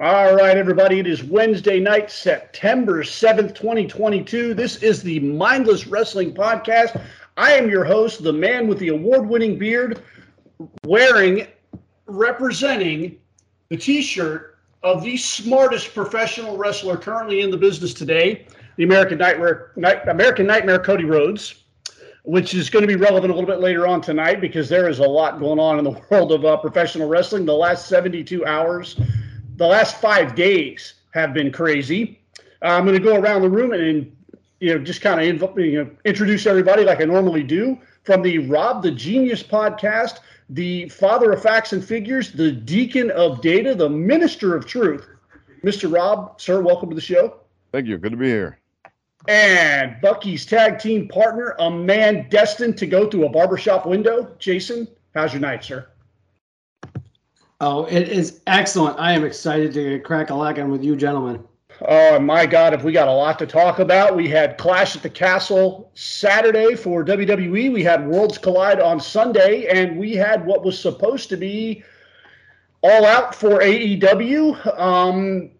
All 0.00 0.36
right, 0.36 0.56
everybody. 0.56 1.00
It 1.00 1.08
is 1.08 1.24
Wednesday 1.24 1.80
night, 1.80 2.08
September 2.08 3.02
7th, 3.02 3.52
2022. 3.56 4.54
This 4.54 4.76
is 4.76 5.02
the 5.02 5.18
Mindless 5.18 5.88
Wrestling 5.88 6.32
Podcast. 6.32 7.02
I 7.36 7.54
am 7.54 7.68
your 7.68 7.84
host, 7.84 8.22
the 8.22 8.32
man 8.32 8.68
with 8.68 8.78
the 8.78 8.90
award 8.90 9.28
winning 9.28 9.58
beard, 9.58 10.04
wearing, 10.84 11.48
representing 12.06 13.18
the 13.70 13.76
t 13.76 14.00
shirt 14.00 14.58
of 14.84 15.02
the 15.02 15.16
smartest 15.16 15.92
professional 15.92 16.56
wrestler 16.56 16.96
currently 16.96 17.40
in 17.40 17.50
the 17.50 17.56
business 17.56 17.92
today, 17.92 18.46
the 18.76 18.84
American 18.84 19.18
Nightmare, 19.18 19.72
Night, 19.74 20.06
American 20.06 20.46
Nightmare 20.46 20.78
Cody 20.78 21.06
Rhodes, 21.06 21.64
which 22.22 22.54
is 22.54 22.70
going 22.70 22.82
to 22.84 22.86
be 22.86 22.94
relevant 22.94 23.32
a 23.32 23.34
little 23.34 23.50
bit 23.50 23.58
later 23.58 23.84
on 23.84 24.00
tonight 24.00 24.40
because 24.40 24.68
there 24.68 24.88
is 24.88 25.00
a 25.00 25.08
lot 25.08 25.40
going 25.40 25.58
on 25.58 25.76
in 25.76 25.84
the 25.84 25.90
world 26.08 26.30
of 26.30 26.44
uh, 26.44 26.56
professional 26.56 27.08
wrestling. 27.08 27.44
The 27.44 27.52
last 27.52 27.88
72 27.88 28.46
hours 28.46 28.94
the 29.58 29.66
last 29.66 29.96
five 29.96 30.36
days 30.36 30.94
have 31.10 31.34
been 31.34 31.50
crazy. 31.50 32.20
Uh, 32.62 32.68
I'm 32.68 32.84
going 32.84 32.96
to 32.96 33.02
go 33.02 33.16
around 33.16 33.42
the 33.42 33.50
room 33.50 33.72
and, 33.72 33.82
and 33.82 34.16
you 34.60 34.72
know 34.72 34.82
just 34.82 35.00
kind 35.00 35.20
of 35.20 35.58
you 35.58 35.84
know, 35.84 35.90
introduce 36.04 36.46
everybody 36.46 36.84
like 36.84 37.00
I 37.00 37.04
normally 37.04 37.42
do 37.42 37.76
from 38.04 38.22
the 38.22 38.38
Rob 38.38 38.82
the 38.82 38.90
Genius 38.90 39.42
podcast, 39.42 40.20
the 40.48 40.88
father 40.88 41.32
of 41.32 41.42
facts 41.42 41.72
and 41.72 41.84
figures, 41.84 42.32
the 42.32 42.52
deacon 42.52 43.10
of 43.10 43.42
data, 43.42 43.74
the 43.74 43.88
minister 43.88 44.56
of 44.56 44.64
truth. 44.64 45.06
Mr. 45.64 45.92
Rob, 45.92 46.40
sir, 46.40 46.60
welcome 46.60 46.88
to 46.88 46.94
the 46.94 47.00
show. 47.00 47.40
Thank 47.72 47.86
you. 47.88 47.98
Good 47.98 48.12
to 48.12 48.16
be 48.16 48.28
here. 48.28 48.60
And 49.26 49.96
Bucky's 50.00 50.46
tag 50.46 50.78
team 50.78 51.08
partner, 51.08 51.56
a 51.58 51.68
man 51.68 52.28
destined 52.30 52.78
to 52.78 52.86
go 52.86 53.10
through 53.10 53.26
a 53.26 53.28
barbershop 53.28 53.86
window. 53.86 54.34
Jason, 54.38 54.86
how's 55.14 55.32
your 55.32 55.40
night, 55.40 55.64
sir? 55.64 55.88
Oh, 57.60 57.86
it 57.86 58.08
is 58.08 58.40
excellent. 58.46 59.00
I 59.00 59.12
am 59.12 59.24
excited 59.24 59.72
to 59.74 59.98
crack 60.00 60.30
a 60.30 60.32
lacken 60.32 60.70
with 60.70 60.84
you 60.84 60.94
gentlemen. 60.94 61.42
Oh 61.88 62.18
my 62.18 62.46
God, 62.46 62.72
if 62.72 62.84
we 62.84 62.92
got 62.92 63.08
a 63.08 63.12
lot 63.12 63.38
to 63.40 63.46
talk 63.46 63.78
about. 63.78 64.16
We 64.16 64.28
had 64.28 64.58
Clash 64.58 64.96
at 64.96 65.02
the 65.02 65.10
Castle 65.10 65.90
Saturday 65.94 66.74
for 66.74 67.04
WWE. 67.04 67.72
We 67.72 67.82
had 67.82 68.06
Worlds 68.06 68.38
Collide 68.38 68.80
on 68.80 69.00
Sunday, 69.00 69.66
and 69.66 69.98
we 69.98 70.14
had 70.14 70.44
what 70.44 70.64
was 70.64 70.78
supposed 70.78 71.28
to 71.30 71.36
be 71.36 71.84
all 72.82 73.04
out 73.04 73.34
for 73.34 73.60
AEW. 73.60 74.78
Um, 74.78 75.50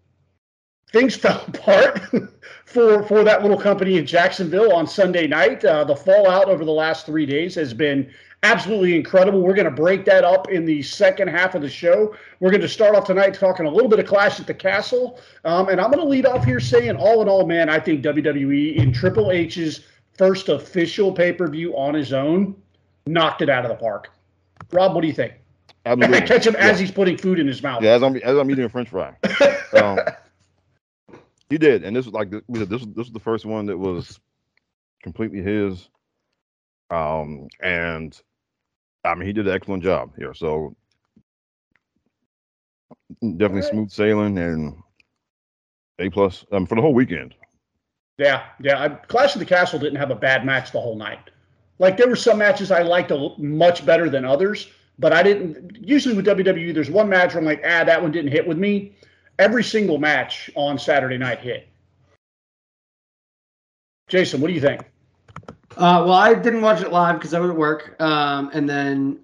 things 0.91 1.15
fell 1.17 1.43
apart 1.47 2.01
for 2.65 3.03
for 3.03 3.23
that 3.25 3.41
little 3.41 3.59
company 3.59 3.97
in 3.97 4.05
Jacksonville 4.05 4.73
on 4.73 4.87
Sunday 4.87 5.27
night. 5.27 5.63
Uh, 5.65 5.83
the 5.83 5.95
fallout 5.95 6.47
over 6.47 6.63
the 6.63 6.71
last 6.71 7.05
three 7.05 7.25
days 7.25 7.55
has 7.55 7.73
been 7.73 8.09
absolutely 8.43 8.95
incredible. 8.95 9.41
We're 9.41 9.53
going 9.53 9.65
to 9.65 9.71
break 9.71 10.05
that 10.05 10.23
up 10.23 10.49
in 10.49 10.65
the 10.65 10.81
second 10.81 11.27
half 11.29 11.55
of 11.55 11.61
the 11.61 11.69
show. 11.69 12.15
We're 12.39 12.51
going 12.51 12.61
to 12.61 12.69
start 12.69 12.95
off 12.95 13.05
tonight 13.05 13.33
talking 13.33 13.65
a 13.65 13.69
little 13.69 13.89
bit 13.89 13.99
of 13.99 14.05
Clash 14.05 14.39
at 14.39 14.47
the 14.47 14.53
Castle. 14.53 15.19
Um, 15.45 15.69
and 15.69 15.79
I'm 15.79 15.91
going 15.91 16.03
to 16.03 16.09
lead 16.09 16.25
off 16.25 16.45
here 16.45 16.59
saying, 16.59 16.95
all 16.95 17.21
in 17.21 17.29
all, 17.29 17.45
man, 17.45 17.69
I 17.69 17.79
think 17.79 18.03
WWE 18.03 18.75
in 18.75 18.93
Triple 18.93 19.31
H's 19.31 19.85
first 20.17 20.49
official 20.49 21.13
pay 21.13 21.31
per 21.31 21.47
view 21.47 21.75
on 21.77 21.93
his 21.93 22.13
own 22.13 22.55
knocked 23.07 23.41
it 23.41 23.49
out 23.49 23.65
of 23.65 23.69
the 23.69 23.75
park. 23.75 24.11
Rob, 24.71 24.93
what 24.93 25.01
do 25.01 25.07
you 25.07 25.13
think? 25.13 25.33
Absolutely. 25.85 26.27
Catch 26.27 26.45
him 26.45 26.53
yeah. 26.53 26.67
as 26.67 26.79
he's 26.79 26.91
putting 26.91 27.17
food 27.17 27.39
in 27.39 27.47
his 27.47 27.63
mouth. 27.63 27.81
Yeah, 27.81 27.91
as 27.91 28.03
I'm 28.03 28.15
as 28.17 28.37
I'm 28.37 28.51
eating 28.51 28.65
a 28.65 28.69
French 28.69 28.89
fry. 28.89 29.15
um, 29.81 29.99
he 31.49 31.57
did, 31.57 31.83
and 31.83 31.95
this 31.95 32.05
was 32.05 32.13
like 32.13 32.29
this 32.29 32.43
was 32.47 32.67
this 32.67 32.81
was 32.95 33.11
the 33.11 33.19
first 33.19 33.45
one 33.45 33.65
that 33.67 33.77
was 33.77 34.19
completely 35.01 35.41
his. 35.41 35.89
Um, 36.91 37.47
and 37.61 38.19
I 39.11 39.15
mean, 39.15 39.27
he 39.27 39.33
did 39.33 39.47
an 39.47 39.53
excellent 39.53 39.83
job 39.83 40.11
here. 40.17 40.33
So 40.33 40.75
definitely 43.21 43.61
Right. 43.61 43.71
smooth 43.71 43.91
sailing 43.91 44.37
and 44.37 44.75
a 45.99 46.09
plus 46.09 46.45
um, 46.51 46.65
for 46.65 46.75
the 46.75 46.81
whole 46.81 46.93
weekend. 46.93 47.35
Yeah, 48.17 48.45
yeah. 48.61 48.81
I, 48.81 48.89
Clash 48.89 49.35
of 49.35 49.39
the 49.39 49.45
Castle 49.45 49.79
didn't 49.79 49.97
have 49.97 50.11
a 50.11 50.15
bad 50.15 50.45
match 50.45 50.71
the 50.71 50.79
whole 50.79 50.95
night. 50.95 51.31
Like 51.79 51.97
there 51.97 52.07
were 52.07 52.15
some 52.15 52.37
matches 52.37 52.71
I 52.71 52.81
liked 52.81 53.11
a, 53.11 53.33
much 53.37 53.85
better 53.85 54.09
than 54.09 54.25
others, 54.25 54.69
but 54.99 55.13
I 55.13 55.23
didn't. 55.23 55.77
Usually 55.79 56.15
with 56.15 56.25
WWE, 56.25 56.73
there's 56.73 56.89
one 56.91 57.07
match 57.07 57.33
where 57.33 57.39
I'm 57.39 57.45
like, 57.45 57.61
ah, 57.65 57.83
that 57.85 58.01
one 58.01 58.11
didn't 58.11 58.31
hit 58.31 58.45
with 58.45 58.57
me. 58.57 58.95
Every 59.39 59.63
single 59.63 59.97
match 59.97 60.51
on 60.55 60.77
Saturday 60.77 61.17
night 61.17 61.39
hit. 61.39 61.69
Jason, 64.09 64.41
what 64.41 64.49
do 64.49 64.53
you 64.53 64.61
think? 64.61 64.81
Uh, 65.79 66.03
well, 66.05 66.13
I 66.13 66.33
didn't 66.33 66.61
watch 66.61 66.81
it 66.81 66.91
live 66.91 67.15
because 67.15 67.33
I 67.33 67.39
was 67.39 67.49
at 67.51 67.55
work. 67.55 67.95
Um, 68.01 68.51
and 68.53 68.69
then, 68.69 69.19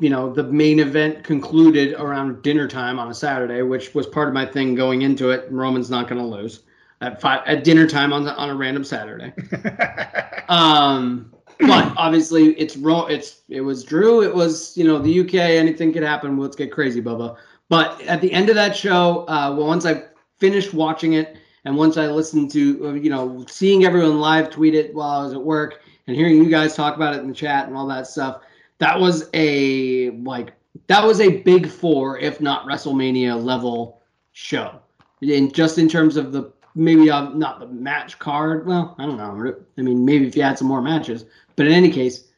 you 0.00 0.10
know, 0.10 0.32
the 0.32 0.42
main 0.42 0.80
event 0.80 1.22
concluded 1.22 1.94
around 1.94 2.42
dinner 2.42 2.66
time 2.66 2.98
on 2.98 3.10
a 3.10 3.14
Saturday, 3.14 3.62
which 3.62 3.94
was 3.94 4.04
part 4.06 4.26
of 4.26 4.34
my 4.34 4.44
thing 4.44 4.74
going 4.74 5.02
into 5.02 5.30
it. 5.30 5.46
Roman's 5.52 5.90
not 5.90 6.08
going 6.08 6.20
to 6.20 6.26
lose 6.26 6.64
at 7.00 7.20
five 7.20 7.42
at 7.46 7.62
dinner 7.62 7.86
time 7.86 8.12
on 8.12 8.24
the, 8.24 8.34
on 8.36 8.50
a 8.50 8.54
random 8.54 8.84
Saturday. 8.84 9.32
Um, 10.46 11.32
but 11.60 11.94
obviously, 11.96 12.52
it's 12.58 12.76
Ro- 12.76 13.06
It's 13.06 13.40
it 13.48 13.62
was 13.62 13.82
Drew. 13.82 14.22
It 14.22 14.34
was 14.34 14.76
you 14.76 14.84
know 14.84 14.98
the 14.98 15.20
UK. 15.20 15.34
Anything 15.34 15.90
could 15.90 16.02
happen. 16.02 16.36
Let's 16.36 16.54
get 16.54 16.70
crazy, 16.70 17.00
Bubba. 17.00 17.38
But 17.70 17.98
at 18.02 18.20
the 18.20 18.30
end 18.30 18.50
of 18.50 18.54
that 18.56 18.76
show, 18.76 19.20
uh, 19.26 19.54
well, 19.56 19.66
once 19.66 19.86
I 19.86 20.02
finished 20.38 20.74
watching 20.74 21.14
it, 21.14 21.38
and 21.64 21.78
once 21.78 21.96
I 21.96 22.08
listened 22.08 22.50
to 22.52 22.88
uh, 22.88 22.92
you 22.92 23.08
know 23.08 23.42
seeing 23.48 23.86
everyone 23.86 24.20
live 24.20 24.50
tweet 24.50 24.74
it 24.74 24.94
while 24.94 25.20
I 25.20 25.24
was 25.24 25.32
at 25.32 25.42
work, 25.42 25.80
and 26.06 26.16
hearing 26.16 26.36
you 26.36 26.50
guys 26.50 26.74
talk 26.74 26.96
about 26.96 27.14
it 27.14 27.20
in 27.20 27.28
the 27.28 27.34
chat 27.34 27.66
and 27.66 27.76
all 27.76 27.86
that 27.86 28.06
stuff, 28.06 28.42
that 28.78 28.98
was 28.98 29.28
a 29.34 30.10
like 30.10 30.52
that 30.86 31.04
was 31.04 31.20
a 31.20 31.42
big 31.42 31.68
four, 31.68 32.18
if 32.18 32.40
not 32.40 32.66
WrestleMania 32.66 33.42
level 33.42 34.02
show. 34.32 34.80
In 35.20 35.50
just 35.52 35.78
in 35.78 35.88
terms 35.88 36.16
of 36.16 36.32
the 36.32 36.52
maybe 36.74 37.10
uh, 37.10 37.30
not 37.30 37.60
the 37.60 37.66
match 37.66 38.18
card. 38.18 38.66
Well, 38.66 38.94
I 38.98 39.06
don't 39.06 39.16
know. 39.16 39.54
I 39.78 39.82
mean, 39.82 40.04
maybe 40.04 40.26
if 40.26 40.36
you 40.36 40.42
had 40.42 40.58
some 40.58 40.68
more 40.68 40.82
matches, 40.82 41.24
but 41.56 41.66
in 41.66 41.72
any 41.72 41.90
case, 41.90 42.28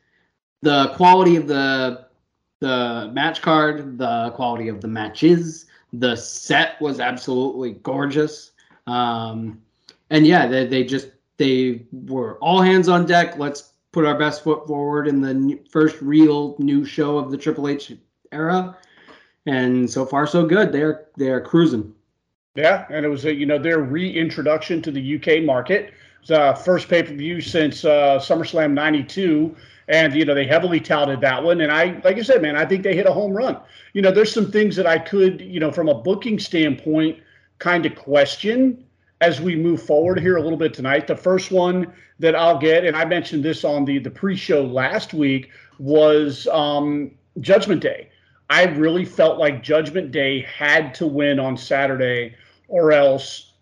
the 0.63 0.93
quality 0.95 1.37
of 1.37 1.47
the 1.47 2.07
the 2.61 3.11
match 3.13 3.43
card, 3.43 3.99
the 3.99 4.31
quality 4.31 4.69
of 4.69 4.81
the 4.81 4.89
matches, 4.89 5.67
the 5.93 6.17
set 6.17 6.81
was 6.81 7.01
absolutely 7.01 7.73
gorgeous. 7.83 8.53
Um, 8.87 9.61
and 10.11 10.27
yeah, 10.27 10.47
they, 10.47 10.67
they 10.67 10.85
just 10.85 11.09
they 11.37 11.83
were 11.93 12.39
all 12.39 12.61
hands 12.61 12.89
on 12.89 13.07
deck. 13.07 13.39
Let's 13.39 13.73
put 13.93 14.05
our 14.05 14.19
best 14.19 14.45
foot 14.45 14.67
forward 14.67 15.09
in 15.09 15.21
the 15.21 15.59
first 15.71 16.01
real 16.01 16.57
new 16.59 16.85
show 16.85 17.19
of 17.19 17.31
the 17.31 17.37
Triple 17.37 17.69
H 17.69 17.93
era. 18.33 18.77
And 19.47 19.89
so 19.89 20.05
far, 20.05 20.27
so 20.27 20.45
good. 20.45 20.73
They're 20.73 21.07
they're 21.17 21.41
cruising. 21.41 21.95
Yeah, 22.57 22.87
and 22.91 23.05
it 23.05 23.09
was 23.09 23.27
a, 23.27 23.35
you 23.35 23.47
know 23.47 23.59
their 23.59 23.81
reintroduction 23.81 24.83
to 24.83 24.91
the 24.91 25.17
UK 25.17 25.45
market. 25.45 25.87
It 25.87 25.95
was 26.23 26.31
uh, 26.31 26.55
first 26.55 26.89
pay 26.89 27.03
per 27.03 27.15
view 27.15 27.41
since 27.41 27.85
uh, 27.85 28.19
SummerSlam 28.19 28.73
'92, 28.73 29.55
and 29.89 30.15
you 30.15 30.25
know 30.25 30.35
they 30.35 30.47
heavily 30.47 30.81
touted 30.81 31.21
that 31.21 31.45
one. 31.45 31.61
And 31.61 31.71
I, 31.71 32.01
like 32.03 32.17
I 32.17 32.23
said, 32.23 32.43
man, 32.43 32.57
I 32.57 32.65
think 32.65 32.83
they 32.83 32.97
hit 32.97 33.07
a 33.07 33.13
home 33.13 33.33
run. 33.35 33.61
You 33.93 34.03
know, 34.03 34.11
there's 34.11 34.33
some 34.33 34.51
things 34.51 34.75
that 34.77 34.87
I 34.87 34.99
could, 34.99 35.41
you 35.41 35.61
know, 35.61 35.71
from 35.71 35.89
a 35.89 35.95
booking 35.95 36.39
standpoint, 36.39 37.21
kind 37.59 37.87
of 37.87 37.95
question 37.95 38.86
as 39.21 39.41
we 39.41 39.57
move 39.57 39.83
forward 39.83 40.21
here 40.21 40.37
a 40.37 40.43
little 40.43 40.59
bit 40.59 40.75
tonight. 40.75 41.07
The 41.07 41.17
first 41.17 41.51
one 41.51 41.93
that 42.19 42.35
I'll 42.35 42.59
get, 42.59 42.85
and 42.85 42.97
I 42.97 43.05
mentioned 43.05 43.45
this 43.45 43.65
on 43.65 43.85
the 43.85 43.99
the 43.99 44.11
pre-show 44.11 44.65
last 44.65 45.15
week, 45.15 45.51
was 45.79 46.47
um, 46.49 47.11
Judgment 47.41 47.81
Day. 47.81 48.11
I 48.49 48.65
really 48.65 49.05
felt 49.05 49.39
like 49.39 49.63
Judgment 49.63 50.13
Day 50.13 50.43
had 50.43 50.95
to 50.95 51.07
win 51.07 51.41
on 51.41 51.57
Saturday, 51.57 52.35
or 52.69 52.93
else 52.93 53.53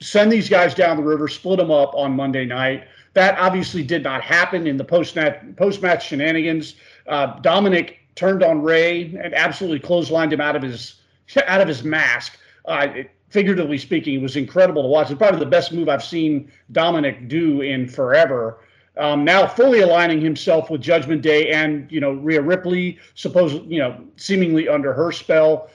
send 0.00 0.32
these 0.32 0.48
guys 0.48 0.74
down 0.74 0.96
the 0.96 1.02
river, 1.02 1.28
split 1.28 1.58
them 1.58 1.70
up 1.70 1.94
on 1.94 2.12
Monday 2.12 2.44
night. 2.44 2.84
That 3.14 3.38
obviously 3.38 3.82
did 3.82 4.02
not 4.02 4.22
happen 4.22 4.66
in 4.66 4.76
the 4.76 4.84
post 4.84 5.14
match 5.14 6.06
shenanigans. 6.06 6.76
Uh, 7.06 7.38
Dominic 7.40 7.98
turned 8.14 8.42
on 8.42 8.62
Rey 8.62 9.14
and 9.22 9.34
absolutely 9.34 9.80
clotheslined 9.80 10.32
him 10.32 10.40
out 10.40 10.56
of 10.56 10.62
his 10.62 11.00
out 11.46 11.60
of 11.60 11.68
his 11.68 11.84
mask. 11.84 12.38
Uh, 12.64 12.88
it, 12.94 13.10
figuratively 13.32 13.78
speaking, 13.78 14.14
it 14.14 14.22
was 14.22 14.36
incredible 14.36 14.82
to 14.82 14.88
watch. 14.88 15.10
It's 15.10 15.18
probably 15.18 15.40
the 15.40 15.46
best 15.46 15.72
move 15.72 15.88
I've 15.88 16.04
seen 16.04 16.52
Dominic 16.70 17.28
do 17.28 17.62
in 17.62 17.88
forever. 17.88 18.58
Um, 18.98 19.24
now 19.24 19.46
fully 19.46 19.80
aligning 19.80 20.20
himself 20.20 20.68
with 20.68 20.82
Judgment 20.82 21.22
Day 21.22 21.50
and 21.50 21.90
you 21.90 21.98
know 21.98 22.12
Rhea 22.12 22.42
Ripley, 22.42 22.98
supposedly 23.14 23.74
you 23.74 23.80
know 23.80 24.04
seemingly 24.16 24.68
under 24.68 24.92
her 24.92 25.10
spell. 25.10 25.70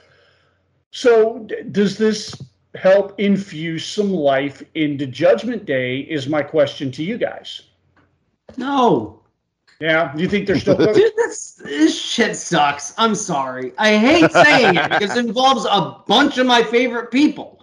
So 0.92 1.40
d- 1.40 1.64
does 1.72 1.98
this 1.98 2.40
help 2.76 3.20
infuse 3.20 3.86
some 3.86 4.12
life 4.12 4.62
into 4.76 5.08
Judgment 5.08 5.66
Day? 5.66 6.02
Is 6.02 6.28
my 6.28 6.44
question 6.44 6.92
to 6.92 7.04
you 7.04 7.18
guys. 7.18 7.64
No. 8.56 9.24
Yeah, 9.80 10.16
you 10.16 10.28
think 10.28 10.48
they're 10.48 10.60
still? 10.60 10.76
Dude, 10.94 11.14
this, 11.16 11.54
this 11.64 12.00
shit 12.00 12.36
sucks. 12.36 12.94
I'm 12.98 13.14
sorry. 13.14 13.74
I 13.78 13.98
hate 13.98 14.32
saying 14.32 14.76
it 14.76 14.90
because 14.90 15.16
it 15.16 15.26
involves 15.26 15.66
a 15.66 16.04
bunch 16.08 16.38
of 16.38 16.48
my 16.48 16.64
favorite 16.64 17.12
people. 17.12 17.58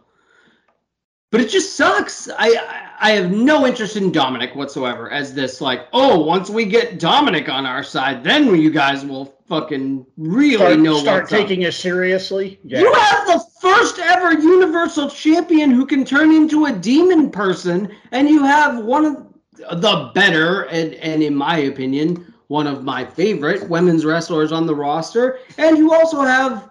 But 1.31 1.41
it 1.41 1.49
just 1.49 1.75
sucks. 1.75 2.29
I, 2.39 2.93
I 3.01 3.11
have 3.11 3.33
no 3.33 3.67
interest 3.67 3.97
in 3.97 4.13
Dominic 4.13 4.55
whatsoever 4.55 5.11
as 5.11 5.35
this 5.35 5.61
like, 5.61 5.89
oh, 5.93 6.21
once 6.21 6.49
we 6.49 6.65
get 6.65 7.01
Dominic 7.01 7.49
on 7.49 7.67
our 7.67 7.83
side, 7.83 8.23
then 8.23 8.55
you 8.55 8.71
guys 8.71 9.05
will 9.05 9.35
fucking 9.49 10.07
really 10.17 10.55
start, 10.57 10.79
know 10.79 10.99
start 10.99 11.25
up. 11.25 11.29
taking 11.29 11.65
us 11.65 11.77
seriously? 11.77 12.61
Yeah. 12.63 12.79
You 12.79 12.93
have 12.93 13.27
the 13.27 13.45
first 13.61 13.99
ever 13.99 14.33
Universal 14.35 15.11
Champion 15.11 15.73
who 15.73 15.87
can 15.87 16.05
turn 16.05 16.31
into 16.31 16.67
a 16.67 16.73
demon 16.73 17.33
person, 17.33 17.93
and 18.13 18.29
you 18.29 18.45
have 18.45 18.85
one 18.85 19.05
of 19.05 19.34
the 19.57 20.11
better, 20.15 20.63
and, 20.65 20.95
and 20.95 21.23
in 21.23 21.35
my 21.35 21.59
opinion, 21.59 22.33
one 22.49 22.67
of 22.67 22.85
my 22.85 23.05
favorite 23.05 23.69
women's 23.69 24.05
wrestlers 24.05 24.53
on 24.53 24.67
the 24.67 24.75
roster. 24.75 25.39
And 25.59 25.79
you 25.79 25.93
also 25.95 26.21
have 26.23 26.71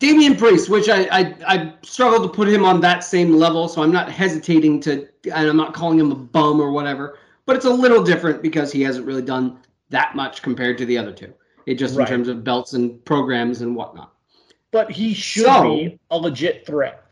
Damian 0.00 0.36
Priest, 0.36 0.68
which 0.68 0.88
I, 0.88 1.04
I, 1.10 1.34
I 1.46 1.74
struggle 1.82 2.20
to 2.22 2.28
put 2.28 2.48
him 2.48 2.64
on 2.64 2.80
that 2.80 3.04
same 3.04 3.34
level, 3.34 3.68
so 3.68 3.82
I'm 3.82 3.92
not 3.92 4.10
hesitating 4.10 4.80
to, 4.80 5.08
and 5.32 5.48
I'm 5.48 5.56
not 5.56 5.72
calling 5.72 5.98
him 5.98 6.10
a 6.12 6.16
bum 6.16 6.60
or 6.60 6.70
whatever, 6.72 7.18
but 7.46 7.56
it's 7.56 7.64
a 7.64 7.70
little 7.70 8.02
different 8.02 8.42
because 8.42 8.70
he 8.72 8.82
hasn't 8.82 9.06
really 9.06 9.22
done 9.22 9.58
that 9.90 10.14
much 10.14 10.42
compared 10.42 10.76
to 10.78 10.86
the 10.86 10.98
other 10.98 11.12
two. 11.12 11.32
It 11.66 11.76
just 11.76 11.96
Right. 11.96 12.06
in 12.08 12.14
terms 12.14 12.28
of 12.28 12.44
belts 12.44 12.74
and 12.74 13.02
programs 13.04 13.62
and 13.62 13.74
whatnot. 13.74 14.10
but 14.72 14.90
he 14.90 15.14
should 15.14 15.44
So- 15.44 15.62
be 15.76 15.98
a 16.10 16.18
legit 16.18 16.66
threat. 16.66 17.03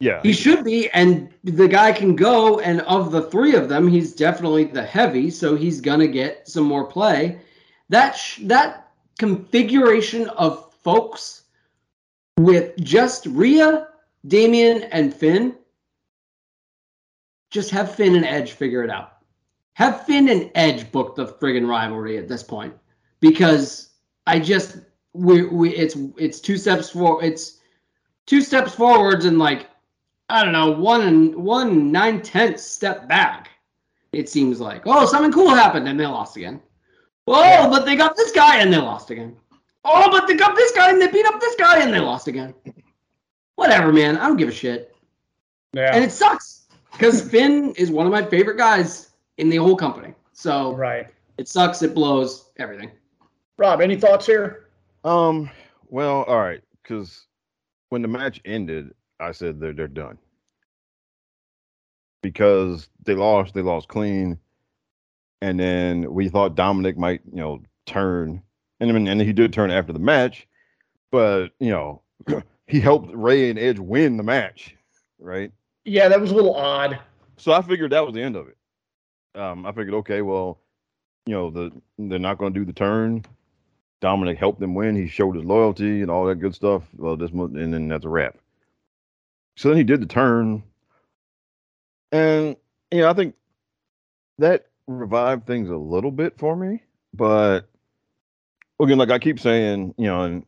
Yeah. 0.00 0.20
He 0.22 0.32
should 0.32 0.64
be, 0.64 0.90
and 0.90 1.32
the 1.44 1.68
guy 1.68 1.92
can 1.92 2.16
go. 2.16 2.58
And 2.60 2.80
of 2.82 3.12
the 3.12 3.22
three 3.22 3.54
of 3.54 3.68
them, 3.68 3.88
he's 3.88 4.14
definitely 4.14 4.64
the 4.64 4.82
heavy, 4.82 5.30
so 5.30 5.54
he's 5.54 5.80
gonna 5.80 6.08
get 6.08 6.48
some 6.48 6.64
more 6.64 6.84
play. 6.84 7.38
That 7.88 8.12
sh- 8.12 8.40
that 8.44 8.92
configuration 9.18 10.28
of 10.30 10.72
folks 10.72 11.44
with 12.38 12.76
just 12.82 13.26
Rhea, 13.26 13.88
Damian, 14.26 14.82
and 14.84 15.14
Finn. 15.14 15.54
Just 17.50 17.70
have 17.70 17.94
Finn 17.94 18.16
and 18.16 18.24
Edge 18.24 18.52
figure 18.52 18.82
it 18.82 18.90
out. 18.90 19.18
Have 19.74 20.04
Finn 20.06 20.28
and 20.28 20.50
Edge 20.54 20.90
book 20.90 21.14
the 21.14 21.26
friggin' 21.26 21.68
rivalry 21.68 22.18
at 22.18 22.28
this 22.28 22.42
point, 22.42 22.74
because 23.20 23.90
I 24.26 24.38
just 24.40 24.78
we 25.12 25.46
we 25.46 25.70
it's 25.70 25.96
it's 26.18 26.40
two 26.40 26.56
steps 26.56 26.90
for 26.90 27.22
it's 27.22 27.60
two 28.26 28.40
steps 28.40 28.74
forwards 28.74 29.24
and 29.24 29.38
like 29.38 29.68
I 30.28 30.42
don't 30.42 30.52
know, 30.52 30.70
one 30.70 31.02
and 31.02 31.34
one 31.36 31.92
nine 31.92 32.22
tenths 32.22 32.62
step 32.62 33.08
back. 33.08 33.50
It 34.12 34.28
seems 34.28 34.60
like. 34.60 34.82
Oh, 34.86 35.06
something 35.06 35.32
cool 35.32 35.50
happened 35.50 35.88
and 35.88 35.98
they 35.98 36.06
lost 36.06 36.36
again. 36.36 36.60
Oh, 37.26 37.42
Yeah. 37.42 37.68
but 37.68 37.84
they 37.84 37.96
got 37.96 38.16
this 38.16 38.32
guy 38.32 38.58
and 38.58 38.72
they 38.72 38.78
lost 38.78 39.10
again. 39.10 39.36
Oh, 39.84 40.08
but 40.10 40.26
they 40.26 40.34
got 40.34 40.54
this 40.56 40.72
guy 40.72 40.90
and 40.90 41.00
they 41.00 41.08
beat 41.08 41.26
up 41.26 41.40
this 41.40 41.56
guy 41.56 41.80
and 41.82 41.92
they 41.92 42.00
lost 42.00 42.28
again. 42.28 42.54
Whatever, 43.56 43.92
man. 43.92 44.16
I 44.16 44.26
don't 44.26 44.36
give 44.36 44.48
a 44.48 44.52
shit. 44.52 44.94
Yeah. 45.72 45.94
And 45.94 46.04
it 46.04 46.12
sucks 46.12 46.66
because 46.92 47.20
Finn 47.30 47.72
is 47.76 47.90
one 47.90 48.06
of 48.06 48.12
my 48.12 48.24
favorite 48.24 48.56
guys 48.56 49.10
in 49.38 49.48
the 49.48 49.56
whole 49.56 49.76
company. 49.76 50.14
So 50.32 50.74
right. 50.74 51.08
it 51.38 51.48
sucks. 51.48 51.82
It 51.82 51.94
blows 51.94 52.50
everything. 52.58 52.90
Rob, 53.58 53.80
any 53.80 53.96
thoughts 53.96 54.26
here? 54.26 54.68
Um. 55.04 55.50
Well, 55.88 56.22
all 56.22 56.40
right. 56.40 56.60
Because 56.82 57.26
when 57.90 58.02
the 58.02 58.08
match 58.08 58.40
ended, 58.44 58.92
I 59.20 59.32
said 59.32 59.60
they're 59.60 59.72
they're 59.72 59.88
done 59.88 60.18
because 62.22 62.88
they 63.04 63.14
lost. 63.14 63.54
They 63.54 63.62
lost 63.62 63.88
clean, 63.88 64.38
and 65.42 65.60
then 65.60 66.12
we 66.12 66.28
thought 66.28 66.54
Dominic 66.54 66.96
might, 66.96 67.20
you 67.30 67.40
know, 67.40 67.62
turn, 67.86 68.42
and 68.80 68.90
then 68.90 69.06
and 69.06 69.20
he 69.20 69.32
did 69.32 69.52
turn 69.52 69.70
after 69.70 69.92
the 69.92 69.98
match, 69.98 70.48
but 71.12 71.48
you 71.60 71.70
know, 71.70 72.02
he 72.66 72.80
helped 72.80 73.14
Rey 73.14 73.50
and 73.50 73.58
Edge 73.58 73.78
win 73.78 74.16
the 74.16 74.22
match, 74.22 74.74
right? 75.18 75.52
Yeah, 75.84 76.08
that 76.08 76.20
was 76.20 76.30
a 76.30 76.34
little 76.34 76.54
odd. 76.54 76.98
So 77.36 77.52
I 77.52 77.62
figured 77.62 77.92
that 77.92 78.04
was 78.04 78.14
the 78.14 78.22
end 78.22 78.36
of 78.36 78.48
it. 78.48 78.56
Um, 79.38 79.66
I 79.66 79.72
figured, 79.72 79.94
okay, 79.94 80.22
well, 80.22 80.58
you 81.26 81.34
know, 81.34 81.50
the 81.50 81.72
they're 81.98 82.18
not 82.18 82.38
going 82.38 82.54
to 82.54 82.60
do 82.60 82.64
the 82.64 82.72
turn. 82.72 83.24
Dominic 84.00 84.38
helped 84.38 84.60
them 84.60 84.74
win. 84.74 84.96
He 84.96 85.08
showed 85.08 85.36
his 85.36 85.44
loyalty 85.44 86.02
and 86.02 86.10
all 86.10 86.26
that 86.26 86.36
good 86.36 86.54
stuff. 86.54 86.82
Well, 86.96 87.16
this 87.16 87.30
and 87.30 87.72
then 87.72 87.88
that's 87.88 88.04
a 88.04 88.08
wrap. 88.08 88.36
So 89.56 89.68
then 89.68 89.78
he 89.78 89.84
did 89.84 90.00
the 90.02 90.06
turn, 90.06 90.62
and 92.12 92.56
you 92.90 93.00
know, 93.00 93.10
I 93.10 93.12
think 93.12 93.34
that 94.38 94.66
revived 94.86 95.46
things 95.46 95.70
a 95.70 95.76
little 95.76 96.10
bit 96.10 96.38
for 96.38 96.56
me. 96.56 96.82
But 97.12 97.68
again, 98.80 98.98
like 98.98 99.10
I 99.10 99.18
keep 99.18 99.38
saying, 99.38 99.94
you 99.96 100.06
know, 100.06 100.22
and 100.22 100.46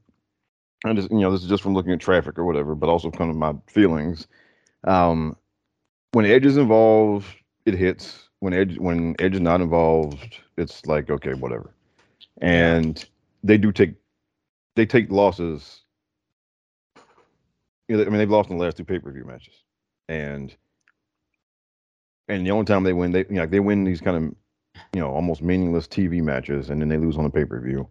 I 0.84 0.92
just 0.92 1.10
you 1.10 1.20
know, 1.20 1.30
this 1.30 1.42
is 1.42 1.48
just 1.48 1.62
from 1.62 1.74
looking 1.74 1.92
at 1.92 2.00
traffic 2.00 2.38
or 2.38 2.44
whatever, 2.44 2.74
but 2.74 2.88
also 2.88 3.10
kind 3.10 3.30
of 3.30 3.36
my 3.36 3.54
feelings. 3.68 4.26
Um, 4.84 5.36
when 6.12 6.26
Edge 6.26 6.46
is 6.46 6.56
involved, 6.56 7.26
it 7.64 7.74
hits. 7.74 8.28
When 8.40 8.52
Edge 8.52 8.78
when 8.78 9.16
Edge 9.18 9.34
is 9.34 9.40
not 9.40 9.60
involved, 9.60 10.40
it's 10.56 10.86
like 10.86 11.10
okay, 11.10 11.34
whatever. 11.34 11.74
And 12.40 13.04
they 13.42 13.58
do 13.58 13.72
take 13.72 13.94
they 14.74 14.86
take 14.86 15.10
losses. 15.10 15.82
You 17.88 17.96
know, 17.96 18.02
I 18.02 18.06
mean, 18.06 18.18
they've 18.18 18.30
lost 18.30 18.50
in 18.50 18.58
the 18.58 18.64
last 18.64 18.76
two 18.76 18.84
pay 18.84 18.98
per 18.98 19.10
view 19.12 19.24
matches, 19.24 19.54
and 20.08 20.54
and 22.28 22.46
the 22.46 22.50
only 22.50 22.64
time 22.64 22.82
they 22.82 22.92
win, 22.92 23.12
they 23.12 23.20
you 23.20 23.34
know, 23.34 23.40
like 23.42 23.50
they 23.50 23.60
win 23.60 23.84
these 23.84 24.00
kind 24.00 24.16
of 24.16 24.22
you 24.92 25.00
know 25.00 25.10
almost 25.10 25.42
meaningless 25.42 25.86
TV 25.86 26.22
matches, 26.22 26.70
and 26.70 26.80
then 26.80 26.88
they 26.88 26.96
lose 26.98 27.16
on 27.16 27.24
the 27.24 27.30
pay 27.30 27.44
per 27.44 27.60
view. 27.60 27.88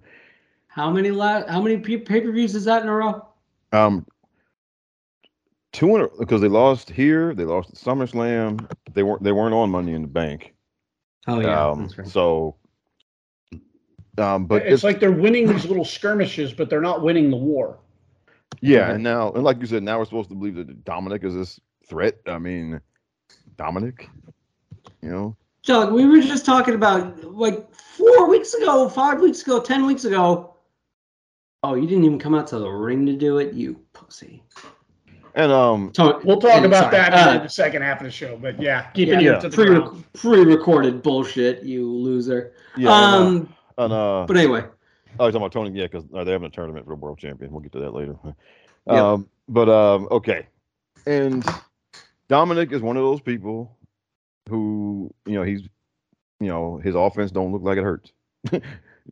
How 0.68 0.92
many 0.92 1.12
la- 1.12 1.48
How 1.48 1.62
many 1.62 1.78
pay 1.78 1.98
per 1.98 2.32
views 2.32 2.56
is 2.56 2.66
that 2.66 2.84
in 2.84 2.90
a 2.90 2.94
row? 2.94 3.26
Um, 3.72 4.06
two 5.72 5.96
in 5.96 6.02
a, 6.02 6.08
because 6.20 6.42
they 6.42 6.48
lost 6.48 6.90
here, 6.90 7.34
they 7.34 7.46
lost 7.46 7.70
at 7.70 7.76
SummerSlam. 7.76 8.70
They 8.94 9.04
weren't 9.04 9.24
they 9.24 9.32
weren't 9.32 9.54
on 9.54 9.70
Money 9.70 9.94
in 9.94 10.02
the 10.02 10.08
Bank. 10.08 10.54
Oh 11.28 11.72
um, 11.72 11.90
So, 12.06 12.56
um, 14.18 14.46
but 14.46 14.66
it's, 14.66 14.84
like 14.84 15.00
they're 15.00 15.12
winning 15.12 15.48
these 15.48 15.66
little 15.66 15.86
skirmishes, 15.86 16.54
but 16.54 16.70
they're 16.70 16.82
not 16.82 17.02
winning 17.02 17.32
the 17.32 17.38
war. 17.38 17.80
Yeah, 18.62 18.92
and 18.92 19.04
now 19.04 19.32
and 19.34 19.44
like 19.44 19.60
you 19.60 19.66
said, 19.68 19.84
now 19.84 20.00
we're 20.00 20.06
supposed 20.06 20.30
to 20.30 20.36
believe 20.36 20.56
that 20.56 20.84
Dominic 20.86 21.24
is 21.24 21.34
this 21.34 21.60
threat. 21.88 22.16
I 22.28 22.38
mean, 22.40 22.80
Dominic, 23.58 24.10
you 25.02 25.10
know, 25.10 25.36
Doug, 25.64 25.94
we 25.94 26.06
were 26.06 26.22
just 26.22 26.46
talking 26.46 26.76
about 26.76 27.24
like 27.24 27.74
four 27.74 28.30
weeks 28.30 28.54
ago, 28.54 28.88
five 28.90 29.20
weeks 29.22 29.42
ago, 29.42 29.60
ten 29.60 29.86
weeks 29.86 30.06
ago. 30.06 30.56
Oh, 31.64 31.74
you 31.74 31.88
didn't 31.88 32.04
even 32.04 32.20
come 32.20 32.36
out 32.36 32.46
to 32.48 32.60
the 32.60 32.70
ring 32.70 33.06
to 33.08 33.14
do 33.16 33.40
it, 33.40 33.54
you 33.54 33.80
pussy. 33.94 34.44
and 35.34 35.52
um, 35.52 35.92
So, 35.96 36.22
We'll 36.24 36.40
talk 36.40 36.52
and 36.58 36.66
about 36.66 36.92
sorry, 36.92 36.98
that 36.98 37.14
uh, 37.28 37.38
in 37.38 37.44
the 37.44 37.50
second 37.50 37.82
half 37.82 38.00
of 38.00 38.06
the 38.06 38.12
show. 38.12 38.38
But 38.38 38.62
yeah, 38.62 38.92
keeping 38.92 39.20
yeah, 39.20 39.36
you 39.36 39.42
to 39.42 39.50
the 39.50 39.56
pre 39.56 39.66
ground. 39.66 40.04
pre-recorded 40.14 41.02
bullshit, 41.02 41.64
you 41.64 41.90
loser. 41.92 42.54
yeah, 42.78 42.92
and, 42.92 43.16
um, 43.16 43.54
uh, 43.80 43.84
and, 43.86 43.94
uh, 43.94 44.26
but 44.28 44.38
anyway, 44.38 44.66
Oh, 45.20 45.26
you're 45.26 45.32
talking 45.32 45.36
about 45.44 45.52
Tony? 45.52 45.72
Yeah, 45.72 45.86
because 45.88 46.04
they're 46.12 46.26
having 46.26 46.48
a 46.48 46.50
tournament 46.50 46.86
for 46.86 46.92
the 46.92 46.96
world 47.02 47.18
champion. 47.20 47.52
We'll 47.52 47.62
get 47.62 47.72
to 47.74 47.80
that 47.80 47.94
later. 47.94 48.16
Yep. 48.88 48.96
Um, 48.98 49.30
but 49.50 49.68
um, 49.68 50.08
okay, 50.12 50.46
and 51.08 51.44
Dominic 52.30 52.72
is 52.72 52.84
one 52.84 52.98
of 52.98 53.02
those 53.04 53.20
people 53.20 53.76
who, 54.48 55.12
you 55.26 55.34
know, 55.34 55.42
he's, 55.42 55.62
you 56.40 56.50
know, 56.50 56.78
his 56.78 56.94
offense 56.94 57.32
don't 57.32 57.52
look 57.52 57.64
like 57.64 57.80
it 57.80 57.84
hurts. 57.84 58.12
There's 58.52 58.62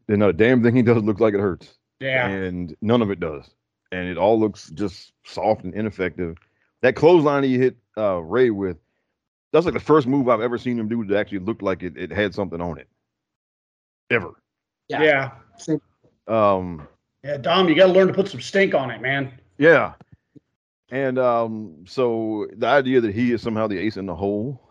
not 0.07 0.29
a 0.29 0.33
damn 0.33 0.61
thing 0.61 0.75
he 0.75 0.83
does 0.83 1.01
look 1.01 1.19
like 1.19 1.33
it 1.33 1.39
hurts, 1.39 1.73
Yeah. 1.99 2.27
and 2.27 2.75
none 2.81 3.01
of 3.01 3.09
it 3.09 3.19
does, 3.19 3.49
and 3.91 4.07
it 4.07 4.15
all 4.19 4.39
looks 4.39 4.69
just 4.69 5.13
soft 5.25 5.63
and 5.63 5.73
ineffective. 5.73 6.37
That 6.83 6.95
clothesline 6.95 7.43
he 7.43 7.57
hit 7.57 7.75
uh, 7.97 8.17
Rey 8.21 8.51
with, 8.51 8.77
that's 9.53 9.65
like 9.65 9.73
the 9.73 9.79
first 9.79 10.05
move 10.05 10.29
I've 10.29 10.41
ever 10.41 10.59
seen 10.59 10.77
him 10.77 10.87
do 10.87 11.03
that 11.05 11.17
actually 11.17 11.39
looked 11.39 11.63
like 11.63 11.81
it, 11.81 11.97
it 11.97 12.11
had 12.11 12.35
something 12.35 12.61
on 12.61 12.77
it, 12.77 12.87
ever. 14.11 14.33
yeah, 14.87 15.01
Yeah. 15.01 15.31
Um, 16.27 16.87
Yeah, 17.23 17.37
Dom, 17.37 17.69
you 17.69 17.75
got 17.75 17.87
to 17.87 17.93
learn 17.93 18.07
to 18.07 18.13
put 18.13 18.27
some 18.27 18.41
stink 18.41 18.73
on 18.73 18.91
it, 18.91 19.01
man. 19.01 19.31
Yeah. 19.57 19.93
And 20.91 21.17
um, 21.17 21.83
so 21.87 22.47
the 22.55 22.67
idea 22.67 23.01
that 23.01 23.13
he 23.15 23.31
is 23.31 23.41
somehow 23.41 23.67
the 23.67 23.77
ace 23.77 23.97
in 23.97 24.05
the 24.05 24.15
hole. 24.15 24.61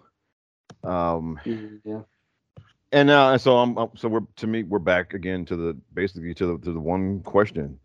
Um, 0.84 1.38
Yeah. 1.44 2.02
and 2.92 3.06
now, 3.08 3.32
and 3.32 3.40
so 3.40 3.56
I'm, 3.58 3.76
I'm- 3.78 3.90
so 3.96 4.08
we're 4.08 4.20
to 4.36 4.46
me, 4.46 4.62
we're 4.62 4.78
back 4.78 5.14
again 5.14 5.44
to 5.46 5.56
the 5.56 5.76
basically 5.94 6.34
to 6.34 6.46
the 6.46 6.64
to 6.64 6.72
the 6.72 6.80
one 6.80 7.20
question: 7.20 7.78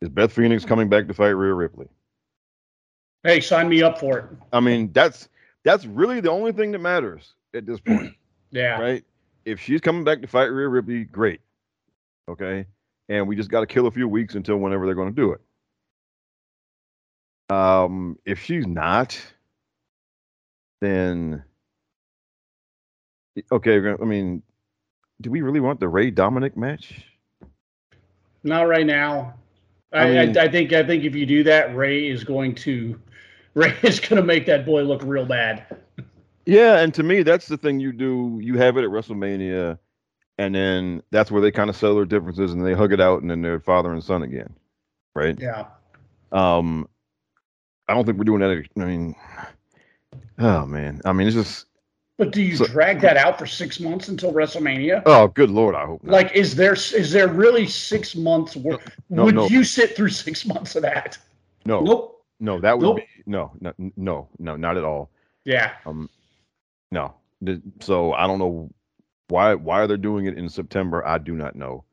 Is 0.00 0.08
Beth 0.08 0.32
Phoenix 0.32 0.64
coming 0.64 0.88
back 0.88 1.06
to 1.08 1.14
fight 1.14 1.28
Rhea 1.30 1.52
Ripley? 1.54 1.86
Hey, 3.24 3.40
sign 3.40 3.68
me 3.68 3.82
up 3.82 3.98
for 3.98 4.18
it. 4.18 4.24
I 4.52 4.60
mean, 4.60 4.92
that's 4.92 5.28
that's 5.64 5.84
really 5.86 6.20
the 6.20 6.30
only 6.30 6.52
thing 6.52 6.70
that 6.72 6.78
matters 6.80 7.34
at 7.54 7.66
this 7.66 7.80
point, 7.80 8.14
Yeah. 8.50 8.80
right? 8.80 9.04
If 9.44 9.60
she's 9.60 9.80
coming 9.80 10.04
back 10.04 10.20
to 10.22 10.26
fight 10.28 10.44
Rhea 10.46 10.68
Ripley, 10.68 11.04
great. 11.04 11.40
Okay, 12.28 12.66
and 13.08 13.26
we 13.26 13.36
just 13.36 13.50
got 13.50 13.60
to 13.60 13.66
kill 13.66 13.86
a 13.86 13.90
few 13.90 14.08
weeks 14.08 14.34
until 14.34 14.56
whenever 14.56 14.86
they're 14.86 14.94
going 14.94 15.14
to 15.14 15.14
do 15.14 15.32
it. 15.32 15.40
Um, 17.54 18.18
if 18.24 18.42
she's 18.42 18.66
not, 18.66 19.20
then 20.80 21.44
okay. 23.52 23.78
I 23.78 24.04
mean, 24.04 24.42
do 25.20 25.30
we 25.30 25.42
really 25.42 25.60
want 25.60 25.80
the 25.80 25.88
Rey 25.88 26.10
Dominic 26.10 26.56
match? 26.56 27.04
Not 28.42 28.62
right 28.62 28.86
now. 28.86 29.34
I, 29.92 29.98
I 29.98 30.22
I, 30.22 30.22
I 30.22 30.48
think 30.48 30.72
I 30.72 30.84
think 30.84 31.04
if 31.04 31.14
you 31.14 31.26
do 31.26 31.44
that, 31.44 31.74
Rey 31.76 32.08
is 32.08 32.24
going 32.24 32.54
to 32.56 32.98
Rey 33.54 33.74
is 33.82 34.00
going 34.00 34.20
to 34.20 34.26
make 34.26 34.46
that 34.46 34.66
boy 34.66 34.82
look 34.82 35.02
real 35.04 35.26
bad. 35.26 35.66
Yeah, 36.46 36.78
and 36.78 36.94
to 36.94 37.02
me, 37.02 37.22
that's 37.22 37.46
the 37.46 37.56
thing 37.56 37.80
you 37.80 37.92
do. 37.92 38.38
You 38.40 38.56
have 38.58 38.76
it 38.76 38.84
at 38.84 38.90
WrestleMania, 38.90 39.78
and 40.38 40.54
then 40.54 41.02
that's 41.10 41.30
where 41.30 41.40
they 41.42 41.50
kind 41.50 41.70
of 41.70 41.76
settle 41.76 41.96
their 41.96 42.04
differences 42.04 42.52
and 42.52 42.64
they 42.64 42.74
hug 42.74 42.92
it 42.92 43.00
out, 43.00 43.22
and 43.22 43.30
then 43.30 43.42
they're 43.42 43.60
father 43.60 43.92
and 43.92 44.02
son 44.02 44.22
again, 44.22 44.54
right? 45.14 45.38
Yeah. 45.40 45.66
Um, 46.32 46.88
I 47.88 47.94
don't 47.94 48.04
think 48.04 48.18
we're 48.18 48.24
doing 48.24 48.40
that. 48.40 48.64
I 48.80 48.84
mean, 48.84 49.14
oh 50.38 50.66
man, 50.66 51.00
I 51.04 51.12
mean, 51.12 51.26
it's 51.28 51.36
just 51.36 51.66
But 52.18 52.32
do 52.32 52.42
you 52.42 52.56
So- 52.56 52.66
drag 52.66 53.00
that 53.00 53.16
out 53.16 53.38
for 53.38 53.46
six 53.46 53.78
months 53.80 54.08
until 54.08 54.32
WrestleMania? 54.32 55.02
oh, 55.06 55.28
good 55.28 55.50
lord, 55.50 55.74
I 55.74 55.86
hope 55.86 56.02
not. 56.02 56.12
Like, 56.12 56.34
is 56.34 56.54
there 56.56 56.72
is 56.74 57.12
there 57.12 57.28
really 57.28 57.66
six 57.66 58.14
months? 58.16 58.56
Worth, 58.56 58.80
No, 59.10 59.24
would 59.24 59.34
no. 59.34 59.46
you 59.48 59.64
sit 59.64 59.94
through 59.96 60.08
six 60.10 60.44
months 60.46 60.76
of 60.76 60.82
that? 60.82 61.16
no, 61.64 61.80
Nope. 61.80 62.24
no, 62.40 62.60
that 62.60 62.76
would 62.78 62.84
Nope. 62.84 62.96
be 62.96 63.06
no, 63.26 63.52
no, 63.60 63.72
no, 63.96 64.28
no, 64.38 64.56
not 64.56 64.76
at 64.76 64.84
all. 64.84 65.10
Yeah. 65.44 65.72
Um, 65.84 66.08
no. 66.90 67.14
So 67.80 68.12
I 68.14 68.26
don't 68.26 68.38
know 68.38 68.70
why 69.28 69.54
why 69.54 69.86
they're 69.86 69.96
doing 69.96 70.26
it 70.26 70.38
in 70.38 70.48
September. 70.48 71.06
I 71.06 71.18
do 71.18 71.34
not 71.34 71.56
know. 71.56 71.84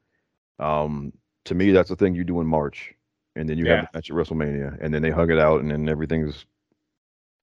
Um, 0.59 1.13
to 1.45 1.55
me, 1.55 1.71
that's 1.71 1.89
the 1.89 1.95
thing 1.95 2.15
you 2.15 2.23
do 2.23 2.41
in 2.41 2.47
March, 2.47 2.93
and 3.35 3.49
then 3.49 3.57
you 3.57 3.65
Yeah. 3.65 3.71
have 3.77 3.81
the 3.81 3.97
match 3.97 4.09
at 4.09 4.15
WrestleMania, 4.15 4.77
and 4.81 4.93
then 4.93 5.01
they 5.01 5.09
hug 5.11 5.31
it 5.31 5.39
out, 5.39 5.61
and 5.61 5.71
then 5.71 5.89
everything's 5.89 6.45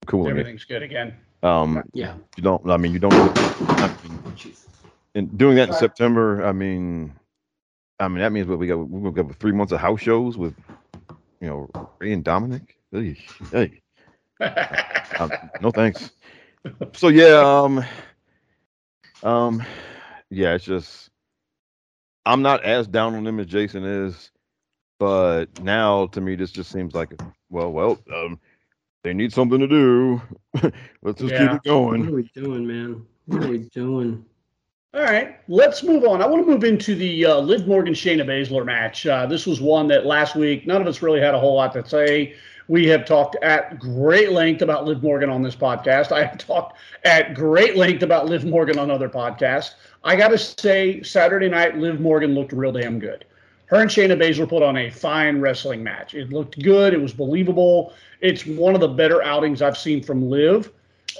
cool 0.07 0.27
again. 0.27 0.39
Everything's 0.39 0.65
good 0.65 0.83
again. 0.83 1.15
Um, 1.43 1.83
Yeah. 1.93 2.15
you 2.37 2.43
don't. 2.43 2.69
I 2.69 2.77
mean, 2.77 2.93
you 2.93 2.99
don't. 2.99 3.13
I 3.81 3.87
mean, 3.87 4.23
and 5.15 5.37
doing 5.37 5.55
that 5.57 5.69
in 5.69 5.73
September, 5.73 6.45
I 6.45 6.51
mean, 6.51 7.13
I 7.99 8.07
mean 8.07 8.19
that 8.19 8.31
means 8.31 8.47
what 8.47 8.59
we 8.59 8.67
got. 8.67 8.77
We 8.77 9.11
got 9.11 9.35
three 9.35 9.51
months 9.51 9.73
of 9.73 9.79
house 9.79 10.01
shows 10.01 10.37
with, 10.37 10.55
you 11.41 11.47
know, 11.49 11.69
Rey 11.99 12.13
and 12.13 12.23
Dominic. 12.23 12.77
Hey, 12.91 13.17
hey. 13.51 13.81
Um, 15.19 15.31
no 15.59 15.71
thanks. 15.71 16.11
So 16.93 17.09
yeah, 17.09 17.39
um, 17.63 17.83
um, 19.23 19.63
yeah, 20.29 20.53
it's 20.53 20.65
just 20.65 21.09
I'm 22.25 22.41
not 22.41 22.63
as 22.63 22.87
down 22.87 23.15
on 23.15 23.23
them 23.23 23.39
as 23.39 23.47
Jason 23.47 23.83
is, 23.83 24.31
but 24.99 25.45
now 25.61 26.07
to 26.07 26.21
me 26.21 26.35
this 26.35 26.51
just 26.51 26.71
seems 26.71 26.93
like 26.93 27.13
well, 27.49 27.71
well, 27.71 27.99
um, 28.13 28.39
they 29.03 29.13
need 29.13 29.33
something 29.33 29.59
to 29.59 29.67
do. 29.67 30.21
Let's 31.01 31.21
just 31.21 31.33
Yeah. 31.33 31.39
keep 31.39 31.51
it 31.53 31.63
going. 31.63 32.01
What 32.01 32.09
are 32.09 32.15
we 32.15 32.29
doing, 32.33 32.65
man? 32.67 33.05
What 33.25 33.43
are 33.43 33.47
we 33.49 33.59
doing? 33.73 34.25
All 34.93 35.03
right, 35.03 35.37
let's 35.47 35.83
move 35.83 36.03
on. 36.03 36.21
I 36.21 36.27
want 36.27 36.45
to 36.45 36.51
move 36.51 36.65
into 36.65 36.95
the 36.95 37.25
uh, 37.25 37.37
Liv 37.39 37.65
Morgan 37.65 37.93
Shayna 37.93 38.25
Baszler 38.25 38.65
match. 38.65 39.07
Uh, 39.07 39.25
this 39.25 39.45
was 39.47 39.61
one 39.61 39.87
that 39.87 40.05
last 40.05 40.35
week 40.35 40.67
none 40.67 40.81
of 40.81 40.87
us 40.87 41.01
really 41.01 41.21
had 41.21 41.33
a 41.33 41.39
whole 41.39 41.55
lot 41.55 41.71
to 41.73 41.87
say. 41.87 42.35
We 42.71 42.87
have 42.87 43.03
talked 43.03 43.35
at 43.43 43.79
great 43.79 44.31
length 44.31 44.61
about 44.61 44.85
Liv 44.85 45.03
Morgan 45.03 45.29
on 45.29 45.41
this 45.41 45.57
podcast. 45.57 46.13
I 46.13 46.23
have 46.23 46.37
talked 46.37 46.77
at 47.03 47.33
great 47.33 47.75
length 47.75 48.01
about 48.01 48.27
Liv 48.27 48.45
Morgan 48.45 48.79
on 48.79 48.89
other 48.89 49.09
podcasts. 49.09 49.73
I 50.05 50.15
got 50.15 50.29
to 50.29 50.37
say, 50.37 51.03
Saturday 51.03 51.49
night, 51.49 51.77
Liv 51.77 51.99
Morgan 51.99 52.33
looked 52.33 52.53
real 52.53 52.71
damn 52.71 52.97
good. 52.97 53.25
Her 53.65 53.81
and 53.81 53.89
Shayna 53.89 54.17
Baszler 54.17 54.47
put 54.47 54.63
on 54.63 54.77
a 54.77 54.89
fine 54.89 55.41
wrestling 55.41 55.83
match. 55.83 56.13
It 56.13 56.31
looked 56.31 56.63
good. 56.63 56.93
It 56.93 57.01
was 57.01 57.11
believable. 57.11 57.93
It's 58.21 58.45
one 58.45 58.73
of 58.73 58.79
the 58.79 58.87
better 58.87 59.21
outings 59.21 59.61
I've 59.61 59.77
seen 59.77 60.01
from 60.01 60.29
Liv 60.29 60.71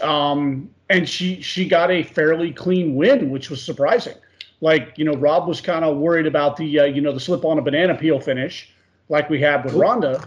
um, 0.01 0.69
and 0.89 1.07
she 1.07 1.41
she 1.41 1.67
got 1.67 1.91
a 1.91 2.03
fairly 2.03 2.51
clean 2.51 2.95
win, 2.95 3.29
which 3.29 3.49
was 3.49 3.61
surprising. 3.61 4.15
Like 4.61 4.93
you 4.97 5.05
know, 5.05 5.13
Rob 5.13 5.47
was 5.47 5.59
kind 5.59 5.83
of 5.83 5.97
worried 5.97 6.27
about 6.27 6.57
the 6.57 6.79
uh, 6.79 6.85
you 6.85 7.01
know 7.01 7.11
the 7.11 7.19
slip 7.19 7.43
on 7.43 7.59
a 7.59 7.61
banana 7.61 7.95
peel 7.95 8.19
finish, 8.19 8.71
like 9.09 9.29
we 9.29 9.41
had 9.41 9.65
with 9.65 9.73
Ronda, 9.73 10.23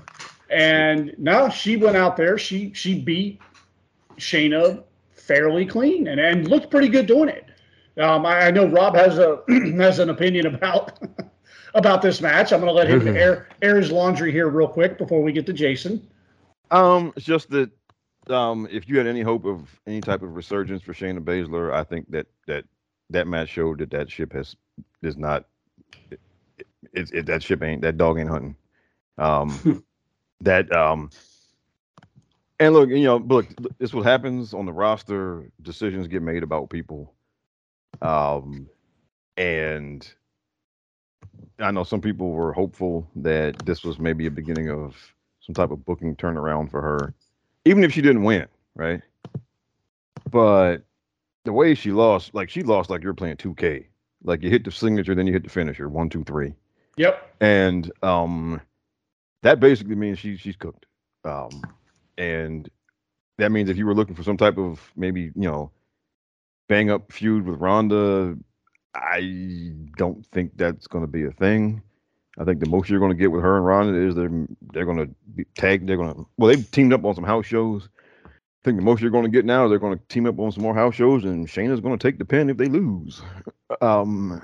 and 0.50 1.14
now 1.18 1.48
she 1.48 1.76
went 1.76 1.96
out 1.96 2.16
there. 2.16 2.38
She 2.38 2.72
she 2.74 3.00
beat 3.00 3.40
Shayna 4.16 4.82
fairly 5.12 5.66
clean 5.66 6.08
and, 6.08 6.20
and 6.20 6.48
looked 6.48 6.70
pretty 6.70 6.88
good 6.88 7.06
doing 7.06 7.28
it. 7.28 7.46
Um, 7.98 8.26
I, 8.26 8.46
I 8.46 8.50
know 8.50 8.66
Rob 8.66 8.94
has 8.96 9.18
a 9.18 9.42
has 9.76 9.98
an 9.98 10.10
opinion 10.10 10.46
about 10.46 10.98
about 11.74 12.02
this 12.02 12.20
match. 12.20 12.52
I'm 12.52 12.60
going 12.60 12.70
to 12.70 12.74
let 12.74 12.88
him 12.88 13.08
air 13.16 13.48
air 13.62 13.76
his 13.76 13.90
laundry 13.90 14.32
here 14.32 14.48
real 14.48 14.68
quick 14.68 14.98
before 14.98 15.22
we 15.22 15.32
get 15.32 15.46
to 15.46 15.52
Jason. 15.52 16.06
Um, 16.70 17.12
it's 17.16 17.26
just 17.26 17.50
that 17.50 17.70
um, 18.28 18.66
if 18.70 18.88
you 18.88 18.98
had 18.98 19.06
any 19.06 19.22
hope 19.22 19.44
of 19.44 19.68
any 19.86 20.00
type 20.00 20.22
of 20.22 20.34
resurgence 20.34 20.82
for 20.82 20.92
Shayna 20.92 21.20
Baszler, 21.20 21.72
I 21.72 21.84
think 21.84 22.10
that 22.10 22.26
that 22.46 22.64
that 23.10 23.26
match 23.26 23.50
showed 23.50 23.78
that 23.78 23.90
that 23.90 24.10
ship 24.10 24.32
has 24.32 24.56
is 25.02 25.16
not. 25.16 25.46
It, 26.10 26.20
it, 26.92 27.10
it 27.12 27.26
that 27.26 27.42
ship 27.42 27.62
ain't 27.62 27.82
that 27.82 27.96
dog 27.96 28.18
ain't 28.18 28.28
hunting. 28.28 28.56
Um, 29.18 29.84
that 30.44 30.72
um, 30.72 31.10
and 32.60 32.72
look, 32.72 32.88
you 32.88 33.04
know, 33.04 33.16
look, 33.16 33.46
this 33.78 33.92
what 33.92 34.06
happens 34.06 34.54
on 34.54 34.66
the 34.66 34.72
roster. 34.72 35.50
Decisions 35.62 36.06
get 36.06 36.22
made 36.22 36.42
about 36.42 36.70
people. 36.70 37.12
Um, 38.00 38.68
and 39.36 40.08
I 41.58 41.70
know 41.70 41.84
some 41.84 42.00
people 42.00 42.30
were 42.30 42.52
hopeful 42.52 43.08
that 43.16 43.64
this 43.66 43.82
was 43.82 43.98
maybe 43.98 44.26
a 44.26 44.30
beginning 44.30 44.70
of 44.70 44.96
some 45.40 45.54
type 45.54 45.70
of 45.70 45.84
booking 45.84 46.16
turnaround 46.16 46.70
for 46.70 46.80
her, 46.80 47.14
even 47.64 47.84
if 47.84 47.92
she 47.92 48.00
didn't 48.00 48.22
win, 48.22 48.46
right? 48.74 49.02
But 50.30 50.78
the 51.44 51.52
way 51.52 51.74
she 51.74 51.92
lost, 51.92 52.34
like 52.34 52.48
she 52.48 52.62
lost 52.62 52.88
like 52.88 53.02
you're 53.02 53.14
playing 53.14 53.36
2K. 53.36 53.86
Like 54.22 54.42
you 54.42 54.48
hit 54.48 54.64
the 54.64 54.70
signature, 54.70 55.14
then 55.14 55.26
you 55.26 55.32
hit 55.32 55.44
the 55.44 55.50
finisher, 55.50 55.88
one, 55.88 56.08
two, 56.08 56.24
three. 56.24 56.54
Yep. 56.96 57.34
And 57.40 57.92
um 58.02 58.60
that 59.44 59.60
basically 59.60 59.94
means 59.94 60.18
she 60.18 60.36
she's 60.36 60.56
cooked. 60.56 60.86
Um 61.24 61.62
and 62.18 62.68
that 63.38 63.52
means 63.52 63.70
if 63.70 63.76
you 63.76 63.86
were 63.86 63.94
looking 63.94 64.14
for 64.14 64.22
some 64.22 64.36
type 64.36 64.58
of 64.58 64.80
maybe, 64.96 65.22
you 65.22 65.48
know, 65.48 65.70
bang 66.68 66.90
up 66.90 67.12
feud 67.12 67.46
with 67.46 67.60
Ronda, 67.60 68.36
I 68.94 69.72
don't 69.96 70.24
think 70.26 70.52
that's 70.56 70.86
going 70.86 71.04
to 71.04 71.10
be 71.10 71.24
a 71.24 71.32
thing. 71.32 71.82
I 72.38 72.44
think 72.44 72.60
the 72.60 72.68
most 72.68 72.88
you're 72.88 73.00
going 73.00 73.12
to 73.12 73.18
get 73.18 73.30
with 73.30 73.42
her 73.42 73.56
and 73.56 73.66
Ronda 73.66 73.98
is 73.98 74.14
they're 74.14 74.46
they're 74.72 74.84
going 74.84 74.98
to 74.98 75.08
be 75.34 75.44
tagged. 75.56 75.88
They're 75.88 75.96
going 75.96 76.14
to 76.14 76.26
well, 76.36 76.48
they've 76.48 76.70
teamed 76.70 76.92
up 76.92 77.04
on 77.04 77.14
some 77.14 77.24
house 77.24 77.46
shows. 77.46 77.88
I 78.26 78.28
think 78.64 78.78
the 78.78 78.84
most 78.84 79.02
you're 79.02 79.10
going 79.10 79.24
to 79.24 79.30
get 79.30 79.44
now 79.44 79.64
is 79.64 79.70
they're 79.70 79.78
going 79.78 79.98
to 79.98 80.04
team 80.08 80.26
up 80.26 80.38
on 80.38 80.50
some 80.50 80.62
more 80.62 80.74
house 80.74 80.94
shows, 80.94 81.24
and 81.24 81.46
Shayna's 81.46 81.80
going 81.80 81.96
to 81.98 82.02
take 82.02 82.18
the 82.18 82.24
pin 82.24 82.48
if 82.48 82.56
they 82.56 82.66
lose. 82.66 83.20
Um, 83.82 84.40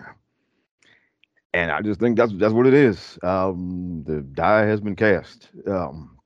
and 1.52 1.70
I 1.70 1.80
just 1.82 2.00
think 2.00 2.16
that's 2.16 2.32
that's 2.34 2.54
what 2.54 2.66
it 2.66 2.74
is. 2.74 3.18
Um, 3.22 4.04
the 4.06 4.20
die 4.20 4.66
has 4.66 4.80
been 4.80 4.96
cast. 4.96 5.48
Um, 5.66 6.18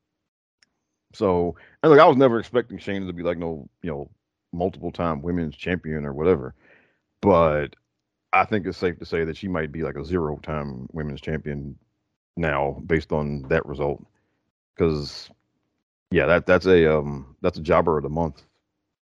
so 1.13 1.57
and 1.83 1.91
look, 1.91 2.01
I 2.01 2.07
was 2.07 2.17
never 2.17 2.39
expecting 2.39 2.79
Shayna 2.79 3.07
to 3.07 3.13
be 3.13 3.23
like 3.23 3.39
no, 3.39 3.69
you 3.83 3.91
know, 3.91 4.11
multiple 4.53 4.93
time 4.93 5.23
women's 5.23 5.57
champion 5.57 6.05
or 6.05 6.13
whatever, 6.13 6.55
but 7.23 7.75
I 8.33 8.45
think 8.45 8.67
it's 8.67 8.79
safe 8.79 8.99
to 8.99 9.07
say 9.07 9.25
that 9.25 9.37
she 9.37 9.49
might 9.49 9.73
be 9.73 9.83
like 9.83 9.97
a 9.97 10.05
zero 10.05 10.39
time 10.43 10.89
women's 10.93 11.21
champion 11.21 11.79
now 12.37 12.83
based 12.87 13.13
on 13.13 13.43
that 13.49 13.65
result. 13.65 14.05
Because 14.75 15.31
yeah, 16.11 16.27
that 16.27 16.47
that's 16.47 16.67
a 16.67 16.99
um 16.99 17.37
that's 17.41 17.59
a 17.59 17.63
jobber 17.63 17.97
of 17.97 18.03
the 18.03 18.09
month 18.11 18.43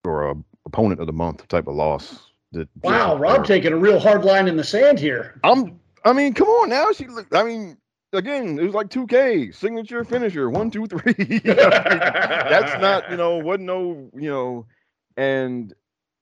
or 0.04 0.30
a 0.30 0.36
opponent 0.66 1.00
of 1.00 1.08
the 1.08 1.14
month 1.14 1.48
type 1.48 1.68
of 1.68 1.76
loss. 1.76 2.32
That 2.52 2.68
Wow, 2.84 3.18
Rob 3.18 3.46
taking 3.46 3.72
a 3.74 3.78
real 3.78 4.00
hard 4.00 4.26
line 4.26 4.48
in 4.48 4.58
the 4.58 4.64
sand 4.64 5.00
here. 5.00 5.40
I'm 5.44 5.80
I 6.04 6.14
mean, 6.14 6.34
come 6.34 6.48
on 6.48 6.70
now. 6.70 6.92
She 6.92 7.08
look 7.08 7.28
I 7.34 7.44
mean, 7.44 7.78
again, 8.14 8.60
it 8.60 8.64
was 8.64 8.74
like 8.74 8.90
2K, 8.90 9.54
signature 9.54 10.04
finisher, 10.04 10.50
one, 10.50 10.72
two, 10.72 10.88
three. 10.88 11.40
that's 11.40 12.82
not, 12.82 13.10
you 13.10 13.18
know, 13.18 13.38
wasn't 13.38 13.66
no, 13.66 14.10
you 14.16 14.30
know, 14.30 14.66
and 15.18 15.74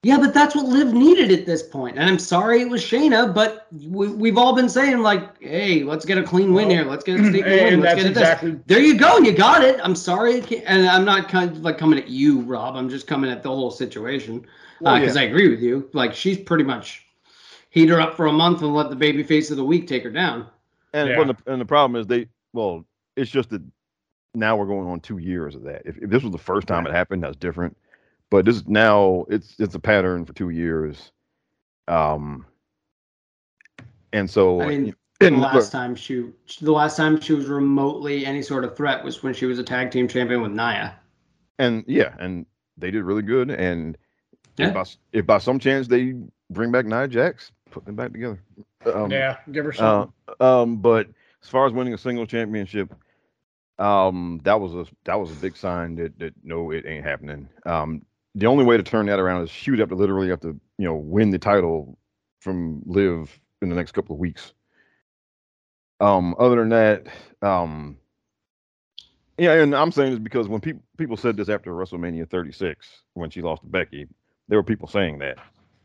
Yeah, 0.04 0.18
but 0.18 0.34
that's 0.34 0.56
what 0.56 0.66
Liv 0.66 0.94
needed 0.94 1.32
at 1.32 1.46
this 1.46 1.64
point. 1.64 1.98
And 1.98 2.10
I'm 2.10 2.20
sorry 2.20 2.62
it 2.62 2.70
was 2.70 2.82
Shayna, 2.82 3.34
but 3.34 3.68
we, 3.72 4.30
have 4.30 4.38
all 4.38 4.56
been 4.56 4.70
saying 4.70 5.00
like, 5.00 5.42
"Hey, 5.42 5.84
let's 5.84 6.06
get 6.06 6.18
a 6.18 6.24
clean 6.24 6.54
win 6.54 6.70
here. 6.70 6.86
Let's 6.86 7.04
get 7.04 7.20
a 7.20 7.24
sneaky 7.30 7.44
win. 7.44 7.82
Let's 7.82 7.96
get 7.96 8.06
it 8.06 8.10
exactly... 8.10 8.52
this." 8.52 8.62
There 8.68 8.80
you 8.80 8.98
go. 8.98 9.18
And 9.18 9.26
you 9.26 9.34
got 9.34 9.64
it. 9.64 9.80
I'm 9.84 9.96
sorry, 9.96 10.42
and 10.66 10.88
I'm 10.88 11.06
not 11.06 11.30
kind 11.30 11.52
of 11.52 11.60
like 11.60 11.78
coming 11.78 12.00
at 12.00 12.08
you, 12.10 12.42
Rob. 12.42 12.76
I'm 12.76 12.90
just 12.90 13.08
coming 13.08 13.30
at 13.30 13.44
the 13.44 13.50
whole 13.50 13.72
situation 13.72 14.40
because 14.40 14.82
well, 14.82 14.96
uh, 14.96 15.00
yeah. 15.00 15.20
I 15.20 15.24
agree 15.24 15.50
with 15.50 15.62
you. 15.62 15.90
Like 15.94 16.14
she's 16.14 16.38
pretty 16.38 16.64
much 16.64 17.06
heat 17.70 17.90
her 17.90 18.02
up 18.02 18.16
for 18.16 18.28
a 18.28 18.34
month 18.34 18.62
and 18.62 18.74
let 18.74 18.90
the 18.90 18.96
baby 18.96 19.24
face 19.24 19.52
of 19.52 19.58
the 19.58 19.64
week 19.64 19.88
take 19.88 20.04
her 20.04 20.10
down. 20.10 20.48
And 20.94 21.10
yeah. 21.10 21.24
the, 21.24 21.38
and 21.46 21.62
the 21.62 21.66
problem 21.66 22.00
is 22.00 22.08
they 22.08 22.28
well, 22.54 22.86
it's 23.16 23.30
just 23.30 23.50
that 23.52 23.62
now 24.34 24.58
we're 24.58 24.66
going 24.66 24.88
on 24.88 25.00
two 25.00 25.18
years 25.18 25.56
of 25.56 25.64
that. 25.64 25.84
If, 25.86 25.98
if 25.98 26.10
this 26.10 26.24
was 26.24 26.32
the 26.32 26.38
first 26.38 26.68
time 26.68 26.88
it 26.88 26.94
happened, 26.94 27.24
that's 27.24 27.36
different 27.36 27.78
but 28.30 28.46
this 28.46 28.68
now 28.68 29.26
it's 29.30 29.56
it's 29.60 29.76
a 29.76 29.80
pattern 29.80 30.26
for 30.26 30.34
two 30.34 30.50
years. 30.50 31.12
Um, 31.88 32.46
and 34.14 34.30
so 34.30 34.62
I 34.62 34.68
mean, 34.68 34.96
and, 35.22 35.38
the 35.38 35.40
last 35.40 35.72
time 35.72 35.96
she 35.96 36.30
the 36.62 36.72
last 36.72 36.96
time 36.96 37.20
she 37.20 37.34
was 37.34 37.48
remotely 37.48 38.26
any 38.26 38.42
sort 38.42 38.64
of 38.64 38.78
threat 38.78 39.04
was 39.04 39.24
when 39.24 39.34
she 39.34 39.46
was 39.46 39.60
a 39.60 39.64
tag 39.64 39.92
team 39.92 40.08
champion 40.08 40.42
with 40.42 40.52
Nia. 40.52 40.96
And 41.58 41.84
yeah, 41.88 42.16
and 42.20 42.46
they 42.78 42.92
did 42.92 43.04
really 43.04 43.22
good. 43.22 43.50
And 43.52 43.98
yeah. 44.58 44.68
if, 44.68 44.74
by, 44.74 44.84
if 45.12 45.26
by 45.26 45.38
some 45.40 45.60
chance 45.60 45.88
they 45.88 46.14
bring 46.50 46.72
back 46.72 46.86
Nia 46.86 47.08
Jax, 47.08 47.52
put 47.72 47.86
them 47.86 47.96
back 47.96 48.12
together. 48.12 48.42
Um, 48.86 49.12
yeah, 49.12 49.38
give 49.52 49.66
her 49.66 49.74
some. 49.74 50.14
Uh, 50.40 50.62
um, 50.62 50.78
but 50.78 51.08
as 51.44 51.50
far 51.50 51.66
as 51.66 51.74
winning 51.74 51.94
a 51.94 51.98
single 51.98 52.26
championship, 52.26 52.94
um, 53.78 54.42
that 54.44 54.60
was 54.60 54.74
a 54.74 54.86
that 55.06 55.20
was 55.20 55.32
a 55.32 55.36
big 55.36 55.56
sign 55.56 55.96
that 55.96 56.18
that 56.20 56.34
no, 56.44 56.72
it 56.72 56.86
ain't 56.86 57.06
happening. 57.06 57.48
Um, 57.66 58.06
the 58.36 58.46
only 58.46 58.64
way 58.64 58.78
to 58.78 58.84
turn 58.84 59.06
that 59.08 59.20
around 59.20 59.44
is 59.44 59.50
shoot 59.50 59.80
up 59.80 59.90
to 59.90 59.96
literally 59.96 60.30
have 60.30 60.42
to 60.42 60.60
you 60.78 60.86
know 60.86 60.96
win 60.96 61.30
the 61.30 61.40
title 61.40 61.98
from 62.40 62.82
Liv 62.86 63.40
in 63.62 63.70
the 63.70 63.76
next 63.76 63.94
couple 63.94 64.16
of 64.16 64.20
weeks. 64.20 64.54
Um, 66.00 66.36
other 66.40 66.56
than 66.56 66.70
that, 66.70 67.08
um, 67.42 67.98
yeah, 69.38 69.54
and 69.54 69.76
I'm 69.76 69.92
saying 69.92 70.12
this 70.12 70.20
because 70.20 70.48
when 70.48 70.62
people 70.62 70.84
people 70.98 71.18
said 71.18 71.38
this 71.38 71.50
after 71.50 71.72
WrestleMania 71.72 72.30
36 72.30 73.04
when 73.14 73.30
she 73.30 73.42
lost 73.42 73.62
to 73.64 73.68
Becky, 73.68 74.08
there 74.48 74.60
were 74.60 74.64
people 74.64 74.88
saying 74.88 75.20
that 75.20 75.38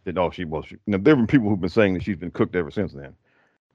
that 0.05 0.19
oh 0.19 0.31
she 0.31 0.45
was. 0.45 0.71
You 0.71 0.79
know, 0.87 0.99
there 0.99 1.17
were 1.17 1.27
people 1.27 1.49
who've 1.49 1.61
been 1.61 1.71
saying 1.71 1.95
that 1.95 2.03
she's 2.03 2.17
been 2.17 2.31
cooked 2.31 2.57
ever 2.57 2.71
since 2.71 2.93
then. 2.93 3.15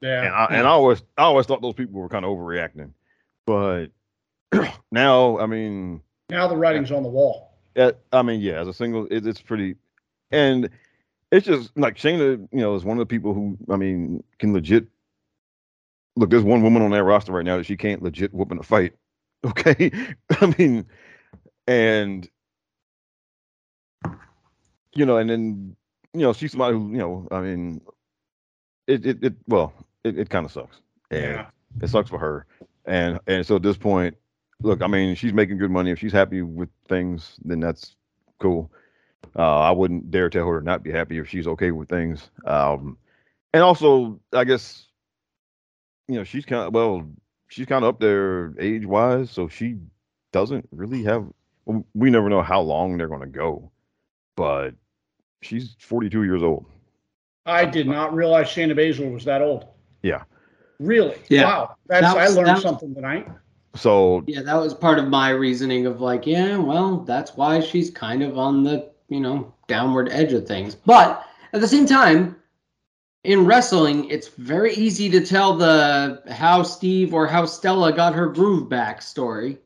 Yeah, 0.00 0.24
and 0.24 0.34
I, 0.34 0.44
and 0.46 0.66
I 0.66 0.70
always 0.70 1.02
I 1.18 1.22
always 1.22 1.46
thought 1.46 1.62
those 1.62 1.74
people 1.74 2.00
were 2.00 2.08
kind 2.08 2.24
of 2.24 2.30
overreacting, 2.30 2.92
but 3.46 3.86
now 4.90 5.38
I 5.38 5.46
mean 5.46 6.02
now 6.30 6.48
the 6.48 6.56
writing's 6.56 6.92
on 6.92 7.02
the 7.02 7.08
wall. 7.08 7.50
Yeah, 7.76 7.92
I 8.12 8.22
mean, 8.22 8.40
yeah, 8.40 8.60
as 8.60 8.68
a 8.68 8.74
single, 8.74 9.06
it, 9.10 9.26
it's 9.26 9.40
pretty, 9.40 9.76
and 10.30 10.68
it's 11.30 11.46
just 11.46 11.76
like 11.76 11.96
Shayna, 11.96 12.48
you 12.52 12.60
know, 12.60 12.74
is 12.74 12.84
one 12.84 12.96
of 12.96 13.00
the 13.00 13.06
people 13.06 13.32
who, 13.32 13.56
I 13.70 13.76
mean, 13.76 14.24
can 14.38 14.52
legit. 14.52 14.86
Look, 16.16 16.30
there's 16.30 16.42
one 16.42 16.62
woman 16.62 16.82
on 16.82 16.90
that 16.90 17.04
roster 17.04 17.32
right 17.32 17.44
now 17.44 17.56
that 17.56 17.66
she 17.66 17.76
can't 17.76 18.02
legit 18.02 18.34
whoop 18.34 18.52
in 18.52 18.58
a 18.58 18.62
fight. 18.62 18.94
Okay, 19.42 19.90
I 20.32 20.54
mean, 20.58 20.84
and 21.66 22.28
you 24.92 25.06
know, 25.06 25.16
and 25.16 25.30
then 25.30 25.76
you 26.14 26.20
know, 26.20 26.32
she's 26.32 26.52
somebody 26.52 26.76
who, 26.76 26.90
you 26.90 26.98
know, 26.98 27.28
I 27.30 27.40
mean, 27.40 27.80
it 28.86 29.06
it, 29.06 29.24
it 29.24 29.34
well, 29.46 29.72
it, 30.04 30.18
it 30.18 30.30
kind 30.30 30.44
of 30.44 30.52
sucks, 30.52 30.80
and 31.10 31.22
yeah. 31.22 31.46
it 31.80 31.88
sucks 31.88 32.10
for 32.10 32.18
her, 32.18 32.46
and 32.84 33.20
and 33.26 33.46
so 33.46 33.56
at 33.56 33.62
this 33.62 33.76
point, 33.76 34.16
look, 34.62 34.82
I 34.82 34.86
mean, 34.86 35.14
she's 35.14 35.32
making 35.32 35.58
good 35.58 35.70
money. 35.70 35.90
If 35.90 35.98
she's 35.98 36.12
happy 36.12 36.42
with 36.42 36.68
things, 36.88 37.36
then 37.44 37.60
that's 37.60 37.94
cool. 38.38 38.70
Uh, 39.36 39.60
I 39.60 39.70
wouldn't 39.70 40.10
dare 40.10 40.30
tell 40.30 40.46
her 40.46 40.60
to 40.60 40.64
not 40.64 40.82
be 40.82 40.90
happy 40.90 41.18
if 41.18 41.28
she's 41.28 41.46
okay 41.46 41.70
with 41.70 41.88
things. 41.88 42.30
Um, 42.44 42.98
and 43.52 43.62
also, 43.62 44.20
I 44.32 44.44
guess, 44.44 44.86
you 46.08 46.16
know, 46.16 46.24
she's 46.24 46.44
kind 46.44 46.62
of 46.62 46.74
well, 46.74 47.08
she's 47.48 47.66
kind 47.66 47.84
of 47.84 47.88
up 47.94 48.00
there 48.00 48.54
age 48.58 48.86
wise, 48.86 49.30
so 49.30 49.48
she 49.48 49.76
doesn't 50.32 50.68
really 50.72 51.04
have. 51.04 51.26
We 51.94 52.10
never 52.10 52.28
know 52.28 52.42
how 52.42 52.62
long 52.62 52.96
they're 52.96 53.06
going 53.06 53.20
to 53.20 53.26
go, 53.26 53.70
but 54.34 54.74
she's 55.42 55.76
42 55.80 56.24
years 56.24 56.42
old. 56.42 56.66
I 57.46 57.64
did 57.64 57.86
not 57.86 58.14
realize 58.14 58.46
Shayna 58.46 58.72
Baszler 58.72 59.12
was 59.12 59.24
that 59.24 59.42
old. 59.42 59.66
Yeah. 60.02 60.22
Really? 60.78 61.16
Yeah. 61.28 61.44
Wow. 61.44 61.76
That's 61.86 62.02
that 62.02 62.16
was, 62.16 62.36
I 62.36 62.40
learned 62.40 62.56
that, 62.56 62.62
something 62.62 62.94
tonight. 62.94 63.28
So 63.74 64.24
yeah, 64.26 64.42
that 64.42 64.54
was 64.54 64.74
part 64.74 64.98
of 64.98 65.08
my 65.08 65.30
reasoning 65.30 65.86
of 65.86 66.00
like, 66.00 66.26
yeah, 66.26 66.56
well, 66.56 66.98
that's 66.98 67.36
why 67.36 67.60
she's 67.60 67.90
kind 67.90 68.22
of 68.22 68.36
on 68.36 68.64
the 68.64 68.90
you 69.08 69.20
know 69.20 69.54
downward 69.68 70.08
edge 70.10 70.32
of 70.32 70.46
things. 70.46 70.74
But 70.74 71.24
at 71.52 71.60
the 71.60 71.68
same 71.68 71.86
time, 71.86 72.36
in 73.22 73.46
wrestling, 73.46 74.08
it's 74.08 74.28
very 74.28 74.74
easy 74.74 75.08
to 75.10 75.24
tell 75.24 75.56
the 75.56 76.22
how 76.30 76.62
Steve 76.62 77.14
or 77.14 77.26
how 77.26 77.44
Stella 77.44 77.92
got 77.92 78.14
her 78.14 78.26
groove 78.26 78.68
back 78.68 79.02
story, 79.02 79.58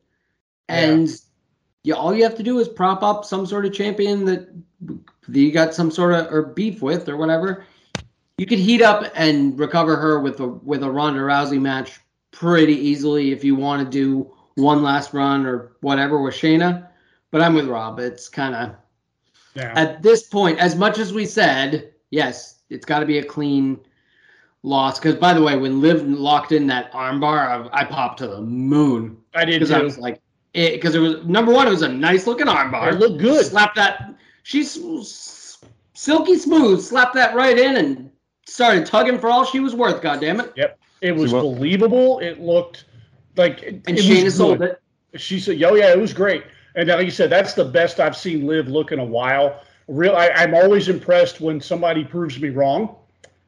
and 0.69 1.09
yeah. 1.09 1.15
you 1.85 1.95
all 1.95 2.15
you 2.15 2.25
have 2.25 2.37
to 2.37 2.43
do 2.43 2.59
is 2.59 2.69
prop 2.69 3.03
up 3.03 3.25
some 3.25 3.47
sort 3.47 3.65
of 3.65 3.73
champion 3.73 4.25
that 4.27 4.49
you 5.29 5.53
got 5.53 5.75
some 5.75 5.91
sort 5.91 6.15
of 6.15 6.33
or 6.33 6.43
beef 6.43 6.83
with 6.83 7.09
or 7.09 7.17
whatever. 7.17 7.65
You 8.39 8.47
could 8.47 8.59
heat 8.59 8.83
up 8.83 9.11
and 9.15 9.59
recover 9.59 9.97
her 9.97 10.21
with 10.21 10.41
a 10.41 10.49
with 10.49 10.83
a 10.83 10.91
Ronda 10.91 11.21
Rousey 11.21 11.61
match 11.61 12.01
pretty 12.31 12.75
easily 12.75 13.33
if 13.33 13.45
you 13.45 13.55
want 13.55 13.85
to 13.85 13.91
do 13.91 14.31
one 14.57 14.83
last 14.83 15.15
run 15.15 15.47
or 15.47 15.73
whatever 15.81 16.21
with 16.21 16.35
Shayna. 16.35 16.89
But 17.31 17.41
I'm 17.41 17.55
with 17.55 17.67
Rob. 17.67 17.99
It's 17.99 18.29
kind 18.29 18.55
of 18.55 18.77
yeah. 19.55 19.73
at 19.77 20.03
this 20.03 20.25
point, 20.25 20.59
as 20.59 20.77
much 20.77 20.99
as 20.99 21.13
we 21.13 21.27
said, 21.27 21.93
yes, 22.11 22.63
it's 22.71 22.85
got 22.85 23.01
to 23.01 23.07
be 23.07 23.19
a 23.19 23.25
clean 23.25 23.81
loss. 24.63 24.99
Because 24.99 25.15
by 25.15 25.33
the 25.33 25.43
way, 25.43 25.57
when 25.57 25.81
Liv 25.81 26.07
locked 26.07 26.53
in 26.53 26.67
that 26.69 26.93
armbar, 26.93 27.71
I, 27.73 27.83
I 27.83 27.85
popped 27.85 28.19
to 28.19 28.27
the 28.27 28.41
moon. 28.41 29.17
I 29.35 29.45
did 29.45 29.61
because 29.61 29.71
I 29.71 29.81
was 29.81 29.99
like, 29.99 30.21
because 30.53 30.95
it, 30.95 30.99
it, 30.99 31.03
was 31.03 31.25
number 31.25 31.53
one, 31.53 31.67
it 31.67 31.71
was 31.71 31.83
a 31.83 31.89
nice 31.89 32.27
looking 32.27 32.47
armbar. 32.47 32.93
It 32.93 32.99
looked 32.99 33.21
good. 33.21 33.45
Slap 33.47 33.75
that. 33.75 34.14
She's 34.45 34.79
silky 35.95 36.37
smooth. 36.37 36.81
slapped 36.83 37.15
that 37.15 37.35
right 37.35 37.59
in 37.59 37.77
and 37.77 38.11
started 38.47 38.85
tugging 38.85 39.19
for 39.19 39.31
all 39.31 39.45
she 39.45 39.59
was 39.59 39.75
worth. 39.75 40.03
God 40.03 40.21
damn 40.21 40.39
it. 40.39 40.53
Yep. 40.55 40.79
It 41.01 41.17
was 41.17 41.33
believable. 41.33 42.19
It 42.21 42.41
looked 42.41 42.85
like 43.37 43.63
and 43.63 43.83
it 43.87 43.97
Shayna 43.97 44.31
sold 44.31 44.63
it. 44.63 44.81
She 45.17 45.41
said, 45.41 45.59
"Yo, 45.59 45.75
yeah, 45.75 45.93
it 45.93 45.99
was 45.99 46.13
great." 46.13 46.45
And 46.77 46.89
like 46.89 47.05
you 47.05 47.11
said, 47.11 47.31
that's 47.31 47.55
the 47.55 47.65
best 47.65 48.01
I've 48.01 48.17
seen 48.17 48.47
Liv 48.47 48.69
look 48.69 48.93
in 48.93 48.99
a 48.99 49.05
while. 49.05 49.63
Real, 49.89 50.15
I, 50.15 50.29
am 50.29 50.55
always 50.55 50.89
impressed 50.89 51.41
when 51.41 51.61
somebody 51.61 52.05
proves 52.05 52.39
me 52.41 52.51
wrong. 52.51 52.97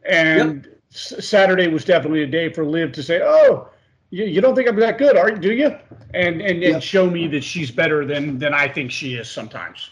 And 0.09 0.65
yep. 0.65 0.81
s- 0.93 1.27
Saturday 1.27 1.69
was 1.69 1.85
definitely 1.85 2.23
a 2.23 2.27
day 2.27 2.53
for 2.53 2.65
Liv 2.65 2.93
to 2.93 3.03
say, 3.03 3.21
"Oh, 3.23 3.69
you, 4.11 4.25
you 4.25 4.41
don't 4.41 4.55
think 4.55 4.69
I'm 4.69 4.77
that 4.77 4.97
good, 4.97 5.17
are 5.17 5.31
you? 5.31 5.37
do 5.37 5.53
you?" 5.53 5.77
And 6.15 6.41
and, 6.41 6.63
yep. 6.63 6.75
and 6.75 6.83
show 6.83 7.11
me 7.11 7.27
that 7.29 7.45
she's 7.45 7.71
better 7.71 8.07
than 8.07 8.39
than 8.39 8.55
I 8.55 8.69
think 8.69 8.91
she 8.91 9.15
is 9.15 9.31
sometimes. 9.31 9.91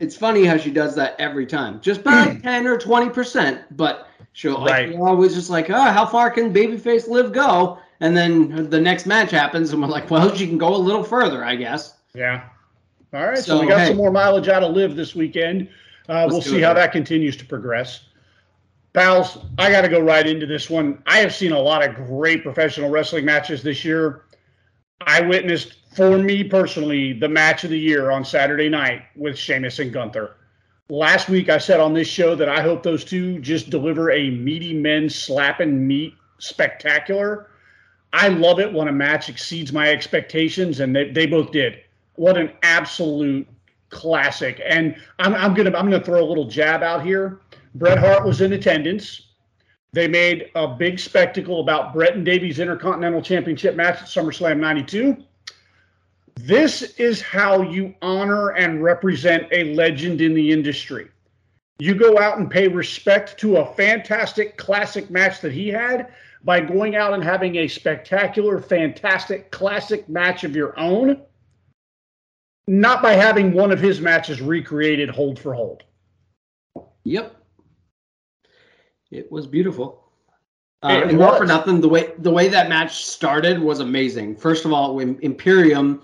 It's 0.00 0.16
funny 0.16 0.44
how 0.44 0.56
she 0.56 0.70
does 0.70 0.94
that 0.96 1.16
every 1.18 1.46
time, 1.46 1.80
just 1.80 2.04
by 2.04 2.36
ten 2.42 2.66
or 2.66 2.78
twenty 2.78 3.10
percent, 3.10 3.76
but 3.76 4.08
She'll 4.38 4.64
right. 4.64 4.90
like, 4.90 5.00
always 5.00 5.34
just 5.34 5.50
like, 5.50 5.68
oh, 5.68 5.90
how 5.90 6.06
far 6.06 6.30
can 6.30 6.54
babyface 6.54 7.08
Liv 7.08 7.32
go? 7.32 7.80
And 7.98 8.16
then 8.16 8.70
the 8.70 8.80
next 8.80 9.04
match 9.04 9.32
happens, 9.32 9.72
and 9.72 9.82
we're 9.82 9.88
like, 9.88 10.08
well, 10.12 10.32
she 10.32 10.46
can 10.46 10.58
go 10.58 10.76
a 10.76 10.78
little 10.78 11.02
further, 11.02 11.44
I 11.44 11.56
guess. 11.56 11.94
Yeah. 12.14 12.44
All 13.12 13.26
right. 13.26 13.38
So, 13.38 13.56
so 13.56 13.60
we 13.60 13.66
got 13.66 13.80
hey, 13.80 13.88
some 13.88 13.96
more 13.96 14.12
mileage 14.12 14.46
out 14.46 14.62
of 14.62 14.76
Liv 14.76 14.94
this 14.94 15.16
weekend. 15.16 15.68
Uh, 16.08 16.28
we'll 16.30 16.40
see 16.40 16.60
how 16.60 16.72
that 16.74 16.92
continues 16.92 17.36
to 17.38 17.44
progress. 17.46 18.04
Pals, 18.92 19.38
I 19.58 19.72
got 19.72 19.80
to 19.80 19.88
go 19.88 19.98
right 19.98 20.24
into 20.24 20.46
this 20.46 20.70
one. 20.70 21.02
I 21.06 21.18
have 21.18 21.34
seen 21.34 21.50
a 21.50 21.58
lot 21.58 21.84
of 21.84 21.96
great 21.96 22.44
professional 22.44 22.90
wrestling 22.90 23.24
matches 23.24 23.64
this 23.64 23.84
year. 23.84 24.22
I 25.00 25.20
witnessed, 25.20 25.74
for 25.94 26.18
me 26.18 26.44
personally, 26.44 27.12
the 27.12 27.28
match 27.28 27.64
of 27.64 27.70
the 27.70 27.78
year 27.78 28.10
on 28.10 28.24
Saturday 28.24 28.68
night 28.68 29.02
with 29.16 29.38
Sheamus 29.38 29.78
and 29.78 29.92
Gunther. 29.92 30.36
Last 30.88 31.28
week, 31.28 31.48
I 31.48 31.58
said 31.58 31.80
on 31.80 31.92
this 31.92 32.08
show 32.08 32.34
that 32.34 32.48
I 32.48 32.62
hope 32.62 32.82
those 32.82 33.04
two 33.04 33.38
just 33.40 33.70
deliver 33.70 34.10
a 34.10 34.30
meaty 34.30 34.72
men 34.74 35.08
slapping 35.08 35.86
meat 35.86 36.14
spectacular. 36.38 37.48
I 38.12 38.28
love 38.28 38.58
it 38.58 38.72
when 38.72 38.88
a 38.88 38.92
match 38.92 39.28
exceeds 39.28 39.72
my 39.72 39.90
expectations, 39.90 40.80
and 40.80 40.96
they, 40.96 41.10
they 41.10 41.26
both 41.26 41.52
did. 41.52 41.80
What 42.14 42.38
an 42.38 42.52
absolute 42.62 43.46
classic! 43.90 44.60
And 44.66 44.96
I'm, 45.18 45.34
I'm 45.34 45.54
gonna 45.54 45.76
I'm 45.76 45.90
gonna 45.90 46.02
throw 46.02 46.24
a 46.24 46.26
little 46.26 46.48
jab 46.48 46.82
out 46.82 47.04
here. 47.04 47.40
Bret 47.74 47.98
Hart 47.98 48.24
was 48.24 48.40
in 48.40 48.54
attendance. 48.54 49.27
They 49.92 50.06
made 50.06 50.50
a 50.54 50.68
big 50.68 50.98
spectacle 50.98 51.60
about 51.60 51.94
Bret 51.94 52.14
and 52.14 52.24
Davey's 52.24 52.58
Intercontinental 52.58 53.22
Championship 53.22 53.74
match 53.74 54.02
at 54.02 54.08
SummerSlam 54.08 54.58
'92. 54.58 55.16
This 56.36 56.82
is 56.98 57.20
how 57.20 57.62
you 57.62 57.94
honor 58.00 58.50
and 58.50 58.82
represent 58.82 59.48
a 59.50 59.74
legend 59.74 60.20
in 60.20 60.34
the 60.34 60.52
industry. 60.52 61.08
You 61.80 61.94
go 61.94 62.18
out 62.18 62.38
and 62.38 62.50
pay 62.50 62.68
respect 62.68 63.38
to 63.40 63.58
a 63.58 63.74
fantastic 63.74 64.56
classic 64.56 65.10
match 65.10 65.40
that 65.40 65.52
he 65.52 65.68
had 65.68 66.12
by 66.44 66.60
going 66.60 66.96
out 66.96 67.14
and 67.14 67.24
having 67.24 67.56
a 67.56 67.68
spectacular, 67.68 68.60
fantastic 68.60 69.50
classic 69.50 70.08
match 70.08 70.44
of 70.44 70.54
your 70.54 70.78
own, 70.78 71.20
not 72.66 73.02
by 73.02 73.14
having 73.14 73.52
one 73.52 73.72
of 73.72 73.80
his 73.80 74.00
matches 74.00 74.40
recreated 74.40 75.08
hold 75.08 75.38
for 75.38 75.54
hold. 75.54 75.82
Yep. 77.04 77.37
It 79.10 79.30
was 79.30 79.46
beautiful. 79.46 80.04
Uh, 80.82 80.88
It 81.02 81.08
and 81.10 81.18
not 81.18 81.38
for 81.38 81.46
nothing, 81.46 81.80
the 81.80 81.88
way 81.88 82.12
the 82.18 82.30
way 82.30 82.48
that 82.48 82.68
match 82.68 83.04
started 83.04 83.58
was 83.60 83.80
amazing. 83.80 84.36
First 84.36 84.64
of 84.64 84.72
all, 84.72 84.94
when 84.94 85.18
Imperium, 85.22 86.02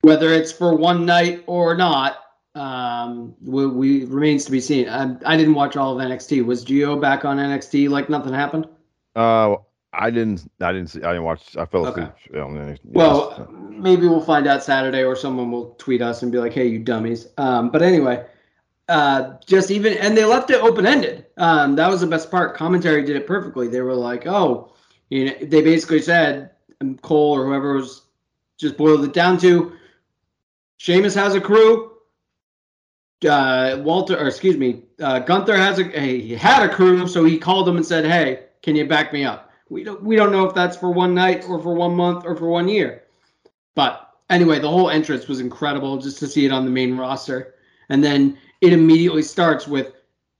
whether 0.00 0.32
it's 0.32 0.50
for 0.52 0.74
one 0.74 1.04
night 1.04 1.44
or 1.46 1.76
not, 1.76 2.18
um, 2.54 3.34
we, 3.42 3.66
we 3.66 4.04
remains 4.06 4.46
to 4.46 4.50
be 4.50 4.60
seen. 4.60 4.88
I, 4.88 5.14
I 5.26 5.36
didn't 5.36 5.54
watch 5.54 5.76
all 5.76 5.98
of 5.98 6.06
NXT. 6.06 6.44
Was 6.46 6.64
Geo 6.64 6.96
back 6.98 7.26
on 7.26 7.36
NXT 7.36 7.90
like 7.90 8.08
nothing 8.08 8.32
happened? 8.32 8.66
Uh, 9.14 9.56
I 9.92 10.10
didn't. 10.10 10.50
I 10.62 10.72
didn't 10.72 10.88
see. 10.88 11.02
I 11.02 11.08
didn't 11.12 11.24
watch. 11.24 11.54
I 11.56 11.66
fell 11.66 11.86
Okay. 11.88 12.02
asleep. 12.02 12.42
on 12.42 12.54
the- 12.54 12.78
Well, 12.84 13.46
maybe 13.68 14.06
we'll 14.08 14.20
find 14.22 14.46
out 14.46 14.62
Saturday, 14.62 15.04
or 15.04 15.16
someone 15.16 15.50
will 15.50 15.74
tweet 15.78 16.00
us 16.00 16.22
and 16.22 16.32
be 16.32 16.38
like, 16.38 16.52
"Hey, 16.54 16.66
you 16.66 16.78
dummies!" 16.78 17.28
Um, 17.36 17.68
but 17.70 17.82
anyway, 17.82 18.24
uh, 18.88 19.34
just 19.46 19.70
even 19.70 19.94
and 19.94 20.16
they 20.16 20.24
left 20.24 20.50
it 20.50 20.62
open 20.62 20.86
ended. 20.86 21.26
Um, 21.36 21.74
that 21.76 21.88
was 21.88 22.00
the 22.00 22.06
best 22.06 22.30
part. 22.30 22.56
Commentary 22.56 23.04
did 23.04 23.16
it 23.16 23.26
perfectly. 23.26 23.68
They 23.68 23.80
were 23.80 23.94
like, 23.94 24.26
"Oh, 24.26 24.72
you 25.10 25.26
know," 25.26 25.34
they 25.42 25.62
basically 25.62 26.00
said 26.00 26.50
um, 26.80 26.96
Cole 26.98 27.36
or 27.36 27.46
whoever 27.46 27.74
was 27.74 28.02
just 28.58 28.76
boiled 28.76 29.04
it 29.04 29.12
down 29.12 29.38
to. 29.38 29.72
Sheamus 30.78 31.14
has 31.14 31.34
a 31.34 31.40
crew. 31.40 31.92
Uh, 33.26 33.80
Walter, 33.82 34.16
or 34.18 34.28
excuse 34.28 34.56
me, 34.56 34.82
uh, 35.00 35.20
Gunther 35.20 35.56
has 35.56 35.78
a 35.78 35.84
he 36.18 36.34
had 36.34 36.62
a 36.62 36.72
crew, 36.72 37.08
so 37.08 37.24
he 37.24 37.38
called 37.38 37.66
them 37.66 37.76
and 37.76 37.86
said, 37.86 38.04
"Hey, 38.04 38.44
can 38.62 38.76
you 38.76 38.86
back 38.86 39.12
me 39.12 39.24
up?" 39.24 39.50
We 39.68 39.82
don't 39.82 40.02
we 40.02 40.14
don't 40.16 40.30
know 40.30 40.46
if 40.46 40.54
that's 40.54 40.76
for 40.76 40.90
one 40.90 41.14
night 41.14 41.44
or 41.48 41.60
for 41.60 41.74
one 41.74 41.96
month 41.96 42.24
or 42.24 42.36
for 42.36 42.48
one 42.48 42.68
year. 42.68 43.02
But 43.74 44.14
anyway, 44.30 44.60
the 44.60 44.70
whole 44.70 44.90
entrance 44.90 45.26
was 45.26 45.40
incredible 45.40 45.98
just 45.98 46.18
to 46.20 46.28
see 46.28 46.44
it 46.46 46.52
on 46.52 46.64
the 46.64 46.70
main 46.70 46.96
roster. 46.96 47.54
And 47.88 48.02
then 48.02 48.38
it 48.60 48.72
immediately 48.72 49.22
starts 49.22 49.66
with 49.66 49.92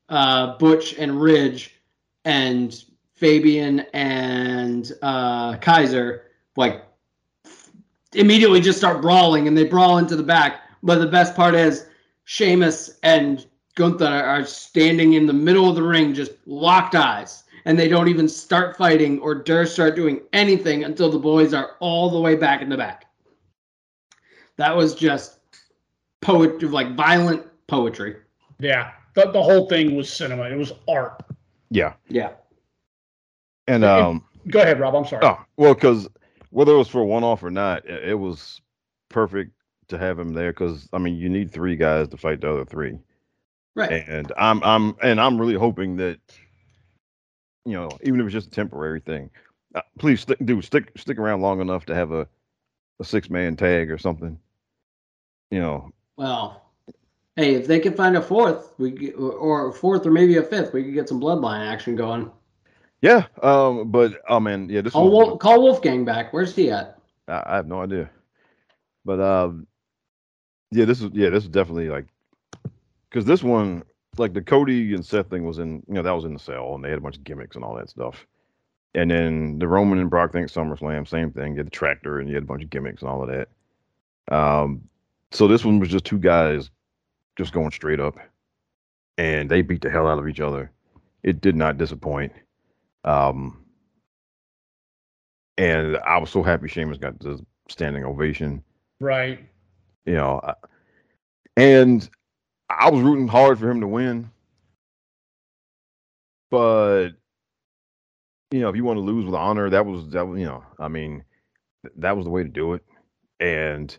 uh, 0.09 0.57
Butch 0.59 0.95
and 0.95 1.21
Ridge 1.21 1.75
and 2.25 2.85
Fabian 3.15 3.81
and 3.93 4.93
uh, 5.03 5.57
Kaiser 5.57 6.25
like 6.57 6.85
immediately 8.15 8.61
just 8.61 8.79
start 8.79 9.03
brawling 9.03 9.49
and 9.49 9.57
they 9.57 9.65
brawl 9.65 9.99
into 9.99 10.17
the 10.17 10.23
back. 10.23 10.63
But 10.83 10.99
the 10.99 11.07
best 11.07 11.35
part 11.35 11.55
is 11.55 11.87
Sheamus 12.25 12.99
and 13.03 13.47
Gunther 13.75 14.05
are 14.05 14.45
standing 14.45 15.15
in 15.15 15.27
the 15.27 15.33
middle 15.33 15.69
of 15.69 15.75
the 15.77 15.83
ring, 15.83 16.15
just 16.15 16.33
locked 16.47 16.95
eyes. 16.95 17.45
And 17.65 17.79
they 17.79 17.89
don't 17.89 18.09
even 18.09 18.29
start 18.29 18.77
fighting 18.77 19.19
or 19.19 19.35
dare 19.35 19.67
start 19.67 19.97
doing 19.97 20.21
anything 20.33 20.85
until 20.85 21.11
the 21.11 21.19
boys 21.19 21.53
are 21.53 21.73
all 21.81 22.09
the 22.09 22.21
way 22.21 22.37
back 22.37 22.63
in 22.63 22.69
the 22.69 22.77
back. 22.77 23.07
That 24.57 24.75
was 24.77 24.95
just 24.95 25.41
poetry, 26.21 26.69
like 26.69 26.95
violent 26.95 27.45
poetry. 27.69 28.17
Yeah, 28.59 28.93
the, 29.15 29.31
the 29.33 29.43
whole 29.43 29.69
thing 29.69 29.95
was 29.97 30.13
cinema. 30.13 30.45
It 30.45 30.57
was 30.57 30.73
art. 30.89 31.23
yeah, 31.71 31.95
Yeah. 32.09 32.33
and 33.67 33.85
It- 33.85 33.91
um, 33.91 34.25
Go 34.49 34.61
ahead, 34.63 34.79
Rob. 34.79 34.95
I'm 34.95 35.05
sorry. 35.05 35.25
oh 35.27 35.39
well, 35.57 35.75
because 35.75 36.09
whether 36.51 36.73
it 36.73 36.77
was 36.79 36.89
for 36.89 37.05
one 37.05 37.25
off 37.25 37.43
or 37.43 37.51
not, 37.51 37.85
it, 37.85 38.11
it 38.11 38.15
was 38.15 38.61
perfect 39.09 39.51
to 39.89 39.99
have 39.99 40.19
him 40.19 40.33
there. 40.35 40.53
Because 40.53 40.89
I 40.93 40.99
mean, 40.99 41.17
you 41.17 41.29
need 41.29 41.51
three 41.51 41.75
guys 41.75 42.07
to 42.09 42.17
fight 42.17 42.41
the 42.41 42.51
other 42.53 42.65
three, 42.65 42.97
Right. 43.75 44.05
and 44.09 44.31
I'm 44.39 44.63
I'm 44.63 44.95
and 45.03 45.21
I'm 45.21 45.37
really 45.41 45.55
hoping 45.57 45.97
that 45.97 46.21
you 47.65 47.73
know, 47.73 47.89
even 48.05 48.21
if 48.21 48.27
it's 48.27 48.33
just 48.35 48.47
a 48.47 48.51
temporary 48.51 49.01
thing, 49.01 49.29
uh, 49.75 49.83
please 49.99 50.21
stick, 50.21 50.39
dude, 50.45 50.65
stick 50.65 50.93
stick 50.97 51.19
around 51.19 51.41
long 51.41 51.61
enough 51.61 51.85
to 51.87 51.95
have 51.97 52.13
a 52.13 52.29
a 53.01 53.05
six 53.05 53.29
man 53.29 53.57
tag 53.57 53.91
or 53.91 53.99
something. 53.99 54.39
You 55.51 55.59
know, 55.61 55.91
Well, 56.17 56.66
hey, 57.37 57.55
if 57.55 57.67
they 57.67 57.79
can 57.79 57.95
find 57.95 58.17
a 58.17 58.23
fourth, 58.23 58.75
we 58.79 59.13
or- 59.13 59.69
a 59.69 59.73
fourth 59.73 60.07
or 60.07 60.11
maybe 60.11 60.37
a 60.37 60.43
fifth, 60.43 60.73
we 60.73 60.83
could 60.83 60.95
get 60.95 61.09
some 61.09 61.21
bloodline 61.21 61.67
action 61.67 61.95
going. 61.95 62.31
yeah. 63.03 63.27
Um, 63.43 63.91
but 63.91 64.21
oh 64.29 64.41
man, 64.41 64.69
yeah, 64.69 64.81
this 64.81 64.95
Call, 64.95 65.11
was, 65.11 65.29
Wolf, 65.29 65.39
call 65.39 65.63
Wolfgang 65.63 66.05
back. 66.05 66.33
Where's 66.33 66.55
he 66.55 66.71
at? 66.71 66.99
I, 67.29 67.43
I 67.47 67.57
have 67.57 67.67
no 67.69 67.83
idea. 67.83 68.11
But 69.05 69.21
um, 69.21 69.67
yeah, 70.71 70.85
this 70.85 71.01
is 71.01 71.11
yeah, 71.13 71.31
this 71.31 71.45
is 71.45 71.51
definitely 71.51 71.89
like 71.89 72.07
because 73.09 73.25
this 73.25 73.43
one, 73.43 73.85
like 74.19 74.33
the 74.33 74.43
Cody 74.43 74.95
and 74.95 75.05
Seth 75.05 75.31
thing 75.31 75.45
was 75.45 75.59
in, 75.59 75.83
you 75.87 75.95
know, 75.95 76.03
that 76.03 76.11
was 76.11 76.25
in 76.25 76.33
the 76.35 76.41
cell, 76.41 76.75
and 76.75 76.85
they 76.85 76.89
had 76.91 76.99
a 76.99 77.03
bunch 77.03 77.17
of 77.17 77.25
gimmicks 77.25 77.55
and 77.57 77.65
all 77.65 77.77
that 77.77 77.89
stuff. 77.89 78.27
And 78.95 79.11
then 79.11 79.59
the 79.59 79.69
Roman 79.69 79.99
and 79.99 80.09
Brock 80.09 80.33
thing, 80.33 80.45
at 80.45 80.51
SummerSlam, 80.51 81.07
same 81.07 81.31
thing. 81.31 81.53
You 81.53 81.59
had 81.59 81.67
the 81.67 81.71
tractor, 81.71 82.19
and 82.19 82.29
you 82.29 82.35
had 82.35 82.45
a 82.45 82.47
bunch 82.47 82.63
of 82.65 82.71
gimmicks 82.71 83.03
and 83.03 83.11
all 83.11 83.23
of 83.23 83.29
that. 83.29 84.35
Um, 84.35 84.89
so 85.33 85.47
this 85.47 85.65
one 85.65 85.79
was 85.79 85.91
just 85.91 86.07
two 86.07 86.19
guys 86.19 86.71
just 87.37 87.53
going 87.53 87.71
straight 87.71 88.01
up, 88.01 88.19
and 89.19 89.51
they 89.51 89.63
beat 89.63 89.83
the 89.83 89.91
hell 89.91 90.07
out 90.09 90.19
of 90.19 90.29
each 90.29 90.41
other. 90.41 90.71
It 91.23 91.41
did 91.41 91.57
not 91.57 91.79
disappoint. 91.79 92.33
Um, 93.05 93.65
and 95.59 95.97
I 95.99 96.19
was 96.19 96.31
so 96.31 96.43
happy 96.43 96.69
Sheamus 96.69 96.99
got 96.99 97.19
the 97.21 97.45
standing 97.69 98.05
ovation. 98.05 98.63
Right. 99.01 99.41
You 100.05 100.15
know, 100.15 100.41
I- 100.43 100.55
and 101.57 102.09
I 102.69 102.91
was 102.91 103.03
rooting 103.03 103.29
hard 103.29 103.59
for 103.59 103.71
him 103.71 103.81
to 103.81 103.89
win, 103.89 104.31
but 106.51 107.11
you 108.51 108.61
know, 108.61 108.69
if 108.69 108.77
you 108.77 108.85
want 108.85 108.97
to 108.99 109.03
lose 109.03 109.25
with 109.25 109.35
honor, 109.35 109.69
that 109.71 109.85
was 109.87 110.09
that 110.11 110.27
was 110.27 110.39
you 110.39 110.47
know, 110.47 110.63
I 110.79 110.89
mean, 110.89 111.25
th- 111.83 111.95
that 111.99 112.17
was 112.17 112.25
the 112.25 112.31
way 112.31 112.43
to 112.43 112.49
do 112.49 112.75
it. 112.75 112.85
And 113.41 113.97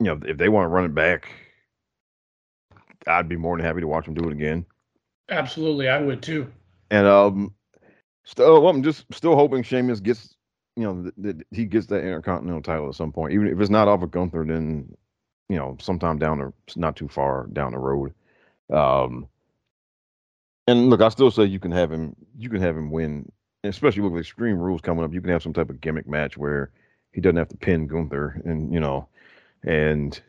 you 0.00 0.06
know, 0.06 0.20
if 0.26 0.36
they 0.38 0.48
want 0.48 0.64
to 0.64 0.68
run 0.68 0.84
it 0.84 0.94
back, 0.94 1.28
I'd 3.06 3.28
be 3.28 3.36
more 3.36 3.56
than 3.56 3.66
happy 3.66 3.80
to 3.80 3.86
watch 3.86 4.06
them 4.06 4.14
do 4.14 4.28
it 4.28 4.32
again. 4.32 4.64
Absolutely, 5.28 5.88
I 5.88 6.00
would 6.00 6.22
too. 6.22 6.50
And 6.90 7.06
um, 7.06 7.54
still, 8.24 8.68
I'm 8.68 8.82
just 8.82 9.06
still 9.12 9.36
hoping 9.36 9.62
Sheamus 9.62 10.00
gets, 10.00 10.36
you 10.76 10.84
know, 10.84 11.02
that 11.02 11.14
that 11.22 11.46
he 11.50 11.64
gets 11.64 11.86
that 11.86 12.04
Intercontinental 12.04 12.62
title 12.62 12.88
at 12.88 12.94
some 12.94 13.12
point. 13.12 13.32
Even 13.32 13.48
if 13.48 13.60
it's 13.60 13.70
not 13.70 13.88
off 13.88 14.02
of 14.02 14.10
Gunther, 14.10 14.44
then 14.46 14.94
you 15.48 15.56
know, 15.56 15.76
sometime 15.80 16.18
down 16.18 16.38
the, 16.38 16.52
not 16.76 16.96
too 16.96 17.08
far 17.08 17.46
down 17.52 17.72
the 17.72 17.78
road. 17.78 18.14
Um, 18.72 19.28
and 20.66 20.88
look, 20.88 21.00
I 21.00 21.10
still 21.10 21.30
say 21.30 21.44
you 21.44 21.60
can 21.60 21.72
have 21.72 21.92
him, 21.92 22.16
you 22.38 22.48
can 22.48 22.62
have 22.62 22.76
him 22.76 22.90
win, 22.90 23.30
especially 23.62 24.02
with 24.02 24.18
Extreme 24.18 24.58
Rules 24.58 24.80
coming 24.80 25.04
up. 25.04 25.12
You 25.12 25.20
can 25.20 25.30
have 25.30 25.42
some 25.42 25.52
type 25.52 25.70
of 25.70 25.80
gimmick 25.80 26.08
match 26.08 26.36
where 26.36 26.70
he 27.12 27.20
doesn't 27.20 27.36
have 27.36 27.48
to 27.48 27.56
pin 27.56 27.86
Gunther, 27.86 28.42
and 28.44 28.72
you 28.72 28.80
know, 28.80 29.08
and 29.62 30.20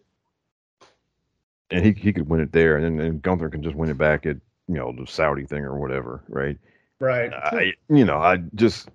and 1.72 1.86
he 1.86 1.92
he 1.94 2.14
could 2.14 2.30
win 2.30 2.42
it 2.42 2.52
there, 2.52 2.78
and 2.78 3.00
then 3.00 3.06
and 3.06 3.22
Gunther 3.22 3.50
can 3.50 3.64
just 3.64 3.76
win 3.76 3.90
it 3.90 3.98
back 3.98 4.26
at 4.26 4.38
you 4.68 4.76
know 4.76 4.94
the 4.98 5.06
Saudi 5.06 5.46
thing 5.46 5.64
or 5.64 5.80
whatever, 5.80 6.24
right? 6.28 6.58
Right. 7.00 7.34
I, 7.34 7.74
you 7.90 8.06
know, 8.06 8.18
I 8.18 8.38
just, 8.56 8.90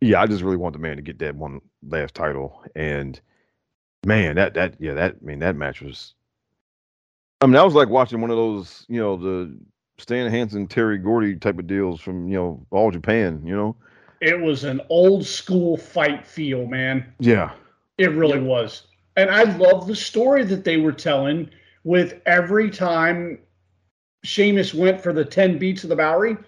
yeah, 0.00 0.20
I 0.20 0.26
just 0.26 0.42
really 0.42 0.56
want 0.56 0.74
the 0.74 0.78
man 0.78 0.96
to 0.96 1.02
get 1.02 1.18
that 1.20 1.34
one 1.34 1.60
last 1.88 2.14
title. 2.14 2.62
And 2.74 3.18
man, 4.04 4.36
that, 4.36 4.54
that, 4.54 4.74
yeah, 4.78 4.94
that, 4.94 5.16
I 5.20 5.24
mean, 5.24 5.38
that 5.38 5.56
match 5.56 5.80
was, 5.80 6.14
I 7.40 7.46
mean, 7.46 7.54
that 7.54 7.64
was 7.64 7.74
like 7.74 7.88
watching 7.88 8.20
one 8.20 8.30
of 8.30 8.36
those, 8.36 8.84
you 8.88 9.00
know, 9.00 9.16
the 9.16 9.58
Stan 9.98 10.30
Hansen, 10.30 10.66
Terry 10.66 10.98
Gordy 10.98 11.36
type 11.36 11.58
of 11.58 11.66
deals 11.66 12.00
from, 12.00 12.28
you 12.28 12.34
know, 12.34 12.66
all 12.70 12.90
Japan, 12.90 13.42
you 13.44 13.56
know? 13.56 13.76
It 14.20 14.38
was 14.38 14.64
an 14.64 14.80
old 14.88 15.26
school 15.26 15.76
fight 15.76 16.26
feel, 16.26 16.66
man. 16.66 17.12
Yeah. 17.18 17.52
It 17.98 18.12
really 18.12 18.40
was. 18.40 18.86
And 19.16 19.30
I 19.30 19.44
love 19.56 19.86
the 19.86 19.96
story 19.96 20.44
that 20.44 20.64
they 20.64 20.76
were 20.76 20.92
telling 20.92 21.50
with 21.84 22.20
every 22.26 22.70
time 22.70 23.38
Sheamus 24.24 24.72
went 24.72 25.00
for 25.00 25.12
the 25.12 25.24
10 25.24 25.58
beats 25.58 25.82
of 25.82 25.90
the 25.90 25.96
Bodhrán, 25.96 26.42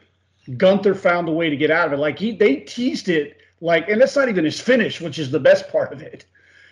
Gunther 0.56 0.94
found 0.94 1.28
a 1.28 1.32
way 1.32 1.50
to 1.50 1.56
get 1.56 1.70
out 1.70 1.86
of 1.86 1.94
it. 1.94 1.98
Like 1.98 2.18
he 2.18 2.32
they 2.32 2.56
teased 2.56 3.08
it 3.08 3.38
like 3.60 3.88
and 3.88 4.00
that's 4.00 4.16
not 4.16 4.28
even 4.28 4.44
his 4.44 4.60
finish, 4.60 5.00
which 5.00 5.18
is 5.18 5.30
the 5.30 5.40
best 5.40 5.68
part 5.72 5.92
of 5.92 6.02
it. 6.02 6.24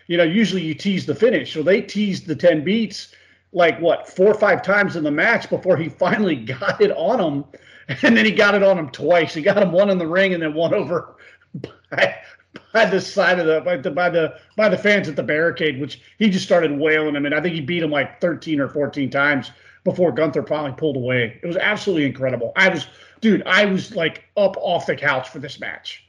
You 0.08 0.16
know, 0.16 0.24
usually 0.24 0.62
you 0.62 0.74
tease 0.74 1.06
the 1.06 1.14
finish. 1.14 1.52
So 1.52 1.62
they 1.62 1.80
teased 1.80 2.26
the 2.26 2.36
10 2.36 2.64
beats 2.64 3.14
like 3.52 3.78
what, 3.80 4.08
four 4.08 4.28
or 4.28 4.38
five 4.38 4.62
times 4.62 4.96
in 4.96 5.04
the 5.04 5.10
match 5.10 5.48
before 5.48 5.76
he 5.76 5.88
finally 6.04 6.36
got 6.36 6.80
it 6.80 6.90
on 6.92 7.20
him. 7.20 7.44
And 8.02 8.16
then 8.16 8.24
he 8.24 8.30
got 8.30 8.54
it 8.54 8.62
on 8.62 8.78
him 8.78 8.90
twice. 8.90 9.34
He 9.34 9.42
got 9.42 9.62
him 9.62 9.72
one 9.72 9.90
in 9.90 9.98
the 9.98 10.06
ring 10.06 10.34
and 10.34 10.42
then 10.42 10.54
one 10.54 10.74
over 10.74 11.16
by 12.72 12.84
the 12.86 13.00
side 13.00 13.38
of 13.38 13.46
the 13.46 13.60
by 13.60 13.76
the 13.76 13.90
by 13.90 14.10
the 14.10 14.34
by 14.56 14.68
the 14.68 14.76
fans 14.78 15.08
at 15.08 15.16
the 15.16 15.22
barricade, 15.22 15.80
which 15.80 16.00
he 16.18 16.28
just 16.28 16.44
started 16.44 16.78
wailing 16.78 17.14
him, 17.16 17.26
and 17.26 17.34
I 17.34 17.40
think 17.40 17.54
he 17.54 17.60
beat 17.60 17.82
him 17.82 17.90
like 17.90 18.20
13 18.20 18.60
or 18.60 18.68
14 18.68 19.10
times 19.10 19.50
before 19.84 20.12
Gunther 20.12 20.44
finally 20.44 20.74
pulled 20.76 20.96
away. 20.96 21.40
It 21.42 21.46
was 21.46 21.56
absolutely 21.56 22.06
incredible. 22.06 22.52
I 22.56 22.68
was, 22.68 22.86
dude, 23.20 23.42
I 23.46 23.64
was 23.64 23.96
like 23.96 24.24
up 24.36 24.56
off 24.58 24.86
the 24.86 24.94
couch 24.94 25.28
for 25.30 25.38
this 25.40 25.58
match. 25.58 26.04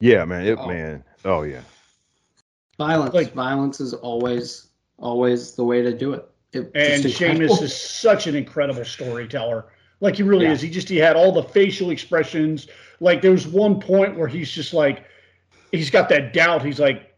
Yeah, 0.00 0.24
man. 0.24 0.46
It, 0.46 0.58
Oh. 0.58 0.66
man. 0.66 1.04
Oh, 1.24 1.42
yeah. 1.42 1.60
Violence. 2.78 3.14
Like- 3.14 3.32
Violence 3.34 3.80
is 3.80 3.94
always, 3.94 4.68
always 4.98 5.52
the 5.54 5.64
way 5.64 5.82
to 5.82 5.92
do 5.96 6.14
it. 6.14 6.24
It- 6.52 6.70
And 6.74 7.02
just 7.02 7.16
Sheamus 7.18 7.60
is 7.60 7.74
such 7.76 8.26
an 8.26 8.34
incredible 8.34 8.84
storyteller. 8.84 9.66
Like 10.00 10.16
he 10.16 10.22
really 10.22 10.46
Yeah. 10.46 10.52
is. 10.52 10.60
He 10.60 10.68
just 10.70 10.88
he 10.88 10.96
had 10.96 11.14
all 11.14 11.30
the 11.30 11.42
facial 11.44 11.90
expressions. 11.90 12.66
Like 13.00 13.22
there 13.22 13.30
was 13.30 13.46
one 13.46 13.78
point 13.80 14.18
where 14.18 14.26
he's 14.28 14.50
just 14.50 14.74
like 14.74 15.04
he's 15.72 15.90
got 15.90 16.08
that 16.10 16.32
doubt. 16.32 16.64
He's 16.64 16.78
like, 16.80 17.14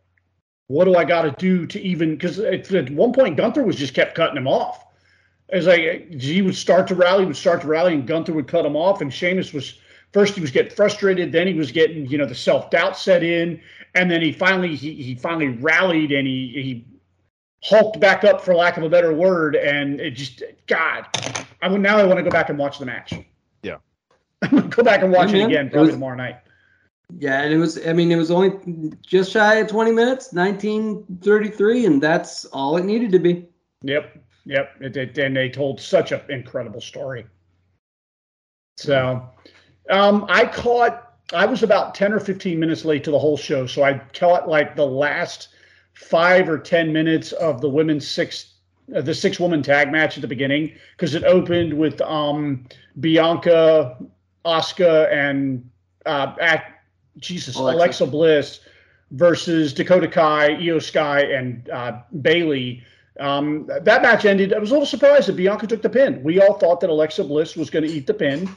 what 0.69 0.87
do 0.87 0.95
I 0.95 1.05
got 1.05 1.23
to 1.23 1.33
do 1.33 1.67
to 1.67 1.81
even? 1.81 2.13
Because 2.13 2.39
at, 2.39 2.73
at 2.73 2.91
one 2.91 3.13
point 3.13 3.37
Gunther 3.37 3.63
was 3.65 3.77
just 3.77 3.93
kept 3.95 4.15
cutting 4.15 4.37
him 4.37 4.49
off, 4.49 4.85
It's 5.51 5.67
like 5.67 6.11
he 6.21 6.41
would 6.41 6.57
start 6.57 6.89
to 6.89 6.95
rally, 6.95 7.27
would 7.27 7.37
start 7.37 7.61
to 7.63 7.67
rally, 7.67 7.93
and 7.95 8.07
Gunther 8.07 8.33
would 8.33 8.49
cut 8.49 8.65
him 8.65 8.77
off. 8.77 9.01
And 9.03 9.13
Sheamus 9.13 9.53
was 9.53 9.79
first 10.13 10.35
he 10.35 10.41
was 10.41 10.51
getting 10.51 10.75
frustrated, 10.75 11.33
then 11.33 11.47
he 11.47 11.55
was 11.55 11.71
getting 11.71 12.07
you 12.07 12.17
know 12.17 12.25
the 12.27 12.35
self 12.35 12.71
doubt 12.71 12.97
set 12.97 13.23
in, 13.23 13.61
and 13.95 14.11
then 14.11 14.23
he 14.23 14.33
finally 14.33 14.75
he 14.75 14.95
he 14.95 15.15
finally 15.15 15.49
rallied 15.49 16.13
and 16.13 16.27
he 16.27 16.49
he 16.55 16.87
hulked 17.63 17.99
back 18.01 18.25
up 18.25 18.41
for 18.41 18.55
lack 18.55 18.77
of 18.79 18.83
a 18.85 18.89
better 18.89 19.13
word, 19.13 19.57
and 19.57 20.01
it 20.01 20.13
just 20.13 20.43
God, 20.67 21.07
I 21.63 21.69
would 21.69 21.81
now 21.83 21.99
I 21.99 22.05
want 22.05 22.19
to 22.19 22.23
go 22.23 22.31
back 22.31 22.49
and 22.49 22.59
watch 22.59 22.79
the 22.79 22.87
match. 22.87 23.13
Yeah, 23.63 23.77
I'm 24.43 24.51
gonna 24.51 24.69
go 24.69 24.83
back 24.83 25.03
and 25.03 25.13
watch 25.13 25.31
Yeah, 25.33 25.37
it 25.37 25.41
man. 25.41 25.51
again 25.51 25.67
It 25.67 25.73
probably 25.73 25.87
was- 25.89 25.97
tomorrow 25.97 26.17
night. 26.17 26.39
Yeah, 27.19 27.43
and 27.43 27.53
it 27.53 27.59
was. 27.59 27.85
I 27.87 27.93
mean, 27.93 28.11
it 28.11 28.17
was 28.17 28.31
only 28.31 28.93
just 29.03 29.33
shy 29.33 29.57
of 29.57 29.69
20 29.69 29.93
minutes, 29.93 30.33
1933, 30.33 31.87
and 31.87 32.03
that's 32.03 32.45
all 32.47 32.77
it 32.77 32.85
needed 32.85 33.13
to 33.13 33.19
be. 33.19 33.47
Yep, 33.83 34.19
yep. 34.45 34.71
It, 34.81 34.97
it, 34.97 35.19
and 35.19 35.37
they 35.37 35.49
told 35.49 35.81
such 35.81 36.13
an 36.13 36.21
incredible 36.29 36.81
story. 36.81 37.27
So, 38.77 39.23
um, 39.91 40.27
I 40.29 40.47
caught. 40.47 41.13
I 41.33 41.47
was 41.47 41.63
about 41.63 41.95
ten 41.95 42.13
or 42.13 42.21
fifteen 42.21 42.59
minutes 42.59 42.85
late 42.85 43.05
to 43.05 43.11
the 43.11 43.19
whole 43.19 43.37
show, 43.37 43.67
so 43.67 43.83
I 43.83 44.01
caught 44.13 44.49
like 44.49 44.75
the 44.75 44.87
last 44.87 45.49
five 45.95 46.49
or 46.49 46.59
ten 46.59 46.93
minutes 46.93 47.33
of 47.33 47.61
the 47.61 47.69
women's 47.69 48.07
six, 48.09 48.55
uh, 48.95 49.01
the 49.01 49.15
six 49.15 49.39
woman 49.39 49.63
tag 49.63 49.93
match 49.93 50.17
at 50.17 50.23
the 50.23 50.29
beginning 50.29 50.73
because 50.97 51.15
it 51.15 51.23
opened 51.25 51.73
with 51.73 52.01
um, 52.03 52.67
Bianca, 52.99 53.97
Asuka, 54.45 55.11
and 55.13 55.71
uh, 56.07 56.35
at 56.41 56.74
Jesus 57.19 57.57
Alexa. 57.57 57.77
Alexa 57.79 58.07
Bliss 58.07 58.61
versus 59.11 59.73
Dakota 59.73 60.09
Kai, 60.09 60.57
Iyo 60.57 60.83
Sky, 60.83 61.21
and 61.21 61.69
uh, 61.71 62.01
Bayley. 62.23 62.83
Um, 63.21 63.67
that 63.83 64.03
match 64.03 64.25
ended. 64.25 64.53
I 64.53 64.59
was 64.59 64.71
a 64.71 64.75
little 64.75 64.87
surprised 64.87 65.29
that 65.29 65.37
Bianca 65.37 65.67
took 65.67 65.83
the 65.83 65.89
pin. 65.89 66.23
We 66.25 66.41
all 66.41 66.55
thought 66.59 66.81
that 66.81 66.91
Alexa 66.91 67.23
Bliss 67.25 67.55
was 67.57 67.71
going 67.71 67.85
to 67.87 67.91
eat 67.93 68.07
the 68.09 68.15
pin 68.15 68.49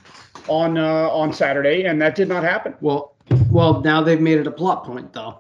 on 0.48 0.78
uh, 0.78 1.10
on 1.10 1.32
Saturday, 1.34 1.84
and 1.84 2.02
that 2.02 2.16
did 2.16 2.28
not 2.28 2.44
happen. 2.44 2.74
Well, 2.82 3.16
well, 3.52 3.82
now 3.82 4.02
they've 4.02 4.22
made 4.22 4.40
it 4.40 4.48
a 4.48 4.52
plot 4.52 4.84
point, 4.84 5.14
though. 5.14 5.40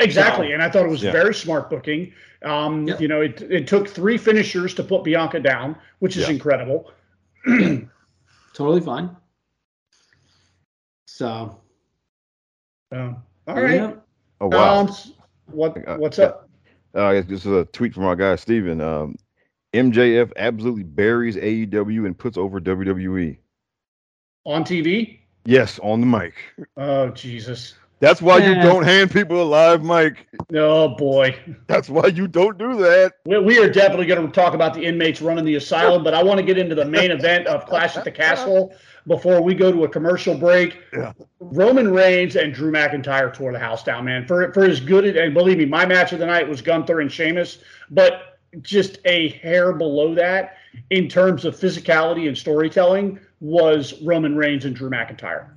Exactly, 0.00 0.52
and 0.52 0.62
I 0.62 0.68
thought 0.68 0.84
it 0.84 0.90
was 0.90 1.02
Yeah. 1.02 1.12
very 1.12 1.32
smart 1.32 1.70
booking. 1.70 2.12
Um, 2.42 2.88
Yep. 2.88 3.00
You 3.00 3.08
know, 3.08 3.20
it, 3.20 3.40
it 3.42 3.66
took 3.68 3.88
three 3.88 4.18
finishers 4.18 4.74
to 4.74 4.82
put 4.82 5.04
Bianca 5.04 5.38
down, 5.38 5.76
which 6.00 6.16
is 6.16 6.24
Yeah. 6.24 6.34
incredible. 6.34 6.90
Totally 8.52 8.80
fine. 8.80 9.16
So, 11.06 11.60
Um, 12.92 13.22
all 13.46 13.54
right. 13.54 13.74
yeah. 13.74 13.92
Oh 14.40 14.48
wow. 14.48 14.80
Um, 14.80 14.94
what 15.46 15.98
what's 15.98 16.18
up? 16.18 16.48
Uh, 16.94 17.04
I 17.04 17.14
guess 17.14 17.28
this 17.28 17.44
is 17.44 17.52
a 17.52 17.64
tweet 17.66 17.94
from 17.94 18.04
our 18.04 18.16
guy 18.16 18.36
Steven. 18.36 18.80
Um, 18.80 19.16
MJF 19.72 20.32
absolutely 20.36 20.84
buries 20.84 21.36
AEW 21.36 22.06
and 22.06 22.16
puts 22.16 22.38
over 22.38 22.60
WWE. 22.60 23.36
On 24.44 24.64
TV? 24.64 25.18
Yes, 25.44 25.78
on 25.80 26.00
the 26.00 26.06
mic. 26.06 26.34
Oh 26.76 27.10
Jesus! 27.10 27.74
That's 27.98 28.20
why 28.20 28.38
you 28.38 28.54
don't 28.56 28.84
hand 28.84 29.10
people 29.10 29.42
a 29.42 29.44
live 29.44 29.82
mic. 29.82 30.26
Oh 30.54 30.88
boy. 30.88 31.38
That's 31.66 31.88
why 31.88 32.08
you 32.08 32.28
don't 32.28 32.58
do 32.58 32.76
that. 32.76 33.14
We, 33.24 33.38
we 33.38 33.58
are 33.58 33.70
definitely 33.70 34.06
going 34.06 34.26
to 34.26 34.32
talk 34.32 34.52
about 34.52 34.74
the 34.74 34.84
inmates 34.84 35.22
running 35.22 35.46
the 35.46 35.54
asylum, 35.54 36.04
but 36.04 36.12
I 36.12 36.22
want 36.22 36.38
to 36.38 36.44
get 36.44 36.58
into 36.58 36.74
the 36.74 36.84
main 36.84 37.10
event 37.10 37.46
of 37.46 37.64
Clash 37.66 37.96
at 37.96 38.04
the 38.04 38.10
Castle 38.10 38.74
before 39.06 39.40
we 39.40 39.54
go 39.54 39.72
to 39.72 39.84
a 39.84 39.88
commercial 39.88 40.36
break. 40.36 40.78
Yeah. 40.92 41.12
Roman 41.40 41.90
Reigns 41.92 42.36
and 42.36 42.52
Drew 42.52 42.70
McIntyre 42.70 43.32
tore 43.32 43.52
the 43.52 43.58
house 43.58 43.82
down, 43.82 44.04
man. 44.04 44.26
For 44.26 44.52
for 44.52 44.64
as 44.64 44.78
good 44.78 45.04
and 45.04 45.32
believe 45.32 45.56
me, 45.56 45.64
my 45.64 45.86
match 45.86 46.12
of 46.12 46.18
the 46.18 46.26
night 46.26 46.46
was 46.46 46.60
Gunther 46.60 47.00
and 47.00 47.10
Sheamus, 47.10 47.58
but 47.90 48.38
just 48.60 48.98
a 49.06 49.30
hair 49.30 49.72
below 49.72 50.14
that 50.14 50.56
in 50.90 51.08
terms 51.08 51.44
of 51.44 51.56
physicality 51.56 52.28
and 52.28 52.36
storytelling 52.36 53.18
was 53.40 54.00
Roman 54.02 54.36
Reigns 54.36 54.64
and 54.64 54.74
Drew 54.74 54.90
McIntyre. 54.90 55.48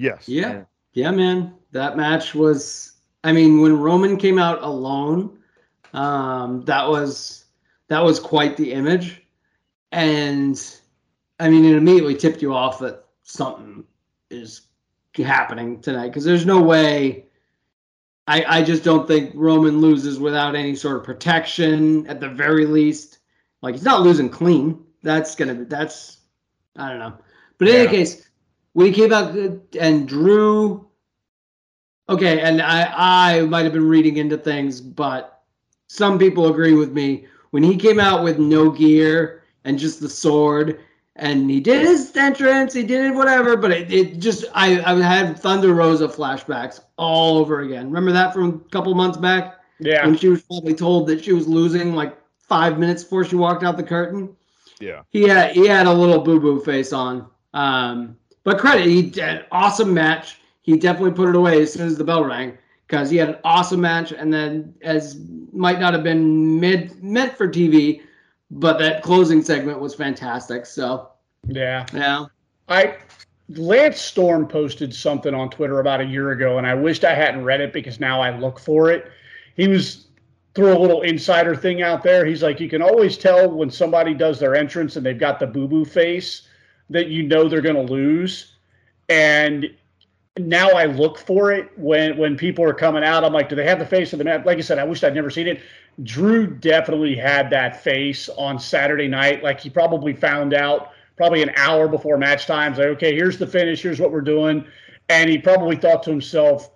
Yes. 0.00 0.28
Yeah. 0.28 0.64
Yeah, 0.94 1.10
man. 1.10 1.54
That 1.72 1.96
match 1.96 2.34
was 2.34 2.92
I 3.22 3.32
mean, 3.32 3.60
when 3.60 3.78
Roman 3.78 4.16
came 4.16 4.38
out 4.38 4.62
alone, 4.62 5.38
um, 5.92 6.64
that 6.64 6.88
was 6.88 7.44
that 7.88 8.02
was 8.02 8.18
quite 8.18 8.56
the 8.56 8.72
image. 8.72 9.22
And 9.92 10.60
I 11.38 11.50
mean, 11.50 11.64
it 11.64 11.76
immediately 11.76 12.14
tipped 12.16 12.40
you 12.40 12.54
off 12.54 12.78
that 12.78 13.04
something 13.24 13.84
is 14.30 14.62
happening 15.16 15.80
tonight 15.80 16.08
because 16.08 16.24
there's 16.24 16.46
no 16.46 16.62
way 16.62 17.26
I, 18.26 18.44
I 18.60 18.62
just 18.62 18.84
don't 18.84 19.06
think 19.08 19.32
Roman 19.34 19.80
loses 19.80 20.18
without 20.18 20.54
any 20.54 20.74
sort 20.76 20.96
of 20.96 21.04
protection 21.04 22.06
at 22.06 22.20
the 22.20 22.28
very 22.28 22.64
least. 22.64 23.18
Like 23.60 23.74
he's 23.74 23.84
not 23.84 24.02
losing 24.02 24.30
clean. 24.30 24.82
That's 25.02 25.34
gonna 25.34 25.54
be 25.54 25.64
that's 25.64 26.18
I 26.76 26.88
don't 26.88 27.00
know. 27.00 27.18
But 27.58 27.68
in 27.68 27.74
Yeah. 27.74 27.80
any 27.80 27.90
case, 27.90 28.29
when 28.72 28.86
he 28.86 28.92
came 28.92 29.12
out 29.12 29.34
and 29.80 30.08
Drew 30.08 30.86
okay, 32.08 32.40
and 32.40 32.60
I 32.60 32.92
I 33.36 33.40
might 33.42 33.64
have 33.64 33.72
been 33.72 33.88
reading 33.88 34.16
into 34.16 34.36
things, 34.36 34.80
but 34.80 35.42
some 35.88 36.18
people 36.18 36.48
agree 36.48 36.74
with 36.74 36.92
me. 36.92 37.26
When 37.50 37.62
he 37.62 37.76
came 37.76 37.98
out 37.98 38.22
with 38.22 38.38
no 38.38 38.70
gear 38.70 39.42
and 39.64 39.78
just 39.78 40.00
the 40.00 40.08
sword, 40.08 40.80
and 41.16 41.50
he 41.50 41.60
did 41.60 41.84
his 41.86 42.16
entrance, 42.16 42.72
he 42.72 42.82
did 42.84 43.04
it 43.06 43.14
whatever, 43.14 43.56
but 43.56 43.72
it, 43.72 43.92
it 43.92 44.18
just 44.18 44.44
I 44.54 44.80
I 44.82 45.00
had 45.00 45.38
Thunder 45.38 45.74
Rosa 45.74 46.08
flashbacks 46.08 46.80
all 46.96 47.38
over 47.38 47.60
again. 47.60 47.86
Remember 47.86 48.12
that 48.12 48.32
from 48.32 48.62
a 48.66 48.70
couple 48.70 48.94
months 48.94 49.18
back 49.18 49.60
Yeah. 49.80 50.06
when 50.06 50.16
she 50.16 50.28
was 50.28 50.42
probably 50.42 50.74
told 50.74 51.08
that 51.08 51.24
she 51.24 51.32
was 51.32 51.48
losing 51.48 51.94
like 51.94 52.16
five 52.38 52.78
minutes 52.78 53.02
before 53.02 53.24
she 53.24 53.36
walked 53.36 53.62
out 53.64 53.76
the 53.76 53.82
curtain. 53.82 54.36
Yeah. 54.80 55.02
He 55.10 55.22
had 55.24 55.52
he 55.52 55.66
had 55.66 55.86
a 55.86 55.92
little 55.92 56.20
boo 56.20 56.40
boo 56.40 56.60
face 56.60 56.92
on. 56.92 57.26
Um, 57.52 58.16
but 58.44 58.58
credit, 58.58 58.86
he 58.86 59.02
did 59.02 59.24
an 59.24 59.44
awesome 59.52 59.92
match. 59.92 60.40
He 60.62 60.76
definitely 60.76 61.12
put 61.12 61.28
it 61.28 61.36
away 61.36 61.62
as 61.62 61.72
soon 61.72 61.86
as 61.86 61.96
the 61.96 62.04
bell 62.04 62.24
rang 62.24 62.56
because 62.86 63.10
he 63.10 63.16
had 63.16 63.30
an 63.30 63.36
awesome 63.44 63.80
match. 63.80 64.12
And 64.12 64.32
then, 64.32 64.74
as 64.82 65.20
might 65.52 65.80
not 65.80 65.92
have 65.94 66.02
been 66.02 66.58
mid 66.60 67.02
meant 67.02 67.36
for 67.36 67.48
TV, 67.48 68.02
but 68.50 68.78
that 68.78 69.02
closing 69.02 69.42
segment 69.42 69.80
was 69.80 69.94
fantastic. 69.94 70.66
So 70.66 71.10
Yeah. 71.46 71.86
yeah, 71.92 72.26
I 72.68 72.96
Lance 73.48 74.00
Storm 74.00 74.46
posted 74.46 74.94
something 74.94 75.34
on 75.34 75.50
Twitter 75.50 75.80
about 75.80 76.00
a 76.00 76.04
year 76.04 76.30
ago, 76.30 76.58
and 76.58 76.66
I 76.66 76.74
wished 76.74 77.04
I 77.04 77.14
hadn't 77.14 77.44
read 77.44 77.60
it 77.60 77.72
because 77.72 77.98
now 77.98 78.20
I 78.20 78.36
look 78.36 78.60
for 78.60 78.90
it. 78.90 79.10
He 79.56 79.66
was 79.66 80.06
threw 80.54 80.76
a 80.76 80.78
little 80.78 81.02
insider 81.02 81.54
thing 81.54 81.82
out 81.82 82.02
there. 82.02 82.24
He's 82.24 82.42
like, 82.42 82.60
you 82.60 82.68
can 82.68 82.82
always 82.82 83.16
tell 83.16 83.48
when 83.50 83.70
somebody 83.70 84.14
does 84.14 84.40
their 84.40 84.56
entrance 84.56 84.96
and 84.96 85.06
they've 85.06 85.18
got 85.18 85.38
the 85.38 85.46
boo 85.46 85.68
boo 85.68 85.84
face 85.84 86.48
that 86.90 87.08
you 87.08 87.22
know 87.22 87.48
they're 87.48 87.60
going 87.60 87.86
to 87.86 87.92
lose. 87.92 88.56
And 89.08 89.74
now 90.38 90.70
I 90.70 90.84
look 90.84 91.18
for 91.18 91.52
it 91.52 91.70
when 91.76 92.16
when 92.16 92.36
people 92.36 92.64
are 92.64 92.74
coming 92.74 93.02
out. 93.02 93.24
I'm 93.24 93.32
like, 93.32 93.48
do 93.48 93.56
they 93.56 93.66
have 93.66 93.78
the 93.78 93.86
face 93.86 94.12
of 94.12 94.18
the 94.18 94.24
man? 94.24 94.42
Like 94.44 94.58
I 94.58 94.60
said, 94.60 94.78
I 94.78 94.84
wish 94.84 95.02
I'd 95.02 95.14
never 95.14 95.30
seen 95.30 95.48
it. 95.48 95.60
Drew 96.04 96.46
definitely 96.46 97.16
had 97.16 97.50
that 97.50 97.82
face 97.82 98.28
on 98.36 98.58
Saturday 98.58 99.08
night. 99.08 99.42
Like 99.42 99.60
he 99.60 99.70
probably 99.70 100.14
found 100.14 100.54
out 100.54 100.90
probably 101.16 101.42
an 101.42 101.50
hour 101.56 101.88
before 101.88 102.16
match 102.16 102.46
time. 102.46 102.72
He's 102.72 102.78
like, 102.78 102.88
okay, 102.88 103.14
here's 103.14 103.38
the 103.38 103.46
finish. 103.46 103.82
Here's 103.82 104.00
what 104.00 104.12
we're 104.12 104.20
doing. 104.20 104.64
And 105.08 105.28
he 105.28 105.36
probably 105.38 105.76
thought 105.76 106.02
to 106.04 106.10
himself, 106.10 106.70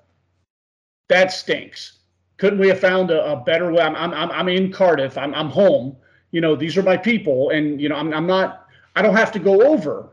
that 1.09 1.33
stinks. 1.33 2.01
Couldn't 2.37 2.59
we 2.59 2.69
have 2.69 2.81
found 2.81 3.11
a, 3.11 3.25
a 3.33 3.37
better 3.37 3.73
way? 3.73 3.81
I'm, 3.81 3.95
I'm, 3.95 4.31
I'm 4.31 4.49
in 4.49 4.73
Cardiff. 4.73 5.17
I'm, 5.17 5.35
I'm 5.35 5.49
home. 5.49 5.97
You 6.33 6.41
know, 6.41 6.57
these 6.57 6.77
are 6.77 6.83
my 6.83 6.97
people. 6.97 7.51
And, 7.51 7.81
you 7.81 7.89
know, 7.89 7.95
I'm, 7.95 8.13
I'm 8.13 8.27
not, 8.27 8.64
I 8.97 9.03
don't 9.03 9.17
have 9.17 9.33
to 9.33 9.39
go 9.39 9.63
over. 9.63 10.11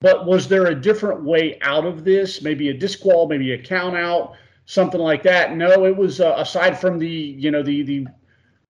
But 0.00 0.24
was 0.24 0.48
there 0.48 0.66
a 0.66 0.74
different 0.74 1.24
way 1.24 1.58
out 1.60 1.84
of 1.84 2.04
this? 2.04 2.40
Maybe 2.40 2.70
a 2.70 2.74
disqual, 2.74 3.28
maybe 3.28 3.52
a 3.52 3.58
count 3.62 3.96
out, 3.96 4.34
something 4.64 5.00
like 5.00 5.22
that? 5.24 5.54
No, 5.56 5.84
it 5.84 5.94
was 5.94 6.20
uh, 6.22 6.34
aside 6.38 6.80
from 6.80 6.98
the, 6.98 7.08
you 7.08 7.50
know, 7.50 7.62
the, 7.62 7.82
the 7.82 8.06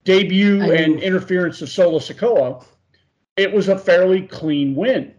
debut 0.04 0.60
I 0.62 0.66
mean- 0.66 0.72
and 0.72 1.00
interference 1.00 1.62
of 1.62 1.68
Solo 1.68 1.98
Sikoa, 2.00 2.64
it 3.36 3.52
was 3.52 3.68
a 3.68 3.78
fairly 3.78 4.22
clean 4.22 4.74
win. 4.74 5.14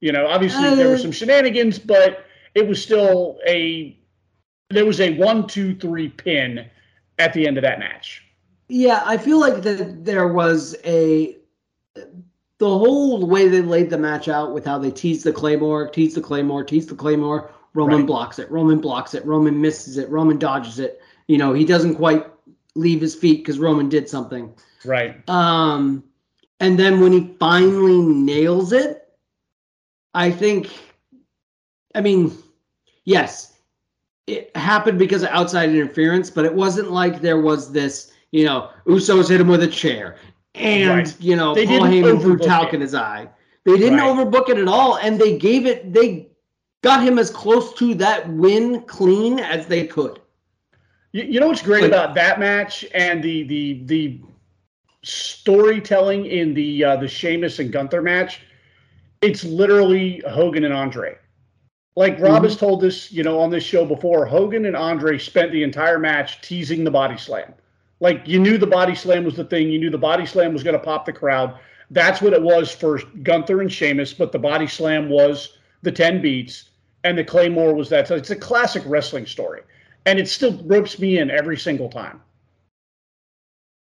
You 0.00 0.12
know, 0.12 0.26
obviously 0.26 0.74
there 0.74 0.88
were 0.88 0.94
Uh, 0.94 0.98
some 0.98 1.12
shenanigans, 1.12 1.78
but 1.78 2.24
it 2.54 2.66
was 2.66 2.82
still 2.82 3.38
a 3.46 3.96
there 4.70 4.86
was 4.86 5.00
a 5.00 5.14
one, 5.16 5.46
two, 5.46 5.74
three 5.76 6.08
pin 6.08 6.68
at 7.18 7.32
the 7.34 7.46
end 7.46 7.58
of 7.58 7.62
that 7.62 7.78
match. 7.78 8.24
Yeah, 8.68 9.02
I 9.04 9.16
feel 9.16 9.38
like 9.38 9.62
that 9.62 10.04
there 10.04 10.28
was 10.28 10.74
a 10.84 11.36
the 12.62 12.78
whole 12.78 13.26
way 13.26 13.48
they 13.48 13.60
laid 13.60 13.90
the 13.90 13.98
match 13.98 14.28
out 14.28 14.54
with 14.54 14.64
how 14.64 14.78
they 14.78 14.92
teased 14.92 15.24
the 15.24 15.32
claymore, 15.32 15.88
teased 15.88 16.16
the 16.16 16.20
claymore, 16.20 16.62
teased 16.62 16.88
the 16.88 16.94
claymore. 16.94 17.50
Roman 17.74 17.96
Right. 17.96 18.06
blocks 18.06 18.38
it. 18.38 18.48
Roman 18.52 18.78
blocks 18.80 19.14
it. 19.14 19.26
Roman 19.26 19.60
misses 19.60 19.96
it. 19.98 20.08
Roman 20.10 20.38
dodges 20.38 20.78
it. 20.78 21.00
You 21.26 21.38
know, 21.38 21.52
he 21.54 21.64
doesn't 21.64 21.96
quite 21.96 22.24
leave 22.76 23.00
his 23.00 23.16
feet 23.16 23.38
because 23.38 23.58
Roman 23.58 23.88
did 23.88 24.08
something. 24.08 24.54
Right. 24.84 25.28
Um, 25.28 26.04
and 26.60 26.78
then 26.78 27.00
when 27.00 27.10
he 27.10 27.34
finally 27.40 28.00
nails 28.00 28.72
it, 28.72 29.08
I 30.14 30.30
think, 30.30 30.70
I 31.96 32.00
mean, 32.00 32.30
yes, 33.06 33.58
it 34.28 34.56
happened 34.56 35.00
because 35.00 35.24
of 35.24 35.30
outside 35.30 35.70
interference, 35.70 36.30
but 36.30 36.44
it 36.44 36.54
wasn't 36.54 36.92
like 36.92 37.22
there 37.22 37.40
was 37.40 37.72
this, 37.72 38.12
you 38.30 38.44
know, 38.44 38.70
Usos 38.86 39.28
hit 39.30 39.40
him 39.40 39.48
with 39.48 39.64
a 39.64 39.66
chair. 39.66 40.16
And 40.54 40.90
Right. 41.08 41.20
you 41.20 41.36
know 41.36 41.54
They 41.54 41.66
Paul 41.66 41.86
didn't 41.86 42.04
Heyman 42.04 42.20
threw 42.20 42.36
overbook 42.36 42.42
talc 42.46 42.68
it. 42.68 42.74
in 42.76 42.80
his 42.80 42.94
eye. 42.94 43.28
They 43.64 43.76
didn't 43.78 43.98
Right. 44.00 44.16
overbook 44.16 44.48
it 44.48 44.58
at 44.58 44.68
all, 44.68 44.96
and 44.98 45.18
they 45.20 45.38
gave 45.38 45.66
it. 45.66 45.92
They 45.92 46.28
got 46.82 47.02
him 47.02 47.18
as 47.18 47.30
close 47.30 47.72
to 47.74 47.94
that 47.94 48.28
win 48.28 48.82
clean 48.82 49.38
as 49.38 49.66
they 49.66 49.86
could. 49.86 50.18
You, 51.12 51.22
you 51.24 51.40
know 51.40 51.48
what's 51.48 51.62
great 51.62 51.82
Like- 51.82 51.90
about 51.92 52.14
that 52.14 52.38
match 52.40 52.84
and 52.94 53.22
the 53.22 53.44
the 53.44 53.82
the 53.86 54.20
storytelling 55.02 56.26
in 56.26 56.54
the 56.54 56.84
uh, 56.84 56.96
the 56.96 57.08
Sheamus 57.08 57.58
and 57.58 57.72
Gunther 57.72 58.02
match? 58.02 58.40
It's 59.20 59.44
literally 59.44 60.22
Hogan 60.28 60.64
and 60.64 60.74
Andre. 60.74 61.16
Like 61.94 62.18
Rob 62.18 62.42
has 62.44 62.56
told 62.56 62.82
us, 62.84 63.12
you 63.12 63.22
know, 63.22 63.38
on 63.38 63.50
this 63.50 63.62
show 63.62 63.84
before, 63.84 64.24
Hogan 64.24 64.64
and 64.64 64.74
Andre 64.74 65.18
spent 65.18 65.52
the 65.52 65.62
entire 65.62 65.98
match 65.98 66.40
teasing 66.40 66.84
the 66.84 66.90
body 66.90 67.18
slam. 67.18 67.52
Like 68.02 68.26
you 68.26 68.40
knew 68.40 68.58
the 68.58 68.66
body 68.66 68.96
slam 68.96 69.22
was 69.22 69.36
the 69.36 69.44
thing. 69.44 69.70
You 69.70 69.78
knew 69.78 69.88
the 69.88 69.96
body 69.96 70.26
slam 70.26 70.52
was 70.52 70.64
going 70.64 70.76
to 70.76 70.84
pop 70.84 71.06
the 71.06 71.12
crowd. 71.12 71.56
That's 71.88 72.20
what 72.20 72.32
it 72.32 72.42
was 72.42 72.72
for 72.72 72.98
Gunther 73.22 73.60
and 73.60 73.72
Sheamus. 73.72 74.12
But 74.12 74.32
the 74.32 74.40
body 74.40 74.66
slam 74.66 75.08
was 75.08 75.56
the 75.82 75.92
ten 75.92 76.20
beats, 76.20 76.70
and 77.04 77.16
the 77.16 77.22
Claymore 77.22 77.74
was 77.74 77.88
that. 77.90 78.08
So 78.08 78.16
it's 78.16 78.30
a 78.30 78.36
classic 78.36 78.82
wrestling 78.86 79.24
story, 79.24 79.60
and 80.04 80.18
it 80.18 80.28
still 80.28 80.60
ropes 80.64 80.98
me 80.98 81.18
in 81.18 81.30
every 81.30 81.56
single 81.56 81.88
time. 81.88 82.20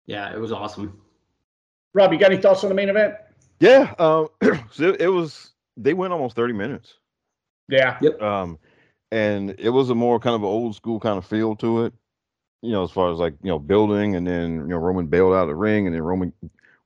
Yeah, 0.06 0.32
it 0.32 0.40
was 0.40 0.52
awesome. 0.52 1.02
Rob, 1.96 2.14
you 2.14 2.20
got 2.20 2.32
any 2.32 2.40
thoughts 2.40 2.64
on 2.64 2.70
the 2.70 2.76
main 2.76 2.90
event? 2.90 3.16
Yeah, 3.60 3.96
um, 3.98 4.28
so 4.72 4.90
it, 4.90 5.02
it 5.02 5.10
was. 5.10 5.50
They 5.78 5.96
went 5.96 6.14
almost 6.14 6.36
thirty 6.36 6.54
minutes, 6.54 6.94
Yeah, 8.02 8.12
um, 8.20 8.60
and 9.12 9.56
it 9.58 9.70
was 9.70 9.90
a 9.90 9.96
more 9.96 10.20
kind 10.20 10.36
of 10.36 10.42
an 10.42 10.48
old 10.48 10.76
school 10.76 11.00
kind 11.00 11.18
of 11.18 11.26
feel 11.26 11.56
to 11.56 11.86
it. 11.86 11.94
You 12.62 12.72
know, 12.72 12.84
as 12.84 12.92
far 12.92 13.12
as 13.12 13.20
like 13.20 13.34
you 13.44 13.50
know 13.50 13.60
building, 13.60 14.16
and 14.16 14.28
then 14.28 14.56
you 14.60 14.68
know 14.68 14.78
Roman 14.78 15.08
bailed 15.08 15.34
out 15.34 15.44
of 15.44 15.48
the 15.50 15.56
ring, 15.56 15.88
and 15.88 15.96
then 15.96 16.02
Roman 16.04 16.34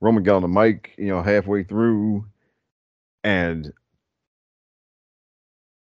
Roman 0.00 0.22
got 0.22 0.36
on 0.36 0.42
the 0.42 0.48
mic, 0.48 0.94
you 0.98 1.08
know, 1.08 1.22
halfway 1.22 1.62
through, 1.64 2.24
and 3.24 3.72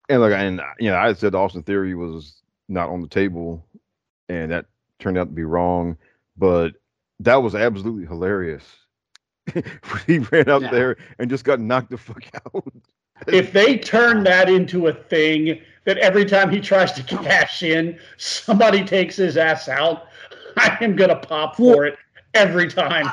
and 0.09 0.21
like 0.21 0.33
and 0.33 0.59
uh, 0.59 0.65
you 0.79 0.89
know 0.89 0.97
I 0.97 1.13
said 1.13 1.35
Austin 1.35 1.63
Theory 1.63 1.95
was 1.95 2.41
not 2.69 2.89
on 2.89 3.01
the 3.01 3.07
table, 3.07 3.65
and 4.29 4.51
that 4.51 4.65
turned 4.99 5.17
out 5.17 5.25
to 5.25 5.33
be 5.33 5.43
wrong, 5.43 5.97
but 6.37 6.73
that 7.19 7.37
was 7.37 7.55
absolutely 7.55 8.05
hilarious. 8.05 8.63
he 10.07 10.19
ran 10.19 10.49
out 10.49 10.63
Yeah. 10.63 10.69
there 10.69 10.97
and 11.19 11.29
just 11.29 11.45
got 11.45 11.59
knocked 11.59 11.89
the 11.91 11.97
fuck 11.97 12.23
out. 12.55 12.65
if 13.27 13.51
they 13.53 13.77
turn 13.77 14.23
that 14.23 14.49
into 14.49 14.87
a 14.87 14.93
thing 14.93 15.59
that 15.87 15.97
every 15.99 16.25
time 16.25 16.49
he 16.49 16.59
tries 16.59 16.91
to 16.91 17.01
cash 17.01 17.63
in, 17.63 17.97
somebody 18.17 18.83
takes 18.83 19.15
his 19.15 19.37
ass 19.37 19.69
out, 19.69 20.07
I 20.57 20.77
am 20.81 20.97
gonna 20.97 21.15
pop 21.15 21.55
for 21.55 21.85
it 21.85 21.97
every 22.33 22.69
time. 22.69 23.09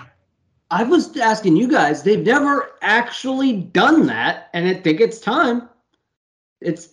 I 0.73 0.83
was 0.83 1.17
asking 1.17 1.57
you 1.57 1.69
guys, 1.69 2.03
they've 2.03 2.27
never 2.27 2.73
actually 2.83 3.53
done 3.53 4.07
that, 4.07 4.51
and 4.55 4.67
I 4.67 4.75
think 4.75 5.01
it's 5.01 5.21
time. 5.21 5.69
It's 6.61 6.89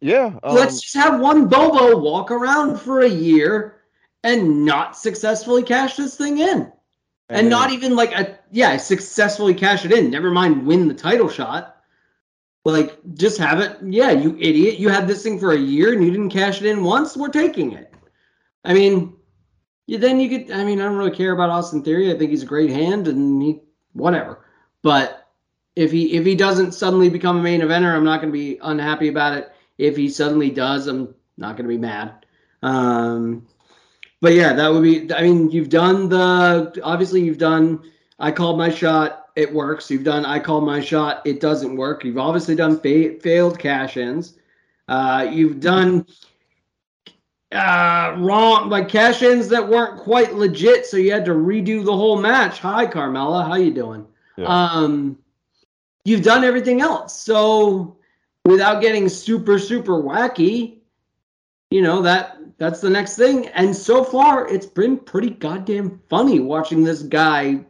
Yeah, 0.00 0.38
um, 0.42 0.54
let's 0.54 0.80
just 0.80 0.94
have 0.94 1.20
one 1.20 1.48
Bobo 1.48 1.98
walk 1.98 2.30
around 2.30 2.78
for 2.78 3.02
a 3.02 3.08
year 3.08 3.82
and 4.24 4.64
not 4.64 4.96
successfully 4.96 5.62
cash 5.62 5.96
this 5.96 6.16
thing 6.16 6.38
in. 6.38 6.72
And, 7.28 7.50
not 7.50 7.72
even 7.72 7.94
like 7.94 8.12
a 8.12 8.38
yeah, 8.52 8.78
successfully 8.78 9.52
cash 9.52 9.84
it 9.84 9.92
in. 9.92 10.10
Never 10.10 10.30
mind 10.30 10.66
win 10.66 10.88
the 10.88 10.94
title 10.94 11.28
shot. 11.28 11.75
Like 12.72 12.98
just 13.14 13.38
have 13.38 13.60
it. 13.60 13.78
Yeah, 13.84 14.10
you 14.10 14.36
idiot. 14.40 14.78
You 14.78 14.88
had 14.88 15.06
this 15.06 15.22
thing 15.22 15.38
for 15.38 15.52
a 15.52 15.58
year 15.58 15.92
and 15.92 16.04
you 16.04 16.10
didn't 16.10 16.30
cash 16.30 16.60
it 16.60 16.66
in 16.66 16.82
once. 16.82 17.16
We're 17.16 17.28
taking 17.28 17.72
it. 17.72 17.94
I 18.64 18.74
mean, 18.74 19.14
you 19.86 19.98
then 19.98 20.18
you 20.18 20.28
could. 20.28 20.50
I 20.50 20.64
mean, 20.64 20.80
I 20.80 20.84
don't 20.84 20.96
really 20.96 21.14
care 21.14 21.32
about 21.32 21.50
Austin 21.50 21.84
Theory. 21.84 22.12
I 22.12 22.18
think 22.18 22.30
he's 22.30 22.42
a 22.42 22.46
great 22.46 22.70
hand 22.70 23.06
and 23.06 23.40
he 23.40 23.60
whatever. 23.92 24.44
But 24.82 25.28
if 25.76 25.92
he 25.92 26.14
if 26.16 26.26
he 26.26 26.34
doesn't 26.34 26.72
suddenly 26.72 27.08
become 27.08 27.38
a 27.38 27.42
main 27.42 27.60
eventer, 27.60 27.94
I'm 27.94 28.02
not 28.02 28.20
going 28.20 28.32
to 28.32 28.38
be 28.38 28.58
unhappy 28.60 29.08
about 29.08 29.36
it. 29.36 29.52
If 29.78 29.96
he 29.96 30.08
suddenly 30.08 30.50
does, 30.50 30.88
I'm 30.88 31.14
not 31.36 31.56
going 31.56 31.68
to 31.68 31.74
be 31.74 31.78
mad. 31.78 32.26
Um, 32.62 33.46
but 34.20 34.32
yeah, 34.32 34.54
that 34.54 34.72
would 34.72 34.82
be. 34.82 35.14
I 35.14 35.22
mean, 35.22 35.52
you've 35.52 35.68
done 35.68 36.08
the. 36.08 36.80
Obviously, 36.82 37.22
you've 37.22 37.38
done. 37.38 37.92
I 38.18 38.30
called 38.30 38.58
my 38.58 38.70
shot. 38.70 39.26
It 39.36 39.52
works. 39.52 39.90
You've 39.90 40.04
done. 40.04 40.24
I 40.24 40.38
called 40.38 40.64
my 40.64 40.80
shot. 40.80 41.22
It 41.26 41.40
doesn't 41.40 41.76
work. 41.76 42.04
You've 42.04 42.18
obviously 42.18 42.54
done 42.54 42.80
fa- 42.80 43.18
failed 43.20 43.58
cash-ins. 43.58 44.38
Uh, 44.88 45.28
you've 45.30 45.60
done 45.60 46.06
uh, 47.52 48.14
wrong, 48.18 48.70
like 48.70 48.88
cash-ins 48.88 49.48
that 49.48 49.68
weren't 49.68 50.00
quite 50.00 50.34
legit, 50.34 50.86
so 50.86 50.96
you 50.96 51.12
had 51.12 51.24
to 51.26 51.32
redo 51.32 51.84
the 51.84 51.94
whole 51.94 52.18
match. 52.18 52.60
Hi, 52.60 52.86
Carmella. 52.86 53.46
How 53.46 53.56
you 53.56 53.72
doing? 53.72 54.06
Yeah. 54.36 54.46
Um, 54.46 55.18
you've 56.04 56.22
done 56.22 56.44
everything 56.44 56.80
else. 56.80 57.20
So 57.20 57.98
without 58.44 58.80
getting 58.80 59.08
super 59.08 59.58
super 59.58 60.02
wacky, 60.02 60.78
you 61.70 61.82
know 61.82 62.00
that 62.02 62.38
that's 62.58 62.80
the 62.80 62.90
next 62.90 63.16
thing. 63.16 63.48
And 63.48 63.74
so 63.74 64.02
far, 64.04 64.48
it's 64.48 64.66
been 64.66 64.98
pretty 64.98 65.30
goddamn 65.30 66.00
funny 66.08 66.40
watching 66.40 66.84
this 66.84 67.02
guy 67.02 67.64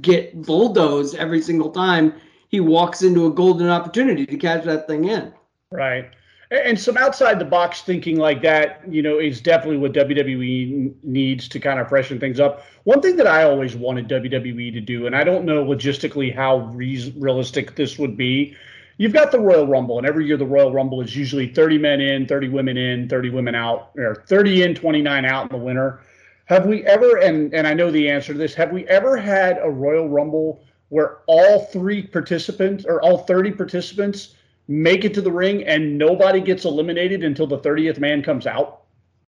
get 0.00 0.42
bulldozed 0.42 1.14
every 1.14 1.40
single 1.40 1.70
time 1.70 2.14
he 2.48 2.60
walks 2.60 3.02
into 3.02 3.26
a 3.26 3.30
golden 3.30 3.68
opportunity 3.68 4.24
to 4.26 4.36
catch 4.36 4.64
that 4.64 4.86
thing 4.86 5.06
in. 5.06 5.32
Right. 5.70 6.10
And 6.50 6.78
some 6.78 6.96
outside 6.96 7.40
the 7.40 7.44
box 7.44 7.82
thinking 7.82 8.16
like 8.16 8.42
that, 8.42 8.82
you 8.88 9.02
know, 9.02 9.18
is 9.18 9.40
definitely 9.40 9.78
what 9.78 9.92
WWE 9.92 10.94
needs 11.02 11.48
to 11.48 11.58
kind 11.58 11.80
of 11.80 11.88
freshen 11.88 12.20
things 12.20 12.38
up. 12.38 12.64
One 12.84 13.00
thing 13.00 13.16
that 13.16 13.26
I 13.26 13.42
always 13.42 13.74
wanted 13.74 14.08
WWE 14.08 14.72
to 14.72 14.80
do, 14.80 15.06
and 15.06 15.16
I 15.16 15.24
don't 15.24 15.44
know 15.44 15.64
logistically 15.64 16.32
how 16.32 16.58
re- 16.74 17.12
realistic 17.16 17.74
this 17.74 17.98
would 17.98 18.16
be. 18.16 18.56
You've 18.98 19.12
got 19.12 19.32
the 19.32 19.40
Royal 19.40 19.66
Rumble, 19.66 19.98
and 19.98 20.06
every 20.06 20.26
year 20.26 20.36
the 20.36 20.46
Royal 20.46 20.72
Rumble 20.72 21.00
is 21.00 21.16
usually 21.16 21.48
30 21.48 21.78
men 21.78 22.00
in, 22.00 22.28
30 22.28 22.50
women 22.50 22.76
in, 22.76 23.08
30 23.08 23.30
women 23.30 23.56
out, 23.56 23.90
or 23.96 24.22
30 24.28 24.62
in, 24.62 24.74
29 24.76 25.24
out 25.24 25.50
in 25.50 25.58
the 25.58 25.64
winter. 25.64 26.00
Have 26.46 26.66
we 26.66 26.84
ever, 26.84 27.16
and, 27.18 27.54
and 27.54 27.66
I 27.66 27.74
know 27.74 27.90
the 27.90 28.08
answer 28.08 28.32
to 28.32 28.38
this, 28.38 28.54
have 28.54 28.70
we 28.70 28.86
ever 28.86 29.16
had 29.16 29.58
a 29.62 29.70
Royal 29.70 30.08
Rumble 30.08 30.64
where 30.88 31.18
all 31.26 31.64
three 31.66 32.02
participants 32.02 32.84
or 32.84 33.02
all 33.02 33.18
30 33.18 33.52
participants 33.52 34.34
make 34.68 35.04
it 35.04 35.14
to 35.14 35.20
the 35.20 35.32
ring 35.32 35.64
and 35.64 35.96
nobody 35.96 36.40
gets 36.40 36.64
eliminated 36.64 37.24
until 37.24 37.46
the 37.46 37.58
30th 37.58 37.98
man 37.98 38.22
comes 38.22 38.46
out? 38.46 38.84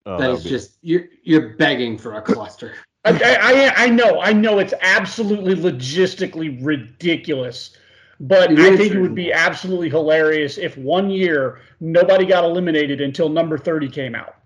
uh, 0.05 0.17
that 0.17 0.27
would 0.29 0.37
is 0.37 0.43
be- 0.43 0.49
just 0.49 0.77
you're 0.81 1.05
you're 1.23 1.49
begging 1.55 1.97
for 1.97 2.13
a 2.15 2.21
cluster. 2.21 2.73
I, 3.05 3.71
I, 3.77 3.83
I 3.85 3.89
know, 3.89 4.19
I 4.19 4.33
know 4.33 4.57
it's 4.57 4.73
absolutely 4.81 5.53
logistically 5.53 6.57
ridiculous, 6.65 7.77
but 8.19 8.51
It 8.51 8.59
I 8.59 8.69
is 8.69 8.79
think 8.79 8.93
it 8.93 8.99
would 8.99 9.13
be 9.13 9.31
absolutely 9.31 9.89
hilarious 9.89 10.57
if 10.57 10.75
one 10.75 11.11
year 11.11 11.59
nobody 11.79 12.25
got 12.25 12.43
eliminated 12.43 13.01
until 13.01 13.29
number 13.29 13.59
30 13.59 13.89
came 13.89 14.15
out. 14.15 14.37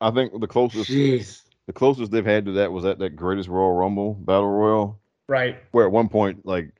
I 0.00 0.10
think 0.10 0.40
the 0.40 0.46
closest 0.46 0.90
Jeez. 0.90 1.42
The 1.66 1.72
closest 1.72 2.10
they've 2.12 2.24
had 2.26 2.44
to 2.46 2.52
that 2.52 2.72
was 2.72 2.84
at 2.84 2.98
that 2.98 3.16
greatest 3.16 3.48
Royal 3.48 3.72
Rumble 3.74 4.14
battle 4.14 4.50
royal, 4.50 4.98
Right. 5.28 5.56
where 5.72 5.86
at 5.86 5.92
one 5.92 6.08
point 6.08 6.44
like 6.46 6.70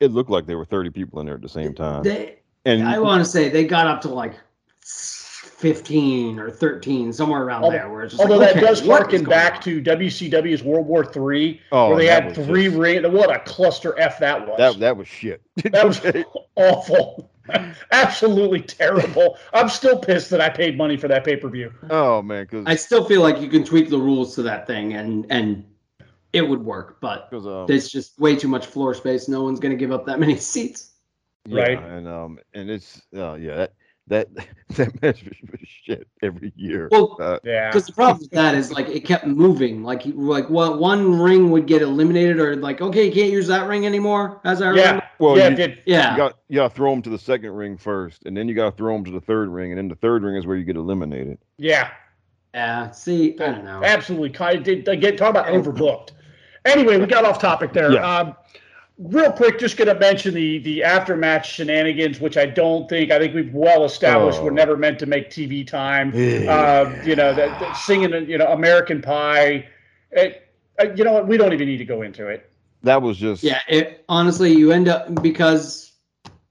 it 0.00 0.10
looked 0.12 0.30
like 0.30 0.46
there 0.46 0.58
were 0.58 0.64
thirty 0.64 0.90
people 0.90 1.20
in 1.20 1.26
there 1.26 1.34
at 1.36 1.42
the 1.42 1.48
same 1.48 1.74
time. 1.74 2.02
They, 2.02 2.38
and 2.64 2.86
I 2.86 2.98
want 2.98 3.24
to 3.24 3.28
say 3.30 3.48
they 3.48 3.64
got 3.64 3.86
up 3.86 4.00
to 4.02 4.08
like 4.08 4.34
15 4.84 6.38
or 6.40 6.50
13, 6.50 7.12
somewhere 7.12 7.42
around 7.44 7.62
Although- 7.64 7.76
there. 7.76 7.88
Where 7.90 8.02
it's 8.02 8.12
just 8.14 8.22
Although 8.22 8.38
like, 8.38 8.54
that 8.54 8.56
okay, 8.58 8.66
does 8.66 8.82
what 8.82 8.94
is 8.96 8.98
harken 9.12 9.24
back 9.24 9.54
on? 9.56 9.62
to 9.62 9.80
WCW's 9.82 10.62
World 10.62 10.86
War 10.86 11.04
III, 11.04 11.60
oh, 11.70 11.88
where 11.90 11.98
they 11.98 12.06
had 12.06 12.34
three 12.34 12.64
just- 12.66 12.76
ring. 12.76 13.12
What 13.12 13.34
a 13.34 13.38
cluster 13.40 13.98
F 13.98 14.18
that 14.20 14.46
was. 14.46 14.56
that 14.58 14.78
that 14.80 14.96
was 14.96 15.06
shit. 15.08 15.40
That 15.72 15.86
was 15.86 16.00
awful. 16.56 17.30
Absolutely 17.92 18.60
terrible. 18.60 19.38
I'm 19.52 19.68
still 19.68 19.98
pissed 19.98 20.30
that 20.30 20.40
I 20.40 20.48
paid 20.48 20.76
money 20.76 20.96
for 20.96 21.08
that 21.08 21.24
pay 21.24 21.36
per 21.36 21.48
view. 21.48 21.72
oh 21.90 22.22
man, 22.22 22.44
because 22.44 22.64
I 22.66 22.74
still 22.76 23.04
feel 23.04 23.22
like 23.22 23.40
you 23.40 23.48
can 23.48 23.64
tweak 23.64 23.90
the 23.90 23.98
rules 23.98 24.34
to 24.36 24.42
that 24.42 24.66
thing 24.66 24.94
and 24.94 25.26
and 25.30 25.64
it 26.32 26.48
would 26.48 26.64
work, 26.64 26.98
but 27.00 27.28
um, 27.32 27.66
there's 27.66 27.90
just 27.90 28.18
way 28.18 28.36
too 28.36 28.48
much 28.48 28.66
floor 28.66 28.94
space. 28.94 29.28
No 29.28 29.42
one's 29.42 29.60
going 29.60 29.72
to 29.72 29.76
give 29.76 29.92
up 29.92 30.06
that 30.06 30.18
many 30.18 30.36
seats. 30.36 30.92
yeah, 31.46 31.62
right. 31.62 31.78
and 31.78 32.08
um 32.08 32.38
and 32.54 32.70
it's 32.70 33.02
uh, 33.14 33.34
yeah 33.34 33.56
that 33.56 33.74
that 34.08 34.28
that 34.70 35.00
match 35.02 35.22
was, 35.24 35.36
was 35.50 35.60
shit 35.64 36.08
every 36.22 36.52
year. 36.56 36.88
Well, 36.90 37.16
Uh, 37.20 37.38
Yeah. 37.44 37.68
Because 37.68 37.86
the 37.86 37.92
problem 37.92 38.18
with 38.20 38.30
that 38.32 38.54
is 38.54 38.72
like 38.72 38.88
it 38.88 39.00
kept 39.04 39.26
moving. 39.26 39.82
Like 39.82 40.04
you- 40.06 40.12
like 40.14 40.48
what 40.50 40.78
one 40.78 41.20
ring 41.20 41.50
would 41.50 41.66
get 41.66 41.82
eliminated, 41.82 42.38
or 42.38 42.56
like 42.56 42.80
okay, 42.80 43.06
you 43.06 43.12
can't 43.12 43.30
use 43.32 43.46
that 43.46 43.68
ring 43.68 43.86
anymore. 43.86 44.40
As 44.44 44.60
I 44.60 44.68
remember, 44.68 45.02
Yeah. 45.02 45.08
well, 45.18 45.38
yeah, 45.38 45.46
you, 45.48 45.52
it 45.52 45.56
did. 45.56 45.82
yeah, 45.86 46.10
you 46.12 46.16
got 46.16 46.38
you 46.48 46.56
got 46.56 46.68
to 46.68 46.74
throw 46.74 46.90
them 46.90 47.02
to 47.02 47.10
the 47.10 47.18
second 47.18 47.50
ring 47.52 47.76
first, 47.76 48.24
and 48.26 48.36
then 48.36 48.48
you 48.48 48.54
got 48.54 48.70
to 48.70 48.76
throw 48.76 48.94
them 48.94 49.04
to 49.04 49.10
the 49.10 49.20
third 49.20 49.48
ring, 49.48 49.70
and 49.72 49.78
then 49.78 49.88
the 49.88 49.96
third 49.96 50.22
ring 50.24 50.36
is 50.36 50.46
where 50.46 50.56
you 50.56 50.64
get 50.64 50.76
eliminated. 50.76 51.38
Yeah. 51.58 51.90
yeah. 52.54 52.90
See, 52.90 53.34
I 53.40 53.46
don't 53.46 53.64
know. 53.64 53.82
Absolutely. 53.84 54.30
Kind 54.30 54.64
did 54.64 54.86
again 54.88 55.16
talk 55.16 55.30
about 55.30 55.46
overbooked. 55.46 56.10
Anyway, 56.64 56.96
we 56.98 57.06
got 57.06 57.24
off 57.24 57.40
topic 57.40 57.72
there. 57.72 57.92
Yeah. 57.92 58.18
Um, 58.18 58.36
real 59.04 59.32
quick, 59.32 59.58
just 59.58 59.76
gonna 59.76 59.98
mention 59.98 60.34
the 60.34 60.58
the 60.58 60.80
aftermatch 60.80 61.44
shenanigans, 61.44 62.20
which 62.20 62.36
I 62.36 62.46
don't 62.46 62.88
think 62.88 63.10
I 63.10 63.18
think 63.18 63.34
we've 63.34 63.52
well 63.54 63.84
established 63.84 64.40
Oh. 64.40 64.44
were 64.44 64.50
never 64.50 64.76
meant 64.76 64.98
to 65.00 65.06
make 65.06 65.30
TV 65.30 65.66
time. 65.66 66.12
uh, 66.48 67.02
you 67.04 67.16
know, 67.16 67.34
that, 67.34 67.58
that 67.60 67.76
singing, 67.76 68.12
you 68.28 68.38
know, 68.38 68.46
American 68.48 69.00
Pie. 69.02 69.68
It, 70.10 70.48
uh, 70.80 70.86
you 70.94 71.04
know 71.04 71.12
what? 71.12 71.26
We 71.28 71.36
don't 71.36 71.52
even 71.52 71.66
need 71.68 71.78
to 71.78 71.84
go 71.84 72.02
into 72.02 72.26
it. 72.28 72.50
that 72.82 73.00
was 73.00 73.16
just 73.16 73.42
Yeah, 73.42 73.60
it 73.68 74.04
honestly 74.08 74.52
you 74.52 74.72
end 74.72 74.88
up 74.88 75.22
because 75.22 75.92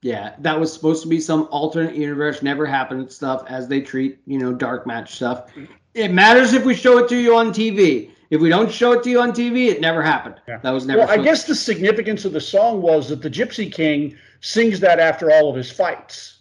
yeah, 0.02 0.34
that 0.40 0.58
was 0.58 0.72
supposed 0.72 1.02
to 1.04 1.08
be 1.08 1.20
some 1.20 1.46
alternate 1.52 1.94
universe, 1.94 2.42
never 2.42 2.66
happened 2.66 3.12
stuff 3.12 3.44
as 3.48 3.68
they 3.68 3.80
treat, 3.80 4.18
you 4.26 4.36
know, 4.38 4.52
dark 4.52 4.84
match 4.86 5.14
stuff. 5.14 5.52
It 5.94 6.10
matters 6.10 6.54
if 6.54 6.64
we 6.64 6.74
show 6.74 6.98
it 6.98 7.08
to 7.10 7.16
you 7.16 7.36
on 7.36 7.52
TV. 7.52 8.10
If 8.32 8.40
we 8.40 8.48
don't 8.48 8.72
show 8.72 8.92
it 8.92 9.02
to 9.02 9.10
you 9.10 9.20
on 9.20 9.32
TV, 9.32 9.68
it 9.68 9.82
never 9.82 10.00
happened. 10.00 10.36
Yeah. 10.48 10.56
That 10.62 10.70
was 10.70 10.86
never 10.86 11.00
Well, 11.00 11.10
I 11.10 11.18
guess 11.22 11.44
the 11.44 11.54
significance 11.54 12.24
of 12.24 12.32
the 12.32 12.40
song 12.40 12.80
was 12.80 13.10
that 13.10 13.20
the 13.20 13.28
Gypsy 13.28 13.70
King 13.70 14.16
sings 14.40 14.80
that 14.80 14.98
after 14.98 15.30
all 15.30 15.50
of 15.50 15.54
his 15.54 15.70
fights. 15.70 16.38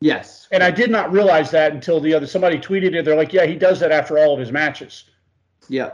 Yes. 0.00 0.48
And 0.50 0.60
I 0.60 0.72
did 0.72 0.90
not 0.90 1.12
realize 1.12 1.52
that 1.52 1.72
until 1.72 2.00
the 2.00 2.12
other 2.12 2.26
somebody 2.26 2.58
tweeted 2.58 2.96
it. 2.96 3.04
They're 3.04 3.14
like, 3.14 3.32
"Yeah, 3.32 3.46
he 3.46 3.54
does 3.54 3.78
that 3.78 3.92
after 3.92 4.18
all 4.18 4.34
of 4.34 4.40
his 4.40 4.50
matches." 4.50 5.04
Yeah. 5.68 5.92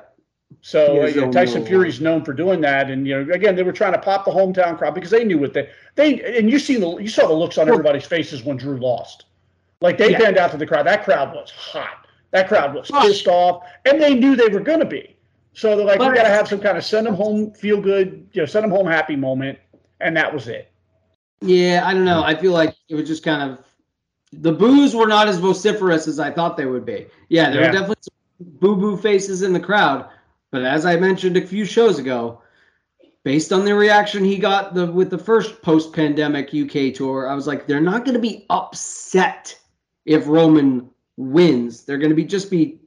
So 0.63 1.01
uh, 1.01 1.03
has 1.03 1.15
you 1.15 1.21
know, 1.21 1.27
no 1.27 1.33
Tyson 1.33 1.59
moral. 1.59 1.67
Fury's 1.67 2.01
known 2.01 2.25
for 2.25 2.33
doing 2.33 2.63
that, 2.63 2.91
and 2.91 3.07
you 3.07 3.23
know, 3.23 3.35
again, 3.35 3.57
they 3.57 3.63
were 3.63 3.73
trying 3.73 3.93
to 3.93 3.99
pop 3.99 4.25
the 4.25 4.31
hometown 4.31 4.79
crowd 4.79 4.95
because 4.95 5.11
they 5.11 5.25
knew 5.25 5.39
what 5.39 5.53
they 5.53 5.69
they 5.97 6.39
and 6.39 6.49
you 6.51 6.59
seen 6.59 6.81
the 6.81 6.97
you 6.97 7.09
saw 7.09 7.27
the 7.27 7.35
looks 7.35 7.59
on 7.59 7.69
everybody's 7.69 8.07
faces 8.07 8.43
when 8.43 8.57
Drew 8.57 8.79
lost. 8.79 9.27
Like 9.83 9.99
they 9.99 10.13
Yeah. 10.13 10.19
panned 10.19 10.39
out 10.39 10.51
to 10.53 10.57
the 10.57 10.67
crowd. 10.67 10.87
That 10.87 11.05
crowd 11.05 11.35
was 11.35 11.51
hot. 11.51 12.07
That 12.31 12.49
crowd 12.49 12.75
was 12.75 12.91
pissed 12.91 13.29
off, 13.29 13.65
and 13.85 14.01
they 14.01 14.15
knew 14.15 14.35
they 14.35 14.49
were 14.49 14.61
going 14.61 14.81
to 14.81 14.87
be. 14.87 15.16
So 15.57 15.75
they're 15.75 15.87
like, 15.87 15.99
But- 15.99 16.11
we 16.11 16.17
got 16.17 16.25
to 16.25 16.29
have 16.29 16.47
some 16.47 16.61
kind 16.61 16.77
of 16.77 16.85
send 16.85 17.07
them 17.07 17.15
home, 17.15 17.51
feel 17.53 17.81
good, 17.81 18.29
you 18.33 18.43
know, 18.43 18.47
send 18.47 18.65
them 18.65 18.71
home 18.71 18.87
happy 18.87 19.17
moment, 19.17 19.59
and 20.01 20.15
that 20.15 20.33
was 20.33 20.49
it. 20.49 20.71
Yeah, 21.41 21.83
I 21.85 21.95
don't 21.95 22.05
know. 22.05 22.23
I 22.23 22.35
feel 22.35 22.53
like 22.53 22.75
it 22.91 22.95
was 22.95 23.09
just 23.09 23.23
kind 23.23 23.51
of 23.51 23.59
the 24.33 24.53
boos 24.53 24.95
were 24.95 25.07
not 25.07 25.29
as 25.29 25.39
vociferous 25.39 26.09
as 26.09 26.21
I 26.21 26.31
thought 26.31 26.59
they 26.59 26.67
would 26.67 26.85
be. 26.85 27.07
Yeah, 27.31 27.51
there 27.51 27.63
Yeah. 27.63 27.67
were 27.69 27.73
definitely 27.73 28.03
some 28.03 28.47
boo 28.61 28.77
boo 28.77 28.97
faces 28.99 29.41
in 29.43 29.55
the 29.55 29.61
crowd, 29.61 30.07
but 30.51 30.63
as 30.63 30.85
I 30.85 30.97
mentioned 30.97 31.39
a 31.39 31.47
few 31.47 31.65
shows 31.65 31.99
ago, 31.99 32.43
based 33.25 33.51
on 33.51 33.65
the 33.65 33.75
reaction 33.75 34.25
he 34.25 34.37
got 34.37 34.75
the 34.75 34.87
with 34.93 35.09
the 35.09 35.19
first 35.19 35.63
post 35.63 35.93
pandemic 35.95 36.53
UK 36.53 36.91
tour, 36.95 37.29
I 37.29 37.35
was 37.35 37.47
like, 37.47 37.67
they're 37.67 37.81
not 37.81 38.05
going 38.05 38.15
to 38.15 38.21
be 38.21 38.45
upset 38.51 39.59
if 40.05 40.27
Roman 40.29 40.91
wins. 41.17 41.85
They're 41.85 41.99
going 41.99 42.11
to 42.11 42.17
be 42.17 42.25
just 42.25 42.51
be 42.51 42.79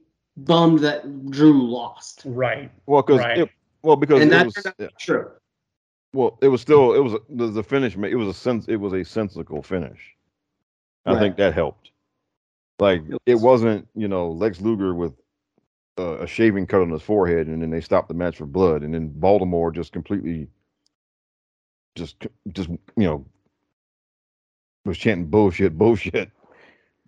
bummed 0.44 0.80
that 0.80 1.30
Drew 1.30 1.70
lost. 1.70 2.22
Right. 2.24 2.70
well 2.86 3.02
because 3.02 3.20
Right. 3.20 3.48
well 3.82 3.96
because 3.96 4.20
And 4.22 4.30
it 4.30 4.34
that 4.34 4.46
was 4.46 4.54
turned 4.54 4.66
out 4.66 4.78
to 4.78 4.84
yeah. 4.84 4.88
true. 4.98 5.30
Well, 6.12 6.38
it 6.42 6.48
was 6.48 6.60
still 6.60 6.94
it 6.94 7.00
was 7.00 7.14
the, 7.28 7.48
the 7.48 7.62
finish. 7.62 7.96
It 7.96 8.16
was 8.16 8.28
a 8.28 8.34
sense. 8.34 8.66
It 8.68 8.76
was 8.76 8.92
a 8.92 9.04
sensical 9.04 9.62
finish. 9.62 10.16
I 11.06 11.18
think 11.18 11.36
that 11.36 11.54
helped. 11.54 11.90
Like 12.78 13.02
It 13.08 13.18
it 13.26 13.34
was. 13.34 13.42
wasn't 13.42 13.88
you 13.94 14.08
know 14.08 14.30
Lex 14.30 14.60
Luger 14.60 14.94
with 14.94 15.12
uh, 15.98 16.18
a 16.18 16.26
shaving 16.26 16.66
cut 16.66 16.82
on 16.82 16.90
his 16.90 17.02
forehead, 17.02 17.46
and 17.46 17.62
then 17.62 17.70
they 17.70 17.80
stopped 17.80 18.08
the 18.08 18.14
match 18.14 18.36
for 18.38 18.46
blood, 18.46 18.82
and 18.82 18.92
then 18.94 19.08
Baltimore 19.08 19.70
just 19.70 19.92
completely, 19.92 20.48
just 21.94 22.26
just 22.52 22.70
you 22.70 22.78
know, 22.96 23.24
was 24.84 24.98
chanting 24.98 25.26
bullshit, 25.26 25.76
bullshit, 25.76 26.30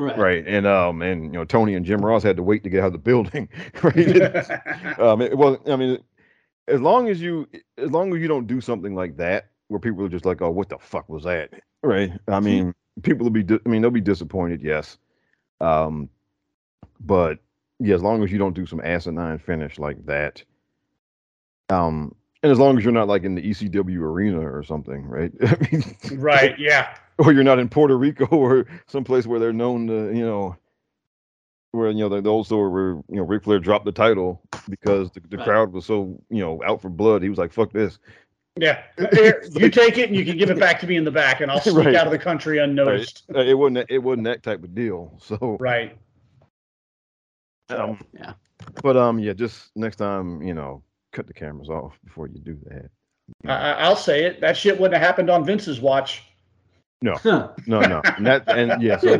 Right. 0.02 0.18
right? 0.18 0.44
And 0.46 0.66
um 0.66 1.02
and 1.02 1.24
you 1.24 1.32
know 1.32 1.44
Tony 1.44 1.74
and 1.74 1.84
Jim 1.84 2.04
Ross 2.04 2.22
had 2.22 2.36
to 2.36 2.42
wait 2.42 2.64
to 2.64 2.70
get 2.70 2.80
out 2.80 2.86
of 2.86 2.92
the 2.92 2.98
building, 2.98 3.48
right? 3.82 4.98
um, 5.00 5.20
it 5.20 5.36
wasn't. 5.36 5.68
I 5.68 5.76
mean, 5.76 5.98
as 6.68 6.80
long 6.80 7.08
as 7.08 7.20
you, 7.20 7.48
as 7.78 7.90
long 7.90 8.14
as 8.14 8.20
you 8.20 8.28
don't 8.28 8.46
do 8.46 8.60
something 8.60 8.94
like 8.94 9.16
that, 9.16 9.50
where 9.68 9.80
people 9.80 10.04
are 10.04 10.08
just 10.08 10.24
like, 10.24 10.42
"Oh, 10.42 10.50
what 10.50 10.68
the 10.68 10.78
fuck 10.78 11.08
was 11.08 11.24
that?" 11.24 11.50
Right? 11.82 12.12
I 12.28 12.40
mean, 12.40 12.74
people 13.02 13.24
will 13.24 13.30
be. 13.30 13.42
Di- 13.42 13.60
I 13.64 13.68
mean, 13.68 13.82
they'll 13.82 13.90
be 13.90 14.00
disappointed. 14.00 14.62
Yes. 14.62 14.98
Um, 15.60 16.08
but 17.00 17.38
yeah, 17.78 17.94
as 17.94 18.02
long 18.02 18.22
as 18.22 18.30
you 18.30 18.38
don't 18.38 18.54
do 18.54 18.66
some 18.66 18.80
asinine 18.80 19.38
finish 19.38 19.78
like 19.78 20.04
that, 20.06 20.42
um, 21.68 22.14
and 22.42 22.50
as 22.50 22.58
long 22.58 22.76
as 22.76 22.84
you're 22.84 22.92
not 22.92 23.08
like 23.08 23.22
in 23.24 23.34
the 23.34 23.42
ECW 23.42 24.00
arena 24.00 24.40
or 24.40 24.62
something, 24.62 25.06
right? 25.06 25.32
I 25.42 25.56
mean, 25.70 26.20
right. 26.20 26.58
Yeah. 26.58 26.94
or 27.26 27.32
you're 27.32 27.44
not 27.44 27.58
in 27.58 27.68
Puerto 27.68 27.96
Rico 27.96 28.26
or 28.30 28.66
someplace 28.86 29.26
where 29.26 29.38
they're 29.40 29.52
known 29.52 29.86
to, 29.86 30.12
you 30.16 30.24
know, 30.24 30.56
where 31.72 31.90
you 31.90 31.98
know 32.00 32.08
the, 32.08 32.20
the 32.20 32.28
old 32.30 32.46
story 32.46 32.70
where 32.70 32.90
you 33.08 33.16
know 33.16 33.22
Ric 33.22 33.44
Flair 33.44 33.58
dropped 33.58 33.84
the 33.86 33.92
title 33.92 34.42
because 34.68 35.10
the, 35.12 35.20
the 35.30 35.38
Right. 35.38 35.46
crowd 35.46 35.72
was 35.72 35.86
so 35.86 36.20
you 36.28 36.40
know 36.40 36.60
out 36.66 36.82
for 36.82 36.88
blood. 36.90 37.22
He 37.22 37.28
was 37.30 37.38
like, 37.38 37.52
"Fuck 37.52 37.72
this." 37.72 37.98
Yeah. 38.60 38.82
Here, 39.12 39.42
you 39.52 39.70
take 39.70 39.96
it 39.96 40.10
and 40.10 40.16
you 40.16 40.26
can 40.26 40.36
give 40.36 40.50
it 40.50 40.58
back 40.58 40.78
to 40.80 40.86
me 40.86 40.96
in 40.96 41.04
the 41.04 41.10
back, 41.10 41.40
and 41.40 41.50
I'll 41.50 41.60
sneak 41.60 41.76
Right. 41.86 41.94
out 41.94 42.04
of 42.06 42.12
the 42.12 42.18
country 42.18 42.58
unnoticed. 42.58 43.22
Uh, 43.34 43.40
It 43.40 43.54
wasn't 43.54 43.76
that- 43.76 43.90
it 43.90 43.98
wasn't 43.98 44.24
that 44.24 44.42
type 44.42 44.62
of 44.62 44.74
deal. 44.74 45.16
So, 45.18 45.56
Right. 45.58 45.96
um, 47.70 47.98
Yeah. 48.12 48.34
But 48.82 48.98
um, 48.98 49.18
yeah, 49.18 49.32
just 49.32 49.70
next 49.74 49.96
time, 49.96 50.42
you 50.42 50.52
know, 50.52 50.82
cut 51.12 51.26
the 51.26 51.32
cameras 51.32 51.70
off 51.70 51.98
before 52.04 52.28
you 52.28 52.38
do 52.40 52.58
that. 52.66 52.90
I, 53.46 53.54
I- 53.54 53.72
I'll 53.84 53.96
say 53.96 54.24
it. 54.24 54.40
That 54.42 54.56
shit 54.56 54.78
wouldn't 54.78 55.00
have 55.00 55.06
happened 55.06 55.30
on 55.30 55.44
Vince's 55.46 55.80
watch. 55.80 56.22
Huh. 57.10 57.48
No, 57.66 57.80
no, 57.80 58.00
and 58.16 58.26
that 58.26 58.48
and 58.48 58.80
yeah, 58.82 58.98
so 58.98 59.18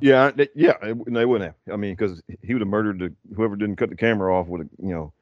yeah, 0.00 0.30
they, 0.30 0.48
yeah, 0.54 0.74
they 1.06 1.24
wouldn't 1.24 1.52
have. 1.52 1.74
I 1.74 1.76
mean, 1.76 1.94
because 1.94 2.22
he 2.42 2.54
would 2.54 2.60
have 2.60 2.68
murdered 2.68 2.98
the 2.98 3.12
whoever 3.34 3.56
didn't 3.56 3.76
cut 3.76 3.90
the 3.90 3.96
camera 3.96 4.34
off 4.34 4.46
would 4.48 4.60
have, 4.60 4.70
you 4.82 4.94
know. 4.94 5.12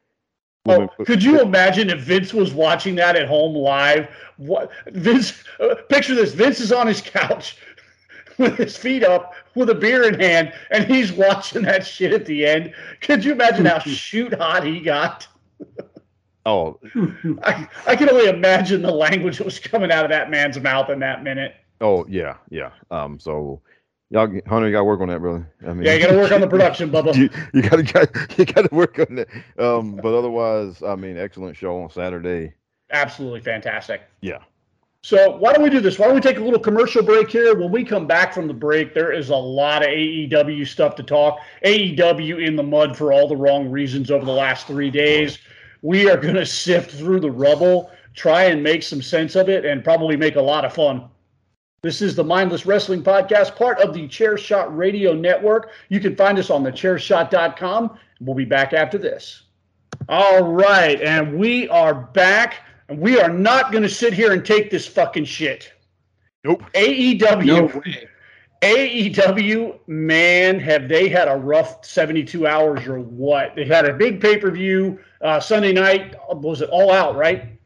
Oh, 0.67 0.81
been- 0.97 1.07
could 1.07 1.23
you 1.23 1.41
imagine 1.43 1.91
if 1.91 2.01
Vince 2.01 2.33
was 2.33 2.53
watching 2.53 2.95
that 2.97 3.17
at 3.17 3.29
home 3.29 3.55
live? 3.55 4.09
What 4.37 4.71
Vince? 4.89 5.43
Uh, 5.61 5.75
picture 5.89 6.15
this: 6.15 6.35
Vince 6.35 6.61
is 6.61 6.73
on 6.73 6.87
his 6.87 7.01
couch 7.01 7.59
with 8.39 8.57
his 8.57 8.77
feet 8.77 9.05
up, 9.05 9.35
with 9.55 9.71
a 9.71 9.75
beer 9.75 10.05
in 10.05 10.19
hand, 10.19 10.53
and 10.71 10.85
he's 10.85 11.12
watching 11.12 11.62
that 11.62 11.87
shit 11.87 12.12
at 12.12 12.27
the 12.27 12.47
end. 12.47 12.75
Could 13.01 13.25
you 13.25 13.33
imagine 13.33 13.67
how 13.67 13.79
shoot 13.79 14.35
hot 14.35 14.65
he 14.65 14.81
got? 14.81 15.27
Oh, 16.47 16.79
I, 17.43 17.69
I 17.87 17.97
can 17.97 18.11
only 18.11 18.29
imagine 18.29 18.83
the 18.83 18.91
language 18.91 19.39
that 19.39 19.45
was 19.45 19.59
coming 19.59 19.91
out 19.91 20.05
of 20.05 20.11
that 20.11 20.31
man's 20.31 20.61
mouth 20.61 20.91
in 20.91 20.99
that 21.01 21.23
minute. 21.23 21.55
Oh 21.81 22.05
yeah, 22.09 22.37
yeah. 22.51 22.71
Um, 22.91 23.19
so 23.19 23.63
y'all, 24.11 24.29
Hunter, 24.47 24.67
you 24.67 24.73
got 24.73 24.81
to 24.81 24.85
work 24.85 25.01
on 25.01 25.09
that, 25.09 25.21
brother. 25.21 25.51
I 25.67 25.73
mean, 25.73 25.85
Yeah, 25.85 25.95
you 25.95 26.01
got 26.01 26.13
to 26.13 26.19
work 26.19 26.33
on 26.33 26.41
the 26.41 26.49
production, 26.49 26.91
Bubba. 26.91 27.15
you, 27.17 27.31
you 27.53 27.63
gotta 27.63 27.83
got 27.83 28.39
you 28.39 28.45
gotta 28.45 28.69
work 28.73 28.99
on 28.99 29.17
that. 29.17 29.29
Um, 29.59 29.97
but 29.97 30.17
otherwise, 30.17 30.83
I 30.83 30.95
mean, 30.97 31.17
excellent 31.17 31.57
show 31.57 31.83
on 31.83 31.91
Saturday. 31.91 32.55
Absolutely 32.91 33.41
fantastic. 33.41 34.03
Yeah. 34.21 34.39
So 35.03 35.37
why 35.37 35.53
don't 35.53 35.63
we 35.63 35.69
do 35.69 35.81
this? 35.81 35.99
Why 35.99 36.07
don't 36.07 36.15
we 36.15 36.21
take 36.23 36.39
a 36.39 36.43
little 36.43 36.59
commercial 36.59 37.03
break 37.03 37.29
here? 37.29 37.55
When 37.55 37.71
we 37.71 37.85
come 37.85 38.07
back 38.07 38.33
from 38.33 38.49
the 38.49 38.55
break, 38.55 38.95
there 38.95 39.13
is 39.13 39.29
a 39.29 39.37
lot 39.37 39.83
of 39.83 39.89
AEW 39.89 40.67
stuff 40.67 40.97
to 40.97 41.03
talk. 41.03 41.41
AEW 41.63 42.47
in 42.47 42.57
the 42.57 42.63
mud 42.63 42.97
for 42.97 43.13
all 43.13 43.29
the 43.29 43.37
wrong 43.37 43.71
reasons 43.71 44.11
over 44.11 44.25
the 44.25 44.33
last 44.33 44.67
three 44.67 44.91
days. 44.91 45.39
We 45.85 46.09
are 46.09 46.16
going 46.16 46.37
to 46.37 46.47
sift 46.47 46.93
through 46.93 47.20
the 47.20 47.30
rubble, 47.30 47.91
try 48.14 48.45
and 48.45 48.62
make 48.62 48.82
some 48.82 49.03
sense 49.03 49.37
of 49.37 49.51
it, 49.51 49.66
and 49.66 49.85
probably 49.85 50.16
make 50.16 50.37
a 50.37 50.41
lot 50.41 50.64
of 50.64 50.72
fun. 50.72 51.11
This 51.82 52.01
is 52.01 52.16
the 52.16 52.24
Mindless 52.24 52.64
Wrestling 52.64 53.03
Podcast, 53.03 53.55
part 53.55 53.78
of 53.80 53.93
the 53.93 54.09
Chair 54.09 54.39
Shot 54.39 54.74
Radio 54.74 55.12
Network. 55.12 55.72
You 55.91 56.01
can 56.01 56.16
find 56.16 56.39
us 56.39 56.49
on 56.49 56.62
the 56.62 56.72
chairshot.com. 56.72 57.99
We'll 58.22 58.35
be 58.35 58.47
back 58.47 58.72
after 58.72 58.97
this. 58.97 59.43
All 60.09 60.43
right, 60.43 60.99
and 61.03 61.39
we 61.39 61.68
are 61.68 61.93
back, 61.93 62.61
and 62.89 62.99
we 62.99 63.20
are 63.20 63.28
not 63.28 63.70
going 63.70 63.82
to 63.82 63.89
sit 63.91 64.14
here 64.14 64.32
and 64.32 64.43
take 64.43 64.70
this 64.70 64.87
fucking 64.87 65.26
shit. 65.26 65.70
Nope. 66.45 66.62
AEW, 66.72 67.45
No 67.45 67.64
way. 67.66 68.09
AEW, 68.65 69.79
man, 69.87 70.59
have 70.59 70.89
they 70.89 71.11
had 71.11 71.29
a 71.29 71.37
rough 71.37 71.85
72 71.85 72.47
hours 72.47 72.87
or 72.87 72.99
what? 72.99 73.55
They 73.55 73.67
had 73.67 73.85
a 73.85 73.93
big 73.93 74.23
pay 74.23 74.39
per 74.39 74.51
view 74.51 74.99
uh, 75.21 75.39
Sunday 75.39 75.73
night. 75.75 76.15
Was 76.31 76.62
it 76.62 76.71
all 76.71 76.91
out, 76.91 77.15
right? 77.15 77.59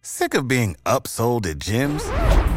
Sick 0.00 0.34
of 0.34 0.46
being 0.46 0.76
upsold 0.86 1.44
at 1.46 1.58
gyms? 1.58 2.27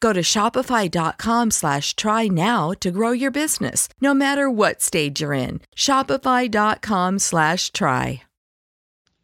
Go 0.00 0.12
to 0.12 0.20
shopify.com 0.20 1.50
slash 1.50 1.94
try 1.96 2.28
now 2.28 2.72
to 2.80 2.90
grow 2.90 3.12
your 3.12 3.30
business, 3.30 3.88
no 4.00 4.12
matter 4.14 4.50
what 4.50 4.82
stage 4.82 5.20
you're 5.20 5.32
in. 5.32 5.60
Shopify.com 5.76 7.18
slash 7.18 7.72
try. 7.72 8.22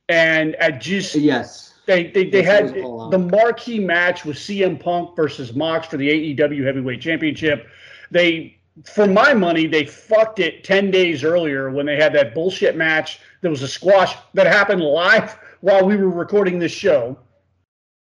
And 0.08 0.54
at 0.56 0.80
just 0.80 1.14
Yes. 1.14 1.74
they 1.86 2.08
they, 2.08 2.28
they 2.28 2.42
Yes, 2.42 2.46
had 2.46 2.64
it 2.76 2.82
was 2.82 2.84
all 2.84 3.04
out. 3.04 3.10
the 3.12 3.18
marquee 3.18 3.78
match 3.78 4.24
with 4.24 4.36
CM 4.36 4.78
Punk 4.78 5.16
versus 5.16 5.54
Mox 5.54 5.86
for 5.86 5.96
the 5.96 6.08
AEW 6.36 6.64
Heavyweight 6.64 7.00
Championship. 7.00 7.66
They, 8.10 8.58
for 8.84 9.06
my 9.06 9.32
money, 9.34 9.66
they 9.66 9.84
fucked 9.86 10.38
it 10.38 10.64
ten 10.64 10.90
days 10.90 11.24
earlier 11.24 11.70
when 11.70 11.86
they 11.86 11.96
had 11.96 12.12
that 12.14 12.34
bullshit 12.34 12.76
match. 12.76 13.20
There 13.40 13.50
was 13.50 13.62
a 13.62 13.68
squash 13.68 14.14
that 14.34 14.46
happened 14.46 14.82
live 14.82 15.38
while 15.60 15.84
we 15.86 15.96
were 15.96 16.10
recording 16.10 16.58
this 16.58 16.72
show. 16.72 17.18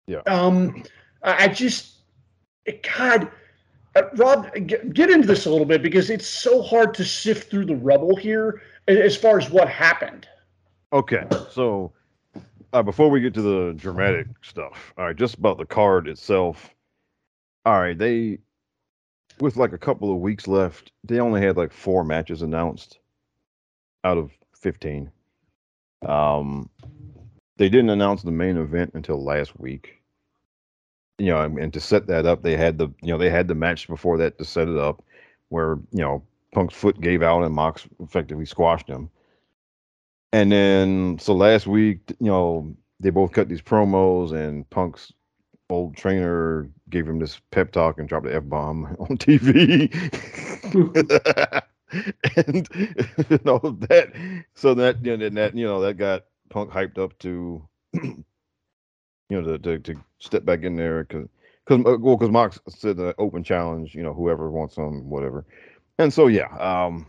Yeah. 0.07 0.19
Um, 0.27 0.83
I 1.23 1.45
I 1.45 1.47
just, 1.49 1.95
God, 2.95 3.29
uh, 3.95 4.03
Rob, 4.15 4.53
get, 4.67 4.93
get 4.93 5.09
into 5.09 5.27
this 5.27 5.45
a 5.45 5.49
little 5.49 5.65
bit 5.65 5.81
because 5.81 6.09
it's 6.09 6.27
so 6.27 6.61
hard 6.61 6.93
to 6.95 7.05
sift 7.05 7.49
through 7.49 7.65
the 7.65 7.75
rubble 7.75 8.15
here 8.15 8.61
as 8.87 9.15
far 9.15 9.37
as 9.37 9.49
what 9.49 9.69
happened. 9.69 10.27
Okay, 10.93 11.25
so 11.51 11.91
uh, 12.73 12.83
before 12.83 13.09
we 13.09 13.19
get 13.19 13.33
to 13.33 13.41
the 13.41 13.73
dramatic 13.73 14.27
stuff, 14.41 14.93
all 14.97 15.05
right, 15.05 15.15
just 15.15 15.35
about 15.35 15.57
the 15.57 15.65
card 15.65 16.07
itself. 16.07 16.69
All 17.65 17.79
right, 17.79 17.97
they 17.97 18.39
with 19.39 19.57
like 19.57 19.73
a 19.73 19.77
couple 19.77 20.11
of 20.11 20.19
weeks 20.19 20.47
left, 20.47 20.91
they 21.03 21.19
only 21.19 21.41
had 21.41 21.57
like 21.57 21.73
four 21.73 22.03
matches 22.03 22.41
announced 22.41 22.99
out 24.03 24.17
of 24.17 24.31
fifteen. 24.55 25.11
Um, 26.05 26.69
they 27.57 27.69
didn't 27.69 27.89
announce 27.89 28.21
the 28.21 28.31
main 28.31 28.57
event 28.57 28.91
until 28.93 29.23
last 29.23 29.59
week. 29.59 30.01
You 31.19 31.27
know, 31.27 31.41
and, 31.41 31.73
to 31.73 31.79
set 31.79 32.07
that 32.07 32.25
up, 32.25 32.43
they 32.43 32.55
had 32.55 32.77
the 32.77 32.89
you 33.01 33.09
know 33.09 33.17
they 33.17 33.29
had 33.29 33.47
the 33.47 33.55
match 33.55 33.87
before 33.87 34.17
that 34.19 34.37
to 34.37 34.45
set 34.45 34.67
it 34.67 34.77
up, 34.77 35.03
where 35.49 35.79
you 35.91 36.01
know 36.01 36.23
Punk's 36.53 36.75
foot 36.75 37.01
gave 37.01 37.23
out 37.23 37.43
and 37.43 37.53
Mox 37.53 37.87
effectively 37.99 38.45
squashed 38.45 38.87
him. 38.87 39.09
And 40.33 40.51
then 40.51 41.17
so 41.19 41.33
last 41.33 41.67
week, 41.67 41.99
you 42.19 42.27
know, 42.27 42.75
they 42.99 43.09
both 43.09 43.31
cut 43.31 43.49
these 43.49 43.61
promos, 43.61 44.31
and 44.31 44.69
Punk's 44.69 45.11
old 45.69 45.97
trainer 45.97 46.69
gave 46.89 47.07
him 47.07 47.19
this 47.19 47.41
pep 47.51 47.71
talk 47.71 47.99
and 47.99 48.07
dropped 48.07 48.25
the 48.25 48.35
f 48.35 48.43
bomb 48.45 48.95
on 48.99 49.17
TV. 49.17 49.91
and 52.35 52.69
you 53.29 53.39
know 53.45 53.59
that, 53.89 54.11
so 54.55 54.73
that 54.73 55.03
you 55.05 55.17
that 55.17 55.55
you 55.55 55.65
know 55.65 55.81
that 55.81 55.95
got 55.95 56.25
Punk 56.49 56.71
hyped 56.71 56.97
up 56.97 57.17
to, 57.19 57.67
you 59.29 59.41
know, 59.41 59.57
to 59.57 59.59
to, 59.59 59.79
to 59.79 60.03
step 60.19 60.45
back 60.45 60.63
in 60.63 60.75
there 60.75 61.03
because 61.03 61.27
because 61.65 61.83
well 61.83 62.17
because 62.17 62.31
Mox 62.31 62.59
said 62.69 62.97
the 62.97 63.13
open 63.17 63.43
challenge, 63.43 63.95
you 63.95 64.03
know, 64.03 64.13
whoever 64.13 64.49
wants 64.49 64.75
some, 64.75 65.09
whatever. 65.09 65.45
And 65.97 66.13
so 66.13 66.27
yeah, 66.27 66.55
um, 66.57 67.07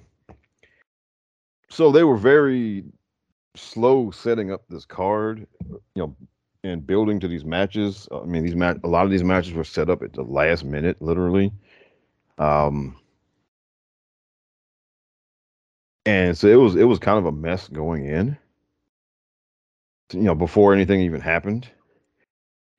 so 1.71 1.93
they 1.93 2.05
were 2.05 2.17
very 2.17 2.85
slow 3.55 4.11
setting 4.11 4.53
up 4.53 4.63
this 4.69 4.85
card, 4.85 5.47
you 5.69 5.79
know, 5.97 6.17
and 6.65 6.87
building 6.87 7.21
to 7.21 7.29
these 7.29 7.45
matches. 7.45 8.09
I 8.13 8.25
mean, 8.25 8.45
these 8.45 8.57
match 8.57 8.79
a 8.85 8.89
lot 8.89 9.05
of 9.05 9.11
these 9.11 9.25
matches 9.25 9.53
were 9.53 9.65
set 9.65 9.91
up 9.91 10.03
at 10.03 10.13
the 10.13 10.23
last 10.23 10.65
minute, 10.65 11.01
literally. 11.01 11.53
Um, 12.39 12.99
and 16.07 16.37
so 16.37 16.49
it 16.49 16.57
was 16.57 16.75
it 16.75 16.85
was 16.85 16.99
kind 16.99 17.19
of 17.19 17.27
a 17.27 17.33
mess 17.33 17.69
going 17.69 18.07
in. 18.07 18.37
You 20.13 20.23
know, 20.23 20.35
before 20.35 20.73
anything 20.73 21.01
even 21.01 21.21
happened. 21.21 21.69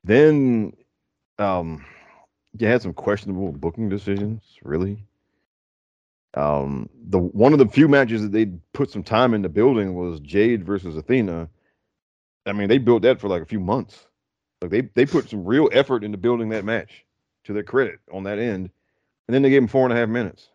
Then, 0.04 0.74
um, 1.38 1.86
you 2.58 2.68
had 2.68 2.82
some 2.82 2.94
questionable 2.94 3.52
booking 3.52 3.90
decisions, 3.90 4.44
really. 4.64 5.06
Um, 6.36 6.90
the 7.08 7.18
one 7.18 7.54
of 7.54 7.60
the 7.60 7.68
few 7.68 7.88
matches 7.88 8.22
that 8.22 8.32
they 8.32 8.46
put 8.74 8.92
some 8.92 9.04
time 9.04 9.34
into 9.34 9.50
building 9.50 9.96
was 9.96 10.20
Jade 10.20 10.64
versus 10.64 10.96
Athena. 10.96 11.50
I 12.46 12.54
mean, 12.54 12.70
they 12.70 12.78
built 12.78 13.02
that 13.02 13.20
for 13.20 13.28
like 13.28 13.42
a 13.42 13.48
few 13.48 13.60
months. 13.60 14.06
Like 14.62 14.72
they 14.72 14.82
they 14.82 15.06
put 15.06 15.30
some 15.30 15.44
real 15.44 15.70
effort 15.72 16.04
into 16.04 16.18
building 16.18 16.50
that 16.50 16.66
match, 16.66 17.04
to 17.46 17.54
their 17.54 17.64
credit 17.64 18.00
on 18.12 18.24
that 18.24 18.40
end, 18.40 18.70
and 19.28 19.34
then 19.34 19.42
they 19.42 19.50
gave 19.50 19.62
him 19.62 19.68
four 19.68 19.86
and 19.86 19.94
a 19.94 19.96
half 19.96 20.10
minutes. 20.10 20.50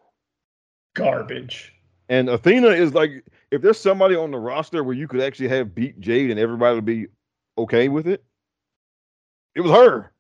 Garbage. 0.95 1.73
And 2.09 2.29
Athena 2.29 2.69
is 2.69 2.95
like, 2.95 3.25
if 3.51 3.63
there's 3.63 3.81
somebody 3.81 4.15
on 4.15 4.31
the 4.31 4.39
roster 4.39 4.85
where 4.85 4.95
you 4.95 5.09
could 5.09 5.21
actually 5.21 5.49
have 5.49 5.75
beat 5.75 5.99
Jade 6.01 6.31
and 6.31 6.39
everybody 6.39 6.75
would 6.75 6.85
be 6.85 7.07
okay 7.57 7.89
with 7.89 8.07
it, 8.07 8.23
it 9.55 9.61
was 9.61 9.73
her. 9.73 10.13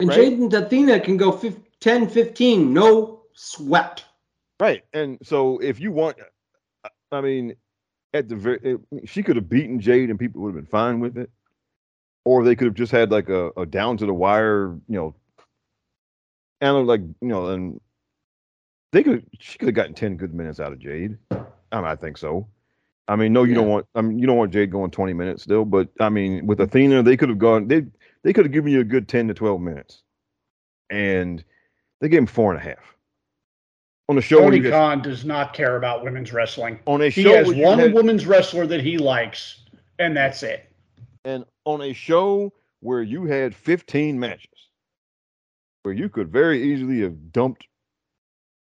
And 0.00 0.08
Right. 0.08 0.16
Jade 0.16 0.38
and 0.38 0.52
Athena 0.54 1.00
can 1.00 1.16
go 1.16 1.32
fif- 1.32 1.78
10, 1.80 2.08
15, 2.08 2.72
no 2.72 3.22
sweat. 3.32 4.04
Right. 4.60 4.84
And 4.92 5.18
so 5.22 5.58
if 5.58 5.80
you 5.80 5.92
want, 5.92 6.16
I 7.12 7.20
mean, 7.20 7.54
at 8.14 8.28
the 8.28 8.36
very, 8.36 8.60
it, 8.62 8.80
she 9.08 9.22
could 9.22 9.36
have 9.36 9.48
beaten 9.48 9.80
Jade 9.80 10.10
and 10.10 10.18
people 10.18 10.42
would 10.42 10.54
have 10.54 10.64
been 10.64 10.70
fine 10.70 11.00
with 11.00 11.16
it. 11.16 11.30
Or 12.24 12.44
they 12.44 12.56
could 12.56 12.66
have 12.66 12.74
just 12.74 12.92
had 12.92 13.10
like 13.10 13.28
a, 13.28 13.50
a 13.56 13.64
down 13.64 13.96
to 13.98 14.06
the 14.06 14.12
wire, 14.12 14.76
you 14.88 14.96
know, 14.96 15.14
and 16.60 16.86
like, 16.86 17.00
you 17.00 17.28
know, 17.28 17.46
and 17.48 17.80
they 18.92 19.02
could, 19.02 19.24
she 19.38 19.58
could 19.58 19.68
have 19.68 19.74
gotten 19.74 19.94
10 19.94 20.16
good 20.16 20.34
minutes 20.34 20.60
out 20.60 20.72
of 20.72 20.78
Jade. 20.78 21.16
I, 21.30 21.36
mean, 21.76 21.84
I 21.84 21.96
think 21.96 22.18
so. 22.18 22.48
I 23.08 23.16
mean, 23.16 23.32
no, 23.32 23.44
you 23.44 23.54
don't 23.54 23.68
want, 23.68 23.86
I 23.94 24.02
mean, 24.02 24.18
you 24.18 24.26
don't 24.26 24.36
want 24.36 24.52
Jade 24.52 24.70
going 24.70 24.90
20 24.90 25.14
minutes 25.14 25.42
still, 25.42 25.64
but 25.64 25.88
I 25.98 26.10
mean, 26.10 26.46
with 26.46 26.60
Athena, 26.60 27.02
they 27.02 27.16
could 27.16 27.30
have 27.30 27.38
gone, 27.38 27.66
they, 27.66 27.86
they 28.22 28.32
could 28.34 28.44
have 28.44 28.52
given 28.52 28.70
you 28.70 28.80
a 28.80 28.84
good 28.84 29.08
10 29.08 29.28
to 29.28 29.34
12 29.34 29.60
minutes. 29.60 30.02
And 30.90 31.42
they 32.00 32.08
gave 32.08 32.20
him 32.20 32.26
four 32.26 32.52
and 32.52 32.60
a 32.60 32.64
half. 32.64 32.96
On 34.10 34.16
the 34.16 34.22
show, 34.22 34.40
Tony 34.40 34.60
Khan 34.60 35.02
does 35.02 35.24
not 35.24 35.52
care 35.54 35.76
about 35.76 36.02
women's 36.04 36.32
wrestling. 36.32 36.78
on 36.86 37.00
a 37.02 37.08
He 37.08 37.22
show 37.22 37.34
has 37.34 37.52
one 37.54 37.78
had- 37.78 37.92
women's 37.94 38.26
wrestler 38.26 38.66
that 38.66 38.80
he 38.82 38.96
likes, 38.98 39.64
and 39.98 40.16
that's 40.16 40.42
it. 40.42 40.70
and 41.24 41.44
on 41.64 41.82
a 41.82 41.92
show 41.92 42.52
where 42.80 43.02
you 43.02 43.24
had 43.24 43.54
15 43.54 44.18
matches 44.20 44.50
where 45.82 45.92
you 45.94 46.08
could 46.08 46.30
very 46.30 46.62
easily 46.62 47.00
have 47.00 47.32
dumped 47.32 47.66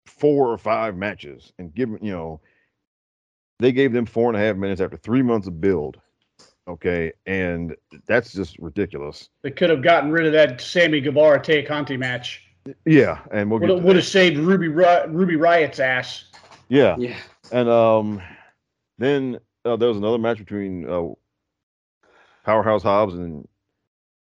four 0.06 0.48
or 0.52 0.58
five 0.58 0.96
matches 0.96 1.52
and 1.60 1.74
given 1.76 2.00
you 2.02 2.12
know 2.12 2.40
they 3.60 3.72
gave 3.72 3.94
them 3.94 4.06
four 4.06 4.30
and 4.30 4.38
a 4.38 4.40
half 4.46 4.56
minutes 4.56 4.82
after 4.82 4.98
three 4.98 5.22
months 5.22 5.48
of 5.48 5.62
build 5.62 6.00
okay 6.68 7.12
and 7.26 7.76
that's 8.08 8.34
just 8.34 8.58
ridiculous 8.60 9.30
They 9.44 9.52
could 9.52 9.70
have 9.70 9.84
gotten 9.84 10.12
rid 10.12 10.26
of 10.26 10.34
that 10.34 10.60
Sammy 10.62 11.00
Guevara 11.00 11.42
Tay 11.42 11.64
Conti 11.64 11.96
match. 11.98 12.42
yeah 12.86 13.20
and 13.32 13.50
we'll 13.50 13.60
Would 13.60 13.68
get 13.68 13.76
have, 13.76 13.86
would 13.86 13.96
have 13.96 14.06
saved 14.06 14.38
Ruby 14.38 14.68
Ruby 14.70 15.36
Riott's 15.36 15.80
ass. 15.80 16.26
yeah 16.70 16.96
Yeah. 16.98 17.16
and 17.52 17.70
um 17.70 18.22
then 18.98 19.40
uh, 19.64 19.76
there 19.76 19.90
was 19.90 19.98
another 19.98 20.18
match 20.18 20.38
between 20.40 20.90
uh 20.90 21.04
powerhouse 22.44 22.84
hobbs 22.84 23.14
and 23.16 23.48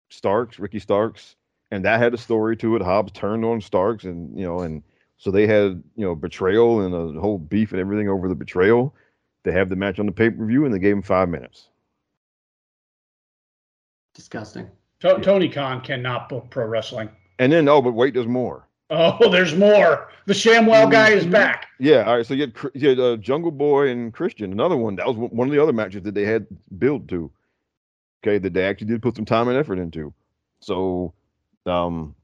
starks 0.10 0.58
ricky 0.60 0.80
starks 0.80 1.36
and 1.72 1.84
that 1.84 2.00
had 2.00 2.14
a 2.14 2.18
story 2.18 2.56
to 2.58 2.76
it 2.76 2.82
hobbs 2.82 3.12
turned 3.12 3.44
on 3.44 3.60
starks 3.62 4.06
and 4.06 4.38
you 4.38 4.46
know 4.46 4.60
and 4.62 4.82
so 5.18 5.32
they 5.32 5.46
had 5.48 5.84
you 5.96 6.06
know 6.06 6.16
betrayal 6.16 6.82
and 6.82 7.18
a 7.18 7.20
whole 7.20 7.38
beef 7.40 7.72
and 7.72 7.82
everything 7.82 8.10
over 8.10 8.30
the 8.30 8.36
betrayal 8.36 8.94
they 9.48 9.54
have 9.54 9.70
the 9.70 9.76
match 9.76 9.98
on 10.00 10.06
the 10.06 10.12
pay-per-view 10.12 10.66
and 10.66 10.74
they 10.74 10.80
gave 10.80 10.94
him 10.96 11.02
five 11.02 11.30
minutes 11.30 11.70
Disgusting. 14.14 14.68
To- 15.02 15.20
Tony 15.22 15.48
Khan 15.48 15.82
cannot 15.82 16.28
book 16.28 16.48
pro 16.50 16.66
wrestling. 16.66 17.10
and 17.40 17.52
then 17.52 17.68
oh 17.70 17.82
but 17.82 17.94
wait 17.94 18.14
there's 18.14 18.28
more 18.28 18.64
Oh, 18.90 19.30
there's 19.32 19.54
more. 19.54 20.10
The 20.28 20.34
ShamWow 20.34 20.90
guy 20.90 21.10
is 21.12 21.26
back. 21.26 21.68
yeah 21.80 22.04
all 22.04 22.18
right 22.18 22.26
so 22.26 22.34
you 22.34 22.42
had, 22.48 22.54
you 22.74 22.90
had 22.90 23.00
uh, 23.00 23.16
jungle 23.18 23.52
boy 23.52 23.90
and 23.90 24.14
christian 24.14 24.52
another 24.52 24.76
one 24.78 24.96
that 24.98 25.06
was 25.08 25.16
one 25.18 25.30
one 25.32 25.48
of 25.48 25.54
the 25.54 25.62
other 25.62 25.74
matches 25.74 26.04
that 26.04 26.14
they 26.16 26.26
had 26.26 26.46
built 26.80 27.08
to 27.10 27.32
okay 28.24 28.38
that 28.38 28.54
they 28.54 28.66
actually 28.66 28.88
did 28.88 29.02
put 29.02 29.16
some 29.16 29.26
time 29.26 29.48
and 29.50 29.58
effort 29.58 29.78
into 29.80 30.14
so 30.62 31.14
um 31.66 32.16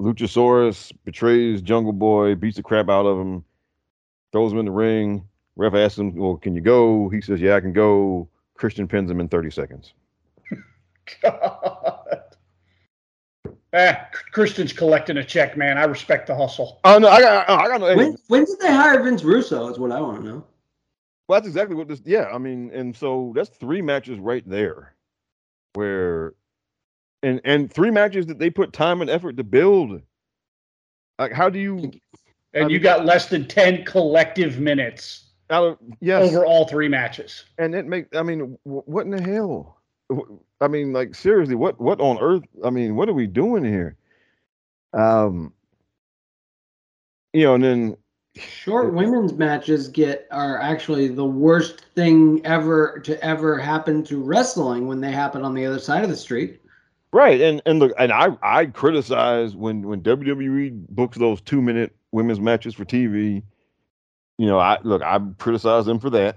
luchasaurus 0.00 0.92
betrays 1.04 1.60
jungle 1.62 1.92
boy 1.92 2.34
beats 2.34 2.56
the 2.56 2.62
crap 2.62 2.88
out 2.88 3.04
of 3.06 3.18
him 3.20 3.44
throws 4.32 4.52
him 4.52 4.58
in 4.58 4.64
the 4.64 4.70
ring 4.72 5.22
ref 5.56 5.74
asks 5.74 5.98
him 5.98 6.14
well 6.14 6.36
can 6.36 6.54
you 6.54 6.60
go 6.60 7.08
he 7.08 7.20
says 7.20 7.40
yeah 7.40 7.56
i 7.56 7.60
can 7.60 7.72
go 7.72 8.28
christian 8.54 8.86
pins 8.88 9.10
him 9.10 9.20
in 9.20 9.28
30 9.28 9.50
seconds 9.50 9.94
God. 11.22 12.22
Eh, 13.72 13.94
Christian's 14.32 14.72
collecting 14.72 15.16
a 15.16 15.24
check, 15.24 15.56
man. 15.56 15.78
I 15.78 15.84
respect 15.84 16.26
the 16.26 16.34
hustle. 16.36 16.78
oh 16.84 16.98
no 16.98 17.08
i 17.08 17.20
got 17.20 17.48
i 17.48 17.68
got 17.68 17.80
no 17.80 17.96
When, 17.96 18.16
when 18.28 18.44
did 18.44 18.60
they 18.60 18.70
hire 18.72 19.02
Vince 19.02 19.24
Russo? 19.24 19.68
Is 19.68 19.78
what 19.78 19.90
I 19.90 20.00
want 20.00 20.22
to 20.22 20.28
know. 20.28 20.44
Well, 21.28 21.40
that's 21.40 21.46
exactly 21.48 21.74
what 21.74 21.88
this. 21.88 22.02
Yeah, 22.04 22.26
I 22.32 22.38
mean, 22.38 22.70
and 22.74 22.94
so 22.94 23.32
that's 23.34 23.48
three 23.48 23.80
matches 23.80 24.18
right 24.18 24.46
there, 24.46 24.94
where, 25.72 26.34
and 27.22 27.40
and 27.44 27.72
three 27.72 27.90
matches 27.90 28.26
that 28.26 28.38
they 28.38 28.50
put 28.50 28.74
time 28.74 29.00
and 29.00 29.08
effort 29.08 29.38
to 29.38 29.44
build. 29.44 30.02
Like, 31.18 31.32
how 31.32 31.48
do 31.48 31.58
you? 31.58 31.92
And 32.52 32.70
you 32.70 32.78
got 32.78 33.06
less 33.06 33.30
than 33.30 33.48
10 33.48 33.86
collective 33.86 34.60
minutes 34.60 35.31
Out 35.52 35.64
of 35.64 35.78
yes, 36.00 36.28
over 36.28 36.46
all 36.46 36.66
three 36.66 36.88
matches. 36.88 37.44
and 37.58 37.74
it 37.74 37.86
make. 37.86 38.06
I 38.16 38.22
mean, 38.22 38.58
what 38.64 39.04
in 39.04 39.10
the 39.10 39.22
hell? 39.22 39.78
I 40.60 40.68
mean, 40.68 40.92
like 40.92 41.14
seriously, 41.14 41.54
what 41.54 41.78
what 41.80 42.00
on 42.00 42.18
earth? 42.20 42.44
I 42.64 42.70
mean, 42.70 42.96
what 42.96 43.08
are 43.08 43.12
we 43.12 43.26
doing 43.26 43.62
here? 43.62 43.96
Um, 44.94 45.52
you 47.32 47.44
know, 47.44 47.54
and 47.54 47.64
then 47.64 47.96
Short 48.34 48.94
women's 48.94 49.34
matches 49.34 49.88
get 49.88 50.26
are 50.30 50.58
actually 50.58 51.08
the 51.08 51.24
worst 51.24 51.84
thing 51.94 52.40
ever 52.46 52.98
to 53.00 53.22
ever 53.22 53.58
happen 53.58 54.02
to 54.04 54.22
wrestling 54.22 54.86
when 54.86 55.02
they 55.02 55.12
happen 55.12 55.44
on 55.44 55.52
the 55.52 55.66
other 55.66 55.78
side 55.78 56.02
of 56.02 56.08
the 56.08 56.16
street. 56.16 56.62
Right, 57.12 57.42
and 57.42 57.60
and 57.66 57.78
look, 57.78 57.92
and 57.98 58.10
I 58.10 58.28
I 58.42 58.66
criticize 58.66 59.54
when 59.54 59.82
when 59.82 60.00
WWE 60.00 60.86
books 60.88 61.18
those 61.18 61.42
two 61.42 61.60
minute 61.60 61.94
women's 62.10 62.40
matches 62.40 62.74
for 62.74 62.86
TV. 62.86 63.42
You 64.42 64.48
know, 64.48 64.58
I 64.58 64.78
look, 64.82 65.02
I 65.02 65.20
criticize 65.38 65.86
them 65.86 66.00
for 66.00 66.10
that. 66.10 66.36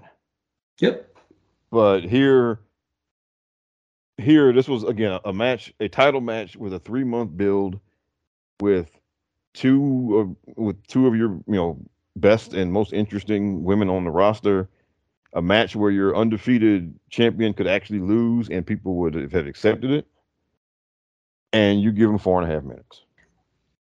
Yep. 0.79 1.17
But 1.71 2.03
here, 2.03 2.59
here, 4.19 4.53
this 4.53 4.67
was 4.67 4.83
again 4.83 5.19
a 5.25 5.33
match, 5.33 5.73
a 5.79 5.87
title 5.87 6.21
match 6.21 6.55
with 6.55 6.71
a 6.75 6.77
three 6.77 7.03
month 7.03 7.35
build, 7.35 7.79
with 8.59 8.91
two 9.55 10.37
of 10.45 10.55
with 10.55 10.85
two 10.85 11.07
of 11.07 11.15
your 11.15 11.29
you 11.47 11.55
know 11.55 11.79
best 12.15 12.53
and 12.53 12.71
most 12.71 12.93
interesting 12.93 13.63
women 13.63 13.89
on 13.89 14.03
the 14.03 14.11
roster. 14.11 14.69
A 15.33 15.41
match 15.41 15.75
where 15.75 15.89
your 15.89 16.15
undefeated 16.15 16.93
champion 17.09 17.55
could 17.55 17.65
actually 17.65 18.01
lose 18.01 18.49
and 18.49 18.67
people 18.67 18.97
would 18.97 19.15
have 19.15 19.47
accepted 19.47 19.89
it. 19.89 20.05
And 21.53 21.81
you 21.81 21.91
give 21.91 22.09
them 22.09 22.19
four 22.19 22.39
and 22.39 22.51
a 22.51 22.53
half 22.53 22.63
minutes. 22.63 23.04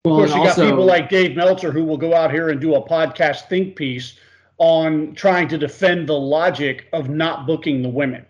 Of 0.06 0.12
course, 0.12 0.30
and 0.32 0.40
you 0.40 0.46
got 0.48 0.56
people 0.56 0.86
like 0.86 1.10
Dave 1.10 1.36
Meltzer 1.36 1.70
who 1.72 1.84
will 1.84 1.98
go 1.98 2.14
out 2.14 2.30
here 2.30 2.48
and 2.48 2.58
do 2.58 2.74
a 2.74 2.82
podcast 2.88 3.48
think 3.50 3.76
piece 3.76 4.14
on 4.56 5.14
trying 5.14 5.46
to 5.48 5.58
defend 5.58 6.08
the 6.08 6.14
logic 6.18 6.86
of 6.94 7.10
not 7.10 7.46
booking 7.46 7.82
the 7.82 7.88
women. 7.90 8.24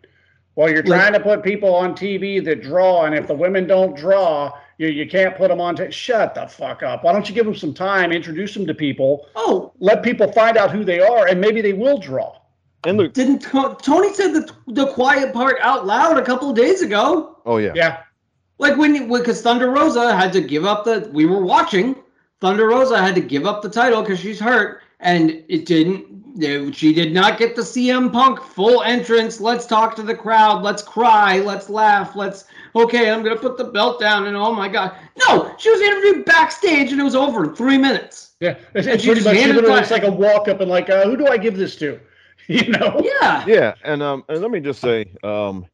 Well, 0.56 0.68
you're 0.68 0.82
Like- 0.82 1.00
trying 1.00 1.12
to 1.12 1.20
put 1.20 1.44
people 1.44 1.72
on 1.72 1.94
TV 1.94 2.40
that 2.44 2.60
draw, 2.60 3.04
and 3.04 3.14
if 3.14 3.28
the 3.28 3.34
women 3.34 3.68
don't 3.68 3.96
draw, 3.96 4.50
you, 4.78 4.88
you 4.88 5.08
can't 5.08 5.36
put 5.36 5.46
them 5.46 5.60
on. 5.60 5.76
T- 5.76 5.92
Shut 5.92 6.34
the 6.34 6.48
fuck 6.48 6.82
up. 6.82 7.04
Why 7.04 7.12
don't 7.12 7.28
you 7.28 7.36
give 7.36 7.44
them 7.46 7.54
some 7.54 7.72
time, 7.72 8.10
introduce 8.10 8.52
them 8.52 8.66
to 8.66 8.74
people, 8.74 9.28
oh, 9.36 9.72
let 9.78 10.02
people 10.02 10.32
find 10.32 10.56
out 10.56 10.72
who 10.72 10.82
they 10.82 10.98
are, 11.00 11.28
and 11.28 11.40
maybe 11.40 11.60
they 11.62 11.72
will 11.72 11.98
draw. 11.98 12.34
And 12.82 12.96
look, 12.98 13.12
didn't 13.12 13.42
To- 13.42 13.76
Tony 13.80 14.12
said 14.12 14.32
the 14.34 14.52
the 14.66 14.86
quiet 14.88 15.32
part 15.32 15.58
out 15.62 15.86
loud 15.86 16.18
a 16.18 16.22
couple 16.24 16.50
of 16.50 16.56
days 16.56 16.82
ago? 16.82 17.36
oh 17.46 17.58
yeah, 17.58 17.72
Yeah. 17.76 17.98
Like 18.60 18.76
when 18.76 19.08
because 19.10 19.40
Thunder 19.42 19.70
Rosa 19.70 20.14
had 20.14 20.32
to 20.34 20.40
give 20.40 20.64
up 20.64 20.84
the 20.84 21.10
we 21.12 21.24
were 21.26 21.42
watching 21.42 21.96
Thunder 22.40 22.68
Rosa 22.68 23.00
had 23.00 23.14
to 23.14 23.20
give 23.20 23.46
up 23.46 23.62
the 23.62 23.70
title 23.70 24.02
because 24.02 24.20
she's 24.20 24.38
hurt 24.38 24.82
and 25.00 25.42
it 25.48 25.66
didn't 25.66 26.38
they- 26.38 26.70
she 26.70 26.92
did 26.92 27.12
not 27.12 27.38
get 27.38 27.56
the 27.56 27.62
CM 27.62 28.12
Punk 28.12 28.40
full 28.40 28.82
entrance. 28.82 29.40
Let's 29.40 29.66
talk 29.66 29.96
to 29.96 30.02
the 30.02 30.14
crowd. 30.14 30.62
Let's 30.62 30.82
cry. 30.82 31.40
Let's 31.40 31.68
laugh. 31.68 32.14
Let's 32.14 32.44
okay. 32.76 33.10
I'm 33.10 33.22
gonna 33.22 33.36
put 33.36 33.56
the 33.56 33.64
belt 33.64 33.98
down 33.98 34.26
and 34.26 34.36
oh 34.36 34.52
my 34.52 34.68
god, 34.68 34.92
no! 35.26 35.54
She 35.58 35.70
was 35.70 35.80
interviewed 35.80 36.24
backstage 36.26 36.92
and 36.92 37.00
it 37.00 37.04
was 37.04 37.16
over 37.16 37.44
in 37.44 37.56
three 37.56 37.78
minutes. 37.78 38.32
Yeah. 38.40 38.56
It's, 38.74 38.86
And 38.86 38.94
it's 38.94 39.02
she 39.02 39.08
pretty 39.08 39.22
just 39.22 39.34
much 39.34 39.46
literally, 39.46 39.78
it 39.78 39.82
it's 39.82 39.90
like 39.90 40.04
a 40.04 40.10
walk 40.12 40.48
up 40.48 40.60
and 40.60 40.70
like, 40.70 40.88
uh, 40.88 41.04
who 41.04 41.16
do 41.16 41.26
I 41.26 41.36
give 41.38 41.56
this 41.56 41.76
to? 41.76 41.98
You 42.46 42.68
know? 42.68 43.00
Yeah, 43.04 43.44
yeah. 43.46 43.74
And 43.84 44.02
um, 44.02 44.24
and 44.28 44.40
let 44.40 44.50
me 44.50 44.60
just 44.60 44.80
say, 44.80 45.04
um, 45.22 45.66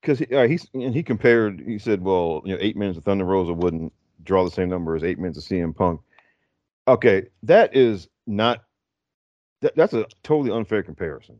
because 0.00 0.18
he 0.18 0.26
uh, 0.34 0.46
he's 0.46 0.66
and 0.74 0.94
he 0.94 1.02
compared, 1.02 1.60
he 1.60 1.78
said, 1.78 2.02
well, 2.02 2.42
you 2.44 2.54
know, 2.54 2.58
eight 2.60 2.76
minutes 2.76 2.98
of 2.98 3.04
Thunder 3.04 3.24
Rosa 3.24 3.52
wouldn't 3.52 3.92
draw 4.22 4.44
the 4.44 4.50
same 4.50 4.68
number 4.68 4.94
as 4.96 5.04
eight 5.04 5.18
minutes 5.18 5.38
of 5.38 5.44
CM 5.44 5.74
Punk. 5.74 6.00
Okay, 6.88 7.26
that 7.42 7.76
is 7.76 8.08
not. 8.26 8.64
That, 9.62 9.76
that's 9.76 9.92
a 9.92 10.06
totally 10.22 10.50
unfair 10.50 10.82
comparison. 10.82 11.38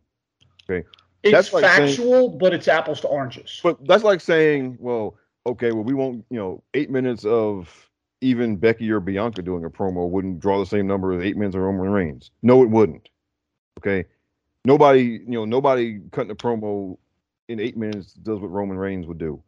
Okay, 0.68 0.86
it's 1.22 1.32
That's 1.32 1.52
like 1.52 1.64
saying- 1.64 1.88
factual, 1.88 2.28
but 2.28 2.52
it's 2.52 2.68
apples 2.68 3.00
to 3.00 3.08
oranges. 3.08 3.60
But 3.62 3.86
that's 3.86 4.04
like 4.04 4.20
saying, 4.20 4.76
well, 4.78 5.16
okay, 5.46 5.72
well, 5.72 5.84
we 5.84 5.94
won't, 5.94 6.24
you 6.30 6.38
know, 6.38 6.62
eight 6.74 6.90
minutes 6.90 7.24
of 7.24 7.90
even 8.20 8.56
Becky 8.56 8.90
or 8.90 9.00
Bianca 9.00 9.42
doing 9.42 9.64
a 9.64 9.70
promo 9.70 10.08
wouldn't 10.08 10.40
draw 10.40 10.58
the 10.58 10.66
same 10.66 10.86
number 10.86 11.12
as 11.12 11.24
eight 11.24 11.36
minutes 11.36 11.56
of 11.56 11.62
Roman 11.62 11.90
Reigns. 11.90 12.30
No, 12.42 12.62
it 12.62 12.68
wouldn't. 12.68 13.08
Okay. 13.78 14.04
Nobody, 14.66 15.02
you 15.02 15.22
know, 15.26 15.46
nobody 15.46 16.00
cutting 16.12 16.30
a 16.30 16.34
promo 16.34 16.98
in 17.50 17.60
eight 17.60 17.76
minutes 17.76 18.14
does 18.14 18.38
what 18.40 18.50
Roman 18.50 18.78
Reigns 18.78 19.06
would 19.06 19.18
do. 19.18 19.42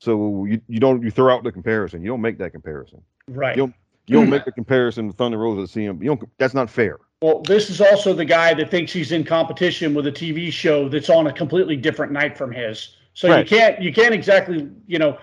So 0.00 0.44
you, 0.44 0.60
you 0.68 0.78
don't 0.78 1.02
you 1.02 1.10
throw 1.10 1.34
out 1.34 1.42
the 1.42 1.50
comparison. 1.50 2.02
You 2.02 2.08
don't 2.08 2.20
make 2.20 2.38
that 2.38 2.50
comparison. 2.50 3.02
Right. 3.26 3.56
You 3.56 3.62
don't 3.62 3.74
you 4.06 4.14
don't 4.20 4.30
make 4.30 4.44
the 4.44 4.52
comparison 4.52 5.06
with 5.08 5.16
Thunder 5.16 5.38
Rosa 5.38 5.70
to 5.72 5.78
CM. 5.78 6.00
You 6.00 6.08
don't 6.14 6.22
that's 6.38 6.54
not 6.54 6.70
fair. 6.70 6.98
Well, 7.20 7.40
this 7.42 7.68
is 7.68 7.80
also 7.80 8.12
the 8.12 8.24
guy 8.24 8.54
that 8.54 8.70
thinks 8.70 8.92
he's 8.92 9.10
in 9.10 9.24
competition 9.24 9.92
with 9.94 10.06
a 10.06 10.12
TV 10.12 10.52
show 10.52 10.88
that's 10.88 11.10
on 11.10 11.26
a 11.26 11.32
completely 11.32 11.74
different 11.74 12.12
night 12.12 12.38
from 12.38 12.52
his. 12.52 12.94
So 13.14 13.28
Right. 13.28 13.40
you 13.50 13.56
can't 13.58 13.82
you 13.82 13.92
can't 13.92 14.14
exactly 14.14 14.70
you 14.86 14.98
know 14.98 15.18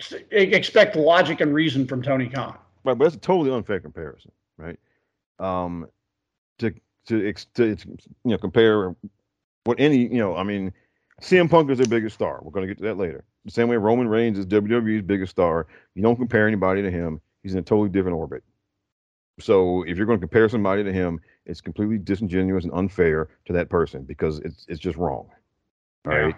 s- 0.00 0.14
expect 0.32 0.96
logic 0.96 1.40
and 1.40 1.54
reason 1.54 1.86
from 1.86 2.02
Tony 2.02 2.28
Khan. 2.28 2.56
Right, 2.82 2.98
but 2.98 3.04
that's 3.04 3.14
a 3.16 3.20
totally 3.20 3.54
unfair 3.54 3.80
comparison, 3.80 4.32
right? 4.56 4.78
Um, 5.38 5.86
to 6.58 6.74
to 7.06 7.28
ex- 7.28 7.46
to 7.54 7.72
ex- 7.72 7.84
you 7.86 8.30
know 8.32 8.38
compare 8.38 8.96
what 9.64 9.78
any 9.78 9.98
you 9.98 10.18
know, 10.18 10.36
I 10.36 10.42
mean, 10.42 10.72
CM 11.22 11.48
Punk 11.48 11.70
is 11.70 11.78
their 11.78 11.86
biggest 11.86 12.14
star. 12.14 12.40
We're 12.42 12.50
going 12.50 12.66
to 12.66 12.74
get 12.74 12.78
to 12.78 12.88
that 12.88 12.98
later. 12.98 13.24
The 13.44 13.50
same 13.50 13.68
way 13.68 13.76
Roman 13.76 14.08
Reigns 14.08 14.38
is 14.38 14.46
WWE's 14.46 15.02
biggest 15.02 15.30
star. 15.30 15.66
You 15.94 16.02
don't 16.02 16.16
compare 16.16 16.46
anybody 16.46 16.82
to 16.82 16.90
him. 16.90 17.20
He's 17.42 17.52
in 17.52 17.58
a 17.60 17.62
totally 17.62 17.88
different 17.88 18.16
orbit. 18.16 18.42
So 19.40 19.82
if 19.84 19.96
you're 19.96 20.06
going 20.06 20.18
to 20.18 20.26
compare 20.26 20.48
somebody 20.48 20.84
to 20.84 20.92
him, 20.92 21.20
it's 21.46 21.60
completely 21.60 21.98
disingenuous 21.98 22.64
and 22.64 22.72
unfair 22.72 23.28
to 23.46 23.52
that 23.54 23.68
person 23.68 24.02
because 24.04 24.38
it's 24.40 24.64
it's 24.68 24.80
just 24.80 24.96
wrong. 24.96 25.28
All 26.06 26.12
Yeah. 26.12 26.32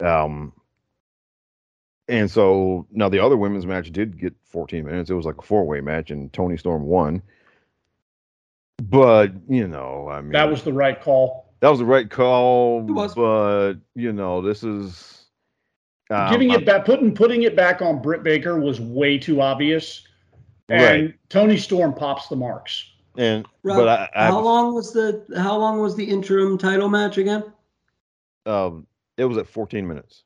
right. 0.00 0.22
Um. 0.24 0.52
And 2.08 2.30
so 2.30 2.86
now 2.90 3.08
the 3.08 3.20
other 3.20 3.36
women's 3.36 3.66
match 3.66 3.90
did 3.90 4.18
get 4.20 4.34
14 4.44 4.84
minutes. 4.84 5.08
It 5.08 5.14
was 5.14 5.24
like 5.26 5.38
a 5.38 5.42
four 5.42 5.64
way 5.66 5.80
match, 5.80 6.10
and 6.10 6.32
Toni 6.32 6.56
Storm 6.56 6.82
won. 6.82 7.22
But 8.82 9.32
you 9.48 9.68
know, 9.68 10.08
I 10.10 10.20
mean, 10.20 10.32
That 10.32 10.50
was 10.50 10.62
the 10.62 10.72
right 10.72 11.00
call. 11.00 11.43
That 11.64 11.70
was 11.70 11.78
the 11.78 11.86
right 11.86 12.10
call. 12.10 12.80
It 12.86 12.92
was. 12.92 13.14
But 13.14 13.76
you 13.94 14.12
know, 14.12 14.42
this 14.42 14.62
is 14.62 15.28
um, 16.10 16.30
Giving 16.30 16.50
I'm- 16.50 16.60
it 16.60 16.66
back, 16.66 16.84
putting 16.84 17.14
putting 17.14 17.44
it 17.44 17.56
back 17.56 17.80
on 17.80 18.02
Britt 18.02 18.22
Baker 18.22 18.60
was 18.60 18.82
way 18.82 19.16
too 19.16 19.40
obvious, 19.40 20.06
and 20.68 20.82
Right. 21.06 21.14
Toni 21.30 21.56
Storm 21.56 21.94
pops 21.94 22.28
the 22.28 22.36
marks. 22.36 22.90
and 23.16 23.46
Rob, 23.62 23.78
but 23.78 23.88
I, 23.88 24.10
I 24.14 24.26
how 24.26 24.40
long 24.40 24.74
was 24.74 24.92
the 24.92 25.24
how 25.38 25.56
long 25.56 25.80
was 25.80 25.96
the 25.96 26.04
interim 26.04 26.58
title 26.58 26.90
match 26.90 27.16
again? 27.16 27.44
um, 28.44 28.86
it 29.16 29.24
was 29.24 29.38
at 29.38 29.46
14 29.46 29.88
minutes. 29.88 30.24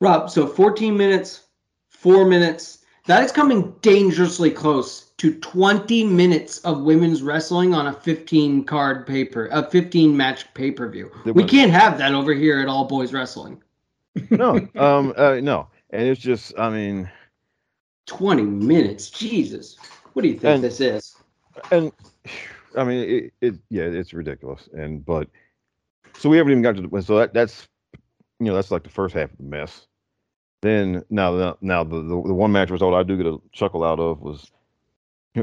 Rob, 0.00 0.30
so 0.30 0.46
14 0.46 0.96
minutes, 0.96 1.46
four 1.88 2.24
minutes. 2.24 2.83
That 3.06 3.22
is 3.22 3.32
coming 3.32 3.74
dangerously 3.82 4.50
close 4.50 5.10
to 5.18 5.38
20 5.40 6.04
minutes 6.04 6.58
of 6.60 6.82
women's 6.82 7.22
wrestling 7.22 7.74
on 7.74 7.86
a 7.86 7.92
15 7.92 8.64
card 8.64 9.06
paper, 9.06 9.48
a 9.52 9.68
15 9.70 10.16
match 10.16 10.52
pay 10.54 10.70
per 10.70 10.88
view. 10.88 11.10
We 11.26 11.44
can't 11.44 11.70
have 11.70 11.98
that 11.98 12.14
over 12.14 12.32
here 12.32 12.60
at 12.60 12.68
All 12.68 12.86
Boys 12.86 13.12
Wrestling. 13.12 13.62
No, 14.30 14.56
um, 14.76 15.12
uh, 15.16 15.40
no, 15.42 15.66
and 15.90 16.02
it's 16.06 16.20
just, 16.20 16.56
I 16.56 16.70
mean, 16.70 17.10
20 18.06 18.42
minutes, 18.42 19.10
Jesus. 19.10 19.76
What 20.12 20.22
do 20.22 20.28
you 20.28 20.34
think 20.34 20.44
And- 20.44 20.62
this 20.62 20.80
is? 20.80 21.16
and 21.72 21.90
I 22.76 22.84
mean, 22.84 23.08
it, 23.08 23.32
it, 23.40 23.54
yeah, 23.70 23.84
it's 23.84 24.12
ridiculous. 24.12 24.68
And 24.72 25.04
but 25.04 25.28
so 26.16 26.28
we 26.28 26.36
haven't 26.36 26.52
even 26.52 26.62
got 26.62 26.76
to 26.76 26.82
the 26.82 27.02
so 27.02 27.18
that 27.18 27.34
that's 27.34 27.68
you 28.40 28.46
know 28.46 28.54
that's 28.54 28.70
like 28.70 28.82
the 28.84 28.88
first 28.90 29.14
half 29.14 29.30
of 29.32 29.36
the 29.38 29.44
mess. 29.44 29.86
Then 30.64 31.04
now 31.10 31.30
the 31.32 31.56
now 31.60 31.84
the 31.84 31.96
the, 32.00 32.22
the 32.22 32.32
one 32.32 32.50
match 32.50 32.70
result 32.70 32.94
I 32.94 33.02
do 33.02 33.18
get 33.18 33.26
a 33.26 33.36
chuckle 33.52 33.84
out 33.84 34.00
of 34.00 34.22
was 34.22 34.50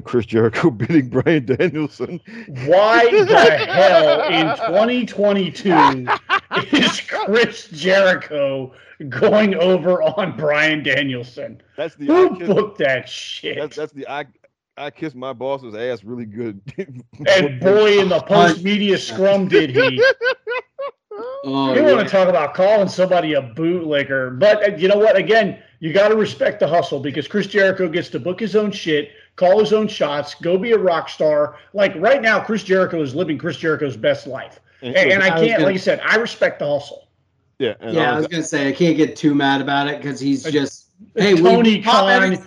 Chris 0.03 0.25
Jericho 0.25 0.71
beating 0.71 1.09
Bryan 1.09 1.45
Danielson. 1.45 2.19
Why 2.65 3.05
the 3.11 3.67
hell 3.67 4.23
in 4.29 4.47
2022 4.55 6.07
is 6.75 7.01
Chris 7.01 7.67
Jericho 7.67 8.73
going 9.09 9.53
over 9.53 10.01
on 10.01 10.35
Bryan 10.35 10.81
Danielson? 10.81 11.61
That's 11.77 11.93
the 11.93 12.07
Who 12.07 12.33
I 12.33 12.37
kiss, 12.39 12.47
booked 12.47 12.79
that 12.79 13.07
shit? 13.07 13.59
that's 13.59 13.75
that's 13.75 13.93
the 13.93 14.07
I 14.09 14.25
I 14.75 14.89
kiss 14.89 15.13
my 15.13 15.33
boss's 15.33 15.75
ass 15.75 16.03
really 16.03 16.25
good. 16.25 16.59
and 17.27 17.59
boy, 17.59 17.99
in 17.99 18.09
the 18.09 18.21
post 18.21 18.63
media 18.63 18.97
scrum, 18.97 19.47
did 19.47 19.69
he? 19.69 20.03
Oh, 21.43 21.73
You 21.73 21.81
yeah. 21.85 21.93
want 21.95 22.07
to 22.07 22.11
talk 22.11 22.27
about 22.27 22.53
calling 22.53 22.87
somebody 22.87 23.33
a 23.33 23.41
bootlicker. 23.41 24.37
But 24.37 24.63
uh, 24.73 24.75
you 24.75 24.87
know 24.87 24.97
what? 24.97 25.15
Again, 25.15 25.57
you 25.79 25.91
got 25.93 26.09
to 26.09 26.15
respect 26.15 26.59
the 26.59 26.67
hustle 26.67 26.99
because 26.99 27.27
Chris 27.27 27.47
Jericho 27.47 27.87
gets 27.89 28.09
to 28.09 28.19
book 28.19 28.39
his 28.39 28.55
own 28.55 28.71
shit, 28.71 29.11
call 29.35 29.59
his 29.59 29.73
own 29.73 29.87
shots, 29.87 30.35
go 30.35 30.57
be 30.57 30.71
a 30.73 30.77
rock 30.77 31.09
star. 31.09 31.57
Like 31.73 31.93
right 31.95 32.21
now, 32.21 32.39
Chris 32.39 32.63
Jericho 32.63 33.01
is 33.01 33.15
living 33.15 33.37
Chris 33.37 33.57
Jericho's 33.57 33.97
best 33.97 34.27
life. 34.27 34.59
And, 34.83 34.95
and 34.95 35.23
I 35.23 35.27
I 35.27 35.29
can't, 35.29 35.51
gonna- 35.53 35.63
like 35.65 35.73
you 35.73 35.79
said, 35.79 35.99
I 36.03 36.15
respect 36.17 36.59
the 36.59 36.67
hustle. 36.67 37.07
Yeah, 37.59 37.75
and 37.79 37.93
yeah, 37.93 38.11
I 38.11 38.15
was- 38.15 38.23
was 38.23 38.27
gonna 38.27 38.43
say 38.43 38.67
I 38.67 38.71
can't 38.71 38.97
get 38.97 39.15
too 39.15 39.33
mad 39.35 39.61
about 39.61 39.87
it 39.87 40.01
because 40.01 40.19
he's 40.19 40.43
just 40.43 40.87
hey, 41.15 41.35
Tony 41.35 41.77
we 41.77 41.81
Khan- 41.81 42.37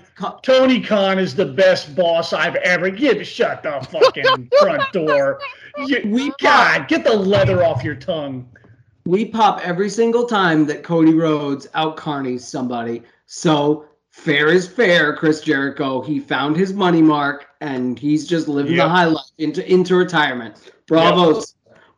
Tony 0.43 0.81
Khan 0.81 1.19
is 1.19 1.35
the 1.35 1.45
best 1.47 1.95
boss 1.97 2.33
I've 2.33 2.57
ever. 2.57 2.91
Get 2.91 3.25
shut 3.27 3.63
the 3.65 3.85
fucking 3.91 4.51
front 4.61 4.93
door. 4.93 5.41
You, 5.87 6.03
We 6.07 6.33
God, 6.41 6.87
get 6.89 7.03
the 7.05 7.13
leather 7.15 7.65
off 7.65 7.83
your 7.83 7.97
tongue. 7.97 8.49
We 9.07 9.25
pop 9.25 9.61
every 9.63 9.89
single 9.91 10.25
time 10.25 10.67
that 10.67 10.83
Cody 10.83 11.15
Rhodes 11.15 11.69
out 11.75 11.97
carnies 11.97 12.41
somebody. 12.41 13.03
So 13.27 13.87
fair 14.11 14.49
is 14.49 14.67
fair, 14.67 15.15
Chris 15.17 15.41
Jericho. 15.41 16.01
He 16.01 16.21
found 16.21 16.57
his 16.57 16.73
money 16.73 17.03
mark 17.03 17.47
and 17.61 17.99
he's 17.99 18.27
just 18.27 18.49
living 18.49 18.75
Yep. 18.75 18.85
the 18.85 18.89
high 18.89 19.05
life 19.07 19.27
into 19.39 19.71
into 19.71 19.97
retirement. 19.97 20.57
Bravo, 20.87 21.43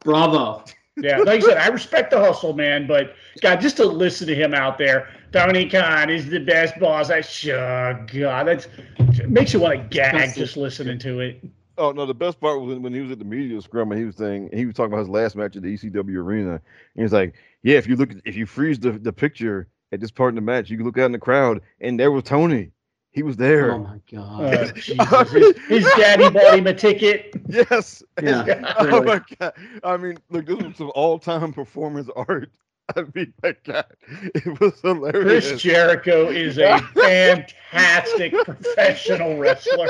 bravo. 0.00 0.64
Yeah, 0.96 1.18
like 1.18 1.42
I 1.42 1.46
said, 1.46 1.58
I 1.58 1.68
respect 1.68 2.10
the 2.10 2.18
hustle, 2.18 2.54
man. 2.54 2.86
But 2.86 3.14
God, 3.42 3.60
just 3.60 3.76
to 3.76 3.84
listen 3.84 4.26
to 4.28 4.34
him 4.34 4.54
out 4.54 4.78
there, 4.78 5.08
Tony 5.30 5.68
Khan 5.68 6.08
is 6.08 6.26
the 6.26 6.40
best 6.40 6.78
boss. 6.80 7.10
I 7.10 7.20
sure, 7.20 7.94
God, 8.12 8.46
that's 8.48 8.66
it 8.98 9.30
makes 9.30 9.52
you 9.52 9.60
want 9.60 9.78
to 9.78 9.96
gag 9.96 10.34
just 10.34 10.56
listening 10.56 10.98
to 11.00 11.20
it. 11.20 11.44
Oh 11.78 11.92
no! 11.92 12.06
The 12.06 12.14
best 12.14 12.40
part 12.40 12.60
was 12.60 12.68
when, 12.68 12.82
when 12.82 12.94
he 12.94 13.00
was 13.00 13.10
at 13.10 13.18
the 13.18 13.24
media 13.24 13.60
scrum 13.60 13.90
and 13.92 13.98
he 13.98 14.06
was 14.06 14.16
saying 14.16 14.50
he 14.52 14.66
was 14.66 14.74
talking 14.74 14.92
about 14.92 15.00
his 15.00 15.08
last 15.08 15.36
match 15.36 15.56
at 15.56 15.62
the 15.62 15.76
ECW 15.76 16.16
arena. 16.16 16.52
And 16.52 16.60
he 16.94 17.02
was 17.02 17.12
like, 17.12 17.34
"Yeah, 17.62 17.76
if 17.76 17.86
you 17.86 17.96
look, 17.96 18.10
if 18.24 18.36
you 18.36 18.46
freeze 18.46 18.78
the, 18.78 18.92
the 18.92 19.12
picture 19.12 19.68
at 19.92 20.00
this 20.00 20.10
part 20.10 20.30
in 20.30 20.34
the 20.36 20.40
match, 20.40 20.70
you 20.70 20.76
can 20.76 20.86
look 20.86 20.98
out 20.98 21.06
in 21.06 21.12
the 21.12 21.18
crowd, 21.18 21.60
and 21.80 21.98
there 21.98 22.10
was 22.10 22.24
Tony. 22.24 22.70
He 23.12 23.22
was 23.22 23.36
there. 23.36 23.72
Oh 23.72 23.78
my 23.78 24.00
god. 24.12 24.54
Uh, 24.54 25.24
His, 25.24 25.58
his 25.68 25.84
daddy 25.96 26.28
bought 26.28 26.58
him 26.58 26.66
a 26.66 26.74
ticket. 26.74 27.34
yes. 27.48 28.02
Yeah, 28.22 28.74
oh 28.78 28.84
really. 28.84 29.06
my 29.06 29.22
god! 29.40 29.52
I 29.82 29.96
mean, 29.96 30.18
look, 30.28 30.44
this 30.46 30.56
was 30.58 30.76
some 30.76 30.92
all-time 30.94 31.52
performance 31.52 32.10
art. 32.14 32.50
I 32.96 33.04
mean, 33.14 33.32
my 33.42 33.56
God, 33.64 33.86
it 34.34 34.60
was 34.60 34.80
hilarious. 34.80 35.48
Chris 35.48 35.62
Jericho 35.62 36.28
is 36.28 36.58
a 36.58 36.78
fantastic 36.94 38.32
professional 38.44 39.38
wrestler. 39.38 39.88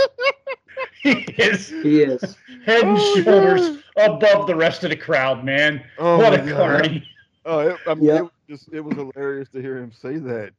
He 1.36 1.42
is 1.42 1.68
He 1.68 2.02
is. 2.02 2.36
head 2.64 2.82
and 2.84 2.98
Oh, 2.98 3.22
shoulders 3.22 3.82
above 3.96 4.46
the 4.46 4.54
rest 4.56 4.84
of 4.84 4.90
the 4.90 4.96
crowd, 4.96 5.44
man. 5.44 5.82
Oh 5.98 6.18
what 6.18 6.34
a 6.34 6.38
God. 6.38 6.56
carny. 6.56 7.08
Oh, 7.44 7.60
it, 7.60 7.76
I 7.86 7.94
mean, 7.94 8.04
Yeah. 8.04 8.16
it 8.16 8.22
was 8.22 8.30
just 8.48 8.68
it 8.72 8.80
was 8.80 8.94
hilarious 8.96 9.48
to 9.50 9.60
hear 9.62 9.78
him 9.78 9.92
say 9.92 10.18
that. 10.18 10.50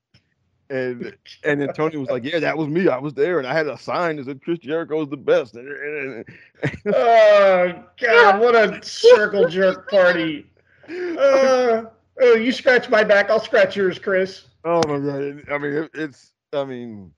And 0.70 1.16
and 1.46 1.62
then 1.62 1.72
Tony 1.74 1.96
was 1.98 2.10
like, 2.10 2.26
"Yeah, 2.26 2.40
that 2.40 2.58
was 2.58 2.68
me. 2.68 2.90
I 2.90 2.98
was 2.98 3.14
there, 3.14 3.38
and 3.40 3.48
I 3.48 3.54
had 3.54 3.68
a 3.68 3.78
sign 3.78 4.18
that 4.18 4.26
said 4.26 4.42
Chris 4.44 4.60
Jericho 4.60 5.02
is 5.02 5.08
the 5.10 5.16
best." 5.18 5.56
Oh 6.86 7.84
God, 8.02 8.40
what 8.42 8.56
a 8.56 8.84
circle 8.84 9.48
jerk 9.48 9.90
party. 9.90 10.46
Uh, 10.90 11.84
oh, 12.22 12.34
you 12.36 12.52
scratch 12.52 12.90
my 12.90 13.04
back, 13.04 13.30
I'll 13.30 13.40
scratch 13.40 13.76
yours, 13.76 14.00
Chris. 14.00 14.46
oh 14.66 14.82
my 14.88 15.00
god! 15.00 15.22
it- 15.22 15.46
I 15.52 15.58
mean, 15.58 15.74
it, 15.74 15.92
it's. 15.94 16.32
I 16.54 16.64
mean, 16.66 17.12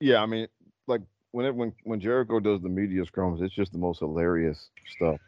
yeah. 0.00 0.22
I 0.22 0.26
mean, 0.26 0.42
like 0.42 0.48
whenever 1.32 1.56
when 1.56 1.72
when 1.84 2.00
Jericho 2.00 2.40
does 2.40 2.60
the 2.62 2.68
media 2.68 3.04
scrums, 3.04 3.42
it's 3.42 3.54
just 3.54 3.72
the 3.72 3.78
most 3.78 3.98
hilarious 3.98 4.70
stuff. 4.96 5.18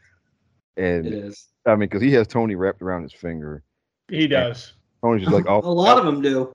And 0.76 1.06
It 1.06 1.12
is. 1.12 1.48
I 1.66 1.70
mean, 1.70 1.80
because 1.80 2.02
he 2.02 2.12
has 2.12 2.26
Tony 2.26 2.54
wrapped 2.54 2.82
around 2.82 3.02
his 3.02 3.12
finger. 3.12 3.62
He 4.08 4.26
does. 4.26 4.74
Tony's 5.02 5.22
just 5.22 5.34
like, 5.34 5.46
oh, 5.48 5.60
A 5.60 5.68
lot 5.68 5.98
of 5.98 6.04
them 6.04 6.20
do. 6.20 6.52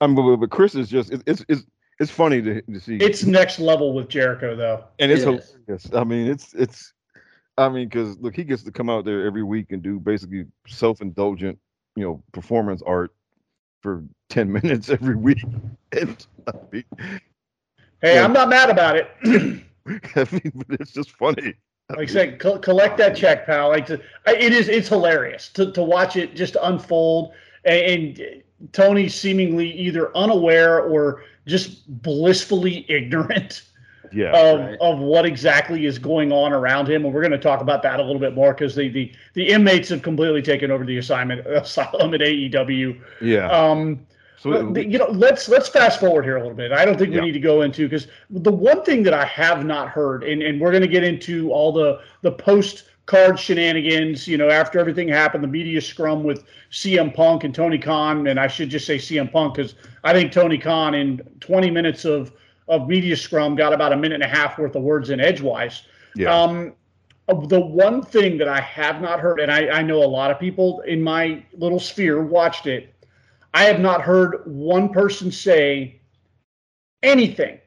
I 0.00 0.06
mean, 0.06 0.16
but, 0.16 0.36
but 0.36 0.50
Chris 0.50 0.74
is 0.74 0.88
just 0.88 1.12
it's 1.12 1.22
it's 1.26 1.44
it's, 1.48 1.62
it's 2.00 2.10
funny 2.10 2.40
to, 2.42 2.62
to 2.62 2.80
see. 2.80 2.96
It's 2.96 3.24
next 3.24 3.58
level 3.58 3.92
with 3.92 4.08
Jericho, 4.08 4.56
though. 4.56 4.84
and 4.98 5.12
it's 5.12 5.22
It 5.22 5.34
is. 5.34 5.50
hilarious. 5.66 5.90
I 5.94 6.04
mean, 6.04 6.26
it's 6.28 6.54
it's. 6.54 6.92
I 7.58 7.68
mean, 7.68 7.88
because 7.88 8.18
look, 8.18 8.34
he 8.34 8.44
gets 8.44 8.62
to 8.62 8.72
come 8.72 8.88
out 8.88 9.04
there 9.04 9.26
every 9.26 9.42
week 9.42 9.72
and 9.72 9.82
do 9.82 10.00
basically 10.00 10.46
self-indulgent, 10.66 11.58
you 11.96 12.02
know, 12.02 12.22
performance 12.32 12.82
art 12.86 13.12
for 13.82 14.04
ten 14.28 14.50
minutes 14.62 14.88
every 14.88 15.16
week. 15.16 15.44
And 15.92 16.26
I 16.48 16.52
mean, 16.72 16.84
Hey, 18.02 18.16
Yeah. 18.16 18.24
I'm 18.24 18.32
not 18.32 18.48
mad 18.48 18.68
about 18.70 18.96
it. 18.96 19.08
I 20.16 20.26
mean, 20.30 20.52
but 20.54 20.80
it's 20.80 20.92
just 20.92 21.10
funny. 21.12 21.54
I 21.90 21.94
like 21.94 22.08
I 22.10 22.12
said, 22.12 22.38
co- 22.38 22.58
collect 22.58 22.96
that 22.98 23.16
check, 23.16 23.46
pal. 23.46 23.68
Like 23.68 23.86
to, 23.86 24.00
I- 24.26 24.36
it 24.36 24.52
is, 24.52 24.68
it's 24.68 24.88
hilarious 24.88 25.48
to, 25.50 25.72
to 25.72 25.82
watch 25.82 26.16
it 26.16 26.34
just 26.36 26.56
unfold, 26.62 27.32
and, 27.64 28.18
and 28.18 28.42
Tony 28.72 29.08
seemingly 29.08 29.70
either 29.72 30.16
unaware 30.16 30.80
or 30.80 31.24
just 31.46 31.86
blissfully 32.02 32.86
ignorant 32.90 33.62
yeah, 34.12 34.30
of, 34.32 34.60
Right. 34.60 34.78
of 34.80 34.98
what 35.00 35.24
exactly 35.26 35.86
is 35.86 35.98
going 35.98 36.32
on 36.32 36.52
around 36.52 36.88
him, 36.88 37.04
and 37.04 37.12
we're 37.14 37.22
going 37.22 37.32
to 37.32 37.38
talk 37.38 37.60
about 37.62 37.82
that 37.82 37.98
a 37.98 38.02
little 38.02 38.20
bit 38.20 38.34
more 38.34 38.52
because 38.52 38.74
the, 38.74 38.88
the 38.88 39.10
the 39.34 39.48
inmates 39.48 39.88
have 39.88 40.02
completely 40.02 40.42
taken 40.42 40.70
over 40.70 40.84
the 40.84 40.98
assignment 40.98 41.46
asylum 41.46 42.12
at 42.14 42.20
AEW. 42.20 43.00
yeah. 43.20 43.48
Um, 43.50 44.06
so 44.42 44.50
well, 44.50 44.78
you 44.78 44.98
know, 44.98 45.06
let's 45.10 45.48
let's 45.48 45.68
fast 45.68 46.00
forward 46.00 46.24
here 46.24 46.36
a 46.36 46.40
little 46.40 46.54
bit. 46.56 46.72
I 46.72 46.84
don't 46.84 46.98
think 46.98 47.12
Yeah. 47.12 47.20
we 47.20 47.26
need 47.26 47.32
to 47.32 47.40
go 47.40 47.62
into 47.62 47.88
because 47.88 48.08
the 48.30 48.52
one 48.52 48.82
thing 48.82 49.02
that 49.04 49.14
I 49.14 49.24
have 49.26 49.64
not 49.64 49.88
heard, 49.88 50.24
and, 50.24 50.42
and 50.42 50.60
we're 50.60 50.70
going 50.72 50.82
to 50.82 50.88
get 50.88 51.04
into 51.04 51.52
all 51.52 51.72
the 51.72 52.00
the 52.22 52.32
post 52.32 52.84
card 53.06 53.38
shenanigans. 53.38 54.26
You 54.26 54.38
know, 54.38 54.48
after 54.50 54.78
everything 54.80 55.08
happened, 55.08 55.44
the 55.44 55.48
media 55.48 55.80
scrum 55.80 56.24
with 56.24 56.44
CM 56.72 57.14
Punk 57.14 57.44
and 57.44 57.54
Tony 57.54 57.78
Khan, 57.78 58.26
and 58.26 58.40
I 58.40 58.48
should 58.48 58.68
just 58.70 58.86
say 58.86 58.96
CM 58.98 59.30
Punk 59.30 59.54
because 59.54 59.74
I 60.02 60.12
think 60.12 60.32
Tony 60.32 60.58
Khan 60.58 60.94
in 60.94 61.18
20 61.40 61.70
minutes 61.70 62.04
of 62.04 62.32
of 62.68 62.88
media 62.88 63.16
scrum 63.16 63.54
got 63.54 63.72
about 63.72 63.92
a 63.92 63.96
minute 63.96 64.14
and 64.22 64.24
a 64.24 64.28
half 64.28 64.58
worth 64.58 64.74
of 64.74 64.82
words 64.82 65.10
in 65.10 65.20
edgewise. 65.20 65.82
yeah, 66.16 66.32
Um, 66.34 66.72
the 67.48 67.60
one 67.60 68.02
thing 68.02 68.38
that 68.38 68.48
I 68.48 68.60
have 68.60 69.00
not 69.00 69.20
heard, 69.20 69.40
and 69.40 69.50
I, 69.50 69.68
I 69.68 69.82
know 69.82 70.02
a 70.02 70.06
lot 70.06 70.30
of 70.30 70.38
people 70.38 70.80
in 70.82 71.02
my 71.02 71.44
little 71.56 71.80
sphere 71.80 72.22
watched 72.22 72.66
it, 72.66 72.92
I 73.54 73.64
have 73.64 73.80
not 73.80 74.02
heard 74.02 74.42
one 74.46 74.88
person 74.90 75.30
say 75.30 76.00
anything 77.02 77.58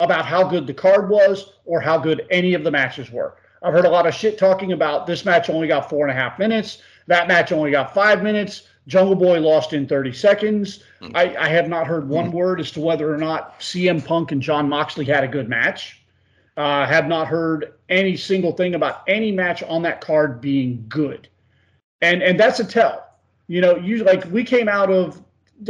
about 0.00 0.26
how 0.26 0.44
good 0.44 0.66
the 0.66 0.74
card 0.74 1.08
was 1.08 1.52
or 1.64 1.80
how 1.80 1.98
good 1.98 2.26
any 2.30 2.54
of 2.54 2.64
the 2.64 2.70
matches 2.70 3.10
were. 3.10 3.36
I've 3.62 3.72
heard 3.72 3.84
a 3.84 3.90
lot 3.90 4.06
of 4.06 4.14
shit 4.14 4.38
talking 4.38 4.72
about 4.72 5.06
this 5.06 5.24
match 5.24 5.50
only 5.50 5.66
got 5.68 5.88
four 5.88 6.06
and 6.06 6.16
a 6.16 6.20
half 6.20 6.38
minutes, 6.38 6.82
that 7.06 7.28
match 7.28 7.52
only 7.52 7.70
got 7.70 7.94
five 7.94 8.22
minutes. 8.22 8.68
Jungle 8.86 9.16
Boy 9.16 9.40
lost 9.40 9.72
in 9.72 9.86
30 9.86 10.12
seconds. 10.12 10.84
I, 11.14 11.36
I 11.36 11.48
have 11.48 11.68
not 11.68 11.86
heard 11.86 12.08
one 12.08 12.30
word 12.30 12.60
as 12.60 12.70
to 12.72 12.80
whether 12.80 13.12
or 13.12 13.18
not 13.18 13.58
CM 13.58 14.04
Punk 14.04 14.30
and 14.30 14.40
Jon 14.40 14.68
Moxley 14.68 15.04
had 15.04 15.24
a 15.24 15.28
good 15.28 15.48
match. 15.48 16.02
Uh, 16.56 16.86
have 16.86 17.06
not 17.06 17.26
heard 17.26 17.74
any 17.88 18.16
single 18.16 18.52
thing 18.52 18.74
about 18.74 19.02
any 19.08 19.30
match 19.30 19.62
on 19.64 19.82
that 19.82 20.00
card 20.00 20.40
being 20.40 20.86
good, 20.88 21.28
and 22.00 22.22
and 22.22 22.40
that's 22.40 22.60
a 22.60 22.64
tell. 22.64 23.06
You 23.46 23.60
know, 23.60 23.76
you 23.76 24.04
like 24.04 24.24
we 24.30 24.42
came 24.42 24.66
out 24.66 24.90
of, 24.90 25.22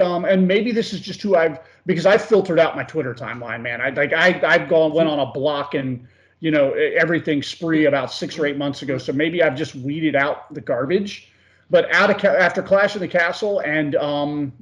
um, 0.02 0.24
and 0.24 0.46
maybe 0.46 0.72
this 0.72 0.92
is 0.92 1.00
just 1.00 1.22
who 1.22 1.36
I've 1.36 1.58
because 1.86 2.06
I 2.06 2.18
filtered 2.18 2.58
out 2.58 2.76
my 2.76 2.84
Twitter 2.84 3.14
timeline, 3.14 3.62
man. 3.62 3.80
I 3.80 3.90
like 3.90 4.12
I 4.12 4.40
I've 4.44 4.68
gone 4.68 4.92
went 4.92 5.08
on 5.08 5.20
a 5.20 5.32
block 5.32 5.74
and 5.74 6.06
you 6.40 6.50
know 6.50 6.72
everything 6.72 7.42
spree 7.42 7.86
about 7.86 8.12
six 8.12 8.38
or 8.38 8.46
eight 8.46 8.56
months 8.56 8.82
ago, 8.82 8.98
so 8.98 9.12
maybe 9.12 9.42
I've 9.42 9.56
just 9.56 9.74
weeded 9.74 10.16
out 10.16 10.52
the 10.52 10.60
garbage. 10.60 11.32
But 11.70 11.92
out 11.92 12.10
of 12.10 12.24
after 12.24 12.62
Clash 12.62 12.94
of 12.94 13.00
the 13.00 13.08
Castle 13.08 13.60
and 13.60 13.96
um, 13.96 14.52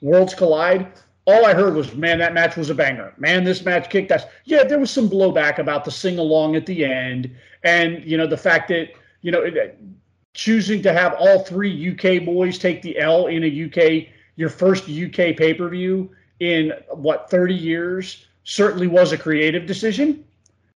Worlds 0.00 0.34
Collide, 0.34 0.86
all 1.26 1.46
I 1.46 1.54
heard 1.54 1.74
was, 1.74 1.94
man, 1.94 2.18
that 2.18 2.34
match 2.34 2.56
was 2.56 2.70
a 2.70 2.74
banger. 2.74 3.14
Man, 3.16 3.44
this 3.44 3.64
match 3.64 3.88
kicked 3.90 4.10
ass. 4.10 4.24
Yeah, 4.44 4.64
there 4.64 4.78
was 4.78 4.90
some 4.90 5.08
blowback 5.08 5.58
about 5.58 5.84
the 5.84 5.90
sing 5.90 6.18
along 6.18 6.56
at 6.56 6.66
the 6.66 6.84
end. 6.84 7.30
And, 7.62 8.02
you 8.04 8.16
know, 8.16 8.26
the 8.26 8.36
fact 8.36 8.68
that, 8.68 8.88
you 9.20 9.30
know, 9.30 9.42
it- 9.42 9.78
choosing 10.34 10.82
to 10.82 10.94
have 10.94 11.12
all 11.18 11.40
three 11.40 11.70
UK 11.70 12.24
boys 12.24 12.58
take 12.58 12.80
the 12.80 12.98
L 12.98 13.26
in 13.26 13.44
a 13.44 13.46
UK, 13.46 14.08
your 14.36 14.48
first 14.48 14.84
UK 14.84 15.36
pay 15.36 15.54
per 15.54 15.68
view 15.68 16.10
in 16.40 16.72
what, 16.90 17.30
30 17.30 17.54
years, 17.54 18.26
certainly 18.44 18.86
was 18.86 19.12
a 19.12 19.18
creative 19.18 19.66
decision. 19.66 20.24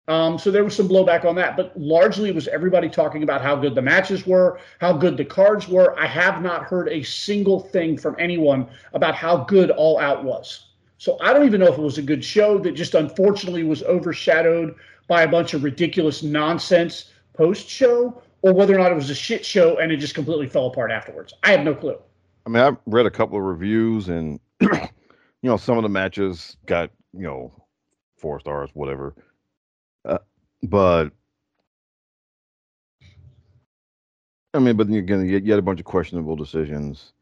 Um, 0.09 0.37
so 0.37 0.51
there 0.51 0.65
was 0.65 0.75
some 0.75 0.89
blowback 0.89 1.23
on 1.23 1.35
that, 1.35 1.55
but 1.55 1.79
largely 1.79 2.27
it 2.27 2.35
was 2.35 2.49
everybody 2.49 2.89
talking 2.89 3.23
about 3.23 3.41
how 3.41 3.55
good 3.55 3.73
the 3.73 3.81
matches 3.81 4.27
were, 4.27 4.59
how 4.79 4.91
good 4.91 5.15
the 5.15 5.23
cards 5.23 5.69
were. 5.69 5.97
I 5.97 6.07
have 6.07 6.41
not 6.41 6.63
heard 6.63 6.89
a 6.89 7.03
single 7.03 7.61
thing 7.61 7.97
from 7.97 8.17
anyone 8.19 8.67
about 8.93 9.15
how 9.15 9.45
good 9.45 9.71
All 9.71 9.97
Out 9.99 10.25
was. 10.25 10.71
So 10.97 11.17
I 11.21 11.31
don't 11.31 11.45
even 11.45 11.61
know 11.61 11.71
if 11.71 11.77
it 11.77 11.81
was 11.81 11.97
a 11.97 12.01
good 12.01 12.23
show 12.23 12.57
that 12.59 12.73
just 12.73 12.95
unfortunately 12.95 13.63
was 13.63 13.81
overshadowed 13.83 14.75
by 15.07 15.23
a 15.23 15.27
bunch 15.27 15.53
of 15.53 15.63
ridiculous 15.63 16.21
nonsense 16.21 17.11
post 17.33 17.69
show, 17.69 18.21
or 18.41 18.53
whether 18.53 18.75
or 18.75 18.79
not 18.79 18.91
it 18.91 18.95
was 18.95 19.09
a 19.09 19.15
shit 19.15 19.45
show 19.45 19.77
and 19.77 19.91
it 19.91 19.97
just 19.97 20.15
completely 20.15 20.47
fell 20.47 20.67
apart 20.67 20.91
afterwards. 20.91 21.33
I 21.43 21.51
have 21.51 21.63
no 21.63 21.73
clue. 21.73 21.97
I 22.45 22.49
mean, 22.49 22.63
I've 22.63 22.77
read 22.85 23.05
a 23.05 23.11
couple 23.11 23.37
of 23.37 23.43
reviews, 23.43 24.09
and 24.09 24.39
you 24.61 24.69
know, 25.43 25.57
some 25.57 25.77
of 25.77 25.83
the 25.83 25.89
matches 25.89 26.57
got 26.65 26.91
you 27.13 27.23
know 27.23 27.51
four 28.17 28.39
stars, 28.39 28.69
whatever. 28.73 29.15
Uh, 30.05 30.19
but 30.63 31.11
I 34.53 34.59
mean, 34.59 34.75
but 34.75 34.87
then 34.87 34.97
again, 34.97 35.25
you, 35.25 35.39
you 35.39 35.51
had 35.51 35.59
a 35.59 35.63
bunch 35.63 35.79
of 35.79 35.85
questionable 35.85 36.35
decisions. 36.35 37.13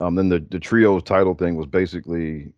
Um, 0.00 0.14
then 0.14 0.28
the 0.28 0.38
the 0.38 0.58
trios 0.58 1.02
title 1.02 1.34
thing 1.34 1.56
was 1.56 1.66
basically 1.66 2.52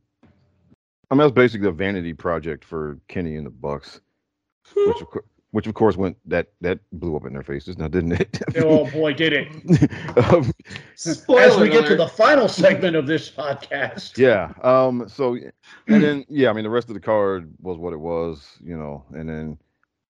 I 1.10 1.14
mean, 1.16 1.20
that's 1.20 1.32
basically 1.32 1.68
a 1.68 1.72
vanity 1.72 2.12
project 2.12 2.64
for 2.64 2.98
Kenny 3.08 3.34
and 3.36 3.46
the 3.46 3.50
Bucks, 3.50 4.00
which 4.76 5.00
of 5.00 5.10
course, 5.10 5.24
which 5.52 5.66
of 5.66 5.74
course 5.74 5.96
went 5.96 6.16
that 6.26 6.48
that 6.60 6.78
blew 6.92 7.16
up 7.16 7.26
in 7.26 7.32
their 7.32 7.42
faces 7.42 7.78
now, 7.78 7.88
didn't 7.88 8.12
it? 8.12 8.40
Oh 8.56 8.90
boy, 8.90 9.14
did 9.14 9.32
it! 9.32 9.90
um, 10.32 10.50
Spoiler 10.94 11.40
As 11.40 11.56
we 11.58 11.68
get 11.68 11.86
to 11.86 11.96
the 11.96 12.08
final 12.08 12.48
segment 12.48 12.96
of 12.96 13.06
this 13.06 13.30
podcast, 13.30 14.18
yeah. 14.18 14.52
Um. 14.62 15.08
So, 15.08 15.36
and 15.88 16.02
then 16.02 16.24
yeah, 16.28 16.50
I 16.50 16.52
mean, 16.52 16.64
the 16.64 16.70
rest 16.70 16.88
of 16.88 16.94
the 16.94 17.00
card 17.00 17.52
was 17.60 17.78
what 17.78 17.92
it 17.92 18.00
was, 18.00 18.58
you 18.62 18.76
know, 18.76 19.04
and 19.12 19.28
then 19.28 19.58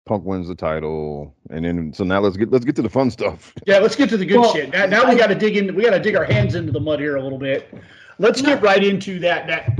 Punk 0.05 0.25
wins 0.25 0.47
the 0.47 0.55
title, 0.55 1.35
and 1.49 1.63
then 1.63 1.93
so 1.93 2.03
now 2.03 2.19
let's 2.19 2.35
get 2.35 2.51
let's 2.51 2.65
get 2.65 2.75
to 2.77 2.81
the 2.81 2.89
fun 2.89 3.11
stuff. 3.11 3.53
yeah, 3.67 3.77
let's 3.77 3.95
get 3.95 4.09
to 4.09 4.17
the 4.17 4.25
good 4.25 4.39
Well, 4.39 4.53
shit. 4.53 4.71
Now, 4.71 4.85
now 4.85 5.09
we 5.09 5.15
got 5.15 5.27
to 5.27 5.35
dig 5.35 5.57
in. 5.57 5.75
We 5.75 5.83
got 5.83 5.91
to 5.91 5.99
dig 5.99 6.15
our 6.15 6.25
hands 6.25 6.55
into 6.55 6.71
the 6.71 6.79
mud 6.79 6.99
here 6.99 7.17
a 7.17 7.23
little 7.23 7.37
bit. 7.37 7.73
Let's 8.17 8.41
get 8.41 8.61
right 8.61 8.83
into 8.83 9.19
that 9.19 9.47
that 9.47 9.79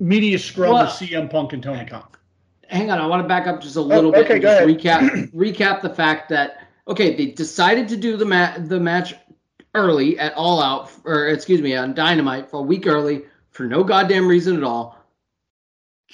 media 0.00 0.38
scrum 0.38 0.72
Well- 0.72 0.84
with 0.84 0.94
CM 0.94 1.30
Punk 1.30 1.52
and 1.52 1.62
Tony 1.62 1.84
Khan. 1.84 2.04
Hang 2.70 2.90
on, 2.90 2.98
I 2.98 3.06
want 3.06 3.22
to 3.22 3.28
back 3.28 3.46
up 3.46 3.60
just 3.60 3.76
a 3.76 3.80
little 3.80 4.12
bit 4.12 4.24
okay, 4.24 4.34
and 4.34 4.42
go 4.42 4.48
just 4.48 4.62
ahead. 4.62 5.10
recap 5.10 5.32
recap 5.34 5.82
the 5.82 5.90
fact 5.90 6.28
that 6.30 6.68
okay, 6.88 7.14
they 7.16 7.26
decided 7.26 7.88
to 7.88 7.96
do 7.96 8.16
the 8.16 8.24
ma- 8.24 8.56
the 8.58 8.80
match 8.80 9.14
early 9.74 10.18
at 10.18 10.34
All 10.34 10.60
Out 10.62 10.90
or 11.04 11.28
excuse 11.28 11.60
me 11.60 11.76
on 11.76 11.94
Dynamite 11.94 12.50
for 12.50 12.60
a 12.60 12.62
week 12.62 12.86
early 12.86 13.22
for 13.50 13.64
no 13.64 13.84
goddamn 13.84 14.26
reason 14.26 14.56
at 14.56 14.64
all. 14.64 14.96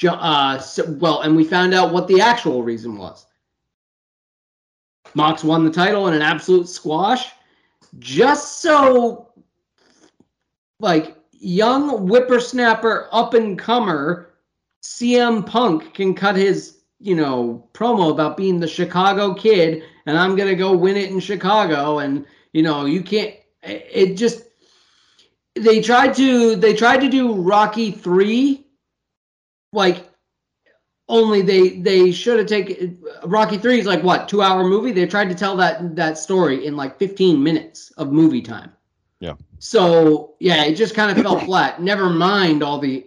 Uh, 0.07 0.59
so, 0.59 0.85
well, 0.99 1.23
and 1.23 1.35
we 1.35 1.43
found 1.43 1.73
out 1.73 1.93
what 1.93 2.07
the 2.07 2.21
actual 2.21 2.63
reason 2.63 2.99
was. 2.99 3.27
Mox 5.15 5.43
won 5.43 5.65
the 5.65 5.71
title 5.71 6.09
in 6.09 6.15
an 6.15 6.21
absolute 6.21 6.69
squash, 6.69 7.31
just 7.99 8.61
so 8.61 9.29
like 10.81 11.17
young 11.33 12.07
whippersnapper 12.07 13.09
up 13.13 13.33
and 13.33 13.59
comer 13.59 14.26
CM 14.87 15.45
Punk 15.45 15.95
can 15.95 16.15
cut 16.15 16.37
his, 16.37 16.79
you 17.01 17.17
know, 17.17 17.69
promo 17.73 18.13
about 18.13 18.37
being 18.37 18.61
the 18.61 18.69
Chicago 18.69 19.35
kid 19.35 19.83
and 20.07 20.17
I'm 20.17 20.37
going 20.37 20.49
to 20.49 20.55
go 20.55 20.77
win 20.77 20.97
it 20.97 21.11
in 21.11 21.19
Chicago 21.19 21.99
and 21.99 22.25
you 22.53 22.63
know, 22.63 22.85
you 22.87 23.03
can't 23.03 23.35
it 23.63 24.15
just 24.15 24.45
they 25.57 25.81
tried 25.81 26.15
to 26.15 26.55
they 26.55 26.73
tried 26.73 27.01
to 27.01 27.09
do 27.09 27.35
Rocky 27.35 27.91
3 27.91 28.65
like 29.73 30.09
only 31.09 31.43
they 31.43 31.81
they 31.81 32.13
should 32.13 32.39
have 32.39 32.47
taken 32.47 33.03
Rocky 33.25 33.59
3 33.59 33.81
is 33.81 33.87
like 33.87 34.05
what, 34.05 34.29
2-hour 34.29 34.65
movie? 34.65 34.93
They 34.93 35.07
tried 35.07 35.29
to 35.29 35.35
tell 35.35 35.57
that 35.57 35.97
that 35.97 36.17
story 36.17 36.65
in 36.65 36.77
like 36.77 36.97
15 36.97 37.43
minutes 37.43 37.91
of 37.99 38.13
movie 38.13 38.43
time. 38.43 38.73
Yeah. 39.19 39.35
So, 39.59 40.35
yeah, 40.39 40.65
it 40.65 40.75
just 40.75 40.95
kind 40.95 41.11
of 41.11 41.23
fell 41.23 41.41
flat. 41.41 41.83
Never 41.83 42.09
mind 42.09 42.63
all 42.63 42.79
the 42.79 43.07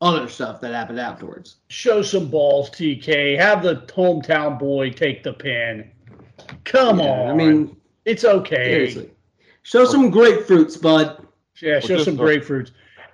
other 0.00 0.28
stuff 0.28 0.60
that 0.60 0.72
happened 0.72 0.98
afterwards. 0.98 1.56
Show 1.68 2.02
some 2.02 2.28
balls, 2.28 2.70
TK. 2.70 3.38
Have 3.38 3.62
the 3.62 3.76
hometown 3.88 4.58
boy 4.58 4.90
take 4.90 5.22
the 5.22 5.32
pin. 5.32 5.90
Come 6.64 7.00
Yeah, 7.00 7.10
on. 7.10 7.28
I 7.30 7.34
mean, 7.34 7.76
it's 8.04 8.24
okay. 8.24 8.56
seriously. 8.72 9.10
Show 9.62 9.84
some 9.84 10.10
grapefruits, 10.10 10.80
bud. 10.80 11.26
Yeah, 11.60 11.80
show 11.80 11.98
some 12.02 12.16
the- 12.16 12.22
grapefruits. 12.22 12.70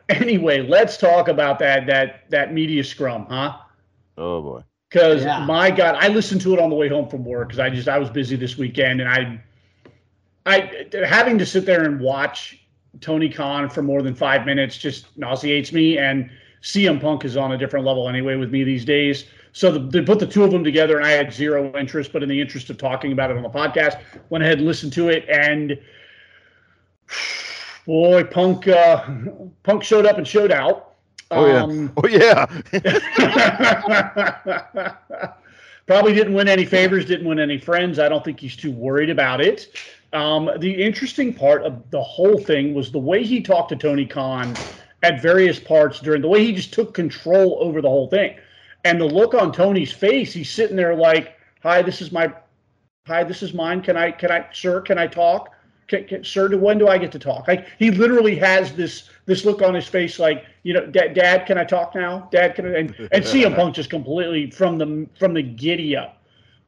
Anyway, 0.08 0.62
let's 0.62 0.96
talk 0.96 1.26
about 1.26 1.58
that 1.58 1.86
that 1.88 2.30
that 2.30 2.54
media 2.54 2.84
scrum, 2.84 3.26
huh? 3.28 3.56
Oh 4.16 4.40
boy. 4.40 4.62
Because 4.88 5.24
Yeah. 5.24 5.44
my 5.44 5.68
God, 5.72 5.96
I 5.98 6.06
listened 6.06 6.40
to 6.42 6.54
it 6.54 6.60
on 6.60 6.70
the 6.70 6.76
way 6.76 6.88
home 6.88 7.08
from 7.08 7.24
work 7.24 7.48
because 7.48 7.58
I 7.58 7.68
just 7.70 7.88
I 7.88 7.98
was 7.98 8.08
busy 8.08 8.36
this 8.36 8.56
weekend 8.56 9.00
and 9.00 9.10
I, 9.10 9.40
I 10.46 10.86
having 11.04 11.38
to 11.38 11.44
sit 11.46 11.66
there 11.66 11.82
and 11.82 12.00
watch 12.00 12.60
Tony 13.00 13.28
Khan 13.28 13.68
for 13.68 13.82
more 13.82 14.00
than 14.00 14.14
five 14.14 14.46
minutes 14.46 14.76
just 14.78 15.06
nauseates 15.18 15.72
me. 15.72 15.98
And 15.98 16.30
CM 16.62 17.00
Punk 17.00 17.24
is 17.24 17.36
on 17.36 17.52
a 17.52 17.58
different 17.58 17.86
level 17.86 18.08
anyway 18.08 18.36
with 18.36 18.50
me 18.50 18.64
these 18.64 18.84
days. 18.84 19.26
So 19.52 19.72
the, 19.72 19.78
they 19.78 20.02
put 20.02 20.18
the 20.18 20.26
two 20.26 20.44
of 20.44 20.50
them 20.50 20.64
together, 20.64 20.98
and 20.98 21.06
I 21.06 21.12
had 21.12 21.32
zero 21.32 21.72
interest. 21.78 22.12
But 22.12 22.22
in 22.22 22.28
the 22.28 22.40
interest 22.40 22.68
of 22.70 22.78
talking 22.78 23.12
about 23.12 23.30
it 23.30 23.36
on 23.36 23.42
the 23.42 23.48
podcast, 23.48 24.00
went 24.28 24.44
ahead 24.44 24.58
and 24.58 24.66
listened 24.66 24.92
to 24.94 25.08
it. 25.08 25.26
And 25.28 25.78
boy, 27.86 28.24
Punk 28.24 28.68
uh, 28.68 29.08
Punk 29.62 29.82
showed 29.82 30.06
up 30.06 30.18
and 30.18 30.26
showed 30.26 30.52
out. 30.52 30.94
Oh 31.30 31.46
yeah. 31.46 31.62
Um, 31.62 31.92
oh 31.96 32.06
yeah. 32.06 32.46
Probably 35.86 36.14
didn't 36.14 36.34
win 36.34 36.48
any 36.48 36.64
favors, 36.64 37.04
didn't 37.04 37.28
win 37.28 37.38
any 37.38 37.58
friends. 37.58 37.98
I 37.98 38.08
don't 38.08 38.24
think 38.24 38.40
he's 38.40 38.56
too 38.56 38.72
worried 38.72 39.08
about 39.08 39.40
it. 39.40 39.68
Um, 40.12 40.50
the 40.58 40.72
interesting 40.72 41.32
part 41.32 41.62
of 41.62 41.90
the 41.90 42.02
whole 42.02 42.38
thing 42.38 42.74
was 42.74 42.90
the 42.90 42.98
way 42.98 43.22
he 43.22 43.40
talked 43.40 43.68
to 43.68 43.76
Tony 43.76 44.04
Khan 44.04 44.54
at 45.06 45.22
various 45.22 45.60
parts 45.60 46.00
during 46.00 46.20
the 46.20 46.28
way 46.28 46.44
he 46.44 46.52
just 46.52 46.74
took 46.74 46.92
control 46.92 47.58
over 47.60 47.80
the 47.80 47.88
whole 47.88 48.08
thing. 48.08 48.36
And 48.84 49.00
the 49.00 49.04
look 49.04 49.34
on 49.34 49.52
Tony's 49.52 49.92
face, 49.92 50.32
he's 50.32 50.50
sitting 50.50 50.76
there 50.76 50.94
like, 50.94 51.36
"Hi, 51.62 51.82
this 51.82 52.02
is 52.02 52.10
my, 52.10 52.32
hi, 53.06 53.22
this 53.22 53.42
is 53.42 53.54
mine. 53.54 53.82
Can 53.82 53.96
I, 53.96 54.10
can 54.10 54.30
I, 54.30 54.46
sir, 54.52 54.80
can 54.80 54.98
I 54.98 55.06
talk? 55.06 55.50
Can, 55.88 56.04
can, 56.06 56.24
sir, 56.24 56.56
when 56.56 56.78
do 56.78 56.88
I 56.88 56.98
get 56.98 57.12
to 57.12 57.18
talk?" 57.18 57.46
Like 57.46 57.68
he 57.78 57.90
literally 57.90 58.36
has 58.36 58.72
this 58.72 59.08
this 59.26 59.44
look 59.44 59.62
on 59.62 59.74
his 59.74 59.86
face, 59.86 60.18
like, 60.18 60.44
you 60.64 60.72
know, 60.72 60.86
Dad, 60.86 61.14
Dad, 61.14 61.46
can 61.46 61.58
I 61.58 61.64
talk 61.64 61.94
now? 61.94 62.28
Dad, 62.32 62.54
can 62.54 62.66
I? 62.66 62.78
And, 62.78 62.94
and 63.12 63.24
CM 63.32 63.54
Punk 63.54 63.74
just 63.74 63.90
completely 63.90 64.50
from 64.50 64.78
the 64.78 65.08
from 65.18 65.34
the 65.34 65.42
giddy 65.42 65.96
up 65.96 66.16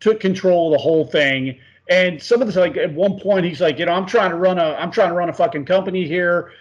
took 0.01 0.21
control 0.21 0.69
of 0.69 0.79
the 0.79 0.83
whole 0.83 1.05
thing. 1.05 1.59
And 1.91 2.23
some 2.23 2.41
of 2.41 2.47
this, 2.47 2.57
like 2.57 2.77
at 2.77 2.93
one 2.93 3.19
point, 3.19 3.47
he's 3.47 3.61
like, 3.61 3.79
you 3.79 3.87
know, 3.87 3.93
I'm 3.93 4.07
trying 4.07 4.31
to 4.31 4.37
run 4.37 4.59
a, 4.59 4.75
I'm 4.75 4.91
trying 4.91 5.09
to 5.09 5.15
run 5.15 5.29
a 5.29 5.33
fucking 5.33 5.65
company 5.65 6.07
here. 6.07 6.53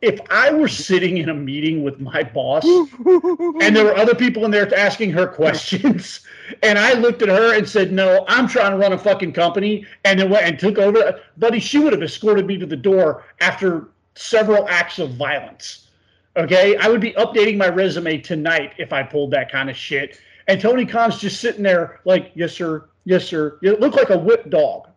If 0.00 0.20
I 0.30 0.52
were 0.52 0.68
sitting 0.68 1.18
in 1.18 1.28
a 1.28 1.34
meeting 1.34 1.82
with 1.82 1.98
my 1.98 2.22
boss, 2.22 2.64
and 2.64 3.74
there 3.74 3.84
were 3.84 3.96
other 3.96 4.14
people 4.14 4.44
in 4.44 4.52
there 4.52 4.72
asking 4.76 5.10
her 5.12 5.26
questions, 5.26 6.20
and 6.62 6.78
I 6.78 6.92
looked 6.92 7.20
at 7.22 7.28
her 7.28 7.56
and 7.56 7.68
said, 7.68 7.90
"No, 7.90 8.24
I'm 8.28 8.46
trying 8.46 8.70
to 8.70 8.76
run 8.76 8.92
a 8.92 8.98
fucking 8.98 9.32
company," 9.32 9.84
and 10.04 10.20
then 10.20 10.30
went 10.30 10.46
and 10.46 10.58
took 10.58 10.78
over, 10.78 11.20
buddy, 11.36 11.58
she 11.58 11.78
would 11.78 11.92
have 11.92 12.02
escorted 12.02 12.46
me 12.46 12.58
to 12.58 12.66
the 12.66 12.76
door 12.76 13.24
after 13.40 13.88
several 14.14 14.68
acts 14.68 15.00
of 15.00 15.14
violence. 15.14 15.88
Okay, 16.36 16.76
I 16.76 16.88
would 16.88 17.00
be 17.00 17.12
updating 17.14 17.56
my 17.56 17.68
resume 17.68 18.18
tonight 18.18 18.74
if 18.78 18.92
I 18.92 19.02
pulled 19.02 19.32
that 19.32 19.50
kind 19.50 19.68
of 19.68 19.76
shit. 19.76 20.20
And 20.46 20.60
Tony 20.60 20.86
Khan's 20.86 21.18
just 21.18 21.40
sitting 21.40 21.64
there 21.64 22.00
like, 22.04 22.30
"Yes, 22.34 22.52
sir. 22.52 22.84
Yes, 23.04 23.24
sir." 23.24 23.58
You 23.62 23.76
look 23.76 23.96
like 23.96 24.10
a 24.10 24.18
whipped 24.18 24.50
dog. 24.50 24.88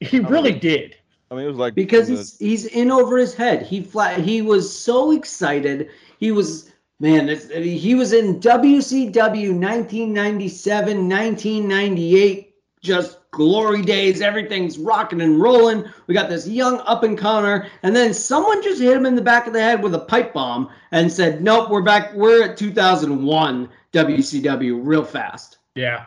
He 0.00 0.18
really 0.18 0.52
did. 0.52 0.96
I 1.32 1.34
mean, 1.34 1.44
it 1.46 1.48
was 1.48 1.56
like 1.56 1.74
because 1.74 2.08
the- 2.08 2.16
he's 2.16 2.38
he's 2.38 2.66
in 2.66 2.90
over 2.90 3.16
his 3.16 3.32
head. 3.32 3.62
He 3.62 3.82
flat. 3.82 4.20
He 4.20 4.42
was 4.42 4.70
so 4.70 5.12
excited. 5.12 5.88
He 6.18 6.30
was 6.30 6.70
man. 7.00 7.30
It's, 7.30 7.48
he 7.48 7.94
was 7.94 8.12
in 8.12 8.38
WCW 8.38 9.58
1997, 9.58 11.08
1998. 11.08 12.54
Just 12.82 13.18
glory 13.30 13.80
days. 13.80 14.20
Everything's 14.20 14.76
rocking 14.76 15.22
and 15.22 15.40
rolling. 15.40 15.84
We 16.06 16.12
got 16.12 16.28
this 16.28 16.46
young 16.46 16.80
up 16.80 17.02
and 17.02 17.16
comer, 17.16 17.66
and 17.82 17.96
then 17.96 18.12
someone 18.12 18.62
just 18.62 18.82
hit 18.82 18.94
him 18.94 19.06
in 19.06 19.14
the 19.14 19.22
back 19.22 19.46
of 19.46 19.54
the 19.54 19.60
head 19.60 19.82
with 19.82 19.94
a 19.94 20.00
pipe 20.00 20.34
bomb 20.34 20.68
and 20.90 21.10
said, 21.10 21.42
"Nope, 21.42 21.70
we're 21.70 21.80
back. 21.80 22.12
We're 22.12 22.42
at 22.42 22.58
2001 22.58 23.70
WCW 23.94 24.80
real 24.82 25.04
fast." 25.04 25.56
Yeah. 25.76 26.04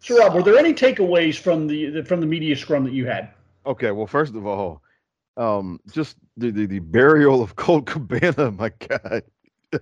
So, 0.00 0.18
Rob, 0.18 0.34
were 0.34 0.42
there 0.42 0.58
any 0.58 0.74
takeaways 0.74 1.38
from 1.38 1.68
the 1.68 2.02
from 2.02 2.20
the 2.20 2.26
media 2.26 2.56
scrum 2.56 2.82
that 2.82 2.92
you 2.92 3.06
had? 3.06 3.30
Okay, 3.68 3.90
well, 3.90 4.06
first 4.06 4.34
of 4.34 4.46
all, 4.46 4.82
um, 5.36 5.78
just 5.92 6.16
the, 6.38 6.50
the, 6.50 6.66
the 6.66 6.78
burial 6.78 7.42
of 7.42 7.54
Colt 7.56 7.86
Cabana. 7.86 8.50
My 8.50 8.70
God, 8.70 9.22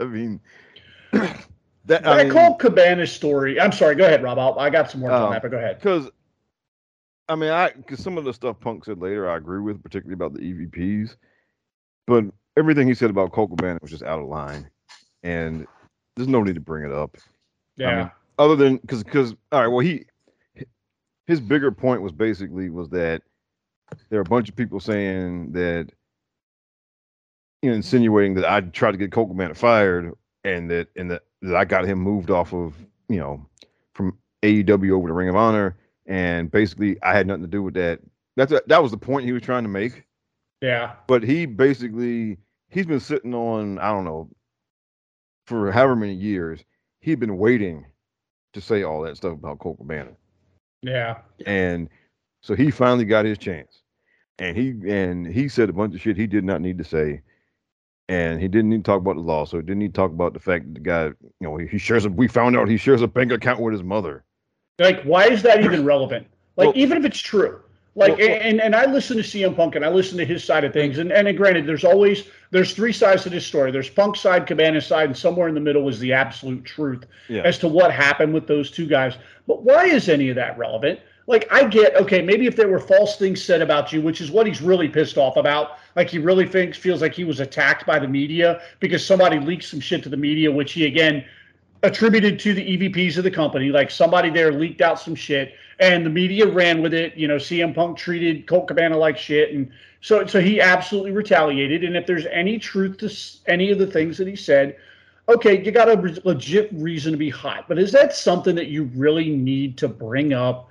I 0.00 0.04
mean, 0.04 0.40
that 1.12 2.06
I 2.06 2.20
I 2.20 2.24
mean, 2.24 2.32
Colt 2.32 2.58
Cabana's 2.58 3.12
story. 3.12 3.60
I'm 3.60 3.72
sorry. 3.72 3.94
Go 3.94 4.04
ahead, 4.04 4.22
Rob. 4.22 4.38
I'll, 4.38 4.58
I 4.58 4.68
got 4.70 4.90
some 4.90 5.00
more 5.00 5.12
on 5.12 5.22
Um, 5.22 5.30
that, 5.32 5.42
but 5.42 5.52
go 5.52 5.56
ahead. 5.58 5.78
because 5.78 6.10
I 7.28 7.36
mean, 7.36 7.50
I 7.50 7.70
because 7.70 8.00
some 8.02 8.18
of 8.18 8.24
the 8.24 8.34
stuff 8.34 8.58
Punk 8.60 8.84
said 8.84 8.98
later, 9.00 9.30
I 9.30 9.36
agree 9.36 9.60
with, 9.60 9.82
particularly 9.82 10.14
about 10.14 10.34
the 10.34 10.40
EVPs, 10.40 11.16
but 12.06 12.24
everything 12.56 12.88
he 12.88 12.94
said 12.94 13.10
about 13.10 13.32
Colt 13.32 13.50
Cabana 13.50 13.78
was 13.80 13.90
just 13.92 14.02
out 14.02 14.18
of 14.18 14.26
line, 14.26 14.68
and 15.22 15.66
there's 16.16 16.28
no 16.28 16.42
need 16.42 16.56
to 16.56 16.60
bring 16.60 16.84
it 16.84 16.92
up. 16.92 17.16
Yeah. 17.76 17.96
mean, 17.96 18.10
other 18.38 18.56
than 18.56 18.78
because 18.78 19.04
because 19.04 19.34
all 19.52 19.60
right 19.60 19.68
well 19.68 19.80
he 19.80 20.06
his 21.26 21.40
bigger 21.40 21.70
point 21.70 22.02
was 22.02 22.12
basically 22.12 22.68
was 22.68 22.88
that 22.90 23.22
there 24.10 24.18
are 24.18 24.22
a 24.22 24.24
bunch 24.24 24.48
of 24.48 24.56
people 24.56 24.80
saying 24.80 25.52
that 25.52 25.90
you 27.62 27.70
know 27.70 27.76
insinuating 27.76 28.34
that 28.34 28.50
I 28.50 28.60
tried 28.60 28.92
to 28.92 28.98
get 28.98 29.12
Cabana 29.12 29.54
fired 29.54 30.12
and 30.44 30.70
that 30.70 30.88
and 30.96 31.10
that, 31.10 31.22
that 31.42 31.56
I 31.56 31.64
got 31.64 31.84
him 31.86 31.98
moved 31.98 32.30
off 32.30 32.52
of 32.52 32.74
you 33.08 33.18
know 33.18 33.44
from 33.94 34.16
AEW 34.42 34.90
over 34.92 35.08
to 35.08 35.14
Ring 35.14 35.28
of 35.28 35.36
Honor 35.36 35.76
and 36.06 36.50
basically 36.50 37.00
I 37.02 37.16
had 37.16 37.26
nothing 37.26 37.42
to 37.42 37.48
do 37.48 37.62
with 37.62 37.74
that. 37.74 38.00
That's 38.36 38.52
a, 38.52 38.62
that 38.66 38.82
was 38.82 38.90
the 38.90 38.98
point 38.98 39.24
he 39.24 39.32
was 39.32 39.42
trying 39.42 39.62
to 39.64 39.68
make. 39.68 40.04
yeah. 40.60 40.92
But 41.06 41.22
he 41.22 41.46
basically 41.46 42.38
he's 42.68 42.86
been 42.86 43.00
sitting 43.00 43.34
on 43.34 43.78
I 43.78 43.88
don't 43.88 44.04
know 44.04 44.28
for 45.46 45.70
however 45.72 45.96
many 45.96 46.14
years 46.14 46.64
he'd 47.00 47.20
been 47.20 47.38
waiting 47.38 47.86
to 48.52 48.60
say 48.60 48.82
all 48.82 49.02
that 49.02 49.16
stuff 49.16 49.32
about 49.34 49.58
Colt 49.58 49.78
Cabana, 49.78 50.10
Yeah. 50.82 51.18
and 51.46 51.88
so 52.46 52.54
he 52.54 52.70
finally 52.70 53.04
got 53.04 53.24
his 53.24 53.38
chance, 53.38 53.82
and 54.38 54.56
he 54.56 54.68
and 54.88 55.26
he 55.26 55.48
said 55.48 55.68
a 55.68 55.72
bunch 55.72 55.96
of 55.96 56.00
shit 56.00 56.16
he 56.16 56.28
did 56.28 56.44
not 56.44 56.60
need 56.60 56.78
to 56.78 56.84
say, 56.84 57.22
and 58.08 58.40
he 58.40 58.46
didn't 58.46 58.72
even 58.72 58.84
talk 58.84 59.00
about 59.00 59.16
the 59.16 59.20
law. 59.22 59.44
So 59.44 59.56
he 59.56 59.64
didn't 59.64 59.82
even 59.82 59.92
talk 59.92 60.12
about 60.12 60.32
the 60.32 60.38
fact 60.38 60.66
that 60.66 60.74
the 60.74 60.80
guy, 60.80 61.04
you 61.06 61.14
know, 61.40 61.56
he, 61.56 61.66
he 61.66 61.78
shares 61.78 62.04
a. 62.04 62.08
We 62.08 62.28
found 62.28 62.56
out 62.56 62.68
he 62.68 62.76
shares 62.76 63.02
a 63.02 63.08
bank 63.08 63.32
account 63.32 63.60
with 63.60 63.72
his 63.72 63.82
mother. 63.82 64.22
Like, 64.78 65.02
why 65.02 65.24
is 65.26 65.42
that 65.42 65.64
even 65.64 65.84
relevant? 65.94 66.28
Like, 66.56 66.66
Well- 66.68 66.76
even 66.76 66.98
if 66.98 67.04
it's 67.04 67.18
true, 67.18 67.60
like, 67.96 68.16
Well- 68.16 68.28
well- 68.28 68.38
and 68.40 68.60
and 68.60 68.76
I 68.76 68.86
listen 68.86 69.16
to 69.16 69.24
CM 69.24 69.56
Punk 69.56 69.74
and 69.74 69.84
I 69.84 69.88
listen 69.88 70.16
to 70.18 70.24
his 70.24 70.44
side 70.44 70.62
of 70.62 70.72
things, 70.72 70.98
and 70.98 71.10
and 71.10 71.36
granted, 71.36 71.66
there's 71.66 71.82
always 71.84 72.28
there's 72.52 72.74
three 72.74 72.92
sides 72.92 73.24
to 73.24 73.30
this 73.30 73.44
story. 73.44 73.72
There's 73.72 73.90
Punk's 73.90 74.20
side, 74.20 74.46
Cabana's 74.46 74.86
side, 74.86 75.06
and 75.08 75.16
somewhere 75.18 75.48
in 75.48 75.54
the 75.54 75.60
middle 75.60 75.88
is 75.88 75.98
the 75.98 76.12
absolute 76.12 76.64
truth 76.64 77.06
Yeah. 77.28 77.42
as 77.42 77.58
to 77.58 77.66
what 77.66 77.90
happened 77.90 78.34
with 78.34 78.46
those 78.46 78.70
two 78.70 78.86
guys. 78.86 79.14
But 79.48 79.64
why 79.64 79.86
is 79.86 80.08
any 80.08 80.28
of 80.28 80.36
that 80.36 80.56
relevant? 80.56 81.00
Like, 81.28 81.48
I 81.50 81.64
get 81.64 81.96
okay, 81.96 82.22
maybe 82.22 82.46
if 82.46 82.54
there 82.54 82.68
were 82.68 82.78
false 82.78 83.16
things 83.16 83.42
said 83.42 83.60
about 83.60 83.92
you, 83.92 84.00
which 84.00 84.20
is 84.20 84.30
what 84.30 84.46
he's 84.46 84.62
really 84.62 84.88
pissed 84.88 85.18
off 85.18 85.36
about. 85.36 85.78
Like, 85.96 86.08
he 86.08 86.18
really 86.18 86.46
thinks 86.46 86.78
feels 86.78 87.02
like 87.02 87.14
he 87.14 87.24
was 87.24 87.40
attacked 87.40 87.84
by 87.84 87.98
the 87.98 88.06
media 88.06 88.60
because 88.78 89.04
somebody 89.04 89.40
leaked 89.40 89.64
some 89.64 89.80
shit 89.80 90.02
to 90.04 90.08
the 90.08 90.16
media, 90.16 90.50
which 90.50 90.72
he 90.72 90.86
again 90.86 91.24
attributed 91.82 92.38
to 92.40 92.54
the 92.54 92.76
EVPs 92.76 93.16
of 93.16 93.24
the 93.24 93.30
company. 93.30 93.70
Like 93.70 93.90
somebody 93.90 94.30
there 94.30 94.52
leaked 94.52 94.80
out 94.80 95.00
some 95.00 95.14
shit, 95.14 95.54
and 95.78 96.04
the 96.04 96.10
media 96.10 96.46
ran 96.46 96.82
with 96.82 96.94
it. 96.94 97.16
You 97.16 97.28
know, 97.28 97.36
CM 97.36 97.74
Punk 97.74 97.96
treated 97.96 98.46
Colt 98.46 98.68
Cabana 98.68 98.96
like 98.96 99.18
shit, 99.18 99.52
and 99.52 99.70
so 100.00 100.26
so 100.26 100.40
he 100.40 100.60
absolutely 100.60 101.12
retaliated. 101.12 101.84
And 101.84 101.96
if 101.96 102.06
there's 102.06 102.26
any 102.26 102.58
truth 102.58 102.98
to 102.98 103.50
any 103.50 103.70
of 103.70 103.78
the 103.78 103.86
things 103.86 104.18
that 104.18 104.26
he 104.26 104.36
said, 104.36 104.76
okay, 105.28 105.62
you 105.62 105.70
got 105.70 105.88
a 105.88 106.20
legit 106.24 106.70
reason 106.72 107.12
to 107.12 107.18
be 107.18 107.30
hot. 107.30 107.66
But 107.68 107.78
is 107.78 107.92
that 107.92 108.14
something 108.14 108.54
that 108.56 108.66
you 108.66 108.84
really 108.94 109.30
need 109.30 109.76
to 109.78 109.88
bring 109.88 110.32
up 110.32 110.68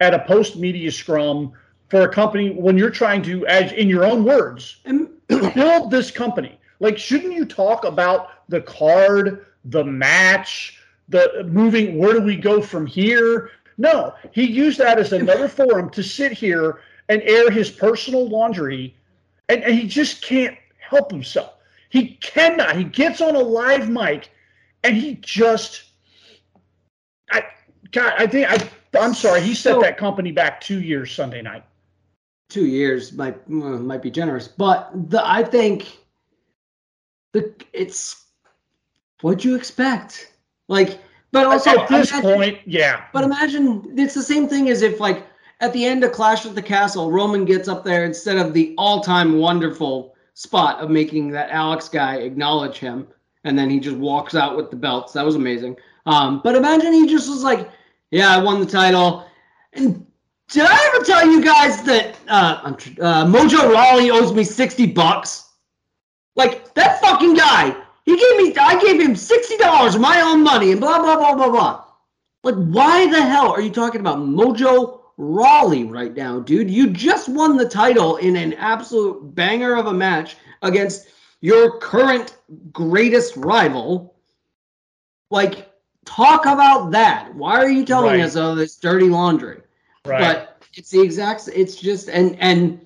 at 0.00 0.14
a 0.14 0.20
post 0.20 0.56
media 0.56 0.90
scrum 0.90 1.52
for 1.88 2.02
a 2.02 2.08
company 2.08 2.50
when 2.50 2.76
you're 2.76 2.90
trying 2.90 3.22
to, 3.22 3.46
as 3.46 3.72
in 3.72 3.88
your 3.88 4.04
own 4.04 4.24
words, 4.24 4.80
And 4.84 5.08
build 5.28 5.90
this 5.90 6.10
company. 6.10 6.58
Like, 6.80 6.98
shouldn't 6.98 7.32
you 7.32 7.44
talk 7.44 7.84
about 7.84 8.48
the 8.48 8.60
card, 8.60 9.46
the 9.64 9.84
match, 9.84 10.80
the 11.08 11.44
moving? 11.50 11.98
Where 11.98 12.14
do 12.14 12.20
we 12.20 12.36
go 12.36 12.62
from 12.62 12.86
here? 12.86 13.50
No, 13.78 14.14
he 14.32 14.44
used 14.44 14.78
that 14.78 14.98
as 14.98 15.12
another 15.12 15.48
forum 15.58 15.90
to 15.90 16.02
sit 16.02 16.32
here 16.32 16.80
and 17.08 17.22
air 17.22 17.50
his 17.50 17.70
personal 17.70 18.28
laundry, 18.28 18.94
and, 19.48 19.62
and 19.62 19.74
he 19.74 19.86
just 19.86 20.22
can't 20.22 20.56
help 20.78 21.10
himself. 21.10 21.54
He 21.88 22.16
cannot. 22.16 22.76
He 22.76 22.84
gets 22.84 23.20
on 23.20 23.34
a 23.34 23.40
live 23.40 23.88
mic, 23.88 24.30
and 24.84 24.96
he 24.96 25.14
just, 25.14 25.84
I, 27.30 27.44
God, 27.92 28.12
I 28.18 28.26
think 28.26 28.50
I. 28.50 28.68
I'm 28.98 29.14
sorry. 29.14 29.40
He 29.40 29.54
set 29.54 29.74
So- 29.74 29.80
that 29.80 29.96
company 29.98 30.32
back 30.32 30.60
two 30.60 30.80
years 30.80 31.12
Sunday 31.12 31.42
night. 31.42 31.64
two 32.48 32.66
years 32.66 33.12
might 33.12 33.36
uh, 33.48 33.78
might 33.90 34.02
be 34.02 34.10
generous, 34.10 34.48
but 34.48 34.90
the 35.10 35.20
I 35.26 35.42
think 35.42 35.98
the 37.32 37.52
it's 37.72 38.24
what 39.20 39.44
you 39.44 39.54
expect. 39.54 40.32
Like, 40.68 40.98
but 41.32 41.46
also 41.46 41.70
At 41.70 41.88
this 41.88 42.10
imagine- 42.12 42.34
point, 42.34 42.58
yeah. 42.66 43.04
But 43.12 43.24
imagine 43.24 43.94
it's 43.98 44.14
the 44.14 44.22
same 44.22 44.48
thing 44.48 44.68
as 44.68 44.82
if 44.82 45.00
like 45.00 45.26
at 45.60 45.72
the 45.72 45.84
end 45.84 46.04
of 46.04 46.12
Clash 46.12 46.44
of 46.44 46.54
the 46.54 46.62
Castle, 46.62 47.10
Roman 47.10 47.44
gets 47.44 47.68
up 47.68 47.84
there 47.84 48.04
instead 48.04 48.36
of 48.36 48.52
the 48.54 48.74
all-time 48.78 49.38
wonderful 49.38 50.14
spot 50.34 50.78
of 50.80 50.88
making 50.88 51.30
that 51.30 51.50
Alex 51.50 51.88
guy 51.88 52.16
acknowledge 52.16 52.78
him, 52.78 53.08
and 53.44 53.58
then 53.58 53.68
he 53.68 53.80
just 53.80 53.96
walks 53.96 54.34
out 54.36 54.56
with 54.56 54.70
the 54.70 54.76
belts. 54.76 55.12
That 55.14 55.24
was 55.26 55.34
amazing. 55.34 55.76
Um, 56.08 56.40
but 56.42 56.56
imagine 56.56 56.94
he 56.94 57.06
just 57.06 57.28
was 57.28 57.44
like, 57.44 57.70
"Yeah, 58.10 58.34
I 58.34 58.42
won 58.42 58.60
the 58.60 58.66
title." 58.66 59.26
And 59.74 60.06
did 60.48 60.64
I 60.66 60.90
ever 60.94 61.04
tell 61.04 61.26
you 61.30 61.44
guys 61.44 61.82
that 61.82 62.16
uh, 62.28 62.60
uh, 62.64 63.26
Mojo 63.26 63.70
Rawley 63.70 64.10
owes 64.10 64.32
me 64.32 64.42
sixty 64.42 64.86
bucks? 64.86 65.50
Like 66.34 66.72
that 66.74 67.00
fucking 67.02 67.34
guy. 67.34 67.76
He 68.04 68.16
gave 68.16 68.36
me. 68.38 68.56
I 68.56 68.80
gave 68.80 68.98
him 68.98 69.14
sixty 69.14 69.58
dollars 69.58 69.96
of 69.96 70.00
my 70.00 70.22
own 70.22 70.42
money, 70.42 70.72
and 70.72 70.80
blah 70.80 70.98
blah 70.98 71.16
blah 71.16 71.34
blah 71.34 71.50
blah. 71.50 71.84
Like, 72.42 72.54
why 72.54 73.10
the 73.10 73.20
hell 73.20 73.50
are 73.50 73.60
you 73.60 73.70
talking 73.70 74.00
about 74.00 74.18
Mojo 74.18 75.00
Rawley 75.18 75.84
right 75.84 76.14
now, 76.14 76.40
dude? 76.40 76.70
You 76.70 76.88
just 76.88 77.28
won 77.28 77.58
the 77.58 77.68
title 77.68 78.16
in 78.16 78.36
an 78.36 78.54
absolute 78.54 79.34
banger 79.34 79.76
of 79.76 79.86
a 79.86 79.92
match 79.92 80.36
against 80.62 81.08
your 81.42 81.78
current 81.80 82.38
greatest 82.72 83.36
rival. 83.36 84.16
Like, 85.30 85.68
talk 86.08 86.46
about 86.46 86.90
that. 86.92 87.34
Why 87.34 87.56
are 87.56 87.70
you 87.70 87.84
telling 87.84 88.18
Right. 88.18 88.24
us 88.24 88.36
all 88.36 88.54
this 88.54 88.76
dirty 88.76 89.08
laundry? 89.08 89.60
Right. 90.04 90.20
But 90.20 90.62
it's 90.74 90.90
the 90.90 91.00
exact. 91.00 91.48
It's 91.54 91.76
just 91.76 92.08
and 92.08 92.36
and 92.40 92.84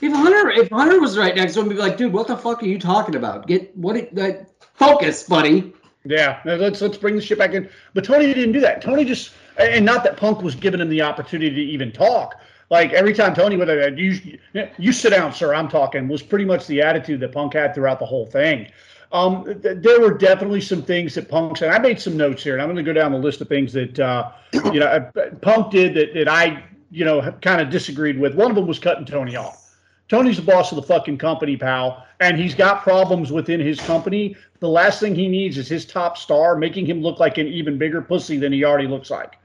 if 0.00 0.12
Hunter 0.12 0.50
if 0.50 0.70
Hunter 0.70 1.00
was 1.00 1.18
right 1.18 1.36
next 1.36 1.54
to 1.54 1.60
him, 1.60 1.66
he'd 1.68 1.74
be 1.74 1.80
like, 1.80 1.96
dude, 1.96 2.12
what 2.12 2.26
the 2.26 2.36
fuck 2.36 2.62
are 2.62 2.66
you 2.66 2.78
talking 2.78 3.14
about? 3.14 3.46
Get 3.46 3.76
what? 3.76 3.96
It, 3.96 4.14
like, 4.14 4.46
focus, 4.74 5.22
buddy. 5.22 5.72
Yeah, 6.04 6.40
let's 6.44 6.80
let's 6.80 6.96
bring 6.96 7.14
the 7.14 7.22
shit 7.22 7.38
back 7.38 7.52
in. 7.52 7.68
But 7.94 8.04
Tony 8.04 8.26
didn't 8.26 8.52
do 8.52 8.60
that. 8.60 8.82
Tony 8.82 9.04
just 9.04 9.32
and 9.58 9.84
not 9.84 10.02
that 10.04 10.16
Punk 10.16 10.42
was 10.42 10.54
giving 10.54 10.80
him 10.80 10.88
the 10.88 11.02
opportunity 11.02 11.54
to 11.54 11.62
even 11.62 11.92
talk. 11.92 12.40
Like 12.70 12.92
every 12.92 13.12
time 13.12 13.34
Tony 13.34 13.56
would 13.56 13.68
have 13.68 13.98
you 13.98 14.38
you 14.78 14.92
sit 14.92 15.10
down, 15.10 15.32
sir. 15.32 15.54
I'm 15.54 15.68
talking 15.68 16.08
was 16.08 16.22
pretty 16.22 16.44
much 16.44 16.66
the 16.66 16.80
attitude 16.82 17.20
that 17.20 17.32
Punk 17.32 17.54
had 17.54 17.74
throughout 17.74 17.98
the 17.98 18.06
whole 18.06 18.26
thing. 18.26 18.68
Um, 19.12 19.44
th- 19.44 19.78
there 19.82 20.00
were 20.00 20.16
definitely 20.16 20.62
some 20.62 20.82
things 20.82 21.14
that 21.14 21.28
Punk 21.28 21.58
said. 21.58 21.70
I 21.70 21.78
made 21.78 22.00
some 22.00 22.16
notes 22.16 22.42
here, 22.42 22.54
and 22.54 22.62
I'm 22.62 22.68
going 22.68 22.82
to 22.82 22.82
go 22.82 22.98
down 22.98 23.12
the 23.12 23.18
list 23.18 23.40
of 23.42 23.48
things 23.48 23.72
that 23.74 24.00
uh, 24.00 24.32
you 24.72 24.80
know 24.80 24.86
uh, 24.86 25.30
Punk 25.42 25.70
did 25.70 25.94
that 25.94 26.14
that 26.14 26.28
I 26.28 26.64
you 26.90 27.04
know 27.04 27.20
kind 27.42 27.60
of 27.60 27.70
disagreed 27.70 28.18
with. 28.18 28.34
One 28.34 28.50
of 28.50 28.56
them 28.56 28.66
was 28.66 28.78
cutting 28.78 29.04
Tony 29.04 29.36
off. 29.36 29.62
Tony's 30.08 30.36
the 30.36 30.42
boss 30.42 30.72
of 30.72 30.76
the 30.76 30.82
fucking 30.82 31.18
company, 31.18 31.56
pal, 31.56 32.06
and 32.20 32.38
he's 32.38 32.54
got 32.54 32.82
problems 32.82 33.32
within 33.32 33.60
his 33.60 33.80
company. 33.80 34.36
The 34.60 34.68
last 34.68 35.00
thing 35.00 35.14
he 35.14 35.28
needs 35.28 35.56
is 35.56 35.68
his 35.68 35.86
top 35.86 36.18
star 36.18 36.56
making 36.56 36.86
him 36.86 37.00
look 37.02 37.18
like 37.18 37.38
an 37.38 37.46
even 37.46 37.78
bigger 37.78 38.02
pussy 38.02 38.36
than 38.36 38.52
he 38.52 38.64
already 38.64 38.88
looks 38.88 39.10
like. 39.10 39.38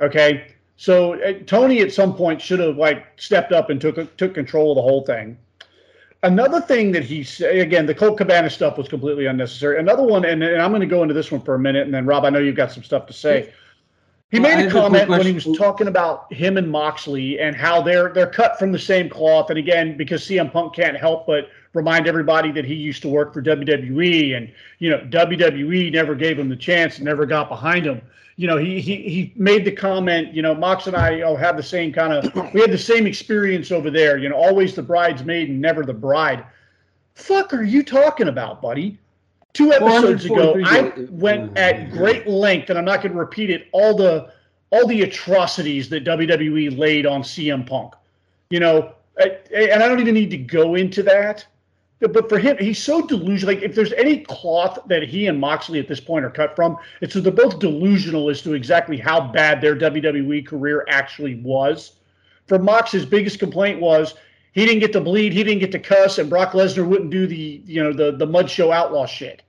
Okay, 0.00 0.52
so 0.76 1.14
uh, 1.22 1.34
Tony 1.46 1.80
at 1.80 1.92
some 1.92 2.14
point 2.14 2.40
should 2.40 2.60
have 2.60 2.76
like 2.76 3.06
stepped 3.16 3.52
up 3.52 3.70
and 3.70 3.80
took 3.80 4.16
took 4.16 4.34
control 4.34 4.72
of 4.72 4.76
the 4.76 4.82
whole 4.82 5.04
thing. 5.04 5.38
Another 6.24 6.58
thing 6.60 6.90
that 6.92 7.04
he 7.04 7.22
said 7.22 7.58
again, 7.58 7.84
the 7.84 7.94
Colt 7.94 8.16
Cabana 8.16 8.48
stuff 8.48 8.78
was 8.78 8.88
completely 8.88 9.26
unnecessary. 9.26 9.78
Another 9.78 10.02
one, 10.02 10.24
and, 10.24 10.42
and 10.42 10.60
I'm 10.60 10.70
going 10.70 10.80
to 10.80 10.86
go 10.86 11.02
into 11.02 11.12
this 11.12 11.30
one 11.30 11.42
for 11.42 11.54
a 11.54 11.58
minute, 11.58 11.84
and 11.84 11.92
then 11.92 12.06
Rob, 12.06 12.24
I 12.24 12.30
know 12.30 12.38
you've 12.38 12.56
got 12.56 12.72
some 12.72 12.82
stuff 12.82 13.06
to 13.06 13.12
say. 13.12 13.52
He 14.30 14.40
Well, 14.40 14.56
made 14.56 14.64
a 14.64 14.68
have 14.70 14.70
a 14.70 14.80
comment 14.80 15.08
when 15.10 15.20
he 15.20 15.32
was 15.32 15.44
talking 15.56 15.86
about 15.86 16.32
him 16.32 16.56
and 16.56 16.68
Moxley 16.68 17.38
and 17.38 17.54
how 17.54 17.82
they're 17.82 18.12
they're 18.12 18.30
cut 18.30 18.58
from 18.58 18.72
the 18.72 18.78
same 18.78 19.08
cloth. 19.10 19.50
And 19.50 19.58
again, 19.58 19.96
because 19.98 20.22
CM 20.26 20.50
Punk 20.50 20.74
can't 20.74 20.96
help 20.96 21.26
but 21.26 21.50
remind 21.74 22.06
everybody 22.06 22.50
that 22.52 22.64
he 22.64 22.74
used 22.74 23.02
to 23.02 23.08
work 23.08 23.34
for 23.34 23.42
WWE, 23.42 24.36
and 24.36 24.50
you 24.78 24.90
know 24.90 24.98
WWE 25.10 25.92
never 25.92 26.14
gave 26.14 26.38
him 26.38 26.48
the 26.48 26.56
chance, 26.56 26.96
and 26.96 27.04
never 27.04 27.26
got 27.26 27.48
behind 27.48 27.84
him. 27.86 28.00
You 28.36 28.48
know, 28.48 28.56
he 28.56 28.80
he 28.80 28.96
he 28.96 29.32
made 29.36 29.64
the 29.64 29.72
comment. 29.72 30.32
You 30.32 30.42
know, 30.42 30.54
Mox 30.54 30.86
and 30.86 30.96
I 30.96 31.20
oh, 31.20 31.36
have 31.36 31.56
the 31.56 31.62
same 31.62 31.92
kind 31.92 32.12
of 32.12 32.34
we 32.54 32.60
had 32.60 32.70
the 32.70 32.78
same 32.78 33.06
experience 33.06 33.70
over 33.70 33.90
there. 33.90 34.16
You 34.16 34.28
know, 34.28 34.36
always 34.36 34.74
the 34.74 34.82
bridesmaid 34.82 35.50
and 35.50 35.60
never 35.60 35.84
the 35.84 35.94
bride. 35.94 36.44
Fuck, 37.14 37.54
are 37.54 37.62
you 37.62 37.82
talking 37.82 38.28
about, 38.28 38.60
buddy? 38.60 38.98
Two 39.52 39.72
episodes 39.72 40.24
ago, 40.24 40.60
I 40.64 40.92
went 41.10 41.56
at 41.56 41.92
great 41.92 42.26
length, 42.26 42.70
and 42.70 42.78
I'm 42.78 42.84
not 42.84 43.02
going 43.02 43.12
to 43.12 43.18
repeat 43.18 43.50
it. 43.50 43.68
All 43.70 43.96
the 43.96 44.32
all 44.70 44.86
the 44.88 45.02
atrocities 45.02 45.88
that 45.90 46.04
WWE 46.04 46.76
laid 46.76 47.06
on 47.06 47.22
CM 47.22 47.64
Punk. 47.64 47.94
You 48.50 48.58
know, 48.58 48.94
and 49.16 49.82
I 49.82 49.88
don't 49.88 50.00
even 50.00 50.14
need 50.14 50.30
to 50.30 50.36
go 50.36 50.74
into 50.74 51.02
that. 51.04 51.46
But 52.12 52.28
for 52.28 52.38
him, 52.38 52.56
he's 52.58 52.82
so 52.82 53.06
delusional. 53.06 53.54
Like 53.54 53.62
if 53.62 53.74
there's 53.74 53.92
any 53.92 54.20
cloth 54.20 54.78
that 54.86 55.02
he 55.02 55.26
and 55.26 55.40
Moxley 55.40 55.78
at 55.78 55.88
this 55.88 56.00
point 56.00 56.24
are 56.24 56.30
cut 56.30 56.54
from, 56.56 56.76
it's 57.00 57.14
that 57.14 57.20
they're 57.20 57.32
both 57.32 57.58
delusional 57.58 58.28
as 58.30 58.42
to 58.42 58.54
exactly 58.54 58.96
how 58.96 59.20
bad 59.20 59.60
their 59.60 59.76
WWE 59.76 60.46
career 60.46 60.84
actually 60.88 61.36
was. 61.36 61.92
For 62.46 62.58
Mox, 62.58 62.92
his 62.92 63.06
biggest 63.06 63.38
complaint 63.38 63.80
was 63.80 64.14
he 64.52 64.66
didn't 64.66 64.80
get 64.80 64.92
to 64.92 65.00
bleed, 65.00 65.32
he 65.32 65.42
didn't 65.42 65.60
get 65.60 65.72
to 65.72 65.78
cuss, 65.78 66.18
and 66.18 66.28
Brock 66.28 66.52
Lesnar 66.52 66.86
wouldn't 66.86 67.10
do 67.10 67.26
the 67.26 67.62
you 67.64 67.82
know 67.82 67.92
the 67.92 68.12
the 68.12 68.26
mud 68.26 68.50
show 68.50 68.70
outlaw 68.70 69.06
shit. 69.06 69.42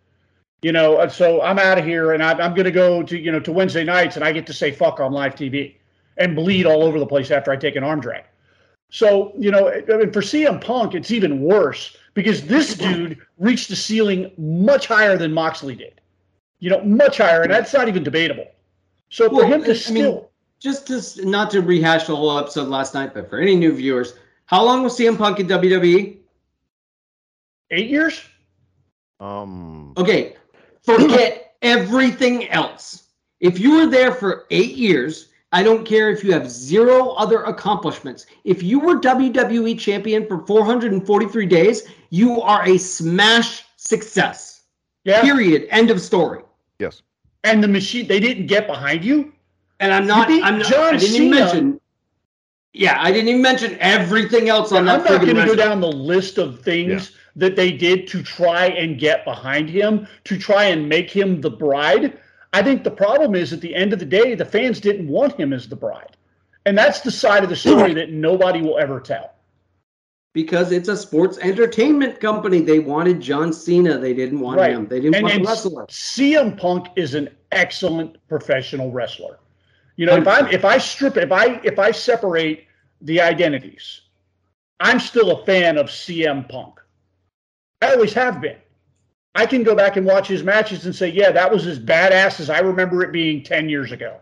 You 0.61 0.71
know, 0.71 0.99
and 0.99 1.11
so 1.11 1.41
I'm 1.41 1.59
out 1.59 1.77
of 1.77 1.85
here, 1.85 2.13
and 2.13 2.23
I'm, 2.23 2.41
I'm 2.41 2.55
going 2.55 2.65
to 2.65 2.71
go 2.71 3.03
to 3.03 3.17
you 3.17 3.31
know 3.31 3.39
to 3.39 3.51
Wednesday 3.51 3.83
nights, 3.83 4.15
and 4.15 4.23
I 4.23 4.31
get 4.31 4.47
to 4.47 4.53
say 4.53 4.71
fuck 4.71 4.99
on 4.99 5.11
live 5.11 5.35
TV 5.35 5.75
and 6.17 6.35
bleed 6.35 6.65
all 6.65 6.83
over 6.83 6.99
the 6.99 7.05
place 7.05 7.29
after 7.31 7.51
I 7.51 7.57
take 7.57 7.75
an 7.75 7.83
arm 7.83 7.99
drag. 7.99 8.23
So 8.89 9.33
you 9.37 9.51
know, 9.51 9.69
I 9.69 9.97
mean, 9.97 10.11
for 10.11 10.21
CM 10.21 10.61
Punk, 10.61 10.95
it's 10.95 11.11
even 11.11 11.41
worse 11.41 11.97
because 12.15 12.41
this 12.47 12.73
dude 12.75 13.19
reached 13.37 13.69
the 13.69 13.75
ceiling 13.75 14.31
much 14.37 14.87
higher 14.87 15.15
than 15.17 15.31
Moxley 15.31 15.75
did. 15.75 16.01
You 16.59 16.71
know, 16.71 16.83
much 16.83 17.17
higher, 17.19 17.43
and 17.43 17.51
that's 17.51 17.73
not 17.73 17.87
even 17.87 18.03
debatable. 18.03 18.47
So 19.09 19.29
for 19.29 19.35
Well, 19.35 19.47
him 19.47 19.61
to 19.63 19.69
I 19.71 19.73
mean, 19.73 19.75
still, 19.75 20.31
just 20.59 20.87
to 20.87 21.25
not 21.29 21.51
to 21.51 21.61
rehash 21.61 22.07
the 22.07 22.15
whole 22.15 22.37
episode 22.39 22.69
last 22.69 22.95
night, 22.95 23.13
but 23.13 23.29
for 23.29 23.37
any 23.39 23.55
new 23.55 23.73
viewers, 23.73 24.15
how 24.47 24.63
long 24.65 24.81
was 24.81 24.97
CM 24.97 25.17
Punk 25.17 25.39
in 25.39 25.47
WWE? 25.47 26.17
eight 27.71 27.89
years, 27.89 28.21
Um, 29.19 29.93
Okay, 29.97 30.35
forget 30.83 31.55
everything 31.61 32.49
else. 32.49 33.09
If 33.39 33.59
you 33.59 33.75
were 33.75 33.87
there 33.87 34.11
for 34.13 34.45
eight 34.51 34.75
years 34.75 35.29
I 35.51 35.63
don't 35.63 35.85
care 35.85 36.09
if 36.09 36.23
you 36.23 36.33
have 36.33 36.49
zero 36.49 37.09
other 37.11 37.43
accomplishments. 37.43 38.25
If 38.43 38.61
you 38.61 38.79
were 38.79 38.99
WWE 38.99 39.79
champion 39.79 40.27
for 40.27 40.45
443 40.45 41.45
days, 41.45 41.83
you 42.09 42.41
are 42.41 42.67
a 42.67 42.77
smash 42.77 43.63
success. 43.77 44.63
Yeah. 45.03 45.21
Period. 45.21 45.67
End 45.69 45.91
of 45.91 46.01
story. 46.01 46.41
Yes. 46.79 47.03
And 47.43 47.63
the 47.63 47.67
machine, 47.67 48.07
they 48.07 48.19
didn't 48.19 48.47
get 48.47 48.67
behind 48.67 49.05
you. 49.05 49.31
And 49.79 49.93
I'm 49.93 50.07
not. 50.07 50.27
beat 50.27 50.43
I'm 50.43 50.59
not. 50.59 50.67
John 50.67 50.95
I 50.95 50.97
didn't 50.97 51.15
even 51.15 51.29
mention. 51.29 51.81
Yeah, 52.73 52.97
I 53.01 53.11
didn't 53.11 53.29
even 53.29 53.41
mention 53.41 53.77
everything 53.79 54.49
else 54.49 54.73
on 54.73 54.85
that. 54.85 54.99
I'm 54.99 55.05
not 55.05 55.21
going 55.21 55.35
to 55.35 55.45
go 55.45 55.55
down 55.55 55.79
the 55.79 55.87
list 55.87 56.37
of 56.37 56.59
things 56.59 57.13
that 57.37 57.55
they 57.55 57.71
did 57.71 58.07
to 58.09 58.21
try 58.21 58.65
and 58.65 58.99
get 58.99 59.23
behind 59.23 59.69
him, 59.69 60.07
to 60.25 60.37
try 60.37 60.65
and 60.65 60.89
make 60.89 61.09
him 61.09 61.39
the 61.39 61.49
bride. 61.49 62.17
I 62.55 62.63
think 62.63 62.83
the 62.85 62.91
problem 62.91 63.35
is 63.35 63.51
at 63.51 63.59
the 63.59 63.75
end 63.75 63.91
of 63.91 63.99
the 63.99 64.05
day, 64.05 64.33
the 64.33 64.45
fans 64.45 64.79
didn't 64.79 65.07
want 65.09 65.37
him 65.37 65.51
as 65.51 65.67
the 65.67 65.75
bride. 65.75 66.15
And 66.65 66.77
that's 66.77 67.01
the 67.01 67.11
side 67.11 67.43
of 67.43 67.49
the 67.49 67.55
story 67.55 67.93
that 67.93 68.11
nobody 68.11 68.61
will 68.61 68.77
ever 68.79 68.99
tell. 68.99 69.31
because 70.33 70.73
it's 70.73 70.89
a 70.89 70.97
sports 70.97 71.37
entertainment 71.37 72.19
company. 72.19 72.59
They 72.59 72.79
wanted 72.79 73.21
John 73.21 73.53
Cena. 73.53 73.97
They 73.97 74.13
didn't 74.13 74.41
want 74.41 74.59
Right. 74.59 74.71
him. 74.71 74.85
They 74.85 74.99
didn't 74.99 75.15
And, 75.15 75.23
want 75.23 75.35
and 75.35 75.45
wrestler. 75.45 75.85
CM 75.87 76.57
Punk 76.57 76.87
is 76.97 77.13
an 77.15 77.29
excellent 77.53 78.17
professional 78.27 78.91
wrestler. 78.91 79.39
You 79.95 80.05
know, 80.07 80.17
if 80.17 80.27
I 80.27 80.49
if 80.51 80.65
I 80.65 80.77
strip 80.77 81.15
if 81.15 81.31
I 81.31 81.45
if 81.63 81.79
I 81.79 81.91
separate 81.91 82.65
the 83.01 83.21
identities, 83.21 84.01
I'm 84.81 84.99
still 84.99 85.29
a 85.31 85.45
fan 85.45 85.77
of 85.77 85.85
CM 85.89 86.49
Punk. 86.49 86.81
I 87.81 87.93
always 87.93 88.13
have 88.13 88.41
been. 88.41 88.57
I 89.35 89.45
can 89.45 89.63
go 89.63 89.75
back 89.75 89.97
and 89.97 90.05
watch 90.05 90.27
his 90.27 90.43
matches 90.43 90.85
and 90.85 90.95
say, 90.95 91.09
yeah, 91.09 91.29
that 91.31 91.51
was 91.51 91.67
as 91.67 91.77
badass 91.77 92.39
as 92.39 92.49
I 92.49 92.59
remember 92.59 93.03
it 93.03 93.11
being 93.11 93.43
10 93.43 93.67
years 93.69 93.91
ago. 93.91 94.17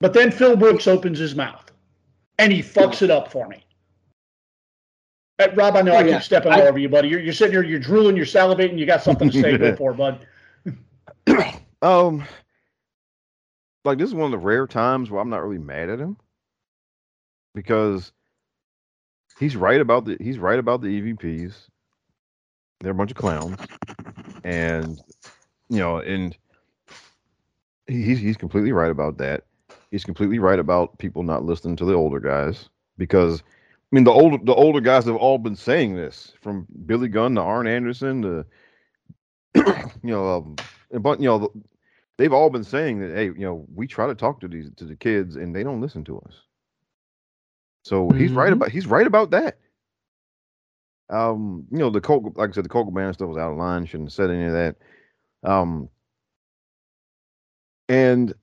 But 0.00 0.12
then 0.12 0.30
Phil 0.30 0.56
Brooks 0.56 0.86
opens 0.86 1.18
his 1.18 1.34
mouth 1.34 1.70
and 2.38 2.52
he 2.52 2.60
fucks 2.62 3.02
it 3.02 3.10
up 3.10 3.32
for 3.32 3.48
me. 3.48 3.64
Uh, 5.38 5.48
Rob, 5.54 5.74
I 5.76 5.82
know 5.82 5.92
Oh, 5.92 5.96
I 5.96 6.04
yeah. 6.04 6.14
keep 6.16 6.22
stepping 6.24 6.52
I- 6.52 6.60
all 6.60 6.68
over 6.68 6.78
you, 6.78 6.88
buddy. 6.88 7.08
You're, 7.08 7.20
you're 7.20 7.32
sitting 7.32 7.52
here, 7.52 7.64
you're 7.64 7.80
drooling, 7.80 8.16
you're 8.16 8.24
salivating, 8.26 8.78
you 8.78 8.86
got 8.86 9.02
something 9.02 9.28
to 9.30 9.40
say. 9.40 9.56
before, 9.56 9.92
for 9.96 10.14
bud. 11.26 11.56
Um, 11.82 12.24
like 13.84 13.98
this 13.98 14.08
is 14.08 14.14
one 14.14 14.26
of 14.26 14.30
the 14.40 14.44
rare 14.46 14.66
times 14.66 15.10
where 15.10 15.20
I'm 15.20 15.28
not 15.30 15.42
really 15.42 15.58
mad 15.58 15.90
at 15.90 15.98
him 15.98 16.16
because 17.54 18.12
he's 19.38 19.56
right 19.56 19.80
about 19.80 20.04
the 20.04 20.16
he's 20.20 20.38
right 20.38 20.58
about 20.58 20.80
the 20.80 20.88
EVPs. 20.88 21.54
They're 22.80 22.92
a 22.92 22.94
bunch 22.94 23.10
of 23.10 23.16
clowns, 23.16 23.58
and 24.44 25.00
you 25.68 25.78
know, 25.78 25.98
and 25.98 26.36
he's 27.86 28.18
he's 28.18 28.36
completely 28.36 28.72
right 28.72 28.90
about 28.90 29.18
that. 29.18 29.44
He's 29.90 30.04
completely 30.04 30.38
right 30.38 30.58
about 30.58 30.98
people 30.98 31.22
not 31.22 31.44
listening 31.44 31.76
to 31.76 31.84
the 31.84 31.94
older 31.94 32.20
guys 32.20 32.68
because 32.98 33.42
I 33.42 33.94
mean 33.94 34.04
the 34.04 34.12
older 34.12 34.38
the 34.42 34.54
older 34.54 34.80
guys 34.80 35.04
have 35.06 35.16
all 35.16 35.38
been 35.38 35.56
saying 35.56 35.96
this 35.96 36.34
from 36.40 36.66
Billy 36.86 37.08
Gunn 37.08 37.34
to 37.36 37.40
Arn 37.40 37.66
Anderson 37.66 38.22
to 38.22 38.46
you 40.02 40.10
know 40.10 40.28
um, 40.36 40.56
but 41.00 41.20
you 41.20 41.26
know 41.26 41.52
they've 42.18 42.32
all 42.32 42.50
been 42.50 42.64
saying 42.64 43.00
that 43.00 43.14
hey 43.14 43.26
you 43.26 43.34
know 43.46 43.66
we 43.74 43.86
try 43.86 44.06
to 44.06 44.14
talk 44.14 44.40
to 44.40 44.48
these 44.48 44.70
to 44.76 44.84
the 44.84 44.96
kids 44.96 45.36
and 45.36 45.54
they 45.54 45.62
don't 45.62 45.80
listen 45.80 46.04
to 46.04 46.18
us 46.20 46.34
so 47.84 48.10
he's 48.12 48.32
right 48.32 48.50
Mhm. 48.50 48.56
about 48.56 48.70
he's 48.70 48.86
right 48.86 49.06
about 49.06 49.30
that 49.30 49.58
um 51.08 51.64
you 51.70 51.78
know 51.78 51.90
the 51.90 52.00
Colt 52.00 52.36
like 52.36 52.50
I 52.50 52.52
said 52.52 52.64
the 52.64 52.68
Colt 52.68 52.86
Cabana 52.86 53.12
stuff 53.14 53.28
was 53.28 53.36
out 53.38 53.52
of 53.52 53.58
line 53.58 53.86
shouldn't 53.86 54.08
have 54.08 54.14
said 54.14 54.30
any 54.30 54.44
of 54.44 54.52
that. 54.52 54.76
Um 55.44 55.88
and 57.88 58.34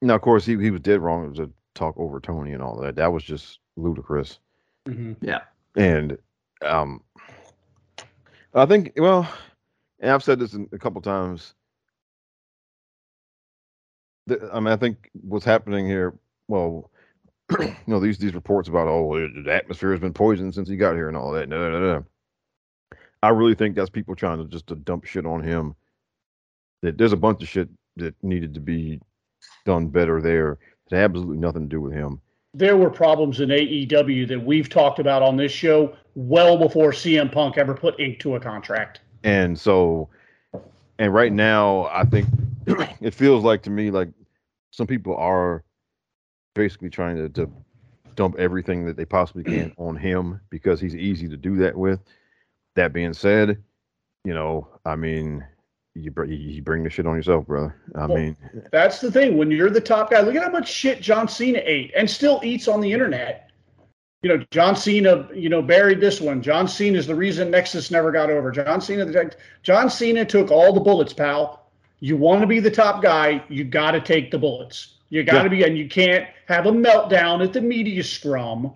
now 0.00 0.14
of 0.14 0.22
course 0.22 0.46
he, 0.46 0.56
he 0.58 0.70
was 0.70 0.80
dead 0.80 1.00
wrong. 1.00 1.24
It 1.24 1.30
was 1.30 1.38
a 1.40 1.50
talk 1.74 1.94
over 1.98 2.20
Tony 2.20 2.52
and 2.52 2.62
all 2.62 2.80
that. 2.80 2.96
That 2.96 3.12
was 3.12 3.22
just 3.22 3.58
ludicrous. 3.76 4.38
Yeah. 5.20 5.40
and 5.76 6.16
um 6.64 7.02
I 8.54 8.66
think 8.66 8.92
well 8.96 9.30
and 10.00 10.10
I've 10.10 10.24
said 10.24 10.38
this 10.38 10.54
a 10.72 10.78
couple 10.78 11.00
times. 11.02 11.54
I 14.30 14.60
mean 14.60 14.68
I 14.68 14.76
think 14.76 15.10
what's 15.20 15.44
happening 15.44 15.86
here 15.86 16.14
well 16.48 16.91
you 17.60 17.74
know 17.86 18.00
these 18.00 18.18
these 18.18 18.34
reports 18.34 18.68
about 18.68 18.88
oh 18.88 19.16
the 19.44 19.52
atmosphere 19.52 19.90
has 19.90 20.00
been 20.00 20.12
poisoned 20.12 20.54
since 20.54 20.68
he 20.68 20.76
got 20.76 20.94
here 20.94 21.08
and 21.08 21.16
all 21.16 21.32
that 21.32 21.48
no, 21.48 21.70
no, 21.70 21.80
no. 21.80 22.04
I 23.22 23.28
really 23.28 23.54
think 23.54 23.76
that's 23.76 23.90
people 23.90 24.16
trying 24.16 24.38
to 24.38 24.44
just 24.44 24.66
to 24.68 24.74
dump 24.74 25.04
shit 25.04 25.26
on 25.26 25.42
him 25.42 25.74
that 26.82 26.98
there's 26.98 27.12
a 27.12 27.16
bunch 27.16 27.42
of 27.42 27.48
shit 27.48 27.68
that 27.96 28.14
needed 28.22 28.54
to 28.54 28.60
be 28.60 29.00
done 29.64 29.88
better 29.88 30.20
there 30.20 30.58
that 30.90 30.96
had 30.96 31.04
absolutely 31.04 31.38
nothing 31.38 31.62
to 31.62 31.68
do 31.68 31.80
with 31.80 31.92
him 31.92 32.20
There 32.54 32.76
were 32.76 32.90
problems 32.90 33.40
in 33.40 33.48
AEW 33.50 34.28
that 34.28 34.42
we've 34.44 34.68
talked 34.68 34.98
about 34.98 35.22
on 35.22 35.36
this 35.36 35.52
show 35.52 35.94
well 36.14 36.58
before 36.58 36.92
CM 36.92 37.30
Punk 37.30 37.58
ever 37.58 37.74
put 37.74 37.98
ink 37.98 38.18
to 38.20 38.34
a 38.36 38.40
contract. 38.40 39.00
And 39.24 39.58
so, 39.58 40.08
and 40.98 41.14
right 41.14 41.32
now, 41.32 41.84
I 41.86 42.04
think 42.04 42.26
it 43.00 43.14
feels 43.14 43.44
like 43.44 43.62
to 43.62 43.70
me 43.70 43.90
like 43.90 44.08
some 44.70 44.86
people 44.86 45.16
are 45.16 45.64
basically 46.54 46.90
trying 46.90 47.16
to, 47.16 47.28
to 47.30 47.50
dump 48.14 48.36
everything 48.38 48.84
that 48.86 48.96
they 48.96 49.04
possibly 49.04 49.44
can 49.44 49.72
on 49.78 49.96
him 49.96 50.40
because 50.50 50.80
he's 50.80 50.96
easy 50.96 51.28
to 51.28 51.36
do 51.36 51.56
that 51.56 51.76
with. 51.76 52.00
That 52.74 52.92
being 52.92 53.12
said, 53.12 53.62
you 54.24 54.34
know, 54.34 54.68
I 54.84 54.96
mean, 54.96 55.44
you 55.94 56.10
br- 56.10 56.24
you 56.24 56.62
bring 56.62 56.82
the 56.84 56.90
shit 56.90 57.06
on 57.06 57.16
yourself, 57.16 57.46
brother. 57.46 57.76
I 57.94 58.06
Well, 58.06 58.16
mean, 58.16 58.36
That's 58.70 59.00
the 59.00 59.10
thing. 59.10 59.36
When 59.36 59.50
you're 59.50 59.70
the 59.70 59.80
top 59.80 60.10
guy, 60.10 60.20
look 60.20 60.34
at 60.34 60.42
how 60.42 60.48
much 60.50 60.70
shit 60.70 61.02
John 61.02 61.28
Cena 61.28 61.60
ate 61.62 61.92
and 61.94 62.08
still 62.08 62.40
eats 62.42 62.68
on 62.68 62.80
the 62.80 62.92
internet. 62.92 63.50
You 64.22 64.30
know, 64.38 64.44
John 64.50 64.76
Cena, 64.76 65.28
you 65.34 65.48
know, 65.48 65.60
buried 65.60 66.00
this 66.00 66.20
one. 66.20 66.42
John 66.42 66.68
Cena 66.68 66.96
is 66.96 67.06
the 67.08 67.14
reason 67.14 67.50
Nexus 67.50 67.90
never 67.90 68.12
got 68.12 68.30
over. 68.30 68.52
John 68.52 68.80
Cena, 68.80 69.30
John 69.64 69.90
Cena 69.90 70.24
took 70.24 70.50
all 70.50 70.72
the 70.72 70.80
bullets, 70.80 71.12
pal. 71.12 71.66
You 71.98 72.16
want 72.16 72.40
to 72.40 72.46
be 72.46 72.60
the 72.60 72.70
top 72.70 73.02
guy, 73.02 73.44
you 73.48 73.64
got 73.64 73.92
to 73.92 74.00
take 74.00 74.30
the 74.30 74.38
bullets. 74.38 74.98
You 75.12 75.22
got 75.24 75.42
to 75.42 75.44
Yeah. 75.44 75.48
be, 75.48 75.62
and 75.64 75.76
you 75.76 75.88
can't 75.88 76.26
have 76.48 76.64
a 76.64 76.72
meltdown 76.72 77.44
at 77.44 77.52
the 77.52 77.60
media 77.60 78.02
scrum 78.02 78.72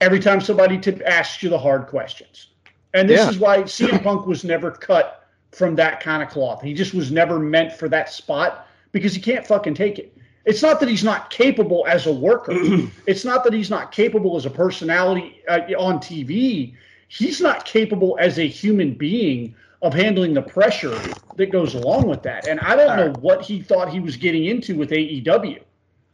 every 0.00 0.18
time 0.18 0.40
somebody 0.40 0.78
t- 0.78 1.04
asks 1.04 1.42
you 1.42 1.50
the 1.50 1.58
hard 1.58 1.86
questions. 1.86 2.46
And 2.94 3.06
this 3.06 3.20
Yeah. 3.20 3.28
is 3.28 3.38
why 3.38 3.64
CM 3.64 4.02
Punk 4.02 4.26
was 4.26 4.42
never 4.42 4.70
cut 4.70 5.28
from 5.52 5.74
that 5.76 6.00
kind 6.00 6.22
of 6.22 6.30
cloth. 6.30 6.62
He 6.62 6.72
just 6.72 6.94
was 6.94 7.12
never 7.12 7.38
meant 7.38 7.74
for 7.74 7.90
that 7.90 8.10
spot 8.10 8.68
because 8.92 9.14
he 9.14 9.20
can't 9.20 9.46
fucking 9.46 9.74
take 9.74 9.98
it. 9.98 10.16
It's 10.46 10.62
not 10.62 10.80
that 10.80 10.88
he's 10.88 11.04
not 11.04 11.28
capable 11.28 11.84
as 11.86 12.06
a 12.06 12.12
worker. 12.12 12.54
it's 13.06 13.26
not 13.26 13.44
that 13.44 13.52
he's 13.52 13.68
not 13.68 13.92
capable 13.92 14.38
as 14.38 14.46
a 14.46 14.50
personality 14.50 15.42
uh, 15.46 15.60
on 15.78 15.98
TV. 15.98 16.72
He's 17.08 17.38
not 17.38 17.66
capable 17.66 18.16
as 18.18 18.38
a 18.38 18.48
human 18.48 18.94
being 18.94 19.54
of 19.82 19.94
handling 19.94 20.34
the 20.34 20.42
pressure 20.42 20.98
that 21.36 21.50
goes 21.50 21.74
along 21.74 22.06
with 22.06 22.22
that. 22.22 22.46
And 22.48 22.60
I 22.60 22.76
don't 22.76 22.96
know 22.96 23.20
what 23.20 23.42
he 23.42 23.62
thought 23.62 23.90
he 23.90 24.00
was 24.00 24.16
getting 24.16 24.44
into 24.46 24.76
with 24.76 24.90
AEW. 24.90 25.62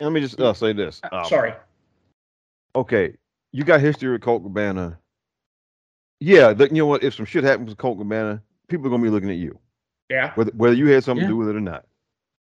let 0.00 0.12
me 0.12 0.20
just 0.20 0.40
uh, 0.40 0.52
say 0.54 0.72
this. 0.72 1.00
Um, 1.10 1.24
Sorry. 1.24 1.52
okay, 2.74 3.14
you 3.52 3.64
got 3.64 3.80
history 3.80 4.10
with 4.12 4.20
Colt 4.22 4.42
Cabana. 4.42 4.98
Yeah, 6.20 6.52
the, 6.52 6.68
you 6.68 6.74
know 6.76 6.86
what? 6.86 7.02
If 7.02 7.14
some 7.14 7.26
shit 7.26 7.44
happens 7.44 7.68
with 7.70 7.78
Colt 7.78 7.98
Cabana, 7.98 8.42
people 8.68 8.86
are 8.86 8.90
gonna 8.90 9.02
be 9.02 9.10
looking 9.10 9.30
at 9.30 9.36
you, 9.36 9.58
Yeah. 10.08 10.32
whether 10.34 10.52
whether 10.52 10.74
you 10.74 10.86
had 10.88 11.04
something 11.04 11.22
Yeah. 11.22 11.28
to 11.28 11.32
do 11.34 11.36
with 11.36 11.48
it 11.48 11.56
or 11.56 11.60
not. 11.60 11.84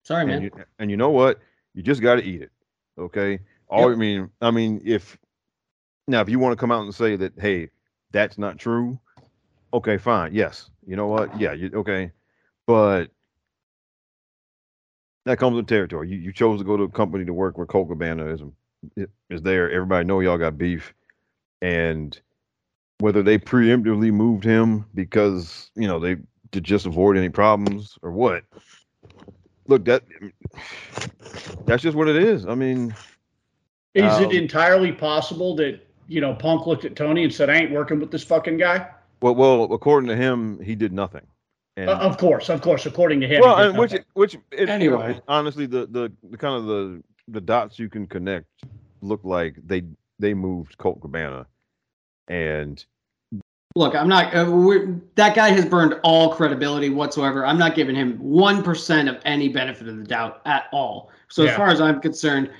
Sorry, 0.04 0.22
And 0.24 0.30
man. 0.32 0.42
you, 0.42 0.52
and 0.80 0.92
you 0.92 0.98
know 0.98 1.12
what? 1.12 1.40
You 1.74 1.82
just 1.82 2.02
got 2.02 2.16
to 2.16 2.24
eat 2.24 2.42
it. 2.42 2.52
Okay. 2.98 3.40
All 3.70 3.90
I 3.92 3.96
mean, 3.96 4.30
I 4.42 4.52
mean, 4.52 4.82
if 4.84 5.18
now 6.08 6.22
if 6.22 6.30
you 6.30 6.40
want 6.40 6.52
to 6.54 6.60
come 6.60 6.72
out 6.72 6.84
and 6.84 6.94
say 6.94 7.16
that, 7.16 7.34
hey, 7.40 7.70
that's 8.12 8.38
not 8.38 8.58
true. 8.60 9.00
Okay, 9.74 9.98
fine. 9.98 10.34
Yes. 10.34 10.70
You 10.86 10.96
know 10.96 11.08
what? 11.08 11.40
Yeah. 11.40 11.54
You 11.54 11.72
okay? 11.74 12.12
But 12.68 13.06
that 15.26 15.40
comes 15.40 15.56
with 15.56 15.68
territory. 15.68 16.10
You 16.10 16.18
you 16.18 16.32
chose 16.32 16.60
to 16.60 16.66
go 16.66 16.78
to 16.78 16.84
a 16.84 16.90
company 16.90 17.26
to 17.26 17.34
work 17.34 17.58
where 17.58 17.66
Colt 17.66 17.90
Cabana 17.90 18.26
is 18.28 18.42
is 19.30 19.42
there. 19.42 19.72
Everybody 19.72 20.06
know 20.06 20.20
y'all 20.20 20.38
got 20.38 20.58
beef, 20.58 20.94
and 21.62 22.20
whether 23.00 23.24
they 23.24 23.38
preemptively 23.38 24.12
moved 24.12 24.44
him 24.44 24.86
because 24.94 25.72
you 25.76 25.88
know 25.88 26.00
they 26.00 26.18
to 26.52 26.62
just 26.62 26.86
avoid 26.86 27.18
any 27.18 27.30
problems 27.30 27.98
or 28.02 28.12
what. 28.12 28.44
Look, 29.68 29.86
that 29.86 30.04
that's 31.66 31.82
just 31.82 31.98
what 31.98 32.08
it 32.08 32.18
is. 32.18 32.46
I 32.46 32.54
mean, 32.56 32.94
Is 33.94 34.12
Um, 34.14 34.24
it 34.24 34.34
entirely 34.34 34.92
possible 34.92 35.56
that, 35.58 35.80
you 36.08 36.20
know, 36.20 36.34
Punk 36.34 36.66
looked 36.66 36.86
at 36.86 36.96
Tony 36.96 37.24
and 37.24 37.34
said, 37.34 37.50
I 37.50 37.56
ain't 37.56 37.72
working 37.72 38.00
with 38.00 38.12
this 38.12 38.24
fucking 38.24 38.58
guy? 38.58 38.88
Well, 39.24 39.36
well, 39.36 39.74
according 39.74 40.10
to 40.10 40.16
him, 40.16 40.60
he 40.62 40.76
did 40.76 40.92
nothing. 40.92 41.26
And 41.78 41.90
Uh, 41.90 41.94
of 41.98 42.18
course, 42.18 42.50
of 42.50 42.62
course, 42.62 42.86
according 42.86 43.22
to 43.22 43.28
him. 43.28 43.42
well, 43.42 43.58
and 43.58 43.78
which 43.78 43.94
which 44.14 44.38
it, 44.52 44.70
Anyway. 44.70 45.20
honestly, 45.28 45.66
the, 45.66 45.88
the 45.88 46.12
the 46.30 46.38
kind 46.38 46.56
of 46.56 46.66
the 46.66 47.02
the 47.30 47.42
dots 47.42 47.80
you 47.80 47.90
can 47.90 48.06
connect 48.06 48.46
look 49.02 49.22
like 49.24 49.56
they 49.66 49.84
they 50.20 50.34
moved 50.34 50.78
Colt 50.78 51.02
Cabana, 51.02 51.48
and 52.28 52.86
look, 53.76 53.96
I'm 53.96 54.08
not. 54.08 54.36
Uh, 54.36 54.52
we're, 54.52 55.00
that 55.16 55.36
guy 55.36 55.50
has 55.50 55.66
burned 55.66 56.00
all 56.04 56.36
credibility 56.36 56.90
whatsoever. 56.90 57.46
I'm 57.46 57.58
not 57.58 57.74
giving 57.76 57.96
him 57.96 58.18
one 58.20 58.62
percent 58.62 59.10
of 59.10 59.18
any 59.26 59.50
benefit 59.50 59.88
of 59.88 59.98
the 59.98 60.04
doubt 60.04 60.42
at 60.46 60.66
all. 60.72 61.10
So 61.30 61.44
Yeah. 61.44 61.52
as 61.52 61.58
far 61.58 61.70
as 61.70 61.82
I'm 61.82 62.00
concerned, 62.02 62.52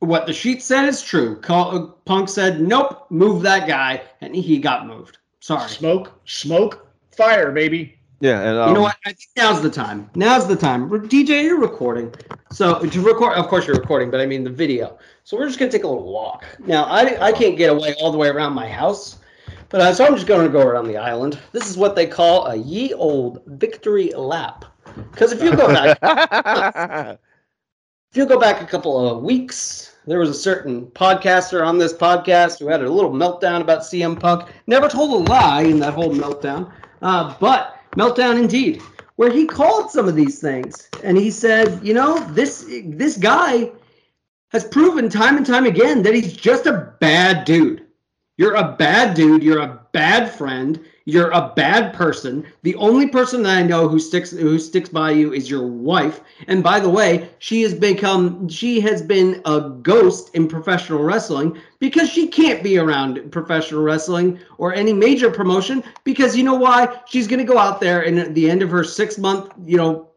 what 0.00 0.26
the 0.26 0.32
sheet 0.32 0.60
said 0.62 0.88
is 0.88 1.00
true. 1.02 1.36
Call, 1.40 1.76
uh, 1.76 1.86
Punk 2.04 2.28
said, 2.28 2.60
"Nope, 2.60 3.06
move 3.10 3.42
that 3.42 3.68
guy," 3.68 4.02
and 4.20 4.34
he 4.34 4.58
got 4.58 4.86
moved. 4.88 5.18
Sorry. 5.46 5.68
Smoke, 5.68 6.12
smoke, 6.24 6.88
fire, 7.16 7.52
baby. 7.52 7.96
Yeah, 8.18 8.40
and 8.40 8.58
um, 8.58 8.68
You 8.70 8.74
know 8.74 8.80
what? 8.80 8.96
I 9.06 9.12
think 9.12 9.28
now's 9.36 9.62
the 9.62 9.70
time. 9.70 10.10
Now's 10.16 10.48
the 10.48 10.56
time. 10.56 10.90
DJ, 10.90 11.44
you're 11.44 11.60
recording. 11.60 12.12
So 12.50 12.80
to 12.80 13.00
record, 13.00 13.34
of 13.34 13.46
course 13.46 13.64
you're 13.64 13.76
recording, 13.76 14.10
but 14.10 14.20
I 14.20 14.26
mean 14.26 14.42
the 14.42 14.50
video. 14.50 14.98
So 15.22 15.36
we're 15.36 15.46
just 15.46 15.60
gonna 15.60 15.70
take 15.70 15.84
a 15.84 15.86
little 15.86 16.12
walk. 16.12 16.44
Now 16.66 16.82
I, 16.86 17.26
I 17.26 17.30
can't 17.30 17.56
get 17.56 17.70
away 17.70 17.94
all 18.00 18.10
the 18.10 18.18
way 18.18 18.26
around 18.26 18.54
my 18.54 18.68
house, 18.68 19.20
but 19.68 19.80
uh, 19.80 19.94
so 19.94 20.04
I'm 20.04 20.16
just 20.16 20.26
gonna 20.26 20.48
go 20.48 20.62
around 20.62 20.88
the 20.88 20.96
island. 20.96 21.38
This 21.52 21.70
is 21.70 21.76
what 21.76 21.94
they 21.94 22.08
call 22.08 22.46
a 22.46 22.56
ye 22.56 22.92
old 22.94 23.40
victory 23.46 24.12
lap. 24.16 24.64
Because 25.12 25.30
if 25.30 25.40
you 25.40 25.54
go 25.54 25.68
back, 25.68 25.96
if 28.10 28.16
you 28.16 28.26
go 28.26 28.40
back 28.40 28.62
a 28.62 28.66
couple 28.66 28.98
of 28.98 29.22
weeks, 29.22 29.95
there 30.06 30.18
was 30.20 30.30
a 30.30 30.34
certain 30.34 30.86
podcaster 30.86 31.66
on 31.66 31.78
this 31.78 31.92
podcast 31.92 32.58
who 32.58 32.68
had 32.68 32.82
a 32.82 32.88
little 32.88 33.10
meltdown 33.10 33.60
about 33.60 33.80
CM 33.80 34.18
Punk. 34.18 34.48
Never 34.66 34.88
told 34.88 35.28
a 35.28 35.30
lie 35.30 35.62
in 35.62 35.80
that 35.80 35.94
whole 35.94 36.14
meltdown, 36.14 36.72
uh, 37.02 37.34
but 37.40 37.80
meltdown 37.96 38.38
indeed, 38.38 38.80
where 39.16 39.30
he 39.30 39.46
called 39.46 39.90
some 39.90 40.06
of 40.06 40.14
these 40.14 40.40
things 40.40 40.88
and 41.02 41.16
he 41.16 41.30
said, 41.30 41.80
you 41.82 41.94
know, 41.94 42.18
this 42.32 42.66
this 42.84 43.16
guy 43.16 43.70
has 44.50 44.64
proven 44.64 45.08
time 45.08 45.36
and 45.36 45.44
time 45.44 45.66
again 45.66 46.02
that 46.02 46.14
he's 46.14 46.32
just 46.32 46.66
a 46.66 46.94
bad 47.00 47.44
dude. 47.44 47.84
You're 48.36 48.54
a 48.54 48.76
bad 48.78 49.14
dude. 49.14 49.42
You're 49.42 49.60
a 49.62 49.80
bad 49.92 50.30
friend. 50.30 50.84
You're 51.08 51.30
a 51.30 51.52
bad 51.54 51.94
person. 51.94 52.44
The 52.62 52.74
only 52.74 53.06
person 53.06 53.44
that 53.44 53.58
I 53.58 53.62
know 53.62 53.88
who 53.88 54.00
sticks 54.00 54.32
who 54.32 54.58
sticks 54.58 54.88
by 54.88 55.12
you 55.12 55.32
is 55.32 55.48
your 55.48 55.64
wife. 55.64 56.20
And 56.48 56.64
by 56.64 56.80
the 56.80 56.90
way, 56.90 57.30
she 57.38 57.62
has 57.62 57.74
become 57.74 58.48
she 58.48 58.80
has 58.80 59.02
been 59.02 59.40
a 59.44 59.60
ghost 59.70 60.34
in 60.34 60.48
professional 60.48 61.04
wrestling 61.04 61.56
because 61.78 62.10
she 62.10 62.26
can't 62.26 62.60
be 62.60 62.76
around 62.76 63.30
professional 63.30 63.82
wrestling 63.82 64.40
or 64.58 64.74
any 64.74 64.92
major 64.92 65.30
promotion 65.30 65.84
because 66.02 66.36
you 66.36 66.42
know 66.42 66.56
why? 66.56 67.00
She's 67.06 67.28
going 67.28 67.38
to 67.38 67.52
go 67.52 67.56
out 67.56 67.80
there 67.80 68.02
and 68.02 68.18
at 68.18 68.34
the 68.34 68.50
end 68.50 68.62
of 68.62 68.70
her 68.70 68.82
6 68.82 69.18
month, 69.18 69.52
you 69.64 69.76
know, 69.76 70.08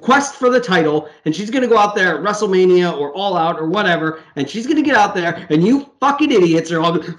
quest 0.00 0.36
for 0.36 0.50
the 0.50 0.60
title 0.60 1.08
and 1.24 1.34
she's 1.34 1.50
going 1.50 1.62
to 1.62 1.68
go 1.68 1.76
out 1.76 1.96
there 1.96 2.16
at 2.16 2.20
WrestleMania 2.22 2.96
or 2.96 3.12
All 3.12 3.36
Out 3.36 3.58
or 3.58 3.68
whatever 3.68 4.22
and 4.36 4.48
she's 4.48 4.66
going 4.66 4.76
to 4.76 4.82
get 4.82 4.94
out 4.94 5.16
there 5.16 5.44
and 5.50 5.66
you 5.66 5.90
fucking 5.98 6.30
idiots 6.30 6.70
are 6.70 6.80
all 6.80 6.96
going 6.96 7.12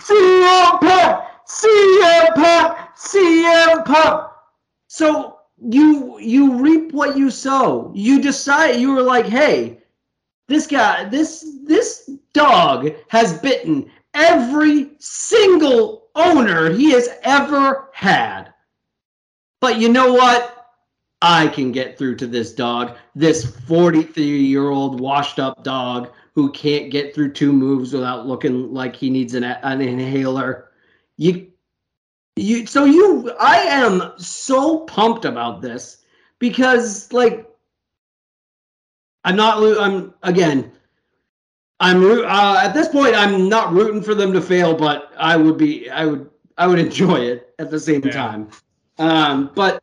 CM 1.47 2.35
Punk 2.35 2.77
CM 2.97 3.85
Punk 3.85 4.31
so 4.87 5.39
you 5.59 6.19
you 6.19 6.55
reap 6.55 6.91
what 6.91 7.17
you 7.17 7.31
sow. 7.31 7.91
You 7.95 8.21
decide 8.21 8.79
you 8.79 8.93
were 8.93 9.01
like 9.01 9.25
hey 9.25 9.79
this 10.47 10.67
guy 10.67 11.05
this 11.05 11.59
this 11.63 12.09
dog 12.33 12.91
has 13.09 13.39
bitten 13.39 13.89
every 14.13 14.91
single 14.99 16.09
owner 16.15 16.71
he 16.71 16.91
has 16.91 17.09
ever 17.23 17.89
had. 17.93 18.53
But 19.61 19.79
you 19.79 19.89
know 19.89 20.13
what? 20.13 20.53
I 21.21 21.47
can 21.47 21.71
get 21.71 21.97
through 21.97 22.17
to 22.17 22.27
this 22.27 22.53
dog, 22.53 22.95
this 23.15 23.45
43 23.61 24.23
year 24.23 24.69
old 24.69 24.99
washed 24.99 25.39
up 25.39 25.63
dog 25.63 26.11
who 26.35 26.51
can't 26.51 26.91
get 26.91 27.15
through 27.15 27.33
two 27.33 27.51
moves 27.51 27.93
without 27.93 28.27
looking 28.27 28.73
like 28.73 28.95
he 28.95 29.09
needs 29.09 29.33
an, 29.33 29.43
an 29.43 29.81
inhaler. 29.81 30.66
You, 31.17 31.47
you, 32.35 32.65
so 32.67 32.85
you, 32.85 33.31
I 33.39 33.57
am 33.57 34.13
so 34.17 34.79
pumped 34.81 35.25
about 35.25 35.61
this 35.61 36.03
because, 36.39 37.11
like, 37.11 37.49
I'm 39.23 39.35
not, 39.35 39.57
I'm, 39.81 40.13
again, 40.23 40.71
I'm, 41.79 42.03
uh, 42.03 42.59
at 42.63 42.73
this 42.73 42.87
point, 42.87 43.15
I'm 43.15 43.49
not 43.49 43.73
rooting 43.73 44.01
for 44.01 44.15
them 44.15 44.31
to 44.33 44.41
fail, 44.41 44.75
but 44.75 45.11
I 45.17 45.35
would 45.35 45.57
be, 45.57 45.89
I 45.89 46.05
would, 46.05 46.29
I 46.57 46.67
would 46.67 46.79
enjoy 46.79 47.17
it 47.21 47.53
at 47.59 47.69
the 47.71 47.79
same 47.79 48.01
Yeah. 48.03 48.11
time. 48.11 48.49
Um, 48.99 49.51
but 49.55 49.81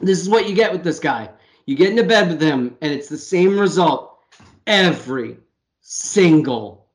this 0.00 0.20
is 0.20 0.28
what 0.28 0.48
you 0.48 0.54
get 0.54 0.72
with 0.72 0.82
this 0.84 0.98
guy. 0.98 1.28
You 1.66 1.76
get 1.76 1.90
into 1.90 2.04
bed 2.04 2.28
with 2.28 2.40
him, 2.40 2.76
and 2.80 2.92
it's 2.92 3.08
the 3.08 3.16
same 3.18 3.58
result 3.58 4.18
every 4.66 5.38
single 5.80 6.86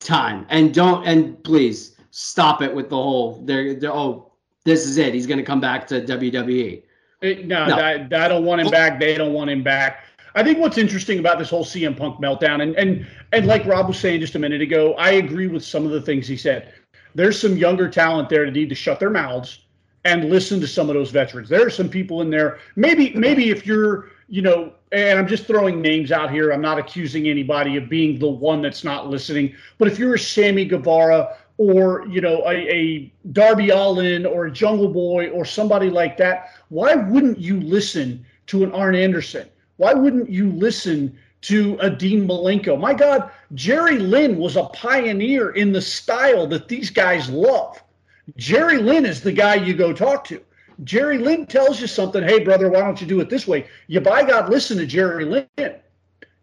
time. 0.00 0.46
And 0.50 0.74
don't 0.74 1.06
and 1.06 1.42
please 1.44 1.96
stop 2.10 2.62
it 2.62 2.74
with 2.74 2.90
the 2.90 2.96
whole 2.96 3.42
there. 3.44 3.76
Oh, 3.84 4.32
this 4.64 4.86
is 4.86 4.98
it. 4.98 5.14
He's 5.14 5.26
going 5.26 5.38
to 5.38 5.44
come 5.44 5.60
back 5.60 5.86
to. 5.88 6.00
WWE. 6.00 6.82
It- 7.22 7.46
no, 7.46 7.66
No. 7.66 7.76
That, 7.76 8.12
I 8.14 8.28
don't 8.28 8.44
want 8.44 8.60
him 8.62 8.70
back. 8.70 8.98
They 8.98 9.14
don't 9.14 9.32
want 9.32 9.50
him 9.50 9.62
back. 9.62 10.04
I 10.34 10.42
think 10.42 10.58
what's 10.58 10.78
interesting 10.78 11.18
about 11.18 11.38
this 11.38 11.50
whole 11.50 11.64
CM 11.64 11.96
Punk 11.96 12.20
meltdown, 12.20 12.62
and 12.62 12.76
and 12.76 13.06
and 13.32 13.46
like 13.46 13.64
Rob 13.66 13.88
was 13.88 13.98
saying 13.98 14.20
just 14.20 14.36
a 14.36 14.38
minute 14.38 14.62
ago, 14.62 14.94
I 14.94 15.12
agree 15.12 15.48
with 15.48 15.64
some 15.64 15.84
of 15.84 15.90
the 15.90 16.00
things 16.00 16.28
he 16.28 16.36
said. 16.36 16.72
There's 17.14 17.40
some 17.40 17.56
younger 17.56 17.88
talent 17.88 18.28
there 18.28 18.44
that 18.44 18.52
need 18.52 18.68
to 18.68 18.74
shut 18.76 19.00
their 19.00 19.10
mouths 19.10 19.60
and 20.04 20.30
listen 20.30 20.60
to 20.60 20.66
some 20.66 20.88
of 20.88 20.94
those 20.94 21.10
veterans. 21.10 21.48
There 21.48 21.66
are 21.66 21.70
some 21.70 21.88
people 21.88 22.22
in 22.22 22.30
there. 22.30 22.58
Maybe 22.76 23.12
maybe 23.14 23.50
if 23.50 23.66
you're 23.66 24.10
you 24.28 24.42
know, 24.42 24.72
and 24.92 25.18
I'm 25.18 25.26
just 25.26 25.46
throwing 25.46 25.82
names 25.82 26.12
out 26.12 26.30
here. 26.30 26.52
I'm 26.52 26.60
not 26.60 26.78
accusing 26.78 27.26
anybody 27.28 27.76
of 27.76 27.88
being 27.88 28.18
the 28.18 28.28
one 28.28 28.62
that's 28.62 28.84
not 28.84 29.08
listening. 29.08 29.56
But 29.76 29.88
if 29.88 29.98
you're 29.98 30.14
a 30.14 30.18
Sammy 30.18 30.64
Guevara 30.64 31.36
or 31.60 32.06
you 32.08 32.22
know 32.22 32.42
a, 32.48 32.54
a 32.54 33.12
Darby 33.32 33.68
Allin 33.68 34.24
or 34.24 34.46
a 34.46 34.50
Jungle 34.50 34.88
Boy 34.88 35.28
or 35.28 35.44
somebody 35.44 35.90
like 35.90 36.16
that, 36.16 36.54
why 36.70 36.94
wouldn't 36.94 37.38
you 37.38 37.60
listen 37.60 38.24
to 38.46 38.64
an 38.64 38.72
Arn 38.72 38.94
Anderson? 38.94 39.46
Why 39.76 39.92
wouldn't 39.92 40.30
you 40.30 40.50
listen 40.52 41.14
to 41.42 41.76
a 41.80 41.90
Dean 41.90 42.26
Malenko? 42.26 42.80
My 42.80 42.94
God, 42.94 43.30
Jerry 43.52 43.98
Lynn 43.98 44.38
was 44.38 44.56
a 44.56 44.70
pioneer 44.72 45.50
in 45.50 45.70
the 45.70 45.82
style 45.82 46.46
that 46.46 46.66
these 46.66 46.88
guys 46.88 47.28
love. 47.28 47.82
Jerry 48.38 48.78
Lynn 48.78 49.04
is 49.04 49.20
the 49.20 49.32
guy 49.32 49.56
you 49.56 49.74
go 49.74 49.92
talk 49.92 50.24
to. 50.28 50.40
Jerry 50.84 51.18
Lynn 51.18 51.44
tells 51.44 51.78
you 51.78 51.86
something. 51.86 52.22
Hey, 52.22 52.42
brother, 52.42 52.70
why 52.70 52.80
don't 52.80 53.02
you 53.02 53.06
do 53.06 53.20
it 53.20 53.28
this 53.28 53.46
way? 53.46 53.66
You 53.86 54.00
by 54.00 54.22
God, 54.22 54.48
listen 54.48 54.78
to 54.78 54.86
Jerry 54.86 55.26
Lynn. 55.26 55.74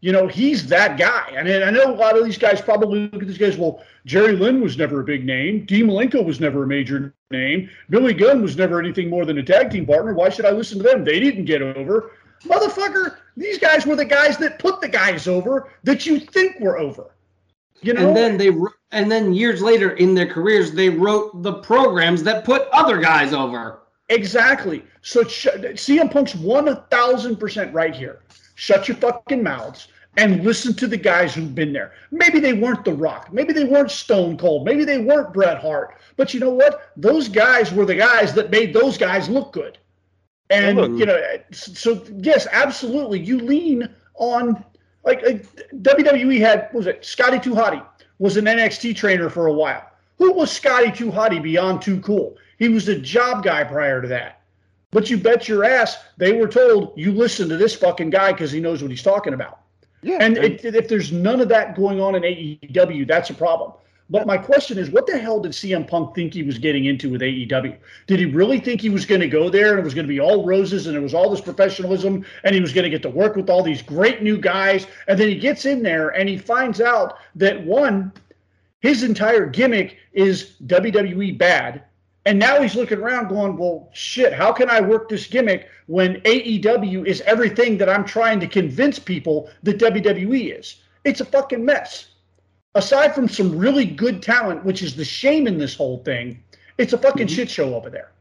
You 0.02 0.12
know, 0.12 0.28
he's 0.28 0.68
that 0.68 0.98
guy. 0.98 1.26
I 1.32 1.40
And 1.40 1.64
I 1.64 1.72
know 1.72 1.92
a 1.92 1.96
lot 1.96 2.18
of 2.18 2.24
these 2.24 2.38
guys 2.38 2.62
probably 2.62 3.10
look 3.10 3.22
at 3.22 3.28
these 3.28 3.38
guys. 3.38 3.58
Well, 3.58 3.84
Jerry 4.06 4.34
Lynn 4.34 4.62
was 4.62 4.78
never 4.78 5.00
a 5.00 5.04
big 5.04 5.26
name. 5.26 5.66
Dean 5.66 5.88
Malenko 5.88 6.24
was 6.24 6.40
never 6.40 6.64
a 6.64 6.68
major 6.68 7.14
name. 7.32 7.70
Billy 7.90 8.14
Gunn 8.14 8.42
was 8.42 8.56
never 8.56 8.80
anything 8.80 9.10
more 9.10 9.26
than 9.26 9.40
a 9.40 9.44
tag 9.44 9.72
team 9.72 9.86
partner. 9.86 10.14
Why 10.14 10.30
should 10.30 10.46
I 10.46 10.52
listen 10.52 10.78
to 10.78 10.84
them? 10.84 11.04
They 11.04 11.20
didn't 11.20 11.46
get 11.46 11.62
over. 11.62 12.12
Motherfucker, 12.44 13.18
these 13.36 13.58
guys 13.58 13.86
were 13.86 13.96
the 13.96 14.06
guys 14.06 14.38
that 14.38 14.60
put 14.60 14.82
the 14.82 14.88
guys 14.88 15.28
over 15.28 15.72
that 15.84 16.06
you 16.06 16.20
think 16.20 16.60
were 16.60 16.78
over. 16.78 17.12
You 17.82 17.94
know, 17.94 18.08
And 18.08 18.16
then 18.16 18.38
they 18.38 18.52
and 18.92 19.12
then 19.12 19.34
years 19.34 19.62
later 19.62 19.92
in 19.92 20.16
their 20.16 20.28
careers, 20.28 20.72
they 20.72 20.90
wrote 20.90 21.44
the 21.44 21.54
programs 21.54 22.24
that 22.24 22.44
put 22.44 22.68
other 22.72 23.00
guys 23.00 23.34
over. 23.34 23.80
Exactly. 24.10 24.84
So 25.02 25.24
CM 25.24 26.12
Punk's 26.12 26.36
one 26.36 26.84
thousand 26.90 27.38
percent 27.38 27.74
right 27.74 27.96
here. 27.96 28.22
Shut 28.60 28.88
your 28.88 28.98
fucking 28.98 29.44
mouths 29.44 29.88
and 30.18 30.44
listen 30.44 30.74
to 30.74 30.88
the 30.88 30.98
guys 30.98 31.36
who've 31.36 31.54
been 31.54 31.72
there. 31.72 31.94
Maybe 32.10 32.40
they 32.40 32.54
weren't 32.54 32.84
The 32.84 32.92
Rock. 32.92 33.32
Maybe 33.32 33.54
they 33.54 33.66
weren't 33.66 33.92
Stone 33.92 34.40
Cold. 34.40 34.66
Maybe 34.66 34.84
they 34.84 34.98
weren't 34.98 35.32
Bret 35.32 35.62
Hart. 35.62 35.96
But 36.16 36.34
you 36.34 36.40
know 36.40 36.50
what? 36.50 36.92
Those 36.98 37.30
guys 37.30 37.72
were 37.72 37.86
the 37.86 37.94
guys 37.94 38.34
that 38.34 38.50
made 38.50 38.74
those 38.74 38.98
guys 38.98 39.30
look 39.30 39.54
good. 39.54 39.78
And 40.50 40.78
Look. 40.78 41.00
you 41.00 41.06
know, 41.06 41.22
so 41.52 42.04
yes, 42.18 42.48
absolutely. 42.52 43.20
You 43.20 43.40
lean 43.42 43.88
on 44.16 44.66
like, 45.06 45.24
like 45.24 45.46
WWE 45.76 46.40
had 46.40 46.62
what 46.72 46.74
was 46.74 46.88
it 46.88 47.06
Scotty 47.06 47.40
Too 47.40 47.54
Hottie 47.54 47.86
was 48.18 48.38
an 48.38 48.46
NXT 48.46 48.96
trainer 48.96 49.30
for 49.30 49.46
a 49.46 49.54
while. 49.54 49.88
Who 50.18 50.34
was 50.34 50.52
Scotty 50.52 50.92
Too 50.92 51.12
Hottie 51.12 51.44
beyond 51.44 51.84
Too 51.84 52.00
Cool? 52.00 52.38
He 52.58 52.70
was 52.70 52.88
a 52.88 52.98
job 52.98 53.44
guy 53.44 53.64
prior 53.64 54.02
to 54.02 54.08
that. 54.08 54.37
But 54.92 55.10
you 55.10 55.18
bet 55.18 55.48
your 55.48 55.64
ass 55.64 55.98
they 56.18 56.34
were 56.34 56.48
told 56.48 56.94
you 56.96 57.12
listen 57.12 57.50
to 57.50 57.58
this 57.58 57.76
fucking 57.76 58.10
guy 58.10 58.32
because 58.32 58.52
he 58.52 58.60
knows 58.60 58.82
what 58.82 58.92
he's 58.92 59.04
talking 59.04 59.34
about. 59.34 59.60
yeah, 60.02 60.18
And 60.22 60.38
it, 60.38 60.64
if 60.64 60.88
there's 60.88 61.12
none 61.12 61.42
of 61.42 61.50
that 61.50 61.76
going 61.76 62.00
on 62.00 62.16
in 62.16 62.24
AEW, 62.24 63.08
that's 63.08 63.30
a 63.30 63.34
problem. 63.34 63.74
But 64.10 64.26
my 64.26 64.38
question 64.38 64.78
is, 64.78 64.90
what 64.90 65.06
the 65.06 65.18
hell 65.18 65.42
did 65.42 65.52
CM 65.52 65.86
Punk 65.86 66.16
think 66.16 66.34
he 66.34 66.44
was 66.44 66.58
getting 66.58 66.86
into 66.86 67.10
with 67.10 67.22
AEW? 67.22 67.76
Did 68.08 68.20
he 68.20 68.26
really 68.26 68.60
think 68.60 68.80
he 68.80 68.90
was 68.90 69.06
going 69.06 69.20
to 69.20 69.28
go 69.28 69.50
there 69.50 69.72
and 69.72 69.80
it 69.80 69.84
was 69.84 69.94
going 69.94 70.08
to 70.08 70.14
be 70.14 70.22
all 70.22 70.46
roses 70.46 70.88
and 70.88 70.96
it 70.96 71.02
was 71.02 71.14
all 71.14 71.30
this 71.30 71.42
professionalism 71.42 72.26
and 72.46 72.56
he 72.56 72.62
was 72.62 72.72
going 72.72 72.86
to 72.86 72.90
get 72.90 73.02
to 73.02 73.10
work 73.10 73.36
with 73.36 73.50
all 73.50 73.64
these 73.64 73.82
great 73.82 74.24
new 74.24 74.38
guys? 74.38 74.88
And 75.10 75.20
then 75.20 75.28
he 75.28 75.36
gets 75.38 75.66
in 75.66 75.84
there 75.84 76.10
and 76.10 76.30
he 76.30 76.38
finds 76.38 76.80
out 76.80 77.18
that 77.36 77.66
one, 77.66 78.14
his 78.80 79.04
entire 79.04 79.46
gimmick 79.46 79.98
is 80.14 80.54
WWE 80.66 81.38
bad. 81.38 81.84
And 82.28 82.38
now 82.38 82.62
he's 82.62 82.76
looking 82.76 82.98
around 83.00 83.30
going, 83.30 83.56
well, 83.56 83.90
shit, 83.94 84.34
how 84.34 84.52
can 84.52 84.70
I 84.70 84.82
work 84.82 85.08
this 85.08 85.26
gimmick 85.26 85.70
when 85.86 86.20
AEW 86.24 87.06
is 87.08 87.22
everything 87.22 87.78
that 87.78 87.88
I'm 87.88 88.04
trying 88.04 88.42
to 88.42 88.48
convince 88.48 89.00
people 89.00 89.50
that 89.64 89.78
WWE 89.80 90.60
is? 90.60 90.76
It's 91.06 91.22
a 91.22 91.26
fucking 91.26 91.64
mess. 91.64 92.08
Aside 92.76 93.16
from 93.16 93.30
some 93.30 93.58
really 93.58 93.86
good 93.86 94.22
talent, 94.22 94.66
which 94.66 94.84
is 94.84 94.94
the 94.94 95.06
shame 95.06 95.48
in 95.48 95.58
this 95.58 95.74
whole 95.74 96.00
thing, 96.04 96.44
It's 96.78 96.94
a 96.94 96.98
fucking 97.00 97.26
Mhm. 97.26 97.36
shit 97.36 97.50
show 97.50 97.74
over 97.74 97.90
there. 97.90 98.12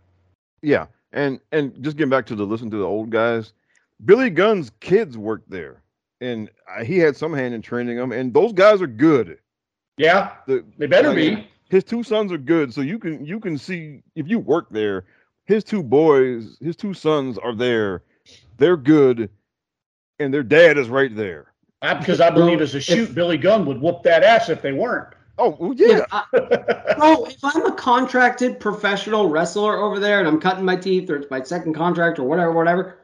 Yeah, 0.62 0.86
and 1.12 1.40
and 1.52 1.74
just 1.82 1.98
getting 1.98 2.08
back 2.08 2.24
to 2.26 2.34
the 2.34 2.46
listen 2.46 2.70
to 2.70 2.76
the 2.78 2.84
old 2.84 3.10
guys, 3.10 3.52
Billy 4.06 4.30
Gunn's 4.30 4.70
kids 4.80 5.18
worked 5.18 5.50
there, 5.50 5.82
and 6.22 6.48
he 6.82 6.96
had 6.96 7.16
some 7.18 7.34
hand 7.34 7.52
in 7.54 7.60
training 7.60 7.98
them, 7.98 8.12
and 8.12 8.32
those 8.32 8.54
guys 8.54 8.80
are 8.80 8.86
good. 8.86 9.38
Yeah, 9.98 10.30
The, 10.46 10.64
they 10.78 10.86
better 10.86 11.08
like, 11.08 11.16
be. 11.16 11.48
His 11.68 11.84
two 11.84 12.02
sons 12.02 12.30
are 12.32 12.38
good, 12.38 12.72
so 12.72 12.80
you 12.80 12.98
can 12.98 13.24
you 13.24 13.40
can 13.40 13.59
see 13.59 14.02
if 14.14 14.28
you 14.28 14.38
work 14.38 14.66
there, 14.70 15.05
his 15.44 15.64
two 15.64 15.82
boys, 15.82 16.56
his 16.60 16.76
two 16.76 16.94
sons 16.94 17.38
are 17.38 17.55
there, 17.55 18.02
they're 18.56 18.76
good, 18.76 19.30
and 20.18 20.32
their 20.32 20.43
dad 20.44 20.78
is 20.78 20.88
right 20.88 21.14
there. 21.14 21.52
I- 21.82 21.94
Because 21.94 22.20
I 22.20 22.30
believe 22.30 22.60
as 22.60 22.74
a 22.74 22.80
shoot, 22.80 23.14
Billy 23.14 23.36
Gunn 23.36 23.66
would 23.66 23.80
whoop 23.80 24.02
that 24.05 24.22
ass 24.22 24.48
if 24.48 24.62
they 24.62 24.72
weren't. 24.72 25.14
Oh 25.38 25.56
well, 25.59 25.74
yeah, 25.74 25.98
If 25.98 26.05
I- 26.12 26.94
bro, 26.97 27.24
if 27.26 27.44
I'm 27.44 27.66
a 27.66 27.72
contracted 27.74 28.59
professional 28.60 29.28
wrestler 29.28 29.76
over 29.76 29.98
there 29.98 30.18
and 30.20 30.26
I'm 30.28 30.40
cutting 30.40 30.64
my 30.64 30.76
teeth 30.76 31.10
or 31.10 31.16
it's 31.16 31.30
my 31.30 31.43
second 31.43 31.74
contract 31.74 32.18
or 32.18 32.24
whatever, 32.24 32.52
whatever, 32.52 32.98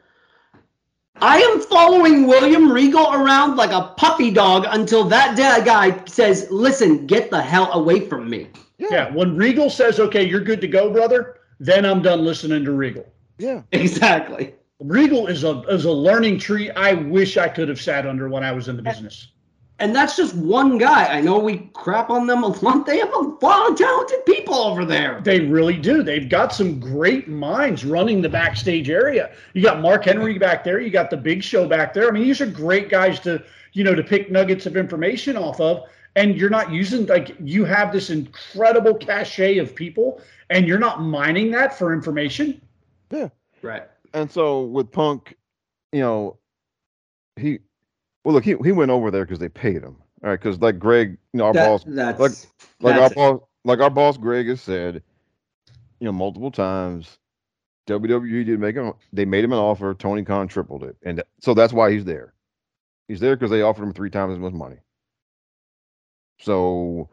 I 1.22 1.38
am 1.38 1.60
following 1.60 2.26
William 2.26 2.70
Regal 2.70 3.14
around 3.14 3.54
like 3.54 3.70
a 3.70 3.94
puppy 3.96 4.32
dog 4.32 4.66
until 4.68 5.04
that 5.04 5.36
da- 5.36 5.64
guy 5.64 6.04
says, 6.06 6.48
"Listen, 6.50 7.06
get 7.06 7.30
the 7.30 7.40
hell 7.40 7.70
away 7.72 8.00
from 8.00 8.28
me." 8.28 8.48
yeah, 8.78 9.08
when 9.14 9.36
Regal 9.36 9.70
says, 9.70 10.00
"Okay, 10.00 10.24
you're 10.26 10.40
good 10.40 10.60
to 10.60 10.66
go, 10.66 10.90
brother," 10.90 11.36
then 11.60 11.86
I'm 11.86 12.02
done 12.02 12.24
listening 12.24 12.64
to 12.64 12.72
Regal. 12.72 13.06
yeah. 13.38 13.62
Exactly. 13.70 14.54
Regal 14.80 15.28
is 15.28 15.44
a 15.44 15.60
is 15.68 15.84
a 15.84 15.92
learning 15.92 16.40
tree. 16.40 16.72
I 16.72 16.94
wish 16.94 17.36
I 17.36 17.46
could 17.46 17.68
have 17.68 17.80
sat 17.80 18.04
under 18.04 18.28
when 18.28 18.42
I 18.42 18.50
was 18.50 18.66
in 18.66 18.76
the 18.76 18.82
business. 18.82 19.28
And 19.82 19.92
that's 19.96 20.16
just 20.16 20.36
one 20.36 20.78
guy. 20.78 21.06
I 21.06 21.20
know 21.20 21.40
we 21.40 21.68
crap 21.74 22.08
on 22.08 22.28
them 22.28 22.44
a 22.44 22.46
lot. 22.46 22.86
They 22.86 23.00
have 23.00 23.12
a 23.12 23.18
lot 23.44 23.72
of 23.72 23.76
talented 23.76 24.24
people 24.24 24.54
over 24.54 24.84
there. 24.84 25.20
They 25.24 25.40
really 25.40 25.76
do. 25.76 26.04
They've 26.04 26.28
got 26.28 26.54
some 26.54 26.78
great 26.78 27.26
minds 27.26 27.84
running 27.84 28.22
the 28.22 28.28
backstage 28.28 28.88
area. 28.88 29.32
You 29.54 29.62
got 29.62 29.80
Mark 29.80 30.04
Henry 30.04 30.38
back 30.38 30.62
there. 30.62 30.78
You 30.78 30.90
got 30.90 31.10
the 31.10 31.16
Big 31.16 31.42
Show 31.42 31.66
back 31.66 31.92
there. 31.92 32.06
I 32.06 32.12
mean, 32.12 32.22
these 32.22 32.40
are 32.40 32.46
great 32.46 32.90
guys 32.90 33.18
to 33.20 33.42
you 33.72 33.82
know 33.82 33.92
to 33.92 34.04
pick 34.04 34.30
nuggets 34.30 34.66
of 34.66 34.76
information 34.76 35.36
off 35.36 35.60
of. 35.60 35.88
And 36.14 36.36
you're 36.36 36.48
not 36.48 36.70
using 36.70 37.06
like 37.06 37.34
you 37.40 37.64
have 37.64 37.92
this 37.92 38.08
incredible 38.08 38.94
cachet 38.94 39.58
of 39.58 39.74
people, 39.74 40.20
and 40.48 40.68
you're 40.68 40.78
not 40.78 41.02
mining 41.02 41.50
that 41.50 41.76
for 41.76 41.92
information. 41.92 42.60
Yeah. 43.10 43.30
Right. 43.62 43.88
And 44.14 44.30
so 44.30 44.62
with 44.62 44.92
Punk, 44.92 45.36
you 45.90 46.02
know, 46.02 46.36
he 47.34 47.58
well 48.24 48.34
look 48.34 48.44
he 48.44 48.54
he 48.64 48.72
went 48.72 48.90
over 48.90 49.10
there 49.10 49.24
because 49.24 49.38
they 49.38 49.48
paid 49.48 49.82
him. 49.82 49.96
All 50.22 50.30
right, 50.30 50.40
because 50.40 50.60
like 50.60 50.78
Greg, 50.78 51.18
you 51.32 51.38
know, 51.38 51.46
our 51.46 51.52
That- 51.52 51.68
boss, 51.68 51.84
that's 51.86 52.20
like 52.20 52.32
like 52.80 52.94
our 52.94 53.00
that's 53.00 53.12
it. 53.12 53.16
boss, 53.16 53.40
like 53.64 53.80
our 53.80 53.90
boss 53.90 54.16
Greg 54.16 54.46
has 54.48 54.60
said, 54.60 55.02
you 56.00 56.04
know, 56.06 56.12
multiple 56.12 56.50
times, 56.52 57.18
WWE 57.88 58.44
did 58.46 58.60
make 58.60 58.76
him. 58.76 58.92
They 59.12 59.24
made 59.24 59.42
him 59.44 59.52
an 59.52 59.58
offer. 59.58 59.94
Tony 59.94 60.22
Khan 60.24 60.46
tripled 60.48 60.84
it, 60.84 60.96
and 61.02 61.22
so 61.40 61.54
that's 61.54 61.72
why 61.72 61.90
he's 61.90 62.04
there. 62.04 62.34
He's 63.08 63.18
there 63.20 63.34
because 63.36 63.50
they 63.50 63.62
offered 63.62 63.82
him 63.82 63.92
three 63.92 64.10
times 64.10 64.32
as 64.34 64.38
much 64.38 64.52
money. 64.52 64.76
So 66.40 67.08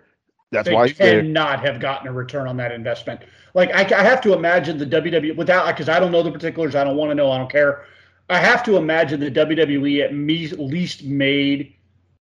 that's 0.52 0.68
they 0.68 0.74
why 0.74 0.88
he's 0.88 0.98
there. 0.98 1.22
cannot 1.22 1.60
have 1.66 1.80
gotten 1.80 2.08
a 2.08 2.12
return 2.14 2.48
on 2.48 2.58
that 2.58 2.72
investment. 2.72 3.22
Like 3.54 3.74
I, 3.74 3.82
I 4.00 4.04
have 4.04 4.22
to 4.22 4.34
imagine 4.34 4.78
the 4.78 4.86
WWE 4.86 5.36
without 5.36 5.68
because 5.68 5.90
I 5.90 6.00
don't 6.00 6.12
know 6.12 6.24
the 6.24 6.32
particulars. 6.32 6.76
I 6.76 6.84
don't 6.84 6.96
want 6.98 7.10
to 7.12 7.16
know. 7.16 7.32
I 7.32 7.38
don't 7.38 7.52
care. 7.52 7.86
I 8.30 8.38
have 8.38 8.64
to 8.64 8.78
imagine 8.78 9.20
the 9.20 9.32
WWE 9.32 10.04
at 10.04 10.14
me, 10.14 10.48
least 10.50 11.04
made 11.04 11.74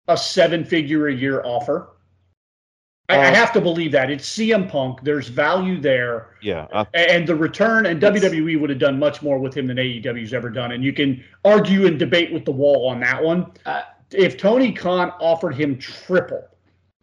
a 0.07 0.15
seven-figure 0.17 1.07
a 1.07 1.13
year 1.13 1.41
offer. 1.43 1.89
I, 3.09 3.15
I 3.17 3.27
Uh, 3.27 3.35
have 3.35 3.53
to 3.53 3.61
believe 3.61 3.91
that 3.93 4.09
it's 4.11 4.27
CM 4.29 4.69
Punk. 4.69 5.01
There's 5.03 5.27
value 5.29 5.79
there, 5.79 6.35
Yeah, 6.41 6.67
I, 6.73 6.85
A- 6.93 7.11
and 7.13 7.25
the 7.27 7.35
return. 7.35 7.85
And 7.85 8.01
WWE 8.01 8.59
would 8.59 8.69
have 8.69 8.79
done 8.79 8.99
much 8.99 9.21
more 9.21 9.39
with 9.39 9.55
him 9.55 9.65
than 9.67 9.77
AEW's 9.77 10.33
ever 10.33 10.49
done. 10.49 10.73
And 10.73 10.83
you 10.83 10.93
can 10.93 11.23
argue 11.45 11.87
and 11.87 11.97
debate 11.97 12.31
with 12.33 12.45
the 12.45 12.51
wall 12.51 12.87
on 12.89 12.99
that 12.99 13.23
one. 13.23 13.51
Uh, 13.65 13.83
if 14.11 14.37
Tony 14.37 14.71
Khan 14.73 15.11
offered 15.19 15.55
him 15.55 15.77
triple 15.77 16.43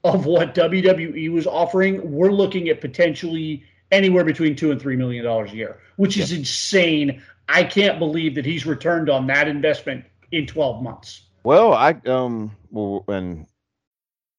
of 0.05 0.27
what 0.27 0.55
WWE 0.55 1.31
was 1.33 1.47
offering, 1.47 2.13
we're 2.13 2.31
looking 2.33 2.69
at 2.69 2.81
potentially 2.81 3.65
anywhere 3.91 4.25
between 4.25 4.55
two 4.57 4.71
and 4.73 4.81
three 4.81 4.97
million 4.97 5.25
dollars 5.25 5.53
a 5.53 5.57
year, 5.57 5.79
which 5.97 6.17
is 6.19 6.33
insane. 6.33 7.23
I 7.49 7.65
can't 7.65 7.99
believe 7.99 8.35
that 8.37 8.45
he's 8.45 8.67
returned 8.67 9.11
on 9.11 9.27
that 9.29 9.49
investment 9.49 10.05
in 10.33 10.47
12 10.47 10.83
months. 10.83 11.23
well, 11.45 11.73
I 11.73 11.97
um, 12.07 12.51
well, 12.71 13.05
and 13.09 13.47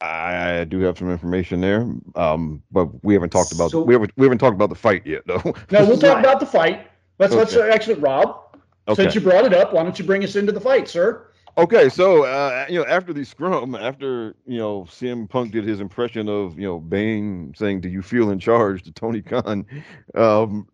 I, 0.00 0.64
do 0.64 0.80
have 0.80 0.98
some 0.98 1.10
information 1.10 1.60
there. 1.60 1.86
Um, 2.14 2.62
but 2.70 3.04
we 3.04 3.14
haven't 3.14 3.30
talked 3.30 3.52
about 3.52 3.70
So- 3.70 3.82
we 3.82 3.94
haven't 3.94 4.12
we 4.16 4.24
haven't 4.24 4.38
talked 4.38 4.54
about 4.54 4.68
the 4.70 4.74
fight 4.74 5.06
yet, 5.06 5.22
though. 5.26 5.42
Now 5.70 5.84
we'll 5.86 5.98
talk 5.98 6.18
about 6.24 6.40
the 6.40 6.46
fight. 6.46 6.86
Let's 7.18 7.34
let's 7.34 7.54
Okay. 7.54 7.70
actually, 7.70 7.94
Rob. 7.94 8.56
Okay. 8.88 9.02
Since 9.02 9.14
you 9.14 9.20
brought 9.20 9.44
it 9.44 9.52
up, 9.54 9.72
why 9.72 9.82
don't 9.82 9.98
you 9.98 10.04
bring 10.04 10.24
us 10.24 10.36
into 10.36 10.52
the 10.52 10.60
fight, 10.60 10.88
sir? 10.88 11.26
Okay, 11.58 11.88
so 11.88 12.24
uh, 12.24 12.64
you 12.68 12.78
know, 12.78 12.86
after 12.86 13.12
the 13.12 13.24
scrum, 13.24 13.74
after 13.74 14.34
you 14.46 14.58
know, 14.58 14.82
CM 14.84 15.28
Punk 15.28 15.52
did 15.52 15.64
his 15.64 15.80
impression 15.80 16.28
of 16.28 16.58
you 16.58 16.66
know 16.66 16.78
Bane 16.78 17.52
saying, 17.56 17.82
"Do 17.82 17.88
you 17.88 18.02
feel 18.02 18.30
in 18.30 18.38
charge?" 18.38 18.82
to 18.84 18.92
Tony 18.92 19.20
Khan, 19.20 19.66
um, 20.14 20.66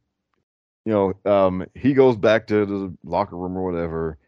you 0.84 0.92
know, 0.92 1.14
um, 1.30 1.66
he 1.74 1.94
goes 1.94 2.16
back 2.16 2.46
to 2.48 2.64
the 2.64 2.94
locker 3.04 3.36
room 3.36 3.56
or 3.56 3.64
whatever, 3.64 4.18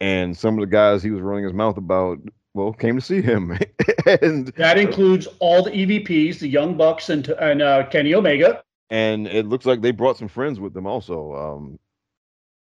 and 0.00 0.36
some 0.36 0.54
of 0.54 0.60
the 0.60 0.66
guys 0.72 1.02
he 1.02 1.10
was 1.10 1.20
running 1.20 1.44
his 1.44 1.52
mouth 1.52 1.76
about, 1.76 2.18
well, 2.54 2.72
came 2.72 2.94
to 2.96 3.02
see 3.02 3.20
him, 3.20 3.58
and 4.22 4.52
That 4.56 4.78
includes 4.78 5.26
all 5.40 5.62
the 5.62 5.70
EVPs, 5.70 6.38
the 6.38 6.48
Young 6.48 6.76
Bucks, 6.76 7.08
and 7.08 7.28
and 7.28 7.62
uh, 7.62 7.86
Kenny 7.86 8.14
Omega. 8.14 8.62
and 8.90 9.26
it 9.26 9.46
looks 9.46 9.66
like 9.66 9.80
they 9.80 9.90
brought 9.92 10.16
some 10.18 10.28
friends 10.28 10.60
with 10.60 10.74
them 10.74 10.86
also. 10.86 11.34
Um, 11.34 11.78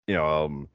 you 0.06 0.14
know, 0.14 0.26
um, 0.26 0.68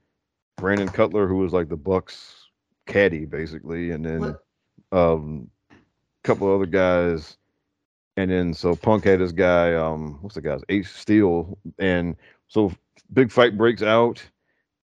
Brandon 0.58 0.90
Cutler, 0.90 1.28
who 1.28 1.38
was 1.38 1.54
like 1.54 1.70
the 1.70 1.78
Bucks 1.78 2.48
caddy 2.88 3.26
basically, 3.26 3.92
and 3.92 4.06
then 4.06 4.22
What? 4.22 4.44
um, 4.92 5.50
a 5.72 5.76
couple 6.24 6.54
other 6.54 6.66
guys, 6.66 7.38
and 8.16 8.32
then 8.32 8.54
so 8.54 8.76
Punk 8.76 9.04
had 9.04 9.20
this 9.20 9.32
guy, 9.32 9.74
um, 9.76 10.18
what's 10.22 10.36
the 10.36 10.42
guy's 10.42 10.62
Ace 10.70 10.90
Steel, 10.92 11.58
and 11.80 12.16
so 12.48 12.72
big 13.14 13.32
fight 13.32 13.58
breaks 13.58 13.84
out, 13.84 14.24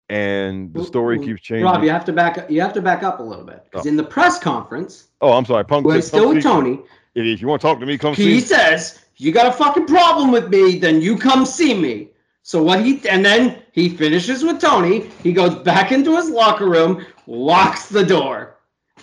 and 0.09 0.73
the 0.73 0.85
story 0.85 1.19
well, 1.19 1.27
keeps 1.27 1.43
changing. 1.43 1.65
Rob, 1.65 1.83
you 1.83 1.91
have 1.91 2.05
to 2.05 2.13
back 2.13 2.39
up. 2.39 2.51
You 2.51 2.61
have 2.61 2.73
to 2.75 2.83
back 2.83 3.03
up 3.03 3.19
a 3.21 3.23
little 3.23 3.45
bit 3.45 3.65
because 3.65 3.87
Oh. 3.87 3.89
in 3.89 3.97
the 3.97 4.05
press 4.05 4.39
conference, 4.39 5.09
oh, 5.21 5.33
I'm 5.33 5.45
sorry, 5.45 5.65
Punk. 5.65 5.87
it's 5.91 6.07
still 6.09 6.33
with. 6.35 6.43
Tony, 6.43 6.81
If, 7.15 7.41
you 7.41 7.49
want 7.49 7.61
to 7.61 7.67
talk 7.67 7.81
to 7.81 7.87
me, 7.87 7.99
come 7.99 8.15
he 8.15 8.41
see. 8.41 8.47
says, 8.47 9.01
"You 9.17 9.33
got 9.33 9.47
a 9.47 9.53
fucking 9.53 9.87
problem 9.87 10.31
with 10.31 10.49
me? 10.49 10.79
Then 10.79 11.01
you 11.01 11.17
come 11.19 11.45
see 11.45 11.75
me." 11.75 12.09
So 12.43 12.63
what 12.63 12.85
he 12.85 13.01
and 13.09 13.25
then 13.25 13.63
he 13.73 13.89
finishes 13.89 14.45
with 14.45 14.61
Tony. 14.61 15.11
He 15.25 15.33
goes 15.33 15.57
back 15.57 15.91
into 15.91 16.15
his 16.17 16.31
locker 16.31 16.67
room, 16.69 17.05
locks 17.27 17.89
the 17.89 18.05
door. 18.05 18.55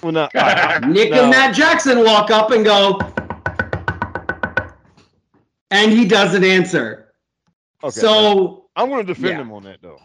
Well, 0.01 0.13
now, 0.13 0.29
I- 0.35 0.79
I- 0.79 0.79
Nick 0.87 1.11
now- 1.11 1.23
and 1.23 1.29
Matt 1.31 1.53
Jackson 1.53 2.03
walk 2.05 2.31
up 2.31 2.51
and 2.51 2.63
go, 2.63 2.99
and 5.71 5.91
he 5.91 6.05
doesn't 6.05 6.43
answer. 6.45 7.13
okay, 7.83 7.91
so 7.99 8.65
I'm 8.77 8.87
going 8.89 9.05
to 9.05 9.13
defend 9.13 9.33
Yeah. 9.35 9.41
him 9.41 9.51
on 9.51 9.63
that 9.63 9.81
though. 9.81 9.99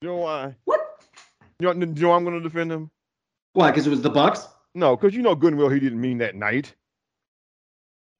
You 0.00 0.08
know 0.08 0.16
why? 0.16 0.54
what? 0.64 0.80
You 1.58 1.66
know, 1.66 1.72
you 1.72 1.86
know 1.86 2.08
why 2.10 2.16
I'm 2.16 2.24
going 2.24 2.36
to 2.40 2.42
defend 2.42 2.70
him? 2.70 2.90
Why? 3.54 3.70
Because 3.70 3.86
it 3.86 3.90
was 3.90 4.02
the 4.02 4.10
Bucks. 4.10 4.46
No, 4.74 4.96
because 4.96 5.14
you 5.14 5.22
know 5.22 5.34
Goodwill 5.34 5.70
he 5.70 5.80
didn't 5.80 6.00
mean 6.00 6.18
that 6.18 6.36
night. 6.36 6.72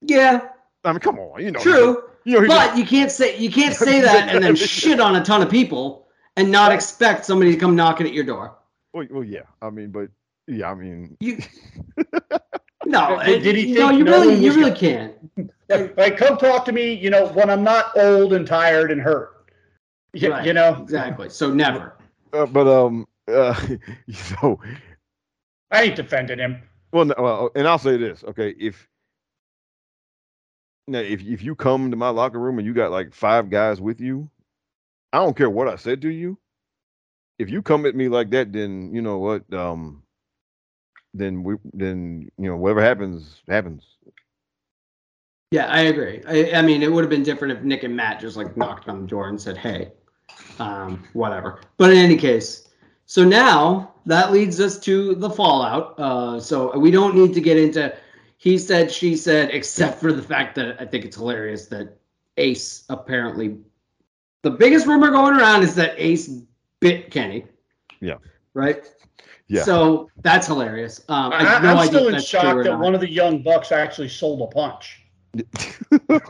Yeah, 0.01 0.49
I 0.83 0.91
mean, 0.91 0.99
come 0.99 1.19
on, 1.19 1.41
you 1.43 1.51
know. 1.51 1.59
true. 1.59 2.03
You 2.25 2.41
know, 2.41 2.47
But 2.47 2.67
just, 2.67 2.77
you 2.77 2.85
can't 2.85 3.11
say 3.11 3.37
you 3.37 3.49
can't 3.49 3.75
say 3.75 4.01
that 4.01 4.33
and 4.35 4.43
then 4.43 4.55
shit 4.55 4.99
on 4.99 5.15
a 5.15 5.23
ton 5.23 5.41
of 5.41 5.49
people 5.49 6.07
and 6.35 6.51
not 6.51 6.71
expect 6.73 7.25
somebody 7.25 7.51
to 7.53 7.57
come 7.57 7.75
knocking 7.75 8.07
at 8.07 8.13
your 8.13 8.25
door. 8.25 8.57
well, 8.93 9.07
well, 9.09 9.23
yeah. 9.23 9.43
I 9.61 9.69
mean, 9.69 9.91
but 9.91 10.09
yeah, 10.47 10.71
I 10.71 10.75
mean, 10.75 11.15
You 11.21 11.37
no, 12.85 13.21
Did- 13.23 13.43
did 13.43 13.55
he 13.55 13.67
you 13.67 13.79
know, 13.79 13.87
think 13.87 13.99
you 13.99 14.03
no 14.05 14.19
really 14.21 14.35
you 14.35 14.53
really 14.53 14.71
can't. 14.75 15.13
Like, 15.69 16.17
come 16.17 16.37
talk 16.37 16.65
to 16.65 16.71
me, 16.71 16.93
you 16.93 17.09
know, 17.09 17.27
when 17.27 17.49
I'm 17.49 17.63
not 17.63 17.95
old 17.97 18.33
and 18.33 18.45
tired 18.45 18.91
and 18.91 18.99
hurt. 18.99 19.38
Y- 20.13 20.27
Right, 20.27 20.45
You 20.45 20.53
know, 20.53 20.75
exactly. 20.81 21.29
So 21.29 21.51
never. 21.53 21.95
uh, 22.33 22.45
but 22.47 22.67
um, 22.67 23.07
uh, 23.27 23.53
so 24.11 24.59
I 25.71 25.83
ain't 25.83 25.95
defending 25.95 26.39
him. 26.39 26.61
well, 26.91 27.05
no, 27.05 27.15
well, 27.17 27.51
and 27.55 27.67
I'll 27.67 27.77
say 27.79 27.97
this, 27.97 28.23
okay, 28.23 28.49
if 28.59 28.87
Now, 30.87 30.99
if 30.99 31.21
if 31.23 31.43
you 31.43 31.55
come 31.55 31.91
to 31.91 31.97
my 31.97 32.09
locker 32.09 32.39
room 32.39 32.57
and 32.59 32.65
you 32.67 32.73
got 32.73 32.91
like 32.91 33.13
five 33.13 33.49
guys 33.49 33.79
with 33.81 33.99
you, 34.01 34.29
I 35.13 35.19
don't 35.19 35.35
care 35.37 35.49
what 35.49 35.67
I 35.67 35.75
said 35.75 36.01
to 36.03 36.09
you. 36.09 36.37
If 37.39 37.49
you 37.49 37.61
come 37.61 37.85
at 37.85 37.95
me 37.95 38.07
like 38.09 38.29
that, 38.31 38.51
then 38.53 38.93
you 38.93 39.01
know 39.01 39.17
what? 39.19 39.51
Um, 39.53 40.03
then 41.13 41.43
we 41.43 41.55
then 41.73 42.29
you 42.37 42.49
know 42.49 42.57
whatever 42.57 42.81
happens 42.81 43.41
happens. 43.47 43.97
Yeah, 45.51 45.67
I 45.67 45.81
agree. 45.81 46.21
I, 46.27 46.59
I 46.59 46.61
mean, 46.61 46.83
it 46.83 46.91
would 46.91 47.03
have 47.03 47.09
been 47.09 47.23
different 47.23 47.57
if 47.57 47.63
Nick 47.63 47.83
and 47.83 47.95
Matt 47.95 48.19
just 48.19 48.37
like 48.37 48.55
knocked 48.57 48.87
on 48.89 49.01
the 49.01 49.07
door 49.07 49.29
and 49.29 49.39
said, 49.41 49.57
"Hey, 49.57 49.91
um, 50.59 51.03
whatever." 51.13 51.61
But 51.77 51.91
in 51.91 51.97
any 51.97 52.17
case, 52.17 52.69
so 53.05 53.23
now 53.23 53.93
that 54.05 54.31
leads 54.31 54.59
us 54.59 54.79
to 54.81 55.15
the 55.15 55.29
fallout. 55.29 55.99
Uh, 55.99 56.39
so 56.39 56.77
we 56.77 56.91
don't 56.91 57.15
need 57.15 57.33
to 57.33 57.41
get 57.41 57.57
into 57.57 57.93
he 58.39 58.57
said, 58.57 58.89
she 58.89 59.17
said, 59.17 59.49
except 59.51 59.99
for 59.99 60.13
the 60.13 60.21
fact 60.21 60.55
that 60.55 60.81
I 60.81 60.85
think 60.85 61.03
it's 61.03 61.17
hilarious 61.17 61.67
that 61.67 61.97
Ace 62.37 62.85
apparently 62.87 63.57
the 64.43 64.49
biggest 64.49 64.87
rumor 64.87 65.11
going 65.11 65.35
around 65.35 65.63
is 65.63 65.75
that 65.75 65.93
Ace 65.97 66.29
bit 66.79 67.11
Kenny. 67.11 67.45
Yeah. 67.99 68.15
Right. 68.53 68.89
Yeah. 69.49 69.63
So 69.63 70.09
that's 70.21 70.47
hilarious. 70.47 71.03
Um, 71.09 71.33
I 71.33 71.39
I, 71.39 71.43
have 71.43 71.63
no 71.63 71.77
am 71.77 71.87
still 71.87 72.07
if 72.07 72.13
in 72.15 72.21
shock 72.21 72.63
that 72.63 72.79
one 72.79 72.95
of 72.95 73.01
the 73.01 73.11
young 73.11 73.43
bucks 73.43 73.73
actually 73.73 74.07
sold 74.07 74.41
a 74.41 74.47
punch. 74.47 75.01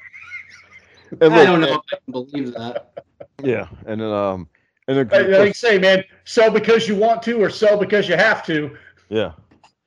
And 1.22 1.34
I 1.34 1.44
don't 1.44 1.62
know 1.62 1.74
if 1.74 1.82
I 1.92 1.98
can 1.98 2.12
believe 2.12 2.54
that. 2.54 2.99
Yeah, 3.44 3.68
and 3.86 4.02
then 4.02 4.10
um, 4.12 4.48
and 4.88 4.98
then, 4.98 5.08
Like 5.10 5.26
of 5.28 5.40
like 5.40 5.56
say, 5.56 5.78
man, 5.78 6.04
sell 6.26 6.50
because 6.52 6.88
you 6.88 6.96
want 6.96 7.22
to 7.24 7.42
or 7.42 7.50
sell 7.50 7.78
because 7.78 8.08
you 8.10 8.16
have 8.16 8.46
to. 8.48 8.76
yeah, 9.10 9.32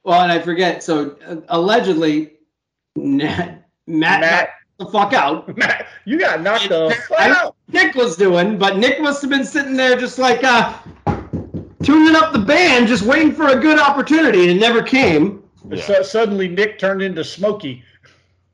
Well, 0.05 0.21
and 0.23 0.31
I 0.33 0.39
forget. 0.41 0.83
So 0.83 1.17
uh, 1.27 1.37
allegedly, 1.49 2.35
Matt, 2.97 3.69
Matt, 3.87 4.21
Matt, 4.21 4.49
the 4.79 4.87
fuck 4.87 5.13
out. 5.13 5.57
Matt, 5.57 5.87
you 6.05 6.19
got 6.19 6.41
knocked 6.43 6.69
the 6.69 6.97
fuck 7.09 7.19
out. 7.21 7.57
Nick 7.69 7.95
was 7.95 8.17
doing, 8.17 8.59
but 8.59 8.77
Nick 8.79 9.01
must 9.01 9.21
have 9.23 9.31
been 9.31 9.45
sitting 9.45 9.75
there 9.77 9.97
just 9.97 10.19
like 10.19 10.45
uh, 10.45 10.77
tuning 11.83 12.15
up 12.17 12.33
the 12.33 12.39
band, 12.39 12.87
just 12.89 13.03
waiting 13.03 13.33
for 13.33 13.49
a 13.49 13.57
good 13.57 13.79
opportunity, 13.79 14.43
and 14.43 14.51
it 14.51 14.61
never 14.61 14.83
came. 14.83 15.43
yeah, 15.69 15.83
So 15.83 16.03
suddenly 16.03 16.49
Nick 16.49 16.79
turned 16.79 17.03
into 17.03 17.25
Smokey. 17.25 17.83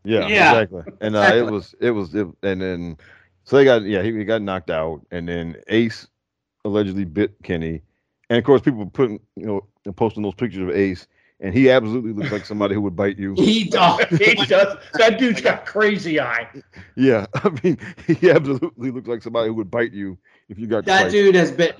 yeah, 0.05 0.27
Yeah. 0.29 0.61
exactly. 0.61 0.83
And 1.01 1.16
uh, 1.16 1.33
it 1.35 1.51
was 1.51 1.75
it 1.81 1.91
was 1.91 2.15
it, 2.15 2.27
and 2.43 2.61
then 2.62 2.97
so 3.49 3.57
they 3.57 3.65
got 3.65 3.83
yeah 3.83 4.03
he, 4.03 4.12
he 4.16 4.25
got 4.25 4.43
knocked 4.43 4.70
out, 4.70 5.01
and 5.11 5.27
then 5.29 5.57
Ace 5.69 6.07
allegedly 6.65 7.05
bit 7.05 7.35
Kenny, 7.43 7.83
and 8.29 8.39
of 8.39 8.45
course 8.45 8.61
people 8.61 8.81
were 8.81 8.87
putting 8.91 9.19
you 9.37 9.47
know 9.47 9.93
posting 9.93 10.23
those 10.23 10.35
pictures 10.35 10.62
of 10.69 10.70
Ace, 10.77 11.07
and 11.41 11.55
he 11.55 11.70
absolutely 11.70 12.12
looks 12.12 12.31
like 12.31 12.45
somebody 12.45 12.75
who 12.75 12.83
would 12.83 12.95
bite 12.97 13.19
you. 13.19 13.35
He 13.39 13.65
does. 13.65 14.05
he 14.11 14.35
does. 14.47 14.77
That 14.95 15.19
dude's 15.19 15.41
got 15.41 15.65
crazy 15.65 16.20
eye. 16.20 16.47
Yeah, 16.95 17.27
I 17.35 17.49
mean 17.65 17.79
he 18.07 18.31
absolutely 18.31 18.91
looks 18.91 19.09
like 19.09 19.23
somebody 19.23 19.49
who 19.49 19.55
would 19.55 19.70
bite 19.70 19.93
you 19.93 20.19
if 20.51 20.59
you 20.59 20.66
got 20.66 20.85
That 20.85 21.05
fight. 21.05 21.11
dude 21.12 21.35
has 21.35 21.51
been. 21.51 21.73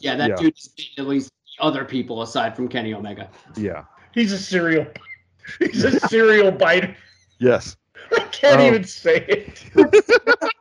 Yeah, 0.00 0.16
that 0.16 0.30
Yeah. 0.30 0.36
dude 0.36 0.54
has 0.56 0.68
been 0.68 0.86
at 0.98 1.06
least 1.06 1.30
other 1.60 1.84
people 1.84 2.22
aside 2.22 2.56
from 2.56 2.66
Kenny 2.68 2.94
Omega. 2.94 3.28
Yeah. 3.56 3.84
He's 4.14 4.32
a 4.32 4.38
serial. 4.38 4.86
He's 5.58 5.84
a 5.84 6.00
serial 6.08 6.50
biter. 6.50 6.96
Yes. 7.38 7.76
I 8.12 8.20
can't 8.32 8.60
Oh. 8.60 8.66
even 8.66 8.84
say 8.84 9.24
it. 9.28 9.64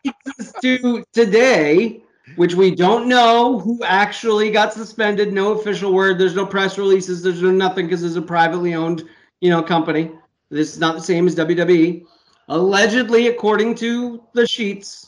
to 0.62 1.04
today, 1.14 2.04
which 2.36 2.56
we 2.56 2.74
don't 2.74 3.08
know 3.08 3.60
who 3.60 3.84
actually 3.84 4.52
got 4.52 4.74
suspended. 4.74 5.34
No 5.34 5.54
official 5.54 5.94
word. 5.94 6.18
There's 6.18 6.36
no 6.36 6.46
press 6.46 6.78
releases. 6.78 7.22
There's 7.22 7.42
no 7.42 7.52
nothing 7.52 7.88
because 7.88 8.04
it's 8.04 8.16
a 8.16 8.22
privately 8.22 8.74
owned, 8.74 9.04
you 9.42 9.50
know, 9.50 9.62
company. 9.62 10.12
This 10.50 10.74
is 10.74 10.80
not 10.80 10.96
the 10.96 11.02
same 11.02 11.28
as 11.28 11.36
WWE. 11.36 12.06
Allegedly, 12.48 13.28
according 13.28 13.76
to 13.76 14.24
the 14.34 14.46
sheets, 14.46 15.08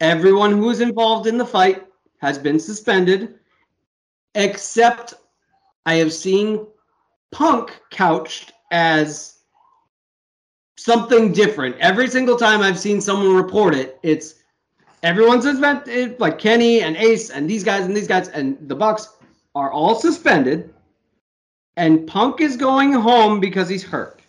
everyone 0.00 0.50
who 0.50 0.66
was 0.66 0.80
involved 0.80 1.26
in 1.26 1.38
the 1.38 1.46
fight 1.46 1.86
has 2.18 2.38
been 2.38 2.58
suspended, 2.58 3.34
except 4.34 5.14
I 5.86 5.94
have 5.94 6.12
seen 6.12 6.66
Punk 7.30 7.80
couched 7.90 8.52
as 8.70 9.38
something 10.76 11.32
different. 11.32 11.76
Every 11.78 12.08
single 12.08 12.36
time 12.36 12.60
I've 12.60 12.78
seen 12.78 13.00
someone 13.00 13.36
report 13.36 13.74
it, 13.74 13.98
it's 14.02 14.36
everyone's 15.04 15.44
suspended, 15.44 16.18
like 16.18 16.38
Kenny 16.38 16.80
and 16.80 16.96
Ace 16.96 17.30
and 17.30 17.48
these 17.48 17.62
guys 17.62 17.84
and 17.84 17.96
these 17.96 18.08
guys 18.08 18.28
and 18.28 18.56
the 18.68 18.74
Bucks 18.74 19.10
are 19.54 19.70
all 19.70 19.94
suspended. 19.94 20.74
And 21.76 22.06
Punk 22.06 22.40
is 22.40 22.56
going 22.56 22.92
home 22.92 23.38
because 23.38 23.68
he's 23.68 23.84
hurt. 23.84 24.20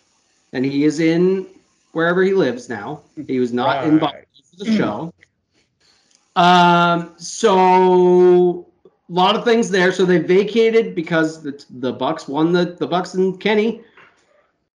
And 0.52 0.64
he 0.64 0.84
is 0.84 1.00
in 1.00 1.46
wherever 1.92 2.22
he 2.22 2.32
lives 2.34 2.68
now. 2.68 3.00
He 3.26 3.38
was 3.38 3.52
not 3.52 3.86
in 3.86 3.98
Buffalo 3.98 4.22
for 4.50 4.64
the 4.64 4.76
show. 4.76 5.12
Um, 6.36 7.14
so 7.16 8.66
a 9.08 9.12
lot 9.12 9.36
of 9.36 9.44
things 9.44 9.70
there. 9.70 9.92
So 9.92 10.04
they 10.04 10.18
vacated 10.18 10.94
because 10.94 11.42
the 11.42 11.64
the 11.70 11.92
Bucks 11.92 12.28
won 12.28 12.52
the 12.52 12.76
the 12.78 12.86
Bucks 12.86 13.14
and 13.14 13.40
Kenny. 13.40 13.80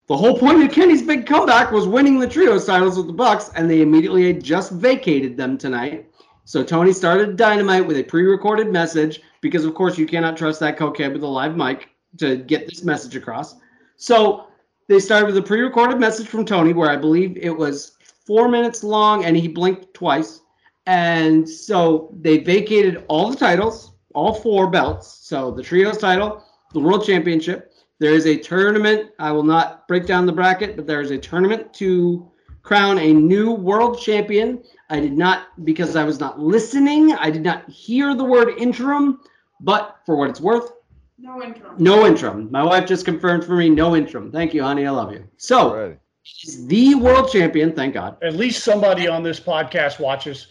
The 0.09 0.17
whole 0.17 0.39
point 0.39 0.63
of 0.63 0.71
Kenny's 0.71 1.03
big 1.03 1.27
comeback 1.27 1.73
was 1.73 1.89
winning 1.89 2.21
the 2.21 2.29
trios 2.29 2.65
titles 2.65 2.97
with 2.97 3.09
the 3.09 3.13
Bucks, 3.13 3.51
and 3.57 3.69
they 3.69 3.81
immediately 3.81 4.29
had 4.29 4.43
just 4.43 4.71
vacated 4.71 5.37
them 5.37 5.59
tonight. 5.59 6.09
So 6.45 6.63
Tony 6.63 6.93
started 6.93 7.37
Dynamite 7.37 7.85
with 7.85 7.97
a 7.97 8.05
pre-recorded 8.05 8.71
message 8.71 9.21
because, 9.41 9.65
of 9.65 9.75
course, 9.75 9.99
you 9.99 10.07
cannot 10.07 10.37
trust 10.37 10.61
that 10.61 10.79
cokehead 10.79 11.13
with 11.13 11.25
a 11.25 11.27
live 11.27 11.57
mic 11.57 11.89
to 12.19 12.37
get 12.37 12.69
this 12.69 12.85
message 12.85 13.17
across. 13.17 13.57
So 13.97 14.47
they 14.87 15.01
started 15.01 15.27
with 15.27 15.39
a 15.39 15.43
pre-recorded 15.43 15.99
message 15.99 16.29
from 16.29 16.45
Tony, 16.45 16.73
where 16.73 16.89
I 16.89 16.97
believe 16.97 17.37
it 17.37 17.51
was 17.51 17.97
four 18.25 18.49
minutes 18.49 18.85
long, 18.85 19.25
and 19.25 19.37
he 19.37 19.49
blinked 19.49 19.93
twice. 19.93 20.43
And 20.87 21.49
so 21.49 22.15
they 22.21 22.39
vacated 22.39 23.05
all 23.09 23.29
the 23.29 23.37
titles, 23.37 23.91
all 24.15 24.35
four 24.35 24.71
belts. 24.71 25.09
So 25.09 25.51
the 25.51 25.65
trios 25.65 25.99
title, 25.99 26.45
the 26.73 26.79
world 26.79 27.05
championship. 27.05 27.73
There 27.99 28.13
is 28.13 28.27
a 28.27 28.37
tournament. 28.37 29.11
I 29.19 29.33
will 29.33 29.43
not 29.43 29.89
break 29.89 30.07
down 30.07 30.27
the 30.27 30.33
bracket, 30.33 30.77
but 30.77 30.87
there 30.87 31.01
is 31.01 31.11
a 31.11 31.19
tournament 31.19 31.73
to 31.75 32.31
crown 32.63 32.99
a 32.99 33.13
new 33.13 33.53
world 33.53 33.99
champion. 34.01 34.63
I 34.91 35.01
did 35.01 35.13
not, 35.17 35.65
because 35.65 35.97
I 35.97 36.05
was 36.05 36.21
not 36.21 36.39
listening, 36.41 37.13
I 37.15 37.31
did 37.31 37.43
not 37.43 37.69
hear 37.71 38.15
the 38.15 38.25
word 38.25 38.51
interim, 38.59 39.21
but 39.61 39.97
for 40.05 40.17
what 40.17 40.29
it's 40.31 40.41
worth, 40.41 40.73
No 41.19 41.43
interim. 41.43 41.75
no 41.79 42.07
interim. 42.07 42.51
My 42.51 42.63
wife 42.63 42.87
just 42.87 43.05
confirmed 43.05 43.45
for 43.45 43.55
me, 43.57 43.69
no 43.71 43.97
interim. 43.97 44.31
Thank 44.31 44.53
you, 44.53 44.63
honey. 44.63 44.87
I 44.87 44.91
love 44.91 45.13
you. 45.13 45.27
So, 45.39 45.71
Alrighty. 45.71 45.97
he's 46.23 46.67
the 46.67 46.95
world 46.97 47.31
champion, 47.33 47.73
thank 47.73 47.95
God. 47.95 48.17
At 48.23 48.35
least 48.35 48.63
somebody 48.63 49.09
on 49.09 49.23
this 49.23 49.41
podcast 49.41 49.99
watches. 50.01 50.49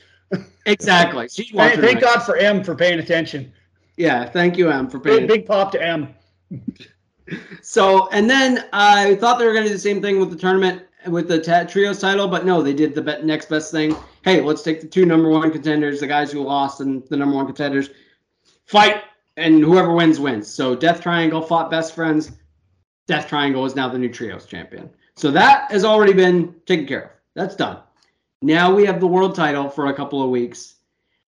Exactly. 0.65 1.27
She's 1.30 1.51
Thank, 1.51 1.53
watching 1.53 1.81
thank 1.81 2.01
right 2.01 2.15
God 2.15 2.19
for 2.23 2.38
M 2.38 2.63
for 2.63 2.76
paying 2.76 2.99
attention. 2.99 3.53
Yeah, 3.97 4.26
thank 4.26 4.57
you, 4.57 4.69
M, 4.69 4.89
for 4.89 4.97
Big, 4.99 5.17
paying. 5.17 5.27
big 5.27 5.45
pop 5.45 5.72
to 5.73 5.81
M. 5.81 6.13
So, 7.61 8.07
and 8.10 8.30
then 8.30 8.65
I 8.73 9.15
thought 9.15 9.39
they 9.39 9.45
were 9.45 9.53
going 9.53 9.64
to 9.64 9.69
do 9.69 9.76
the 9.76 9.80
same 9.80 10.02
thing 10.02 10.19
with 10.19 10.30
the 10.30 10.38
tournament 10.38 10.84
with 11.07 11.27
the 11.27 11.39
trios 11.69 11.99
title, 11.99 12.27
but 12.27 12.45
no, 12.45 12.61
they 12.61 12.73
did 12.73 12.95
the 12.95 13.02
be- 13.02 13.22
next 13.23 13.49
best 13.49 13.72
thing. 13.72 13.95
Hey, 14.23 14.41
let's 14.41 14.64
take 14.64 14.81
the 14.81 14.88
two 14.88 15.06
number 15.06 15.30
one 15.30 15.52
contenders, 15.52 15.99
the 15.99 16.07
guys 16.07 16.31
who 16.31 16.41
lost, 16.41 16.81
and 16.81 17.03
the 17.10 17.18
number 17.18 17.35
one 17.35 17.45
contenders 17.45 17.89
fight, 18.65 19.03
and 19.38 19.64
whoever 19.64 19.93
wins 19.93 20.19
wins. 20.19 20.47
So, 20.47 20.76
Death 20.76 21.02
Triangle 21.02 21.41
fought 21.41 21.69
best 21.69 21.93
friends. 21.93 22.31
Death 23.07 23.27
Triangle 23.27 23.65
is 23.65 23.76
now 23.76 23.88
the 23.88 23.99
new 23.99 24.10
trios 24.10 24.45
champion. 24.45 24.89
So 25.15 25.31
that 25.31 25.72
has 25.72 25.85
already 25.85 26.14
been 26.14 26.56
taken 26.65 26.88
care 26.88 27.02
of. 27.03 27.10
That's 27.35 27.56
done. 27.56 27.80
Now 28.41 28.73
we 28.73 28.85
have 28.85 28.99
the 28.99 29.07
world 29.07 29.35
title 29.35 29.69
for 29.69 29.88
a 29.88 29.93
couple 29.93 30.22
of 30.23 30.30
weeks, 30.30 30.76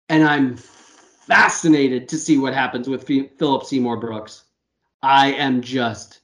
and 0.09 0.25
I'm 0.25 0.57
fascinated 0.57 2.09
to 2.09 2.19
see 2.19 2.39
what 2.39 2.55
happens 2.55 2.89
with 2.89 3.07
Philip 3.07 3.65
Seymour 3.65 3.99
Brooks. 3.99 4.44
I 5.05 5.33
am 5.33 5.61
just 5.61 6.21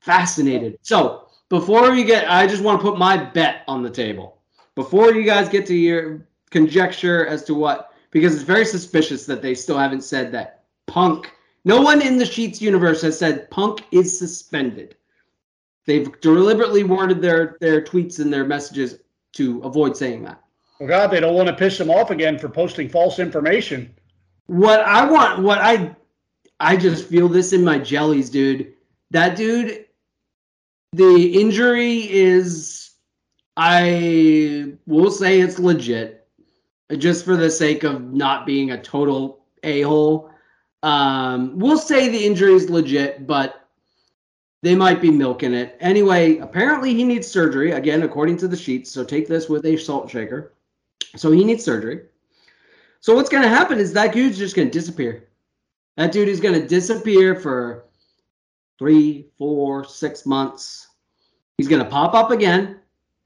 fascinated. 0.00 0.78
So 0.80 1.28
before 1.50 1.90
we 1.90 2.04
get, 2.04 2.30
I 2.30 2.46
just 2.46 2.62
want 2.62 2.80
to 2.80 2.82
put 2.82 2.98
my 2.98 3.18
bet 3.18 3.64
on 3.68 3.82
the 3.82 3.90
table. 3.90 4.38
Before 4.74 5.12
you 5.12 5.24
guys 5.24 5.50
get 5.50 5.66
to 5.66 5.74
your 5.74 6.26
conjecture 6.50 7.26
as 7.26 7.44
to 7.44 7.54
what, 7.54 7.92
because 8.10 8.34
it's 8.34 8.44
very 8.44 8.64
suspicious 8.64 9.26
that 9.26 9.42
they 9.42 9.54
still 9.54 9.78
haven't 9.78 10.04
said 10.04 10.32
that 10.32 10.64
Punk. 10.86 11.32
No 11.66 11.82
one 11.82 12.00
in 12.00 12.16
the 12.16 12.24
Sheets 12.24 12.62
universe 12.62 13.02
has 13.02 13.18
said 13.18 13.50
Punk 13.50 13.84
is 13.92 14.18
suspended. 14.18 14.96
They've 15.84 16.18
deliberately 16.22 16.84
worded 16.84 17.20
their 17.20 17.58
their 17.60 17.82
tweets 17.82 18.20
and 18.20 18.32
their 18.32 18.46
messages 18.46 19.00
to 19.32 19.60
avoid 19.60 19.96
saying 19.96 20.22
that. 20.24 20.42
Well, 20.80 20.88
God, 20.88 21.10
they 21.10 21.20
don't 21.20 21.34
want 21.34 21.48
to 21.48 21.54
piss 21.54 21.76
them 21.76 21.90
off 21.90 22.10
again 22.10 22.38
for 22.38 22.48
posting 22.48 22.88
false 22.88 23.18
information. 23.18 23.94
What 24.46 24.80
I 24.80 25.04
want, 25.04 25.42
what 25.42 25.58
I, 25.58 25.94
I 26.62 26.76
just 26.76 27.08
feel 27.08 27.28
this 27.28 27.52
in 27.52 27.64
my 27.64 27.78
jellies, 27.78 28.30
dude. 28.30 28.72
That 29.10 29.36
dude, 29.36 29.86
the 30.92 31.40
injury 31.40 32.10
is, 32.10 32.92
I 33.56 34.74
will 34.86 35.10
say 35.10 35.40
it's 35.40 35.58
legit, 35.58 36.26
just 36.96 37.24
for 37.24 37.36
the 37.36 37.50
sake 37.50 37.82
of 37.82 38.12
not 38.12 38.46
being 38.46 38.70
a 38.70 38.80
total 38.80 39.44
a 39.64 39.82
hole. 39.82 40.30
Um, 40.84 41.58
we'll 41.58 41.78
say 41.78 42.08
the 42.08 42.24
injury 42.24 42.54
is 42.54 42.70
legit, 42.70 43.26
but 43.26 43.68
They 44.62 44.76
might 44.76 45.00
be 45.00 45.10
milking 45.10 45.54
it. 45.54 45.76
Anyway, 45.80 46.38
apparently 46.38 46.94
he 46.94 47.02
needs 47.02 47.26
surgery, 47.26 47.72
again, 47.72 48.04
according 48.04 48.36
to 48.38 48.48
the 48.48 48.56
sheets. 48.56 48.90
So 48.90 49.04
take 49.04 49.26
this 49.26 49.48
with 49.48 49.66
a 49.66 49.76
salt 49.76 50.08
shaker. 50.08 50.54
So 51.16 51.32
he 51.32 51.44
needs 51.44 51.64
surgery. 51.64 52.02
So 53.00 53.14
what's 53.16 53.28
going 53.28 53.42
to 53.42 53.48
happen 53.48 53.78
is 53.78 53.92
that 53.92 54.12
dude's 54.12 54.38
just 54.38 54.54
going 54.54 54.68
to 54.68 54.72
disappear. 54.72 55.28
That 55.96 56.12
dude 56.12 56.28
is 56.28 56.40
going 56.40 56.60
to 56.60 56.66
disappear 56.66 57.34
for 57.34 57.84
three, 58.78 59.26
four, 59.38 59.84
six 59.84 60.24
months. 60.26 60.88
He's 61.58 61.68
going 61.68 61.82
to 61.82 61.90
pop 61.90 62.14
up 62.14 62.30
again. 62.30 62.80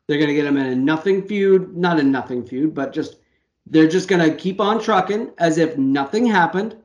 They're 0.06 0.18
going 0.18 0.28
to 0.28 0.34
get 0.34 0.46
him 0.46 0.56
in 0.56 0.66
a 0.66 0.76
nothing 0.76 1.26
feud, 1.26 1.76
not 1.76 1.98
a 1.98 2.02
nothing 2.02 2.44
feud, 2.44 2.74
but 2.74 2.92
just 2.92 3.16
they're 3.66 3.88
just 3.88 4.08
going 4.08 4.28
to 4.28 4.36
keep 4.36 4.60
on 4.60 4.80
trucking 4.80 5.32
as 5.38 5.58
if 5.58 5.76
nothing 5.76 6.26
happened, 6.26 6.76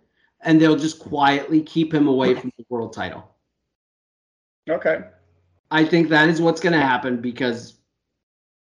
and 0.41 0.59
they'll 0.59 0.75
just 0.75 0.99
quietly 0.99 1.61
keep 1.61 1.93
him 1.93 2.07
away 2.07 2.33
from 2.33 2.51
the 2.57 2.65
world 2.69 2.93
title. 2.93 3.29
Okay. 4.69 5.01
I 5.69 5.85
think 5.85 6.09
that 6.09 6.29
is 6.29 6.41
what's 6.41 6.61
going 6.61 6.73
to 6.73 6.81
happen 6.81 7.21
because 7.21 7.75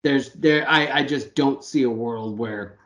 there's 0.02 0.32
there 0.32 0.68
I 0.68 0.98
I 0.98 1.02
just 1.02 1.34
don't 1.34 1.64
see 1.64 1.82
a 1.82 1.90
world 1.90 2.38
where 2.38 2.78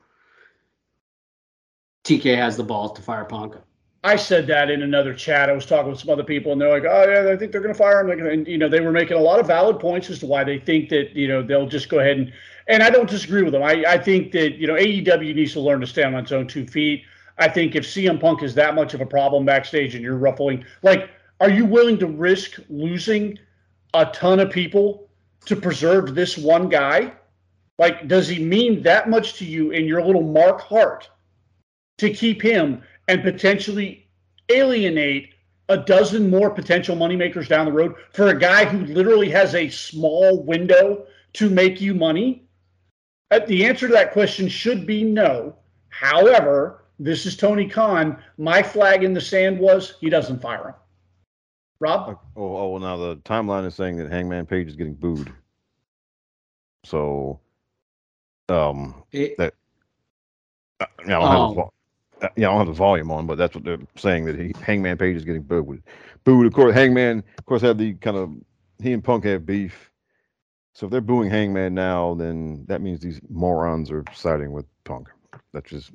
TK 2.04 2.36
has 2.36 2.56
the 2.56 2.62
balls 2.62 2.92
to 2.92 3.02
fire 3.02 3.24
Punk. 3.24 3.56
I 4.06 4.14
said 4.14 4.46
that 4.46 4.70
in 4.70 4.82
another 4.82 5.12
chat. 5.12 5.50
I 5.50 5.52
was 5.52 5.66
talking 5.66 5.90
with 5.90 5.98
some 5.98 6.10
other 6.10 6.22
people, 6.22 6.52
and 6.52 6.60
they're 6.60 6.70
like, 6.70 6.84
"Oh 6.88 7.10
yeah, 7.10 7.32
I 7.32 7.36
think 7.36 7.50
they're 7.50 7.60
going 7.60 7.74
to 7.74 7.78
fire 7.78 8.08
him." 8.08 8.24
And 8.24 8.46
you 8.46 8.56
know, 8.56 8.68
they 8.68 8.78
were 8.78 8.92
making 8.92 9.16
a 9.16 9.20
lot 9.20 9.40
of 9.40 9.48
valid 9.48 9.80
points 9.80 10.08
as 10.10 10.20
to 10.20 10.26
why 10.26 10.44
they 10.44 10.60
think 10.60 10.90
that 10.90 11.16
you 11.16 11.26
know 11.26 11.42
they'll 11.42 11.66
just 11.66 11.88
go 11.88 11.98
ahead 11.98 12.16
and. 12.16 12.32
And 12.68 12.82
I 12.82 12.90
don't 12.90 13.08
disagree 13.08 13.42
with 13.42 13.52
them. 13.52 13.62
I, 13.62 13.84
I 13.86 13.96
think 13.96 14.32
that 14.32 14.56
you 14.56 14.66
know 14.66 14.74
AEW 14.74 15.34
needs 15.36 15.52
to 15.52 15.60
learn 15.60 15.80
to 15.80 15.86
stand 15.86 16.16
on 16.16 16.22
its 16.24 16.32
own 16.32 16.48
two 16.48 16.66
feet. 16.66 17.04
I 17.38 17.48
think 17.48 17.76
if 17.76 17.84
CM 17.84 18.20
Punk 18.20 18.42
is 18.42 18.56
that 18.56 18.74
much 18.74 18.92
of 18.92 19.00
a 19.00 19.06
problem 19.06 19.44
backstage, 19.44 19.94
and 19.94 20.02
you're 20.02 20.16
ruffling, 20.16 20.64
like, 20.82 21.10
are 21.40 21.50
you 21.50 21.64
willing 21.64 21.98
to 21.98 22.06
risk 22.06 22.58
losing 22.68 23.38
a 23.94 24.06
ton 24.06 24.40
of 24.40 24.50
people 24.50 25.08
to 25.44 25.54
preserve 25.54 26.14
this 26.14 26.36
one 26.36 26.68
guy? 26.68 27.12
Like, 27.78 28.08
does 28.08 28.26
he 28.26 28.42
mean 28.42 28.82
that 28.82 29.08
much 29.08 29.34
to 29.34 29.44
you 29.44 29.70
in 29.70 29.84
your 29.84 30.02
little 30.02 30.22
Mark 30.22 30.60
heart 30.60 31.08
to 31.98 32.10
keep 32.10 32.42
him 32.42 32.82
and 33.08 33.22
potentially 33.22 34.08
alienate 34.48 35.34
a 35.68 35.76
dozen 35.76 36.30
more 36.30 36.50
potential 36.50 36.96
moneymakers 36.96 37.48
down 37.48 37.66
the 37.66 37.72
road 37.72 37.94
for 38.12 38.28
a 38.28 38.38
guy 38.38 38.64
who 38.64 38.84
literally 38.86 39.28
has 39.30 39.54
a 39.54 39.68
small 39.68 40.42
window 40.42 41.06
to 41.34 41.50
make 41.50 41.80
you 41.80 41.94
money? 41.94 42.46
Uh, 43.30 43.40
the 43.40 43.66
answer 43.66 43.88
to 43.88 43.92
that 43.92 44.12
question 44.12 44.48
should 44.48 44.86
be 44.86 45.02
no. 45.02 45.56
However, 45.88 46.84
this 46.98 47.26
is 47.26 47.36
Tony 47.36 47.68
Khan. 47.68 48.22
My 48.38 48.62
flag 48.62 49.02
in 49.02 49.12
the 49.12 49.20
sand 49.20 49.58
was 49.58 49.94
he 50.00 50.08
doesn't 50.08 50.40
fire 50.40 50.68
him. 50.68 50.74
Rob? 51.80 52.18
Oh, 52.36 52.56
oh, 52.56 52.68
well, 52.70 52.80
now 52.80 52.96
the 52.96 53.16
timeline 53.16 53.66
is 53.66 53.74
saying 53.74 53.96
that 53.98 54.10
Hangman 54.10 54.46
Page 54.46 54.68
is 54.68 54.76
getting 54.76 54.94
booed. 54.94 55.32
So, 56.84 57.40
um, 58.48 59.02
It- 59.12 59.36
that 59.38 59.54
yeah, 61.06 61.18
I 61.18 61.34
don't, 61.34 61.56
have 61.56 61.70
The, 62.20 62.26
vol- 62.26 62.28
uh, 62.28 62.32
yeah, 62.36 62.48
I 62.48 62.50
don't 62.52 62.58
have 62.58 62.66
the 62.66 62.72
volume 62.72 63.10
on, 63.10 63.26
but 63.26 63.38
that's 63.38 63.54
what 63.54 63.64
they're 63.64 63.78
saying 63.96 64.24
that 64.26 64.38
he, 64.38 64.52
Hangman 64.62 64.98
Page 64.98 65.16
is 65.16 65.24
getting 65.24 65.42
booed. 65.42 65.82
Booed. 66.24 66.46
Of 66.46 66.52
course, 66.52 66.74
Hangman, 66.74 67.22
of 67.38 67.46
course, 67.46 67.62
had 67.62 67.78
the 67.78 67.94
kind 67.94 68.16
of 68.16 68.32
he 68.82 68.92
and 68.92 69.02
Punk 69.02 69.24
have 69.24 69.46
beef. 69.46 69.90
So 70.74 70.86
if 70.86 70.92
they're 70.92 71.00
booing 71.00 71.30
Hangman 71.30 71.74
now, 71.74 72.14
then 72.14 72.64
that 72.68 72.82
means 72.82 73.00
these 73.00 73.20
morons 73.30 73.90
are 73.90 74.04
siding 74.14 74.52
with 74.52 74.66
Punk. 74.84 75.08
That's 75.52 75.70
just 75.70 75.92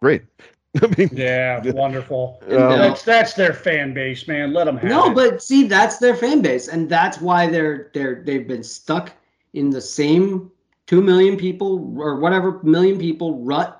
great. 0.00 0.22
I 0.82 0.86
mean, 0.96 1.08
Yeah, 1.12 1.60
wonderful. 1.72 2.40
Yeah. 2.48 2.76
That's 2.76 3.02
that's 3.02 3.32
their 3.34 3.52
fan 3.52 3.92
base, 3.92 4.28
man. 4.28 4.52
Let 4.52 4.64
them 4.66 4.76
have 4.76 4.88
No, 4.88 5.10
it. 5.10 5.14
but 5.16 5.42
see, 5.42 5.66
that's 5.66 5.98
their 5.98 6.14
fan 6.14 6.42
base, 6.42 6.68
and 6.68 6.88
that's 6.88 7.20
why 7.20 7.48
they're 7.48 7.90
they're 7.92 8.22
they've 8.24 8.46
been 8.46 8.62
stuck 8.62 9.10
in 9.54 9.70
the 9.70 9.80
same 9.80 10.50
two 10.86 11.02
million 11.02 11.36
people 11.36 12.00
or 12.00 12.16
whatever 12.20 12.60
million 12.62 12.98
people 13.00 13.42
rut 13.42 13.79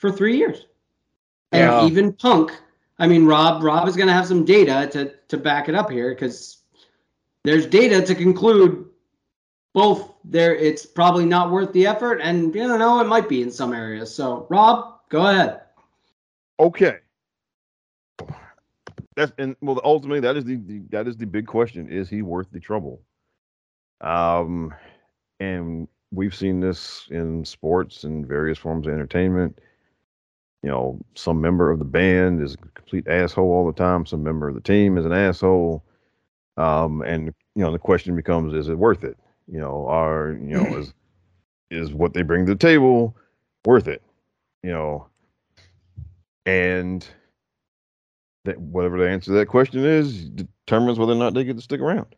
for 0.00 0.10
three 0.10 0.36
years. 0.36 0.66
And 1.52 1.62
Yeah. 1.62 1.86
even 1.86 2.12
Punk, 2.14 2.52
I 2.98 3.06
mean, 3.06 3.26
Rob 3.26 3.62
Rob 3.62 3.86
is 3.86 3.96
going 3.96 4.06
to 4.08 4.12
have 4.14 4.26
some 4.26 4.44
data 4.44 4.88
to 4.92 5.14
to 5.28 5.36
back 5.36 5.68
it 5.68 5.74
up 5.74 5.90
here 5.90 6.10
because 6.10 6.58
there's 7.44 7.66
data 7.66 8.02
to 8.04 8.14
conclude 8.14 8.86
both 9.72 10.12
there 10.24 10.54
it's 10.54 10.84
probably 10.86 11.24
not 11.24 11.50
worth 11.50 11.72
the 11.72 11.86
effort, 11.86 12.20
and 12.22 12.54
you 12.54 12.66
don't 12.66 12.78
know 12.78 13.00
it 13.00 13.06
might 13.06 13.28
be 13.28 13.42
in 13.42 13.50
some 13.50 13.72
areas. 13.72 14.12
So 14.14 14.46
Rob, 14.50 15.00
go 15.10 15.26
ahead. 15.26 15.60
okay. 16.58 16.98
That's 19.16 19.32
and 19.38 19.56
well, 19.60 19.80
ultimately, 19.84 20.20
that 20.20 20.36
is 20.36 20.44
the, 20.44 20.56
the 20.56 20.82
that 20.90 21.06
is 21.06 21.16
the 21.16 21.26
big 21.26 21.46
question: 21.46 21.88
Is 21.90 22.08
he 22.08 22.22
worth 22.22 22.50
the 22.50 22.60
trouble? 22.60 23.02
Um, 24.00 24.72
and 25.40 25.88
we've 26.12 26.34
seen 26.34 26.60
this 26.60 27.06
in 27.10 27.44
sports 27.44 28.04
and 28.04 28.26
various 28.26 28.56
forms 28.58 28.86
of 28.86 28.92
entertainment. 28.94 29.60
You 30.62 30.68
know, 30.70 31.00
some 31.14 31.40
member 31.40 31.70
of 31.70 31.78
the 31.78 31.84
band 31.84 32.42
is 32.42 32.54
a 32.54 32.68
complete 32.74 33.08
asshole 33.08 33.50
all 33.50 33.66
the 33.66 33.72
time. 33.72 34.04
Some 34.04 34.22
member 34.22 34.48
of 34.48 34.54
the 34.54 34.60
team 34.60 34.98
is 34.98 35.06
an 35.06 35.12
asshole. 35.12 35.82
Um, 36.56 37.02
and 37.02 37.32
you 37.54 37.64
know, 37.64 37.72
the 37.72 37.78
question 37.78 38.14
becomes: 38.14 38.52
Is 38.52 38.68
it 38.68 38.78
worth 38.78 39.04
it? 39.04 39.16
You 39.50 39.58
know, 39.60 39.86
are 39.86 40.32
you 40.32 40.56
know 40.56 40.76
is 40.76 40.92
is 41.70 41.92
what 41.94 42.12
they 42.12 42.22
bring 42.22 42.46
to 42.46 42.52
the 42.52 42.58
table 42.58 43.16
worth 43.64 43.88
it? 43.88 44.02
You 44.62 44.70
know, 44.70 45.06
and 46.44 47.06
that 48.44 48.58
whatever 48.58 48.98
the 48.98 49.08
answer 49.08 49.26
to 49.26 49.38
that 49.38 49.46
question 49.46 49.84
is 49.84 50.28
determines 50.30 50.98
whether 50.98 51.12
or 51.12 51.16
not 51.16 51.34
they 51.34 51.44
get 51.44 51.56
to 51.56 51.62
stick 51.62 51.80
around. 51.80 52.14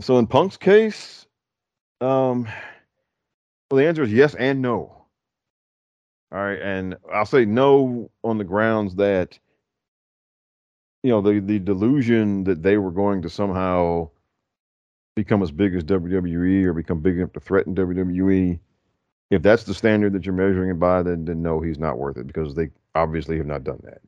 So 0.00 0.18
in 0.18 0.26
Punk's 0.26 0.56
case, 0.56 1.26
um, 2.00 2.44
well, 3.70 3.78
the 3.78 3.86
answer 3.86 4.02
is 4.02 4.12
yes 4.12 4.34
and 4.34 4.60
no. 4.60 5.03
All 6.34 6.40
right, 6.42 6.60
and 6.60 6.96
I'll 7.12 7.26
say 7.26 7.44
no 7.44 8.10
on 8.24 8.38
the 8.38 8.44
grounds 8.44 8.96
that 8.96 9.38
you 11.04 11.10
know 11.10 11.20
the 11.20 11.38
the 11.38 11.60
delusion 11.60 12.42
that 12.44 12.60
they 12.60 12.76
were 12.76 12.90
going 12.90 13.22
to 13.22 13.30
somehow 13.30 14.10
become 15.14 15.44
as 15.44 15.52
big 15.52 15.76
as 15.76 15.84
WWE 15.84 16.64
or 16.64 16.72
become 16.72 16.98
big 16.98 17.18
enough 17.18 17.32
to 17.34 17.40
threaten 17.40 17.76
WWE. 17.76 18.58
If 19.30 19.42
that's 19.42 19.62
the 19.62 19.74
standard 19.74 20.12
that 20.14 20.26
you're 20.26 20.34
measuring 20.34 20.70
it 20.70 20.80
by, 20.80 21.04
then 21.04 21.24
then 21.24 21.40
no, 21.40 21.60
he's 21.60 21.78
not 21.78 21.98
worth 21.98 22.16
it 22.16 22.26
because 22.26 22.56
they 22.56 22.70
obviously 22.96 23.36
have 23.36 23.46
not 23.46 23.62
done 23.62 23.80
that. 23.84 24.00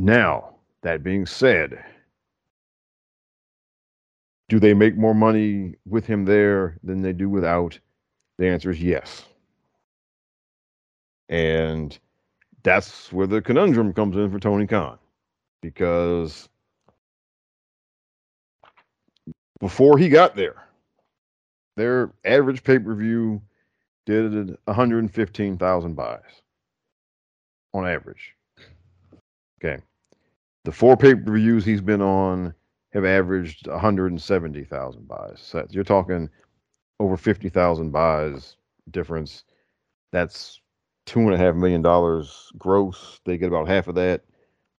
Now, 0.00 0.56
that 0.82 1.04
being 1.04 1.24
said, 1.24 1.84
do 4.48 4.58
they 4.58 4.74
make 4.74 4.96
more 4.96 5.14
money 5.14 5.76
with 5.86 6.04
him 6.04 6.24
there 6.24 6.78
than 6.82 7.00
they 7.00 7.12
do 7.12 7.30
without? 7.30 7.78
The 8.38 8.48
answer 8.48 8.72
is 8.72 8.82
yes. 8.82 9.24
And 11.28 11.98
that's 12.62 13.12
where 13.12 13.26
the 13.26 13.40
conundrum 13.42 13.92
comes 13.92 14.16
in 14.16 14.30
for 14.30 14.38
Tony 14.38 14.66
Khan 14.66 14.98
because 15.62 16.48
before 19.60 19.96
he 19.96 20.08
got 20.08 20.36
there, 20.36 20.64
their 21.76 22.12
average 22.24 22.62
pay 22.62 22.78
per 22.78 22.94
view 22.94 23.40
did 24.06 24.56
115,000 24.64 25.94
buys 25.94 26.20
on 27.72 27.86
average. 27.88 28.34
Okay. 29.62 29.82
The 30.64 30.72
four 30.72 30.96
pay 30.96 31.14
per 31.14 31.32
views 31.32 31.64
he's 31.64 31.80
been 31.80 32.02
on 32.02 32.54
have 32.92 33.04
averaged 33.04 33.66
170,000 33.66 35.08
buys. 35.08 35.40
So 35.40 35.66
you're 35.70 35.84
talking 35.84 36.28
over 37.00 37.16
50,000 37.16 37.90
buys 37.90 38.56
difference. 38.90 39.44
That's 40.12 40.60
two 41.06 41.20
and 41.20 41.34
a 41.34 41.38
half 41.38 41.54
million 41.54 41.82
dollars 41.82 42.50
gross. 42.58 43.20
They 43.24 43.36
get 43.36 43.48
about 43.48 43.68
half 43.68 43.88
of 43.88 43.94
that. 43.96 44.22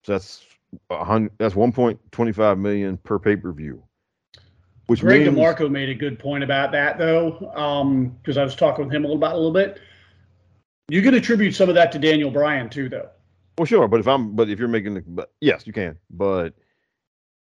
So 0.03 0.13
that's 0.13 0.45
hundred. 0.91 1.31
That's 1.37 1.55
1.25 1.55 2.59
million 2.59 2.97
per 2.97 3.19
pay 3.19 3.35
per 3.35 3.51
view. 3.51 3.83
Which 4.87 5.01
Greg 5.01 5.21
means 5.21 5.35
DeMarco 5.35 5.69
made 5.69 5.89
a 5.89 5.95
good 5.95 6.19
point 6.19 6.43
about 6.43 6.71
that, 6.73 6.99
though, 6.99 8.11
because 8.21 8.37
I 8.37 8.43
was 8.43 8.55
talking 8.55 8.85
with 8.85 8.93
him 8.93 9.03
a 9.03 9.07
little 9.07 9.17
about 9.17 9.33
a 9.33 9.37
little 9.37 9.51
bit. 9.51 9.79
You 10.89 11.01
can 11.01 11.15
attribute 11.15 11.55
some 11.55 11.69
of 11.69 11.75
that 11.75 11.91
to 11.93 11.99
Daniel 11.99 12.29
Bryan 12.29 12.69
too, 12.69 12.89
though. 12.89 13.09
Well, 13.57 13.65
sure, 13.65 13.87
but 13.87 13.99
if 13.99 14.07
I'm, 14.07 14.35
but 14.35 14.49
if 14.49 14.59
you're 14.59 14.67
making, 14.67 14.93
the, 14.95 15.03
but 15.07 15.31
yes, 15.41 15.65
you 15.65 15.73
can. 15.73 15.97
But 16.11 16.53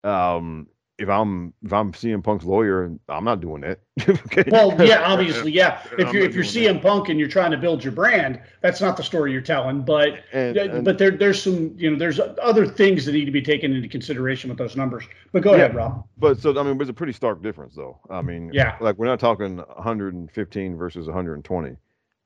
um, 0.05 0.69
if 0.99 1.09
I'm, 1.09 1.55
if 1.62 1.73
I'm 1.73 1.93
CM 1.93 2.25
Punk's 2.25 2.45
lawyer, 2.45 2.83
and 2.85 2.99
I'm 3.09 3.23
not 3.25 3.41
doing 3.41 3.61
that. 3.61 3.79
okay. 4.09 4.43
Well, 4.51 4.75
yeah, 4.85 5.03
obviously, 5.07 5.53
yeah. 5.53 5.81
If 5.97 6.09
I'm 6.09 6.12
you're 6.15 6.25
not 6.25 6.31
if 6.31 6.35
you're 6.35 6.45
doing 6.65 6.79
CM 6.79 6.83
Punk 6.83 7.09
and 7.09 7.20
you're 7.20 7.29
trying 7.29 7.53
to 7.53 7.57
build 7.57 7.85
your 7.85 7.93
brand, 7.93 8.41
that's 8.62 8.81
not 8.81 8.97
the 8.97 9.05
story 9.05 9.31
you're 9.31 9.41
telling. 9.41 9.83
But 9.83 10.25
And- 10.33 10.57
and- 10.57 10.85
but 10.85 10.99
there 10.99 11.12
there's 11.12 11.41
some 11.41 11.73
you 11.77 11.91
know 11.91 11.97
there's 11.97 12.19
other 12.43 12.66
things 12.66 13.05
that 13.05 13.12
need 13.12 13.27
to 13.27 13.31
be 13.31 13.41
taken 13.43 13.73
into 13.73 13.89
consideration 13.89 14.51
with 14.51 14.59
those 14.59 14.77
numbers. 14.77 15.05
But 15.33 15.43
go 15.43 15.53
Yeah. 15.53 15.59
ahead, 15.59 15.77
Rob. 15.77 16.05
But 16.19 16.41
so 16.41 16.59
I 16.59 16.62
mean, 16.65 16.77
there's 16.77 16.89
a 16.89 16.93
pretty 16.95 17.12
stark 17.12 17.43
difference, 17.43 17.77
though. 17.77 18.01
I 18.11 18.20
mean, 18.20 18.51
Yeah. 18.53 18.77
like 18.81 18.97
we're 18.99 19.07
not 19.07 19.20
talking 19.20 19.59
115 19.59 20.77
versus 20.77 21.07
120. 21.07 21.77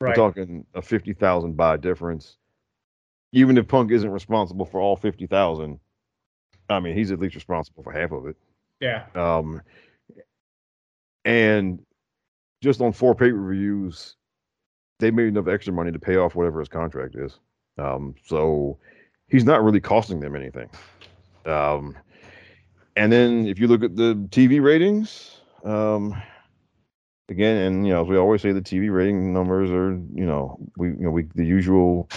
We're 0.01 0.15
talking 0.15 0.67
a 0.75 0.83
50,000 0.83 1.57
buy 1.57 1.77
difference. 1.77 2.39
Even 3.33 3.57
if 3.57 3.69
Punk 3.69 3.93
isn't 3.93 4.11
responsible 4.11 4.65
for 4.67 4.81
all 4.81 4.97
50,000, 4.97 5.79
I 6.69 6.81
mean, 6.81 6.97
he's 6.97 7.13
at 7.13 7.21
least 7.21 7.35
responsible 7.35 7.83
for 7.83 7.93
half 7.93 8.11
of 8.13 8.27
it. 8.27 8.37
Yeah. 8.83 9.05
Um, 9.15 9.63
and 11.25 11.81
just 12.61 12.81
on 12.81 12.93
four 12.93 13.15
pay 13.15 13.31
per 13.31 13.53
views, 13.53 14.17
they 14.99 15.11
made 15.13 15.29
enough 15.29 15.47
extra 15.47 15.73
money 15.73 15.93
to 15.93 16.01
pay 16.01 16.17
off 16.17 16.35
whatever 16.35 16.59
his 16.59 16.69
contract 16.69 17.15
is. 17.15 17.39
Um, 17.79 18.17
so 18.27 18.77
he's 19.29 19.45
not 19.45 19.63
really 19.63 19.81
costing 19.81 20.19
them 20.19 20.35
anything. 20.35 20.69
Um, 21.47 21.97
and 22.97 23.13
then 23.13 23.47
if 23.47 23.59
you 23.61 23.69
look 23.69 23.85
at 23.85 23.95
the 23.97 24.15
TV 24.31 24.61
ratings, 24.61 25.41
um, 25.65 26.21
again, 27.29 27.57
and 27.59 27.87
you 27.87 27.93
know, 27.93 28.03
as 28.03 28.09
we 28.09 28.17
always 28.17 28.43
say, 28.43 28.51
the 28.51 28.61
TV 28.61 28.93
rating 28.93 29.33
numbers 29.33 29.71
are, 29.71 29.93
you 29.93 30.27
know, 30.27 30.59
we, 30.77 30.89
you 30.89 30.97
know, 30.99 31.11
we 31.11 31.29
the 31.37 31.47
usual 31.47 32.11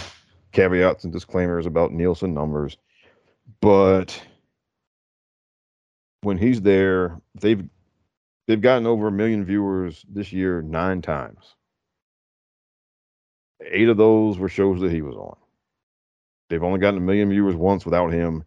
caveats 0.52 1.04
and 1.04 1.14
disclaimers 1.14 1.68
about 1.68 1.92
Nielsen 1.92 2.34
numbers, 2.34 2.78
but 3.62 4.20
when 6.26 6.38
he's 6.38 6.62
there, 6.62 7.22
they've 7.40 7.64
they've 8.48 8.62
gotten 8.62 8.86
over 8.86 9.08
a 9.08 9.12
million 9.12 9.46
viewers 9.46 10.06
this 10.10 10.34
year 10.34 10.62
nine 10.62 11.02
times. 11.02 11.56
Eight 13.66 13.88
of 13.88 13.98
those 13.98 14.38
were 14.38 14.50
shows 14.50 14.82
that 14.82 14.92
he 14.92 15.02
was 15.02 15.16
on. 15.16 15.38
They've 16.50 16.64
only 16.64 16.80
gotten 16.80 16.98
a 16.98 17.04
million 17.04 17.30
viewers 17.30 17.56
once 17.56 17.86
without 17.86 18.12
him, 18.12 18.44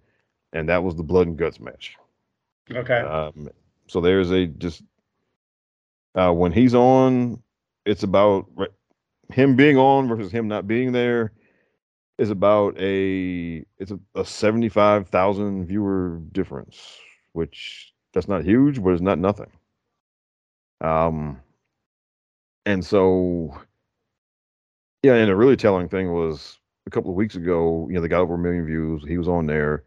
and 0.52 0.68
that 0.68 0.82
was 0.82 0.94
the 0.94 1.02
blood 1.02 1.26
and 1.28 1.36
guts 1.36 1.59
match. 1.59 1.96
Okay. 2.70 3.00
Um, 3.00 3.48
so 3.86 4.00
there's 4.00 4.30
a 4.30 4.46
just 4.46 4.82
uh, 6.14 6.32
when 6.32 6.52
he's 6.52 6.74
on, 6.74 7.42
it's 7.86 8.02
about 8.02 8.46
him 9.32 9.56
being 9.56 9.78
on 9.78 10.09
versus 10.09 10.32
him 10.32 10.48
not 10.48 10.66
being 10.66 10.92
there. 10.92 11.32
Is 12.18 12.30
about 12.30 12.76
a 12.80 13.64
it's 13.78 13.92
a, 13.92 14.00
a 14.16 14.24
seventy 14.24 14.68
five 14.68 15.09
thousand 15.09 15.66
viewer 15.66 16.20
difference, 16.32 16.98
which 17.32 17.92
that's 18.12 18.28
not 18.28 18.44
huge, 18.44 18.82
but 18.82 18.90
it's 18.90 19.02
not 19.02 19.18
nothing. 19.18 19.50
Um, 20.80 21.40
and 22.66 22.84
so 22.84 23.59
yeah, 25.02 25.14
and 25.14 25.30
a 25.30 25.36
really 25.36 25.56
telling 25.56 25.88
thing 25.88 26.12
was 26.12 26.59
a 26.86 26.90
couple 26.90 27.10
of 27.10 27.16
weeks 27.16 27.36
ago. 27.36 27.86
You 27.88 27.94
know, 27.94 28.00
they 28.00 28.09
got 28.09 28.20
over 28.20 28.34
a 28.34 28.38
million 28.38 28.66
views. 28.66 29.02
He 29.06 29.18
was 29.18 29.28
on 29.28 29.46
there, 29.46 29.84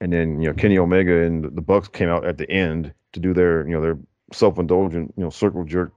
and 0.00 0.12
then 0.12 0.40
you 0.40 0.48
know 0.48 0.54
Kenny 0.54 0.78
Omega 0.78 1.22
and 1.22 1.44
the 1.44 1.62
Bucks 1.62 1.88
came 1.88 2.08
out 2.08 2.24
at 2.24 2.38
the 2.38 2.50
end 2.50 2.92
to 3.12 3.20
do 3.20 3.34
their 3.34 3.66
you 3.66 3.74
know 3.74 3.82
their 3.82 3.98
self 4.32 4.58
indulgent 4.58 5.12
you 5.16 5.24
know 5.24 5.30
circle 5.30 5.64
jerk 5.64 5.92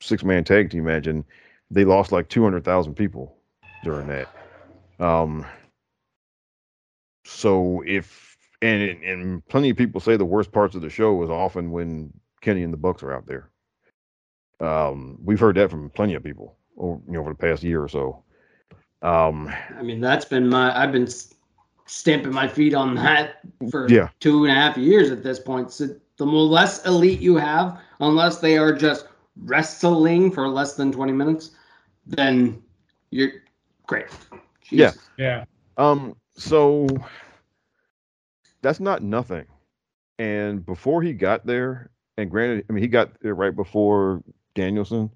six 0.00 0.22
man 0.22 0.44
tag 0.44 0.70
team 0.70 0.84
match, 0.84 1.06
and 1.06 1.24
they 1.70 1.84
lost 1.84 2.12
like 2.12 2.28
two 2.28 2.42
hundred 2.42 2.64
thousand 2.64 2.94
people 2.94 3.36
during 3.84 4.06
that. 4.08 4.28
Um, 5.00 5.44
so 7.24 7.82
if 7.86 8.27
and 8.62 8.82
and 8.82 9.46
plenty 9.48 9.70
of 9.70 9.76
people 9.76 10.00
say 10.00 10.16
the 10.16 10.24
worst 10.24 10.52
parts 10.52 10.74
of 10.74 10.82
the 10.82 10.90
show 10.90 11.22
is 11.22 11.30
often 11.30 11.70
when 11.70 12.12
Kenny 12.40 12.62
and 12.62 12.72
the 12.72 12.78
Bucks 12.78 13.02
are 13.02 13.12
out 13.12 13.26
there. 13.26 13.50
Um, 14.60 15.18
we've 15.22 15.38
heard 15.40 15.56
that 15.56 15.70
from 15.70 15.90
plenty 15.90 16.14
of 16.14 16.24
people 16.24 16.56
over 16.76 17.00
you 17.06 17.12
know 17.14 17.20
over 17.20 17.30
the 17.30 17.36
past 17.36 17.62
year 17.62 17.82
or 17.82 17.88
so. 17.88 18.22
Um, 19.02 19.52
I 19.76 19.82
mean, 19.82 20.00
that's 20.00 20.24
been 20.24 20.48
my. 20.48 20.76
I've 20.76 20.92
been 20.92 21.08
stamping 21.86 22.32
my 22.32 22.48
feet 22.48 22.74
on 22.74 22.94
that 22.96 23.40
for 23.70 23.88
Yeah. 23.88 24.08
two 24.20 24.44
and 24.44 24.52
a 24.52 24.54
half 24.54 24.76
years 24.76 25.10
at 25.10 25.22
this 25.22 25.38
point. 25.38 25.70
So 25.70 25.88
the 26.16 26.26
more 26.26 26.44
less 26.44 26.84
elite 26.84 27.20
you 27.20 27.36
have, 27.36 27.80
unless 28.00 28.38
they 28.38 28.58
are 28.58 28.72
just 28.72 29.06
wrestling 29.44 30.32
for 30.32 30.48
less 30.48 30.74
than 30.74 30.90
twenty 30.90 31.12
minutes, 31.12 31.52
then 32.06 32.60
you're 33.10 33.30
great. 33.86 34.06
Yeah. 34.70 34.92
Yeah. 35.16 35.44
Um, 35.76 36.16
so 36.36 36.88
that's 38.62 38.80
not 38.80 39.02
nothing. 39.02 39.44
And 40.18 40.64
before 40.66 41.02
he 41.02 41.12
got 41.12 41.46
there, 41.46 41.90
and 42.16 42.30
granted, 42.30 42.64
I 42.68 42.72
mean, 42.72 42.82
he 42.82 42.88
got 42.88 43.20
there 43.20 43.34
right 43.34 43.54
before 43.54 44.22
Danielson, 44.54 45.10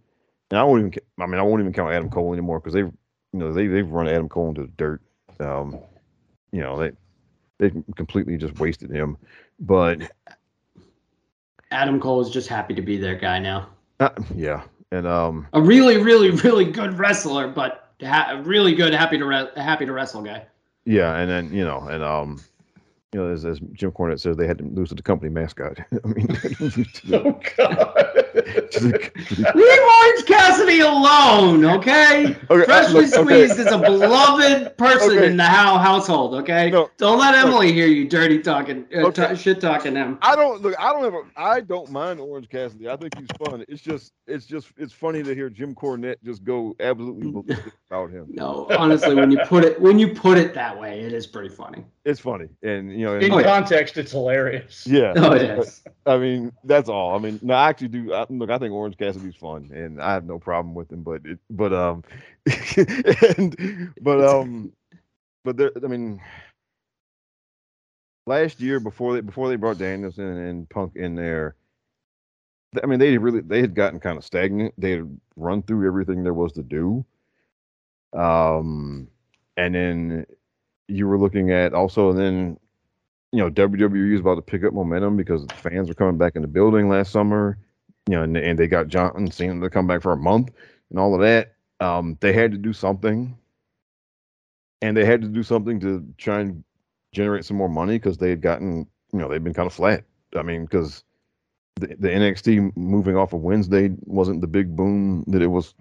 and 0.50 0.58
I 0.60 0.62
won't 0.64 0.80
even, 0.80 1.02
I 1.20 1.26
mean, 1.26 1.40
I 1.40 1.42
won't 1.42 1.60
even 1.60 1.72
count 1.72 1.92
Adam 1.92 2.08
Cole 2.10 2.32
anymore 2.32 2.60
because 2.60 2.74
they've, 2.74 2.92
you 3.32 3.38
know, 3.38 3.52
they 3.52 3.66
they've 3.66 3.88
run 3.90 4.06
Adam 4.08 4.28
Cole 4.28 4.48
into 4.50 4.62
the 4.62 4.72
dirt. 4.76 5.00
Um, 5.40 5.78
you 6.52 6.60
know, 6.60 6.78
they 6.78 6.92
they 7.58 7.72
completely 7.96 8.36
just 8.36 8.58
wasted 8.60 8.90
him. 8.90 9.16
But 9.58 10.10
Adam 11.70 12.00
Cole 12.00 12.20
is 12.20 12.30
just 12.30 12.48
happy 12.48 12.74
to 12.74 12.82
be 12.82 12.96
their 12.98 13.16
guy 13.16 13.38
now. 13.38 13.68
uh, 14.00 14.10
yeah, 14.34 14.62
and 14.90 15.06
um, 15.06 15.46
A 15.54 15.60
really, 15.60 15.96
really, 15.98 16.30
really 16.30 16.66
good 16.70 16.98
wrestler, 16.98 17.48
but 17.48 17.92
ha- 18.02 18.40
really 18.44 18.74
good, 18.74 18.92
happy 18.94 19.18
to 19.18 19.24
re- 19.24 19.50
happy 19.56 19.86
to 19.86 19.92
wrestle 19.92 20.22
guy. 20.22 20.46
yeah, 20.84 21.16
and 21.16 21.30
then 21.30 21.52
you 21.52 21.64
know, 21.64 21.80
and 21.88 22.02
um, 22.02 22.40
you 23.12 23.20
know, 23.20 23.32
as, 23.32 23.44
as 23.44 23.60
Jim 23.72 23.92
Cornette 23.92 24.20
says, 24.20 24.36
they 24.36 24.46
had 24.46 24.58
to 24.58 24.64
lose 24.64 24.90
to 24.90 24.94
the 24.94 25.02
company 25.02 25.30
mascot. 25.30 25.78
I 26.04 26.08
mean, 26.08 26.28
Oh 27.12 27.40
God. 27.56 27.94
to 28.72 28.80
Leave 29.54 29.78
Orange 30.02 30.26
Cassidy 30.26 30.80
alone, 30.80 31.64
okay? 31.64 32.36
Okay, 32.50 32.64
Freshly 32.64 33.06
look, 33.06 33.14
okay. 33.14 33.46
Squeezed 33.46 33.58
is 33.60 33.72
a 33.72 33.78
beloved 33.78 34.76
person 34.76 35.18
Okay. 35.18 35.26
in 35.26 35.36
the 35.36 35.44
Howe 35.44 35.78
household, 35.78 36.34
okay? 36.34 36.70
No, 36.70 36.90
Don't 36.96 37.18
let 37.18 37.34
look. 37.34 37.46
Emily 37.46 37.72
hear 37.72 37.86
you 37.86 38.08
dirty 38.08 38.38
talking, 38.40 38.86
uh, 38.94 39.06
Okay. 39.08 39.28
t- 39.30 39.36
shit 39.36 39.60
talking 39.60 39.94
him. 39.94 40.18
I 40.22 40.36
don't 40.36 40.62
look. 40.62 40.74
I 40.78 40.92
don't 40.92 41.04
have. 41.04 41.14
A, 41.14 41.22
I 41.36 41.60
don't 41.60 41.90
mind 41.90 42.20
Orange 42.20 42.48
Cassidy. 42.48 42.88
I 42.88 42.96
think 42.96 43.16
he's 43.18 43.28
fun. 43.46 43.64
It's 43.68 43.82
just. 43.82 44.12
It's 44.26 44.46
just. 44.46 44.68
It's 44.76 44.92
funny 44.92 45.22
to 45.22 45.34
hear 45.34 45.50
Jim 45.50 45.74
Cornette 45.74 46.16
just 46.24 46.44
go 46.44 46.74
absolutely 46.80 47.56
about 47.90 48.10
him. 48.10 48.26
No, 48.28 48.66
honestly, 48.78 49.14
when 49.14 49.30
you 49.30 49.38
put 49.46 49.64
it 49.64 49.80
when 49.80 49.98
you 49.98 50.08
put 50.14 50.38
it 50.38 50.54
that 50.54 50.78
way, 50.78 51.00
it 51.00 51.12
is 51.12 51.26
pretty 51.26 51.48
funny. 51.48 51.84
It's 52.04 52.20
funny, 52.20 52.48
and 52.62 52.90
you 52.90 53.04
know. 53.06 53.16
In 53.16 53.24
And, 53.24 53.32
Oh, 53.32 53.38
yeah. 53.38 53.44
context, 53.44 53.96
it's 53.98 54.12
hilarious. 54.12 54.86
yeah. 54.86 55.12
No, 55.12 55.32
it 55.32 55.42
is. 55.42 55.82
I 56.06 56.18
mean, 56.18 56.52
that's 56.64 56.88
all. 56.88 57.14
I 57.14 57.18
mean, 57.18 57.38
no, 57.42 57.54
I 57.54 57.68
actually 57.68 57.88
do. 57.88 58.12
I, 58.12 58.26
look, 58.28 58.50
I 58.50 58.58
think 58.62 58.72
Orange 58.72 58.96
Cassidy's 58.96 59.36
fun, 59.36 59.70
and 59.74 60.00
I 60.00 60.14
have 60.14 60.24
no 60.24 60.38
problem 60.38 60.74
with 60.74 60.90
him. 60.90 61.02
But 61.02 61.22
it, 61.24 61.38
but 61.50 61.72
um, 61.72 62.04
and 63.38 63.92
but 64.00 64.24
um, 64.24 64.72
but 65.44 65.56
there. 65.56 65.72
I 65.76 65.86
mean, 65.86 66.20
last 68.26 68.60
year 68.60 68.80
before 68.80 69.14
they 69.14 69.20
before 69.20 69.48
they 69.48 69.56
brought 69.56 69.78
Danielson 69.78 70.36
and 70.38 70.68
Punk 70.68 70.96
in 70.96 71.14
there, 71.14 71.56
I 72.82 72.86
mean, 72.86 72.98
they 72.98 73.18
really 73.18 73.40
they 73.40 73.60
had 73.60 73.74
gotten 73.74 74.00
kind 74.00 74.16
of 74.16 74.24
stagnant. 74.24 74.74
They 74.78 74.92
had 74.92 75.18
run 75.36 75.62
through 75.62 75.86
everything 75.86 76.22
there 76.22 76.34
was 76.34 76.52
to 76.52 76.62
do. 76.62 77.04
Um, 78.12 79.08
and 79.56 79.74
then 79.74 80.26
you 80.88 81.06
were 81.06 81.18
looking 81.18 81.50
at 81.50 81.74
also, 81.74 82.10
and 82.10 82.18
then 82.18 82.58
you 83.32 83.40
know 83.40 83.50
WWE 83.50 84.14
is 84.14 84.20
about 84.20 84.36
to 84.36 84.42
pick 84.42 84.64
up 84.64 84.72
momentum 84.72 85.16
because 85.16 85.46
fans 85.54 85.88
were 85.88 85.94
coming 85.94 86.18
back 86.18 86.36
in 86.36 86.42
the 86.42 86.48
building 86.48 86.88
last 86.88 87.12
summer. 87.12 87.58
You 88.08 88.16
know, 88.16 88.22
and, 88.22 88.36
and 88.36 88.58
they 88.58 88.66
got 88.66 88.88
John 88.88 89.30
Cena 89.30 89.60
to 89.60 89.70
come 89.70 89.86
back 89.86 90.02
for 90.02 90.12
a 90.12 90.16
month 90.16 90.50
and 90.90 90.98
all 90.98 91.14
of 91.14 91.20
that. 91.20 91.54
Um, 91.80 92.16
they 92.20 92.32
had 92.32 92.52
to 92.52 92.58
do 92.58 92.72
something, 92.72 93.36
and 94.80 94.96
they 94.96 95.04
had 95.04 95.22
to 95.22 95.28
do 95.28 95.42
something 95.42 95.80
to 95.80 96.04
try 96.18 96.40
and 96.40 96.62
generate 97.12 97.44
some 97.44 97.56
more 97.56 97.68
money 97.68 97.94
because 97.98 98.18
they 98.18 98.30
had 98.30 98.40
gotten, 98.40 98.86
you 99.12 99.18
know, 99.18 99.28
they've 99.28 99.42
been 99.42 99.54
kind 99.54 99.66
of 99.66 99.72
flat. 99.72 100.04
I 100.36 100.42
mean, 100.42 100.64
because 100.64 101.04
the, 101.76 101.88
the 101.98 102.08
NXT 102.08 102.76
moving 102.76 103.16
off 103.16 103.32
of 103.32 103.40
Wednesday 103.40 103.90
wasn't 104.04 104.40
the 104.40 104.46
big 104.46 104.74
boom 104.76 105.24
that 105.28 105.42
it 105.42 105.48
was. 105.48 105.74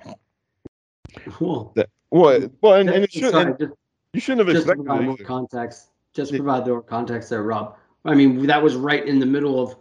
Cool. 1.27 1.71
That 1.75 1.89
well, 2.09 2.49
well, 2.61 2.73
and, 2.75 2.89
and 2.89 3.03
it 3.03 3.11
should, 3.11 3.31
Sorry, 3.31 3.51
and 3.51 3.59
just, 3.59 3.73
you 4.13 4.19
shouldn't 4.19 4.47
have 4.47 4.55
just 4.55 4.67
expected 4.67 4.85
provide 4.85 5.05
more 5.05 5.17
context. 5.17 5.89
Just 6.13 6.31
to 6.31 6.37
Yeah. 6.37 6.43
provide 6.43 6.67
more 6.67 6.81
context 6.81 7.29
there, 7.29 7.43
Rob. 7.43 7.77
I 8.03 8.15
mean, 8.15 8.45
that 8.47 8.61
was 8.61 8.75
right 8.75 9.05
in 9.05 9.19
the 9.19 9.25
middle 9.25 9.61
of 9.61 9.75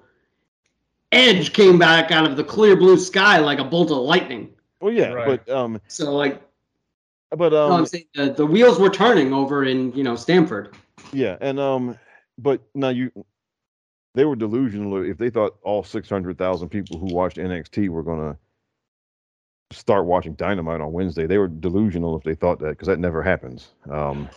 Edge 1.13 1.53
came 1.53 1.79
back 1.79 2.11
out 2.13 2.25
of 2.25 2.37
the 2.37 2.45
clear 2.45 2.77
blue 2.77 2.97
sky 2.97 3.39
like 3.39 3.59
a 3.59 3.65
bolt 3.65 3.91
of 3.91 3.99
lightning. 3.99 4.51
Well, 4.81 4.93
yeah, 4.93 5.11
Right. 5.13 5.45
but 5.47 5.55
um, 5.55 5.81
So, 5.89 6.13
like, 6.13 6.41
but 7.31 7.53
no, 7.53 7.67
um, 7.67 7.73
I'm 7.73 7.87
saying 7.87 8.07
the, 8.15 8.33
the 8.33 8.47
wheels 8.47 8.79
were 8.79 8.91
turning 8.91 9.33
over 9.33 9.65
in 9.65 9.93
you 9.93 10.03
know 10.03 10.17
Stamford. 10.17 10.77
Yeah, 11.13 11.37
and 11.41 11.59
um, 11.61 11.99
but 12.39 12.61
now 12.75 12.89
you, 12.91 13.11
they 14.15 14.25
were 14.25 14.37
delusional 14.37 15.03
if 15.05 15.19
they 15.19 15.31
thought 15.31 15.57
all 15.63 15.83
six 15.85 16.09
hundred 16.09 16.39
thousand 16.39 16.69
people 16.71 16.99
who 16.99 17.07
watched 17.07 17.37
NXT 17.37 17.89
were 17.89 18.03
gonna 18.03 18.37
start 19.73 20.07
watching 20.07 20.35
Dynamite 20.35 20.81
on 20.81 20.93
Wednesday. 20.93 21.27
They 21.27 21.39
were 21.39 21.49
delusional 21.49 22.17
if 22.17 22.25
they 22.25 22.35
thought 22.35 22.59
that 22.61 22.71
because 22.71 22.89
that 22.89 22.99
never 22.99 23.23
happens. 23.23 23.75
Um, 23.91 24.29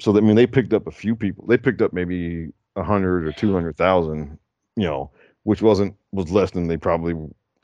so 0.00 0.16
I 0.16 0.20
mean, 0.20 0.36
they 0.36 0.46
picked 0.46 0.72
up 0.72 0.86
a 0.86 0.90
few 0.92 1.14
people. 1.14 1.46
They 1.46 1.56
picked 1.58 1.80
up 1.82 1.92
maybe 1.92 2.52
a 2.76 2.82
hundred 2.82 3.26
or 3.26 3.32
two 3.32 3.52
hundred 3.52 3.76
thousand, 3.76 4.38
you 4.76 4.84
know, 4.84 5.10
which 5.44 5.62
wasn't 5.62 5.94
was 6.12 6.30
less 6.30 6.50
than 6.52 6.68
they 6.68 6.76
probably 6.76 7.14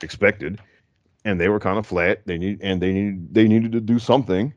expected, 0.01 0.59
and 1.25 1.39
they 1.39 1.49
were 1.49 1.59
kind 1.59 1.77
of 1.77 1.85
flat. 1.87 2.21
They 2.25 2.37
need 2.37 2.59
and 2.61 2.81
they 2.81 2.93
needed 2.93 3.33
they 3.33 3.47
needed 3.47 3.71
to 3.73 3.81
do 3.81 3.99
something, 3.99 4.53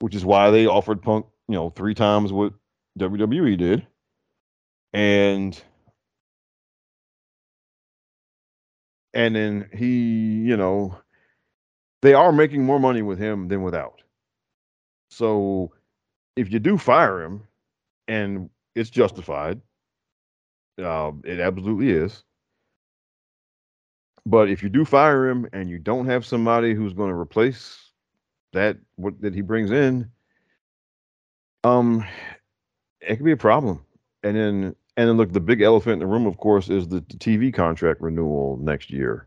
which 0.00 0.14
is 0.14 0.24
why 0.24 0.50
they 0.50 0.66
offered 0.66 1.02
Punk, 1.02 1.26
you 1.48 1.54
know, 1.54 1.70
three 1.70 1.94
times 1.94 2.32
what 2.32 2.52
WWE 2.98 3.56
did, 3.58 3.86
and 4.92 5.60
and 9.14 9.34
then 9.34 9.68
he, 9.72 10.40
you 10.42 10.56
know, 10.56 10.96
they 12.02 12.14
are 12.14 12.32
making 12.32 12.64
more 12.64 12.78
money 12.78 13.02
with 13.02 13.18
him 13.18 13.48
than 13.48 13.62
without. 13.62 14.02
So 15.10 15.72
if 16.36 16.52
you 16.52 16.58
do 16.60 16.78
fire 16.78 17.22
him, 17.22 17.42
and 18.08 18.50
it's 18.74 18.90
justified. 18.90 19.60
Um, 20.82 21.22
it 21.24 21.38
absolutely 21.40 21.90
is. 21.90 22.24
But 24.26 24.50
if 24.50 24.62
you 24.62 24.68
do 24.68 24.84
fire 24.84 25.28
him 25.28 25.48
and 25.52 25.68
you 25.68 25.78
don't 25.78 26.06
have 26.06 26.26
somebody 26.26 26.74
who's 26.74 26.92
going 26.92 27.10
to 27.10 27.16
replace 27.16 27.78
that 28.52 28.76
what 28.96 29.20
that 29.20 29.34
he 29.34 29.40
brings 29.40 29.70
in, 29.70 30.10
um, 31.64 32.04
it 33.00 33.16
could 33.16 33.24
be 33.24 33.32
a 33.32 33.36
problem. 33.36 33.84
And 34.22 34.36
then 34.36 34.76
and 34.96 35.08
then 35.08 35.16
look, 35.16 35.32
the 35.32 35.40
big 35.40 35.62
elephant 35.62 35.94
in 35.94 35.98
the 36.00 36.06
room, 36.06 36.26
of 36.26 36.36
course, 36.36 36.68
is 36.68 36.88
the, 36.88 36.96
the 36.96 37.16
TV 37.16 37.52
contract 37.52 38.00
renewal 38.00 38.58
next 38.60 38.90
year. 38.90 39.26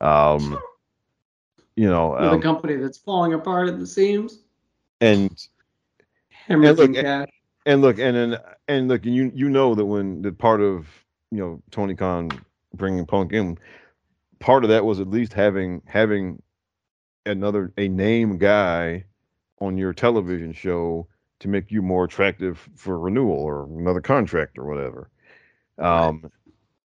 Um, 0.00 0.58
you 1.74 1.88
know, 1.88 2.16
um, 2.16 2.38
a 2.38 2.42
company 2.42 2.76
that's 2.76 2.98
falling 2.98 3.34
apart 3.34 3.68
at 3.68 3.78
the 3.78 3.86
seams. 3.86 4.40
and 5.00 5.46
and 6.48 6.62
look, 6.62 6.94
cash. 6.94 7.28
and 7.66 7.82
look, 7.82 7.98
and 7.98 8.16
then 8.16 8.38
and 8.68 8.88
look, 8.88 9.04
and 9.04 9.14
you 9.14 9.32
you 9.34 9.48
know 9.48 9.74
that 9.74 9.84
when 9.84 10.22
the 10.22 10.32
part 10.32 10.60
of 10.60 10.86
you 11.30 11.38
know 11.38 11.62
Tony 11.70 11.94
Khan 11.94 12.30
bringing 12.74 13.06
Punk 13.06 13.32
in, 13.32 13.58
part 14.38 14.64
of 14.64 14.70
that 14.70 14.84
was 14.84 15.00
at 15.00 15.08
least 15.08 15.32
having 15.32 15.82
having 15.86 16.42
another 17.24 17.72
a 17.76 17.88
name 17.88 18.38
guy 18.38 19.04
on 19.60 19.78
your 19.78 19.92
television 19.92 20.52
show 20.52 21.06
to 21.40 21.48
make 21.48 21.70
you 21.70 21.82
more 21.82 22.04
attractive 22.04 22.68
for 22.74 22.98
renewal 22.98 23.36
or 23.36 23.64
another 23.64 24.00
contract 24.00 24.58
or 24.58 24.64
whatever. 24.64 25.10
Um, 25.78 26.30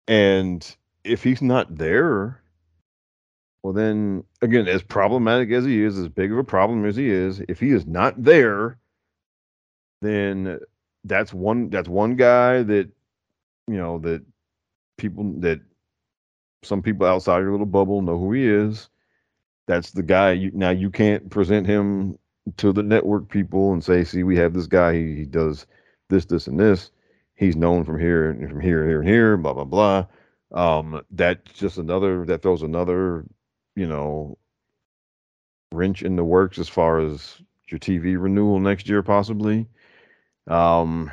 and 0.08 0.76
if 1.04 1.24
he's 1.24 1.42
not 1.42 1.76
there, 1.76 2.42
well, 3.64 3.74
then 3.74 4.24
again, 4.42 4.68
as 4.68 4.84
problematic 4.84 5.52
as 5.52 5.66
he 5.66 5.82
is, 5.82 5.98
as 5.98 6.08
big 6.08 6.32
of 6.32 6.38
a 6.38 6.44
problem 6.44 6.86
as 6.86 6.96
he 6.96 7.10
is, 7.10 7.42
if 7.50 7.60
he 7.60 7.72
is 7.72 7.88
not 7.88 8.22
there, 8.22 8.78
then 10.02 10.60
that's 11.04 11.34
one 11.34 11.70
that's 11.70 11.90
one 11.90 12.16
guy 12.16 12.62
that 12.62 12.90
you 13.68 13.78
know 13.78 13.98
that 14.00 14.24
people 14.98 15.34
that 15.40 15.62
some 16.66 16.82
people 16.82 17.08
outside 17.08 17.40
your 17.40 17.52
little 17.52 17.66
bubble 17.66 18.02
know 18.02 18.18
who 18.18 18.34
he 18.34 18.48
is. 18.48 18.90
That's 19.68 19.92
the 19.92 20.04
guy 20.04 20.34
you 20.34 20.52
now 20.54 20.70
you 20.70 20.90
can't 20.90 21.30
present 21.30 21.66
him 21.66 22.18
to 22.58 22.72
the 22.72 22.84
network 22.84 23.30
people 23.30 23.74
and 23.74 23.84
say, 23.84 24.04
see, 24.04 24.24
we 24.24 24.38
have 24.38 24.54
this 24.54 24.68
guy, 24.68 24.94
he, 24.94 25.16
he 25.16 25.26
does 25.26 25.66
this, 26.10 26.26
this, 26.26 26.48
and 26.48 26.60
this. 26.60 26.92
He's 27.36 27.56
known 27.56 27.84
from 27.84 28.00
here 28.00 28.30
and 28.30 28.50
from 28.50 28.62
here, 28.62 28.88
here, 28.88 29.00
and 29.00 29.10
here, 29.10 29.38
blah, 29.38 29.54
blah, 29.54 29.64
blah. 29.66 30.06
Um, 30.52 31.02
that's 31.12 31.54
just 31.54 31.78
another 31.78 32.24
that 32.26 32.42
throws 32.42 32.62
another, 32.62 33.26
you 33.76 33.88
know, 33.88 34.38
wrench 35.72 36.04
in 36.04 36.16
the 36.16 36.24
works 36.24 36.60
as 36.60 36.70
far 36.70 37.00
as 37.00 37.42
your 37.68 37.80
TV 37.80 38.22
renewal 38.22 38.60
next 38.60 38.88
year, 38.88 39.02
possibly. 39.02 39.68
Um, 40.48 41.12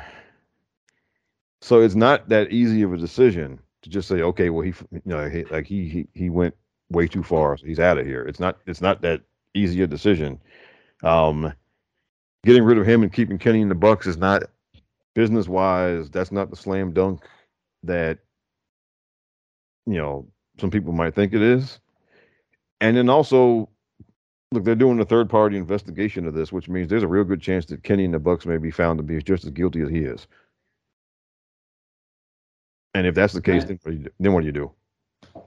so 1.61 1.81
it's 1.81 1.95
not 1.95 2.29
that 2.29 2.51
easy 2.51 2.83
of 2.83 2.93
a 2.93 2.97
decision 2.97 3.59
to 3.83 3.89
just 3.89 4.07
say, 4.07 4.21
okay, 4.21 4.49
well, 4.49 4.63
he, 4.63 4.73
you 4.91 5.01
know, 5.05 5.29
he, 5.29 5.43
like 5.45 5.67
he, 5.67 5.87
he, 5.87 6.07
he 6.13 6.29
went 6.29 6.55
way 6.89 7.07
too 7.07 7.23
far, 7.23 7.57
so 7.57 7.65
he's 7.65 7.79
out 7.79 7.97
of 7.97 8.05
here. 8.05 8.23
It's 8.23 8.39
not, 8.39 8.57
it's 8.65 8.81
not 8.81 9.01
that 9.01 9.21
easy 9.53 9.81
a 9.81 9.87
decision. 9.87 10.39
Um, 11.03 11.53
getting 12.45 12.63
rid 12.63 12.77
of 12.77 12.87
him 12.87 13.03
and 13.03 13.13
keeping 13.13 13.37
Kenny 13.37 13.61
in 13.61 13.69
the 13.69 13.75
Bucks 13.75 14.07
is 14.07 14.17
not 14.17 14.43
business 15.13 15.47
wise. 15.47 16.09
That's 16.09 16.31
not 16.31 16.49
the 16.49 16.55
slam 16.55 16.93
dunk 16.93 17.21
that 17.83 18.19
you 19.85 19.95
know 19.95 20.27
some 20.59 20.71
people 20.71 20.93
might 20.93 21.15
think 21.15 21.33
it 21.33 21.41
is. 21.41 21.79
And 22.81 22.97
then 22.97 23.09
also, 23.09 23.69
look, 24.51 24.63
they're 24.63 24.75
doing 24.75 24.99
a 24.99 25.05
third 25.05 25.29
party 25.29 25.57
investigation 25.57 26.27
of 26.27 26.33
this, 26.33 26.51
which 26.51 26.69
means 26.69 26.89
there's 26.89 27.03
a 27.03 27.07
real 27.07 27.23
good 27.23 27.41
chance 27.41 27.65
that 27.67 27.83
Kenny 27.83 28.05
and 28.05 28.13
the 28.13 28.19
Bucks 28.19 28.45
may 28.45 28.57
be 28.57 28.71
found 28.71 28.99
to 28.99 29.03
be 29.03 29.21
just 29.21 29.45
as 29.45 29.51
guilty 29.51 29.81
as 29.81 29.89
he 29.89 29.99
is. 29.99 30.27
And 32.93 33.07
if 33.07 33.15
that's 33.15 33.33
the 33.33 33.41
case, 33.41 33.63
then 33.65 33.79
what 33.81 33.91
do 33.91 33.97
you 33.97 34.03
do? 34.03 34.09
Then 34.19 34.33
what 34.33 34.41
do 34.41 34.45
you 34.45 34.51
do? 34.51 34.71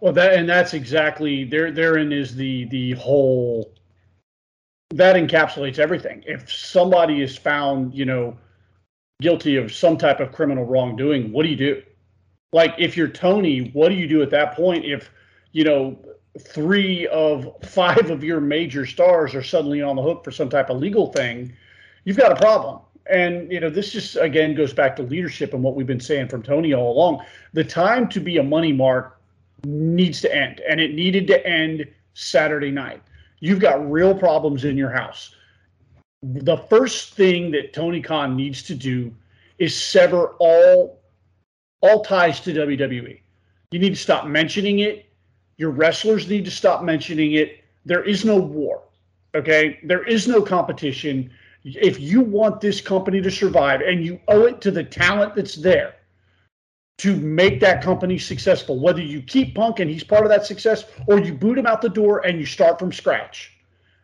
Well, 0.01 0.13
that 0.15 0.35
and 0.35 0.49
that's 0.49 0.75
exactly 0.75 1.45
there. 1.45 1.71
Therein 1.71 2.13
is 2.13 2.35
the 2.35 2.65
the 2.67 2.93
whole 2.93 3.73
that 4.91 5.17
encapsulates 5.17 5.79
everything. 5.79 6.23
If 6.27 6.53
somebody 6.53 7.23
is 7.23 7.37
found, 7.37 7.95
you 7.95 8.05
know, 8.05 8.37
guilty 9.21 9.57
of 9.57 9.73
some 9.73 9.97
type 9.97 10.21
of 10.21 10.33
criminal 10.33 10.65
wrongdoing, 10.65 11.33
what 11.33 11.45
do 11.45 11.49
you 11.49 11.57
do? 11.57 11.83
Like 12.53 12.75
if 12.79 12.97
you're 12.97 13.09
Tony, 13.09 13.71
what 13.71 13.89
do 13.89 13.95
you 13.95 14.09
do 14.09 14.23
at 14.23 14.31
that 14.31 14.55
point? 14.55 14.85
If 14.85 15.11
you 15.53 15.65
know 15.65 15.99
three 16.41 17.07
of 17.09 17.57
five 17.63 18.11
of 18.11 18.23
your 18.25 18.41
major 18.41 18.87
stars 18.87 19.35
are 19.35 19.43
suddenly 19.43 19.83
on 19.83 19.97
the 19.97 20.03
hook 20.03 20.25
for 20.25 20.31
some 20.31 20.49
type 20.49 20.71
of 20.71 20.79
legal 20.79 21.13
thing, 21.13 21.53
you've 22.05 22.17
got 22.17 22.33
a 22.33 22.37
problem. 22.37 22.81
And 23.11 23.51
you 23.51 23.61
know, 23.61 23.71
this 23.71 23.93
just 23.93 24.17
again 24.17 24.55
goes 24.55 24.73
back 24.73 24.97
to 24.97 25.03
leadership 25.03 25.55
and 25.55 25.63
what 25.63 25.75
we've 25.75 25.87
been 25.87 26.01
saying 26.01 26.29
from 26.29 26.43
Tony 26.43 26.75
all 26.75 26.93
along. 26.93 27.25
The 27.53 27.65
time 27.65 28.09
to 28.09 28.21
be 28.21 28.39
a 28.39 28.43
money 28.43 28.73
mark 28.73 29.19
needs 29.65 30.21
to 30.23 30.35
end, 30.35 30.61
and 30.69 30.81
it 30.81 30.95
needed 30.95 31.27
to 31.29 31.47
end 31.47 31.87
Saturday 32.15 32.71
night. 32.71 33.03
You've 33.41 33.61
got 33.61 33.91
real 33.91 34.15
problems 34.15 34.65
in 34.65 34.77
your 34.77 34.91
house. 34.91 35.35
The 36.23 36.57
first 36.57 37.15
thing 37.15 37.51
that 37.53 37.73
Tony 37.73 38.01
Khan 38.01 38.37
needs 38.37 38.63
to 38.65 38.75
do 38.75 39.15
is 39.59 39.75
sever 39.75 40.35
all 40.39 41.01
all 41.83 42.03
ties 42.03 42.41
to 42.41 42.53
WWE. 42.53 43.21
You 43.71 43.79
need 43.79 43.91
to 43.91 44.01
stop 44.01 44.27
mentioning 44.27 44.81
it. 44.81 45.07
Your 45.59 45.71
wrestlers 45.71 46.29
need 46.29 46.45
to 46.45 46.51
stop 46.51 46.83
mentioning 46.83 47.33
it. 47.33 47.65
There 47.85 48.03
is 48.03 48.25
no 48.25 48.37
war. 48.37 48.83
Okay? 49.35 49.79
There 49.85 50.03
is 50.05 50.27
no 50.27 50.43
competition. 50.43 51.31
If 51.67 51.99
you 51.99 52.21
want 52.21 52.61
this 52.61 52.81
company 52.81 53.21
to 53.21 53.31
survive 53.31 53.81
and 53.81 54.05
you 54.05 54.21
owe 54.29 54.47
it 54.47 54.61
to 54.61 54.71
the 54.71 54.85
talent 54.85 55.35
that's 55.35 55.57
there 55.57 55.97
to 56.99 57.17
make 57.17 57.61
that 57.61 57.83
company 57.83 58.19
successful, 58.19 58.79
whether 58.79 59.03
you 59.03 59.21
keep 59.21 59.57
Punk 59.57 59.81
and 59.81 59.91
he's 59.91 60.05
part 60.05 60.23
of 60.23 60.29
that 60.29 60.47
success 60.47 60.85
or 61.09 61.19
you 61.19 61.35
boot 61.35 61.59
him 61.59 61.67
out 61.67 61.83
the 61.83 61.89
door 61.89 62.25
and 62.25 62.39
you 62.39 62.47
start 62.47 62.79
from 62.79 62.93
scratch. 62.93 63.53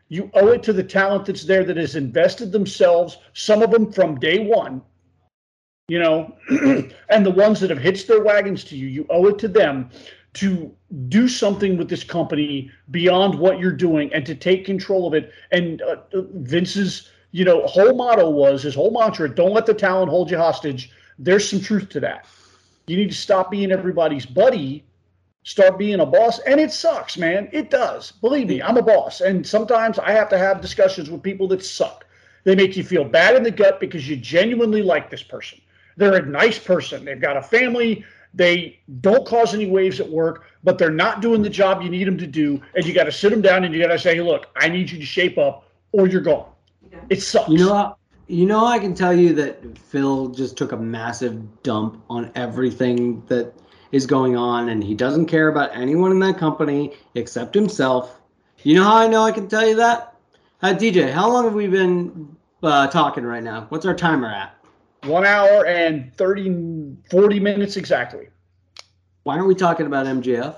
You 0.08 0.28
owe 0.34 0.48
it 0.48 0.62
to 0.64 0.72
the 0.72 0.82
talent 0.82 1.26
that's 1.26 1.44
there 1.44 1.64
that 1.64 1.76
has 1.76 1.94
invested 1.94 2.50
themselves, 2.50 3.18
some 3.32 3.62
of 3.62 3.70
them 3.70 3.92
from 3.92 4.18
day 4.18 4.40
one, 4.40 4.82
you 5.88 6.00
know, 6.00 6.36
and 7.08 7.24
the 7.24 7.30
ones 7.30 7.60
that 7.60 7.70
have 7.70 7.78
hitched 7.78 8.08
their 8.08 8.22
wagons 8.22 8.64
to 8.64 8.76
you, 8.76 8.88
you 8.88 9.06
owe 9.08 9.28
it 9.28 9.38
to 9.38 9.48
them 9.48 9.88
to 10.34 10.74
do 11.08 11.28
something 11.28 11.76
with 11.76 11.88
this 11.88 12.04
company 12.04 12.70
beyond 12.90 13.38
what 13.38 13.58
you're 13.58 13.72
doing 13.72 14.12
and 14.12 14.26
to 14.26 14.34
take 14.34 14.64
control 14.64 15.06
of 15.06 15.14
it. 15.14 15.32
And 15.50 15.80
uh, 15.82 15.96
Vince's, 16.12 17.10
you 17.32 17.44
know, 17.44 17.66
whole 17.66 17.94
motto 17.94 18.30
was 18.30 18.62
his 18.62 18.74
whole 18.74 18.90
mantra: 18.90 19.34
"Don't 19.34 19.52
let 19.52 19.66
the 19.66 19.74
talent 19.74 20.10
hold 20.10 20.30
you 20.30 20.36
hostage." 20.36 20.90
There's 21.18 21.48
some 21.48 21.60
truth 21.60 21.88
to 21.90 22.00
that. 22.00 22.26
You 22.86 22.96
need 22.96 23.10
to 23.10 23.16
stop 23.16 23.50
being 23.50 23.72
everybody's 23.72 24.26
buddy, 24.26 24.84
start 25.44 25.78
being 25.78 26.00
a 26.00 26.06
boss. 26.06 26.38
And 26.40 26.60
it 26.60 26.72
sucks, 26.72 27.16
man. 27.16 27.48
It 27.52 27.70
does. 27.70 28.12
Believe 28.12 28.48
me, 28.48 28.62
I'm 28.62 28.76
a 28.76 28.82
boss. 28.82 29.20
And 29.20 29.46
sometimes 29.46 29.98
I 29.98 30.12
have 30.12 30.28
to 30.30 30.38
have 30.38 30.60
discussions 30.60 31.10
with 31.10 31.22
people 31.22 31.48
that 31.48 31.64
suck. 31.64 32.04
They 32.44 32.56
make 32.56 32.76
you 32.76 32.82
feel 32.82 33.04
bad 33.04 33.36
in 33.36 33.42
the 33.42 33.50
gut 33.50 33.78
because 33.78 34.08
you 34.08 34.16
genuinely 34.16 34.82
like 34.82 35.10
this 35.10 35.22
person. 35.22 35.60
They're 35.96 36.16
a 36.16 36.26
nice 36.26 36.58
person. 36.58 37.04
They've 37.04 37.20
got 37.20 37.36
a 37.36 37.42
family. 37.42 38.04
They 38.34 38.80
don't 39.00 39.26
cause 39.26 39.54
any 39.54 39.66
waves 39.66 40.00
at 40.00 40.08
work, 40.08 40.44
but 40.64 40.78
they're 40.78 40.90
not 40.90 41.20
doing 41.20 41.42
the 41.42 41.50
job 41.50 41.82
you 41.82 41.90
need 41.90 42.06
them 42.06 42.18
to 42.18 42.26
do. 42.26 42.60
And 42.74 42.84
you 42.84 42.94
got 42.94 43.04
to 43.04 43.12
sit 43.12 43.30
them 43.30 43.42
down 43.42 43.64
and 43.64 43.74
you 43.74 43.80
got 43.80 43.92
to 43.92 43.98
say, 43.98 44.20
look, 44.20 44.46
I 44.56 44.68
need 44.68 44.90
you 44.90 44.98
to 44.98 45.04
shape 45.04 45.38
up 45.38 45.68
or 45.92 46.08
you're 46.08 46.22
gone. 46.22 46.51
It 47.08 47.22
sucks. 47.22 47.48
You 47.48 47.58
know, 47.58 47.74
what? 47.74 47.98
you 48.28 48.46
know, 48.46 48.64
I 48.64 48.78
can 48.78 48.94
tell 48.94 49.12
you 49.12 49.34
that 49.34 49.78
Phil 49.78 50.28
just 50.28 50.56
took 50.56 50.72
a 50.72 50.76
massive 50.76 51.62
dump 51.62 52.02
on 52.08 52.30
everything 52.34 53.24
that 53.26 53.52
is 53.92 54.06
going 54.06 54.36
on, 54.36 54.70
and 54.70 54.82
he 54.82 54.94
doesn't 54.94 55.26
care 55.26 55.48
about 55.48 55.76
anyone 55.76 56.10
in 56.10 56.18
that 56.20 56.38
company 56.38 56.94
except 57.14 57.54
himself. 57.54 58.20
You 58.62 58.76
know 58.76 58.84
how 58.84 58.96
I 58.96 59.06
know 59.06 59.22
I 59.22 59.32
can 59.32 59.48
tell 59.48 59.66
you 59.66 59.76
that? 59.76 60.16
Uh, 60.62 60.68
DJ, 60.68 61.10
how 61.10 61.30
long 61.30 61.44
have 61.44 61.54
we 61.54 61.66
been 61.66 62.36
uh, 62.62 62.86
talking 62.86 63.24
right 63.24 63.42
now? 63.42 63.66
What's 63.68 63.84
our 63.84 63.94
timer 63.94 64.28
at? 64.28 64.56
One 65.02 65.26
hour 65.26 65.66
and 65.66 66.14
30, 66.14 66.96
40 67.10 67.40
minutes 67.40 67.76
exactly. 67.76 68.28
Why 69.24 69.34
aren't 69.34 69.48
we 69.48 69.54
talking 69.56 69.86
about 69.86 70.06
MJF? 70.06 70.56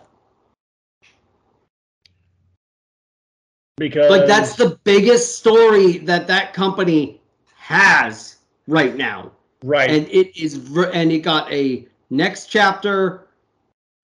Because 3.76 4.10
Like 4.10 4.26
that's 4.26 4.54
the 4.54 4.78
biggest 4.84 5.38
story 5.38 5.98
that 5.98 6.26
that 6.28 6.52
company 6.52 7.20
has 7.56 8.36
right 8.68 8.94
now, 8.96 9.32
right. 9.64 9.90
and 9.90 10.08
it 10.08 10.36
is 10.40 10.76
and 10.92 11.10
it 11.10 11.20
got 11.20 11.50
a 11.52 11.88
next 12.10 12.46
chapter 12.46 13.26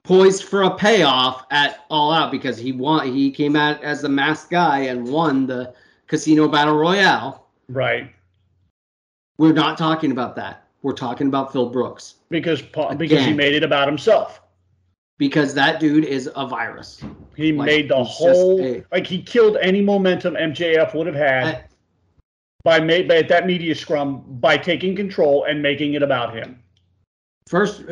poised 0.03 0.45
for 0.45 0.63
a 0.63 0.75
payoff 0.75 1.45
at 1.51 1.85
All 1.89 2.13
Out 2.13 2.33
because 2.33 2.59
he 2.59 2.73
won. 2.73 3.13
He 3.13 3.31
came 3.31 3.55
out 3.55 3.83
as 3.85 4.03
the 4.03 4.09
masked 4.09 4.51
guy 4.51 4.81
and 4.81 5.07
won 5.07 5.47
the 5.47 5.75
Casino 6.09 6.49
Battle 6.49 6.77
Royale. 6.77 7.47
right. 7.69 8.13
We're 9.39 9.55
not 9.55 9.79
talking 9.79 10.11
about 10.11 10.37
that. 10.37 10.67
We're 10.83 10.93
talking 10.93 11.29
about 11.29 11.53
Phil 11.53 11.71
Brooks 11.71 12.17
Because 12.29 12.61
because 12.61 13.25
he 13.25 13.33
made 13.33 13.55
it 13.55 13.63
about 13.63 13.87
himself. 13.89 14.43
Because 15.21 15.53
that 15.53 15.79
dude 15.81 16.07
is 16.07 16.31
a 16.35 16.47
virus. 16.47 17.05
He 17.37 17.53
Like, 17.53 17.67
made 17.67 17.91
the 17.91 18.03
whole 18.03 18.59
a- 18.65 18.83
like 18.91 19.07
he 19.07 19.21
killed 19.23 19.59
any 19.61 19.83
momentum 19.83 20.35
MJF 20.35 20.95
would 20.95 21.07
have 21.07 21.15
had. 21.15 21.45
I- 21.45 21.65
by, 22.63 22.79
made, 22.81 23.09
by 23.09 23.23
that 23.23 23.47
media 23.47 23.75
scrum 23.75 24.23
by 24.41 24.59
taking 24.59 24.95
control 24.95 25.45
and 25.45 25.63
making 25.63 25.95
it 25.95 26.03
about 26.03 26.35
him. 26.35 26.63
First, 27.49 27.85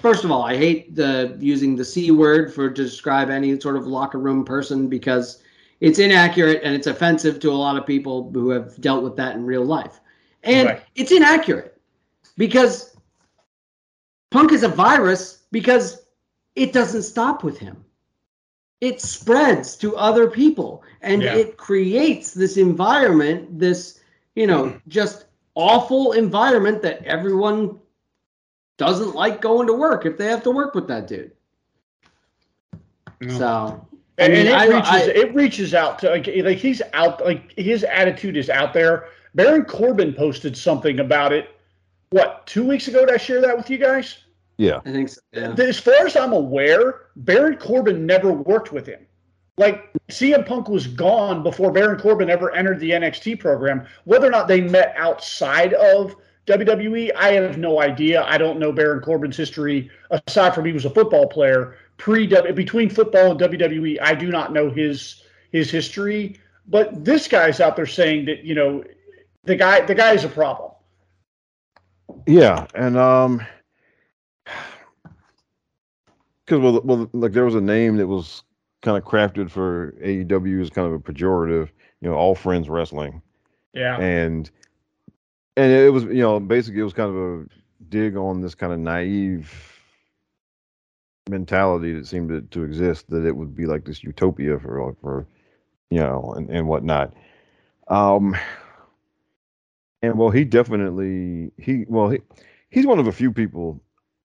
first 0.00 0.22
of 0.24 0.30
all, 0.30 0.42
I 0.42 0.54
hate 0.54 0.94
the 0.94 1.34
using 1.40 1.76
the 1.76 1.84
c 1.84 2.10
word 2.10 2.52
for 2.52 2.68
to 2.68 2.82
describe 2.84 3.30
any 3.30 3.58
sort 3.60 3.76
of 3.76 3.86
locker 3.86 4.18
room 4.18 4.44
person 4.44 4.86
because 4.88 5.42
it's 5.80 5.98
inaccurate 5.98 6.60
and 6.62 6.74
it's 6.74 6.86
offensive 6.86 7.40
to 7.40 7.50
a 7.50 7.54
lot 7.66 7.76
of 7.78 7.86
people 7.86 8.30
who 8.32 8.50
have 8.50 8.78
dealt 8.82 9.02
with 9.02 9.16
that 9.16 9.34
in 9.34 9.44
real 9.46 9.64
life, 9.64 10.00
and 10.42 10.68
Right. 10.68 10.82
it's 10.94 11.10
inaccurate 11.12 11.78
because 12.36 12.94
Punk 14.30 14.52
is 14.52 14.62
a 14.62 14.68
virus 14.68 15.44
because 15.52 16.01
it 16.56 16.72
doesn't 16.72 17.02
stop 17.02 17.42
with 17.42 17.58
him. 17.58 17.84
It 18.80 19.00
spreads 19.00 19.76
to 19.76 19.96
other 19.96 20.28
people 20.28 20.82
and 21.02 21.22
Yeah. 21.22 21.36
it 21.36 21.56
creates 21.56 22.34
this 22.34 22.56
environment, 22.56 23.58
this, 23.58 24.00
you 24.34 24.46
know, 24.46 24.78
just 24.88 25.26
awful 25.54 26.12
environment 26.12 26.82
that 26.82 27.04
everyone 27.04 27.78
doesn't 28.78 29.14
like 29.14 29.40
going 29.40 29.66
to 29.68 29.72
work 29.72 30.04
if 30.06 30.18
they 30.18 30.26
have 30.26 30.42
to 30.42 30.50
work 30.50 30.74
with 30.74 30.88
that 30.88 31.06
dude. 31.06 31.30
So, 33.28 33.86
I 34.18 34.24
and, 34.24 34.32
mean, 34.32 34.46
and 34.46 34.48
it 34.48 34.54
I- 34.54 34.66
reaches 34.66 34.90
I- 34.90 35.20
it 35.20 35.34
reaches 35.34 35.74
out 35.74 35.98
to 36.00 36.10
like 36.10 36.26
like 36.26 36.58
he's 36.58 36.82
out 36.92 37.24
like 37.24 37.52
his 37.56 37.84
attitude 37.84 38.36
is 38.36 38.50
out 38.50 38.72
there. 38.72 39.06
Baron 39.34 39.64
Corbin 39.64 40.12
posted 40.12 40.56
something 40.56 40.98
about 40.98 41.32
it. 41.32 41.50
What 42.10 42.46
two 42.46 42.66
weeks 42.66 42.88
ago? 42.88 43.06
Did 43.06 43.14
I 43.14 43.18
share 43.18 43.40
that 43.40 43.56
with 43.56 43.70
you 43.70 43.78
guys? 43.78 44.21
Yeah. 44.62 44.80
I 44.84 44.92
think 44.92 45.08
so. 45.08 45.20
Yeah. 45.32 45.54
As 45.58 45.80
far 45.80 46.06
as 46.06 46.14
I'm 46.14 46.32
aware, 46.32 47.06
Baron 47.16 47.56
Corbin 47.56 48.06
never 48.06 48.32
worked 48.32 48.72
with 48.72 48.86
him. 48.86 49.04
Like 49.58 49.92
CM 50.08 50.46
Punk 50.46 50.68
was 50.68 50.86
gone 50.86 51.42
before 51.42 51.72
Baron 51.72 51.98
Corbin 51.98 52.30
ever 52.30 52.54
entered 52.54 52.78
the 52.78 52.90
NXT 52.90 53.40
program. 53.40 53.84
Whether 54.04 54.28
or 54.28 54.30
not 54.30 54.46
they 54.46 54.60
met 54.60 54.94
outside 54.96 55.74
of 55.74 56.14
WWE, 56.46 57.10
I 57.16 57.32
have 57.32 57.58
no 57.58 57.80
idea. 57.80 58.22
I 58.22 58.38
don't 58.38 58.60
know 58.60 58.70
Baron 58.70 59.02
Corbin's 59.02 59.36
history 59.36 59.90
aside 60.10 60.54
from 60.54 60.64
he 60.64 60.72
was 60.72 60.84
a 60.84 60.90
football 60.90 61.26
player 61.26 61.76
pre 61.96 62.28
between 62.52 62.88
football 62.88 63.32
and 63.32 63.40
WWE. 63.40 63.98
I 64.00 64.14
do 64.14 64.28
not 64.28 64.52
know 64.52 64.70
his 64.70 65.24
his 65.50 65.72
history. 65.72 66.38
But 66.68 67.04
this 67.04 67.26
guy's 67.26 67.60
out 67.60 67.74
there 67.74 67.86
saying 67.86 68.26
that 68.26 68.44
you 68.44 68.54
know 68.54 68.84
the 69.42 69.56
guy 69.56 69.80
the 69.80 69.94
guy 69.94 70.12
is 70.12 70.22
a 70.22 70.28
problem. 70.28 70.70
Yeah, 72.26 72.66
and 72.76 72.96
um, 72.96 73.44
because 76.44 76.60
well, 76.60 76.80
well, 76.84 77.10
like 77.12 77.32
there 77.32 77.44
was 77.44 77.54
a 77.54 77.60
name 77.60 77.96
that 77.96 78.06
was 78.06 78.42
kind 78.82 78.96
of 78.96 79.04
crafted 79.04 79.50
for 79.50 79.92
AEW 80.02 80.60
as 80.60 80.70
kind 80.70 80.86
of 80.86 80.92
a 80.92 80.98
pejorative, 80.98 81.68
you 82.00 82.08
know, 82.08 82.14
all 82.14 82.34
friends 82.34 82.68
wrestling, 82.68 83.22
Yeah. 83.72 83.98
and 84.00 84.50
and 85.56 85.72
it 85.72 85.92
was 85.92 86.04
you 86.04 86.14
know 86.22 86.40
basically 86.40 86.80
it 86.80 86.84
was 86.84 86.92
kind 86.94 87.10
of 87.10 87.16
a 87.16 87.46
dig 87.88 88.16
on 88.16 88.40
this 88.40 88.54
kind 88.54 88.72
of 88.72 88.78
naive 88.78 89.52
mentality 91.28 91.92
that 91.92 92.06
seemed 92.06 92.28
to, 92.28 92.40
to 92.42 92.64
exist 92.64 93.08
that 93.10 93.24
it 93.24 93.36
would 93.36 93.54
be 93.54 93.66
like 93.66 93.84
this 93.84 94.02
utopia 94.02 94.58
for 94.58 94.96
for 95.00 95.26
you 95.90 95.98
know 95.98 96.34
and, 96.36 96.50
and 96.50 96.66
whatnot. 96.66 97.12
Um 97.88 98.34
and 100.02 100.18
well 100.18 100.30
he 100.30 100.44
definitely 100.44 101.52
he 101.58 101.84
well 101.88 102.10
he 102.10 102.18
he's 102.70 102.86
one 102.86 102.98
of 102.98 103.06
a 103.06 103.12
few 103.12 103.32
people 103.32 103.80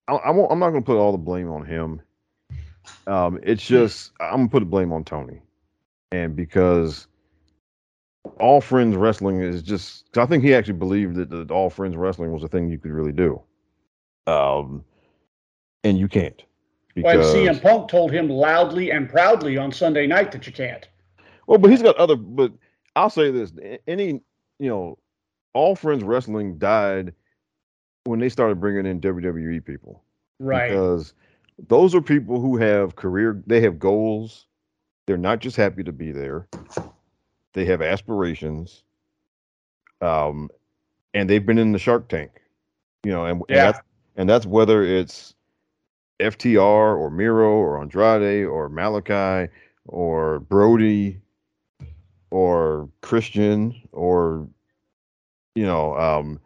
i, 0.08 0.14
I 0.16 0.32
won't 0.32 0.52
i'm 0.52 0.60
not 0.60 0.72
going 0.72 0.82
to 0.82 0.86
put 0.86 0.98
all 0.98 1.12
the 1.12 1.18
blame 1.18 1.50
on 1.52 1.66
him 1.66 2.02
um 3.08 3.40
it's 3.44 3.66
just 3.66 4.12
i'm 4.20 4.38
going 4.38 4.48
to 4.48 4.52
put 4.52 4.60
the 4.60 4.66
blame 4.66 4.92
on 4.92 5.04
tony 5.04 5.42
and 6.12 6.36
because 6.36 7.08
all 8.40 8.60
friends 8.62 8.96
wrestling 8.96 9.42
is 9.42 9.64
just 9.64 10.12
'cause 10.12 10.24
i 10.24 10.26
think 10.26 10.44
he 10.44 10.54
actually 10.54 10.74
believed 10.74 11.16
that, 11.16 11.30
that 11.30 11.52
all 11.52 11.70
friends 11.70 11.96
wrestling 11.96 12.32
was 12.32 12.44
a 12.44 12.48
thing 12.48 12.70
you 12.70 12.78
could 12.78 12.92
really 12.92 13.12
do 13.12 13.42
um 14.28 14.84
and 15.84 15.98
you 15.98 16.08
can't 16.08 16.44
because 16.96 17.34
CM 17.36 17.62
Punk 17.62 17.90
told 17.90 18.12
him 18.12 18.28
loudly 18.28 18.92
and 18.92 19.08
proudly 19.08 19.56
on 19.56 19.72
Sunday 19.72 20.08
night 20.08 20.32
that 20.32 20.48
you 20.48 20.52
can't. 20.52 20.88
Well, 21.46 21.60
but 21.60 21.70
he's 21.70 21.84
got 21.84 21.96
other. 21.98 22.16
But 22.16 22.52
I'll 22.96 23.12
say 23.12 23.30
this: 23.30 23.54
any, 23.88 24.22
you 24.60 24.70
know, 24.70 24.98
all 25.54 25.76
friends 25.76 26.04
wrestling 26.04 26.58
died 26.58 27.14
when 28.06 28.20
they 28.20 28.30
started 28.30 28.60
bringing 28.60 28.88
in 28.88 29.00
WWE 29.00 29.64
people 29.64 30.02
Right. 30.40 30.72
because 30.72 31.14
those 31.58 31.96
are 31.96 32.02
people 32.02 32.40
who 32.40 32.58
have 32.58 32.96
career. 32.96 33.42
They 33.46 33.62
have 33.62 33.80
goals. 33.80 34.46
They're 35.06 35.18
not 35.18 35.40
just 35.40 35.56
happy 35.58 35.84
to 35.84 35.92
be 35.92 36.12
there. 36.12 36.48
They 37.54 37.66
have 37.66 37.82
aspirations. 37.82 38.84
Um, 40.02 40.50
and 41.14 41.30
they've 41.30 41.46
been 41.46 41.58
in 41.58 41.72
the 41.72 41.80
Shark 41.80 42.08
Tank, 42.08 42.32
you 43.04 43.12
know, 43.12 43.26
and, 43.26 43.42
and 43.50 43.58
Yeah. 43.58 43.64
that's 43.64 43.80
and 44.16 44.30
that's 44.30 44.46
whether 44.46 44.84
it's 44.84 45.34
FTR 46.20 46.98
or 46.98 47.10
Miro 47.10 47.50
or 47.52 47.80
Andrade 47.82 48.46
or 48.46 48.70
Malakai 48.70 49.50
or 49.86 50.40
Brody 50.40 51.22
or 52.30 52.90
Christian 53.02 53.76
or 53.92 54.48
you 55.56 55.66
know 55.66 55.96
um 55.98 56.40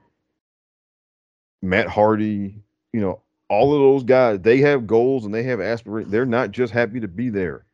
Matt 1.61 1.88
Hardy, 1.88 2.55
you 2.93 3.01
know, 3.01 3.21
all 3.52 3.73
of 3.73 3.82
those 3.82 4.03
guys, 4.06 4.40
they 4.40 4.60
have 4.60 4.88
goals 4.88 5.26
and 5.26 5.34
they 5.36 5.44
have 5.44 5.60
aspirations. 5.60 6.10
They're 6.10 6.26
not 6.26 6.52
just 6.52 6.72
happy 6.72 7.02
to 7.02 7.07
be 7.10 7.30
there. 7.30 7.65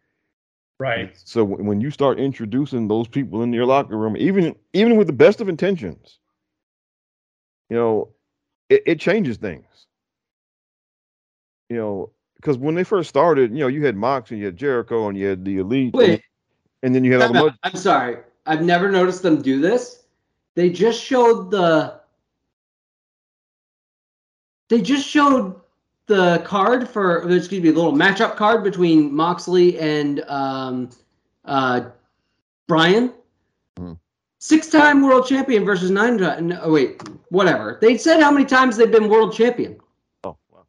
right. 0.80 1.16
So 1.24 1.44
when 1.44 1.80
you 1.80 1.92
start 1.92 2.20
introducing 2.20 2.88
those 2.88 3.08
people 3.08 3.44
in 3.44 3.54
your 3.54 3.68
locker 3.68 3.96
room, 3.96 4.18
even 4.18 4.56
even 4.74 4.98
with 4.98 5.06
the 5.06 5.14
best 5.14 5.40
of 5.40 5.50
intentions, 5.50 6.18
you 7.70 7.78
know, 7.78 8.10
it, 8.70 8.82
it 8.88 9.00
changes 9.00 9.38
things. 9.38 9.68
You 11.70 11.78
know, 11.78 12.10
because 12.38 12.58
when 12.58 12.74
they 12.74 12.84
first 12.84 13.08
started, 13.08 13.52
you 13.52 13.60
know, 13.60 13.68
you 13.68 13.86
had 13.86 13.96
Mox 13.96 14.32
and 14.32 14.40
you 14.40 14.46
had 14.48 14.58
Jericho 14.58 15.08
and 15.10 15.16
you 15.18 15.28
had 15.28 15.46
the 15.46 15.58
Elite, 15.60 15.94
and- 15.94 16.02
Wait, 16.02 16.22
and 16.82 16.96
then 16.96 17.04
you 17.04 17.12
had 17.14 17.22
all 17.22 17.28
the 17.28 17.34
No, 17.34 17.48
no. 17.50 17.54
I'm 17.62 17.76
sorry. 17.76 18.18
I've 18.48 18.64
never 18.64 18.90
noticed 18.90 19.22
them 19.22 19.44
do 19.44 19.62
this. 19.62 20.06
They 20.56 20.72
just 20.72 21.04
showed 21.04 21.52
the. 21.52 22.00
They 24.70 24.82
just 24.82 25.08
showed 25.08 25.62
the 26.08 26.42
card 26.46 26.90
for, 26.90 27.30
excuse 27.32 27.62
me, 27.62 27.70
the 27.70 27.76
little 27.76 27.94
matchup 27.94 28.36
card 28.36 28.64
between 28.64 29.14
Moxley 29.14 29.78
and 29.80 30.22
um, 30.22 30.90
uh, 31.46 31.90
Bryan. 32.68 33.14
Mhm. 33.78 34.00
Six-time 34.40 35.02
world 35.02 35.28
champion 35.28 35.66
versus 35.66 35.92
nine. 35.92 36.18
No, 36.18 36.60
oh, 36.64 36.72
wait, 36.72 37.02
whatever. 37.30 37.78
They 37.82 37.98
said 37.98 38.22
how 38.22 38.32
many 38.32 38.46
times 38.46 38.78
they've 38.78 38.92
been 38.92 39.10
world 39.10 39.34
champion. 39.34 39.78
Oh, 40.24 40.38
wow. 40.50 40.66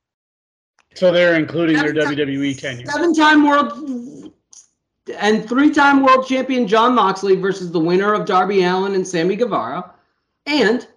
So 0.94 1.12
they're 1.12 1.36
including 1.36 1.77
their 1.77 1.94
Seven 1.94 2.16
ti- 2.16 2.24
WWE 2.24 2.59
tenure. 2.59 2.86
Seven-time 2.86 3.47
world 3.47 4.32
and 5.19 5.48
three-time 5.48 6.02
world 6.02 6.27
champion 6.27 6.66
Jon 6.66 6.94
Moxley 6.94 7.36
versus 7.36 7.70
the 7.70 7.81
winner 7.81 8.12
of 8.12 8.27
Darby 8.27 8.65
Allin 8.65 8.94
and 8.94 9.06
Sammy 9.06 9.36
Guevara, 9.36 9.94
and 10.47 10.89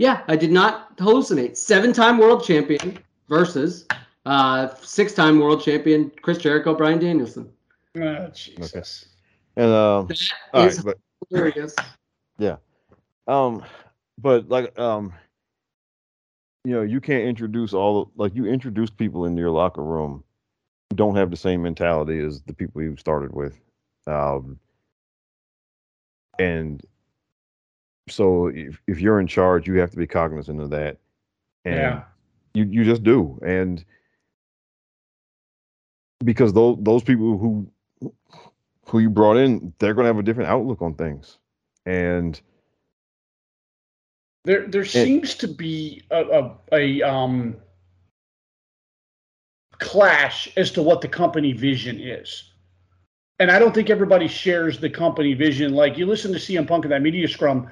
yeah, 0.00 0.22
I 0.28 0.36
did 0.36 0.50
not 0.50 0.96
hallucinate. 0.96 1.58
Seven-time 1.58 2.16
world 2.16 2.42
champion 2.42 2.98
versus 3.28 3.86
uh, 4.24 4.74
six-time 4.80 5.38
world 5.38 5.62
champion 5.62 6.10
Chris 6.22 6.38
Jericho, 6.38 6.74
Bryan 6.74 6.98
Danielson. 6.98 7.52
Oh, 8.00 8.28
Jesus. 8.28 9.04
And 9.56 9.70
um, 9.70 10.06
That 10.06 10.18
all 10.54 10.64
is 10.64 10.82
but 10.82 10.96
hilarious. 11.28 11.76
um, 13.28 13.62
but 14.16 14.48
like 14.48 14.76
um, 14.78 15.12
you 16.64 16.72
know, 16.72 16.82
you 16.82 17.02
can't 17.02 17.24
introduce 17.24 17.74
all 17.74 18.10
like 18.16 18.34
you 18.34 18.46
introduce 18.46 18.88
people 18.88 19.26
into 19.26 19.42
your 19.42 19.50
locker 19.50 19.84
room 19.84 20.24
who 20.88 20.96
don't 20.96 21.16
have 21.16 21.30
the 21.30 21.36
same 21.36 21.60
mentality 21.60 22.20
as 22.20 22.40
the 22.40 22.54
people 22.54 22.80
you 22.80 22.96
started 22.96 23.34
with, 23.34 23.60
um, 24.06 24.58
and 26.38 26.86
so 28.10 28.48
if 28.48 28.80
if 28.86 29.00
you're 29.00 29.20
in 29.20 29.26
charge, 29.26 29.66
you 29.66 29.78
have 29.78 29.90
to 29.90 29.96
be 29.96 30.06
cognizant 30.06 30.60
of 30.60 30.70
that, 30.70 30.98
and 31.64 31.76
Yeah. 31.76 32.02
you 32.54 32.64
you 32.64 32.84
just 32.84 33.02
do, 33.02 33.38
and 33.44 33.84
because 36.24 36.52
those 36.52 36.76
those 36.80 37.02
people 37.02 37.38
who 37.38 37.70
who 38.86 38.98
you 38.98 39.10
brought 39.10 39.36
in, 39.36 39.72
they're 39.78 39.94
going 39.94 40.04
to 40.04 40.08
have 40.08 40.18
a 40.18 40.22
different 40.22 40.50
outlook 40.50 40.82
on 40.82 40.94
things, 40.94 41.38
and 41.86 42.40
There, 44.44 44.66
there 44.66 44.86
seems 44.86 45.34
to 45.36 45.46
be 45.48 46.02
a, 46.10 46.22
a, 46.22 46.56
a 46.72 47.02
um, 47.02 47.56
clash 49.78 50.48
as 50.56 50.70
to 50.72 50.82
what 50.82 51.00
the 51.02 51.08
company 51.08 51.52
vision 51.52 52.00
is. 52.00 52.44
And 53.38 53.50
I 53.50 53.58
don't 53.58 53.74
think 53.74 53.90
everybody 53.90 54.28
shares 54.28 54.78
the 54.78 54.90
company 54.90 55.34
vision. 55.34 55.74
Like 55.74 55.96
you 55.98 56.06
listen 56.06 56.32
to 56.32 56.38
CM 56.38 56.66
Punk 56.66 56.84
in 56.84 56.90
that 56.90 57.02
media 57.02 57.28
scrum, 57.28 57.70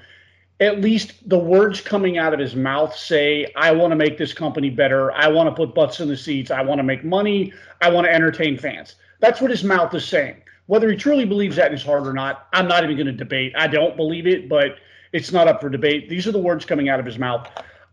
at 0.61 0.81
least 0.81 1.29
the 1.29 1.39
words 1.39 1.81
coming 1.81 2.19
out 2.19 2.35
of 2.35 2.41
his 2.41 2.57
mouth 2.57 2.95
say, 2.97 3.53
I 3.57 3.71
want 3.71 3.93
to 3.93 3.97
make 3.97 4.19
this 4.19 4.33
company 4.33 4.71
better. 4.71 5.13
I 5.13 5.29
want 5.29 5.49
to 5.49 5.55
put 5.55 5.75
butts 5.75 6.01
in 6.01 6.09
the 6.09 6.17
seats. 6.17 6.51
I 6.51 6.63
want 6.63 6.79
to 6.81 6.83
make 6.83 7.05
money. 7.05 7.53
I 7.81 7.91
want 7.91 8.07
to 8.07 8.13
entertain 8.13 8.59
fans. 8.59 8.97
That's 9.21 9.41
what 9.41 9.51
his 9.51 9.63
mouth 9.63 9.95
is 9.95 10.05
saying. 10.05 10.37
Whether 10.67 10.91
he 10.91 10.97
truly 10.97 11.25
believes 11.25 11.57
that 11.57 11.67
in 11.67 11.73
his 11.73 11.85
heart 11.85 12.07
or 12.07 12.13
not, 12.13 12.49
I'm 12.53 12.67
not 12.69 12.83
even 12.85 12.97
going 12.97 13.07
to 13.07 13.13
debate. 13.13 13.53
I 13.57 13.69
don't 13.69 13.97
believe 13.97 14.27
it, 14.27 14.49
but 14.49 14.77
it's 15.13 15.33
not 15.33 15.49
up 15.49 15.61
for 15.61 15.71
debate. 15.71 16.09
These 16.09 16.27
are 16.27 16.33
the 16.33 16.39
words 16.39 16.65
coming 16.65 16.89
out 16.89 17.01
of 17.01 17.07
his 17.07 17.19
mouth. 17.19 17.49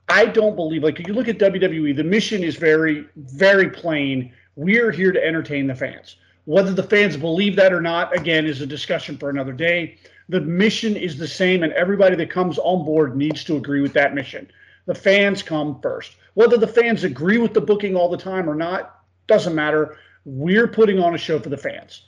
I 0.09 0.25
don't 0.25 0.55
believe, 0.55 0.83
like, 0.83 0.99
if 0.99 1.07
you 1.07 1.13
look 1.13 1.27
at 1.27 1.39
WWE, 1.39 1.95
the 1.95 2.03
mission 2.03 2.43
is 2.43 2.55
very, 2.55 3.05
very 3.15 3.69
plain. 3.69 4.31
We're 4.55 4.91
here 4.91 5.11
to 5.11 5.23
entertain 5.23 5.67
the 5.67 5.75
fans. 5.75 6.17
Whether 6.45 6.73
the 6.73 6.83
fans 6.83 7.17
believe 7.17 7.55
that 7.55 7.73
or 7.73 7.81
not, 7.81 8.15
again, 8.15 8.45
is 8.45 8.61
a 8.61 8.67
discussion 8.67 9.17
for 9.17 9.29
another 9.29 9.53
day. 9.53 9.97
The 10.29 10.41
mission 10.41 10.95
is 10.95 11.17
the 11.17 11.27
same, 11.27 11.63
and 11.63 11.71
everybody 11.73 12.15
that 12.15 12.29
comes 12.29 12.57
on 12.57 12.83
board 12.83 13.15
needs 13.15 13.43
to 13.45 13.57
agree 13.57 13.81
with 13.81 13.93
that 13.93 14.15
mission. 14.15 14.49
The 14.85 14.95
fans 14.95 15.43
come 15.43 15.79
first. 15.81 16.15
Whether 16.33 16.57
the 16.57 16.67
fans 16.67 17.03
agree 17.03 17.37
with 17.37 17.53
the 17.53 17.61
booking 17.61 17.95
all 17.95 18.09
the 18.09 18.17
time 18.17 18.49
or 18.49 18.55
not, 18.55 18.99
doesn't 19.27 19.55
matter. 19.55 19.97
We're 20.25 20.67
putting 20.67 20.99
on 20.99 21.15
a 21.15 21.17
show 21.17 21.39
for 21.39 21.49
the 21.49 21.57
fans. 21.57 22.05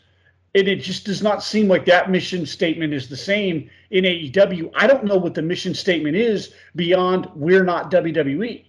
And 0.55 0.67
it 0.67 0.77
just 0.77 1.05
does 1.05 1.21
not 1.21 1.43
seem 1.43 1.67
like 1.67 1.85
that 1.85 2.09
mission 2.09 2.45
statement 2.45 2.93
is 2.93 3.09
the 3.09 3.17
same 3.17 3.69
in 3.91 4.05
AEW. 4.05 4.71
I 4.75 4.87
don't 4.87 5.03
know 5.03 5.17
what 5.17 5.35
the 5.35 5.41
mission 5.41 5.73
statement 5.73 6.15
is 6.15 6.53
beyond 6.75 7.27
we're 7.35 7.63
not 7.63 7.91
WWE. 7.91 8.65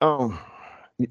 Um, 0.00 0.38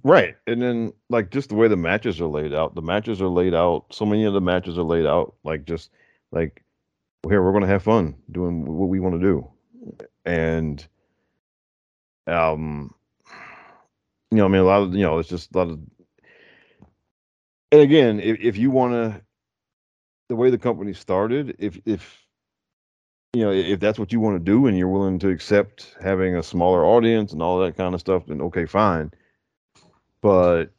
right, 0.03 0.35
and 0.47 0.61
then 0.61 0.93
like 1.09 1.29
just 1.29 1.49
the 1.49 1.55
way 1.55 1.67
the 1.67 1.77
matches 1.77 2.19
are 2.21 2.27
laid 2.27 2.53
out. 2.53 2.75
The 2.75 2.81
matches 2.81 3.21
are 3.21 3.27
laid 3.27 3.53
out. 3.53 3.85
So 3.91 4.05
many 4.05 4.25
of 4.25 4.33
the 4.33 4.41
matches 4.41 4.77
are 4.77 4.83
laid 4.83 5.05
out 5.05 5.35
like 5.43 5.65
just 5.65 5.91
like 6.33 6.63
here 7.27 7.41
we're 7.41 7.51
going 7.51 7.61
to 7.61 7.67
have 7.67 7.83
fun 7.83 8.15
doing 8.31 8.65
what 8.65 8.89
we 8.89 8.99
want 8.99 9.15
to 9.15 9.21
do, 9.21 9.47
and 10.25 10.85
um, 12.27 12.93
you 14.31 14.37
know, 14.37 14.45
I 14.45 14.47
mean, 14.47 14.61
a 14.61 14.65
lot 14.65 14.81
of 14.81 14.93
you 14.93 15.03
know, 15.03 15.19
it's 15.19 15.29
just 15.29 15.53
a 15.53 15.57
lot 15.57 15.69
of. 15.69 15.79
And 17.71 17.81
again, 17.81 18.19
if 18.19 18.39
if 18.39 18.57
you 18.57 18.71
want 18.71 18.93
to, 18.93 19.21
the 20.29 20.35
way 20.35 20.49
the 20.49 20.57
company 20.57 20.93
started, 20.93 21.55
if 21.59 21.79
if 21.85 22.23
you 23.33 23.43
know, 23.43 23.51
if 23.51 23.79
that's 23.79 23.97
what 23.97 24.11
you 24.11 24.19
want 24.19 24.35
to 24.35 24.43
do 24.43 24.67
and 24.67 24.77
you're 24.77 24.87
willing 24.87 25.19
to 25.19 25.29
accept 25.29 25.95
having 26.01 26.35
a 26.35 26.43
smaller 26.43 26.85
audience 26.85 27.33
and 27.33 27.41
all 27.41 27.59
that 27.59 27.75
kind 27.75 27.93
of 27.93 27.99
stuff, 27.99 28.25
then 28.27 28.41
okay, 28.41 28.65
fine. 28.65 29.11
But 30.21 30.71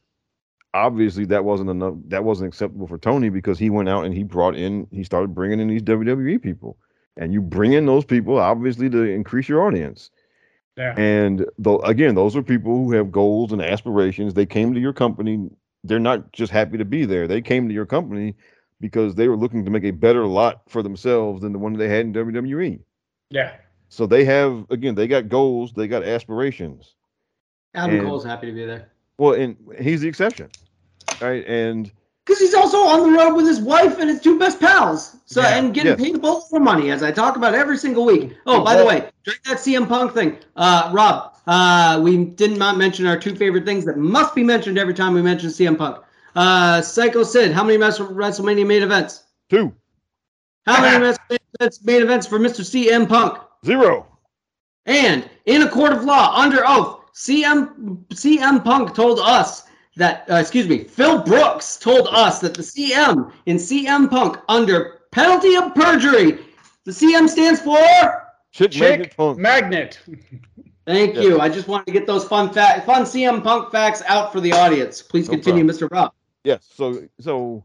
obviously 0.74 1.24
that 1.26 1.44
wasn't 1.44 1.70
enough 1.70 1.94
that 2.08 2.24
wasn't 2.24 2.48
acceptable 2.48 2.86
for 2.86 2.98
Tony 2.98 3.30
because 3.30 3.58
he 3.58 3.70
went 3.70 3.88
out 3.88 4.04
and 4.04 4.12
he 4.14 4.24
brought 4.24 4.56
in 4.56 4.86
he 4.90 5.04
started 5.04 5.34
bringing 5.34 5.60
in 5.60 5.68
these 5.68 5.82
WWE 5.82 6.42
people. 6.42 6.76
And 7.16 7.32
you 7.32 7.40
bring 7.40 7.72
in 7.72 7.86
those 7.86 8.04
people 8.04 8.38
obviously 8.38 8.90
to 8.90 9.02
increase 9.04 9.48
your 9.48 9.64
audience. 9.64 10.10
Yeah. 10.76 10.94
And 10.98 11.46
though 11.58 11.78
again, 11.80 12.16
those 12.16 12.34
are 12.36 12.42
people 12.42 12.76
who 12.76 12.92
have 12.92 13.12
goals 13.12 13.52
and 13.52 13.62
aspirations. 13.62 14.34
They 14.34 14.46
came 14.46 14.74
to 14.74 14.80
your 14.80 14.92
company. 14.92 15.48
They're 15.84 16.00
not 16.00 16.32
just 16.32 16.50
happy 16.52 16.76
to 16.78 16.84
be 16.84 17.04
there. 17.04 17.28
They 17.28 17.40
came 17.40 17.68
to 17.68 17.74
your 17.74 17.86
company 17.86 18.34
because 18.80 19.14
they 19.14 19.28
were 19.28 19.36
looking 19.36 19.64
to 19.64 19.70
make 19.70 19.84
a 19.84 19.92
better 19.92 20.26
lot 20.26 20.62
for 20.68 20.82
themselves 20.82 21.42
than 21.42 21.52
the 21.52 21.58
one 21.58 21.74
they 21.74 21.88
had 21.88 22.06
in 22.06 22.12
WWE. 22.12 22.80
Yeah. 23.30 23.54
So 23.88 24.06
they 24.06 24.24
have 24.24 24.66
again, 24.70 24.96
they 24.96 25.06
got 25.06 25.28
goals, 25.28 25.72
they 25.72 25.86
got 25.86 26.02
aspirations. 26.02 26.96
Adam 27.74 27.98
And- 27.98 28.06
Cole's 28.08 28.24
happy 28.24 28.46
to 28.48 28.52
be 28.52 28.66
there. 28.66 28.88
Well, 29.18 29.34
and 29.34 29.56
he's 29.80 30.00
the 30.00 30.08
exception, 30.08 30.50
right? 31.20 31.44
And 31.46 31.90
Because 32.24 32.40
he's 32.40 32.54
also 32.54 32.78
on 32.78 33.12
the 33.12 33.18
road 33.18 33.34
with 33.34 33.46
his 33.46 33.60
wife 33.60 33.98
and 33.98 34.08
his 34.10 34.20
two 34.20 34.38
best 34.38 34.58
pals. 34.60 35.16
So 35.26 35.40
Yeah, 35.40 35.56
and 35.58 35.72
getting 35.74 35.92
yes. 35.98 36.00
paid 36.00 36.20
both 36.22 36.48
for 36.50 36.58
money, 36.60 36.90
as 36.90 37.02
I 37.02 37.12
talk 37.12 37.36
about 37.36 37.54
every 37.54 37.76
single 37.78 38.04
week. 38.04 38.36
Oh, 38.46 38.64
by 38.64 38.76
the 38.76 38.84
way, 38.84 39.08
during 39.24 39.40
that 39.46 39.58
CM 39.58 39.88
Punk 39.88 40.12
thing, 40.14 40.38
uh, 40.56 40.90
Rob, 40.92 41.34
uh, 41.46 42.00
we 42.02 42.24
did 42.24 42.56
not 42.58 42.76
mention 42.76 43.06
our 43.06 43.18
two 43.18 43.36
favorite 43.36 43.64
things 43.64 43.84
that 43.84 43.98
must 43.98 44.34
be 44.34 44.42
mentioned 44.42 44.78
every 44.78 44.94
time 44.94 45.14
we 45.14 45.22
mention 45.22 45.50
CM 45.50 45.76
Punk. 45.78 45.98
Uh, 46.34 46.82
Psycho 46.82 47.22
Sid, 47.22 47.52
how 47.52 47.62
many 47.62 47.78
WrestleMania 47.78 48.66
main 48.66 48.82
events? 48.82 49.22
two, 49.48 49.72
How 50.66 50.80
many 50.80 51.04
WrestleMania 51.04 51.84
main 51.84 52.02
events 52.02 52.26
for 52.26 52.38
Mr. 52.40 52.62
CM 52.64 53.08
Punk? 53.08 53.38
zero. 53.64 54.06
And 54.86 55.28
in 55.46 55.62
a 55.62 55.70
court 55.70 55.92
of 55.92 56.04
law, 56.04 56.34
under 56.36 56.62
oath, 56.66 57.03
CM 57.14 58.04
CM 58.08 58.64
Punk 58.64 58.94
told 58.94 59.20
us 59.20 59.64
that, 59.96 60.28
uh, 60.28 60.34
excuse 60.36 60.68
me, 60.68 60.84
Phil 60.84 61.22
Brooks 61.22 61.76
told 61.76 62.08
us 62.10 62.40
that 62.40 62.54
the 62.54 62.62
CM 62.62 63.32
in 63.46 63.56
CM 63.56 64.10
Punk, 64.10 64.38
under 64.48 65.02
penalty 65.12 65.54
of 65.54 65.74
perjury, 65.74 66.38
the 66.84 66.90
CM 66.90 67.28
stands 67.28 67.60
for. 67.60 67.78
Chick, 68.50 68.76
magnet 68.76 69.08
Chick 69.08 69.16
punk. 69.16 69.38
magnet. 69.38 70.00
Thank 70.86 71.16
you. 71.16 71.40
I 71.40 71.48
just 71.48 71.66
wanted 71.66 71.86
to 71.86 71.92
get 71.92 72.06
those 72.06 72.24
fun 72.24 72.52
fact, 72.52 72.84
fun 72.84 73.02
CM 73.04 73.42
Punk 73.42 73.72
facts 73.72 74.02
out 74.06 74.32
for 74.32 74.40
the 74.40 74.52
audience. 74.52 75.00
Please 75.00 75.28
No 75.28 75.34
continue, 75.34 75.64
Mr. 75.64 75.90
Rob. 75.90 76.12
Yes. 76.44 76.68
So 76.74 77.08
so 77.20 77.64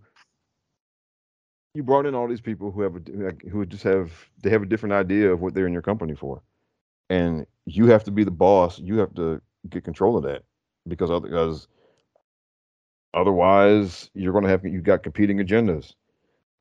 you 1.74 1.84
brought 1.84 2.06
in 2.06 2.16
all 2.16 2.28
these 2.28 2.42
people 2.42 2.72
who 2.72 2.82
have 2.82 2.96
a, 2.96 3.50
who 3.50 3.66
just 3.66 3.84
have 3.84 4.12
they 4.42 4.50
have 4.50 4.62
a 4.62 4.66
different 4.66 4.94
idea 4.94 5.32
of 5.32 5.42
what 5.42 5.54
they're 5.54 5.68
in 5.68 5.74
your 5.74 5.82
company 5.82 6.16
for, 6.16 6.42
and 7.10 7.46
you 7.66 7.88
have 7.88 8.04
to 8.06 8.12
be 8.12 8.24
the 8.24 8.32
boss. 8.32 8.80
You 8.80 8.98
have 8.98 9.14
to 9.16 9.42
get 9.70 9.84
control 9.84 10.18
of 10.18 10.24
that 10.24 10.44
because 10.88 11.12
other, 11.12 11.28
because 11.28 11.68
otherwise 13.14 14.10
you're 14.14 14.34
going 14.34 14.44
to 14.44 14.50
have 14.50 14.66
you 14.66 14.82
got 14.82 15.04
competing 15.04 15.38
agendas. 15.38 15.94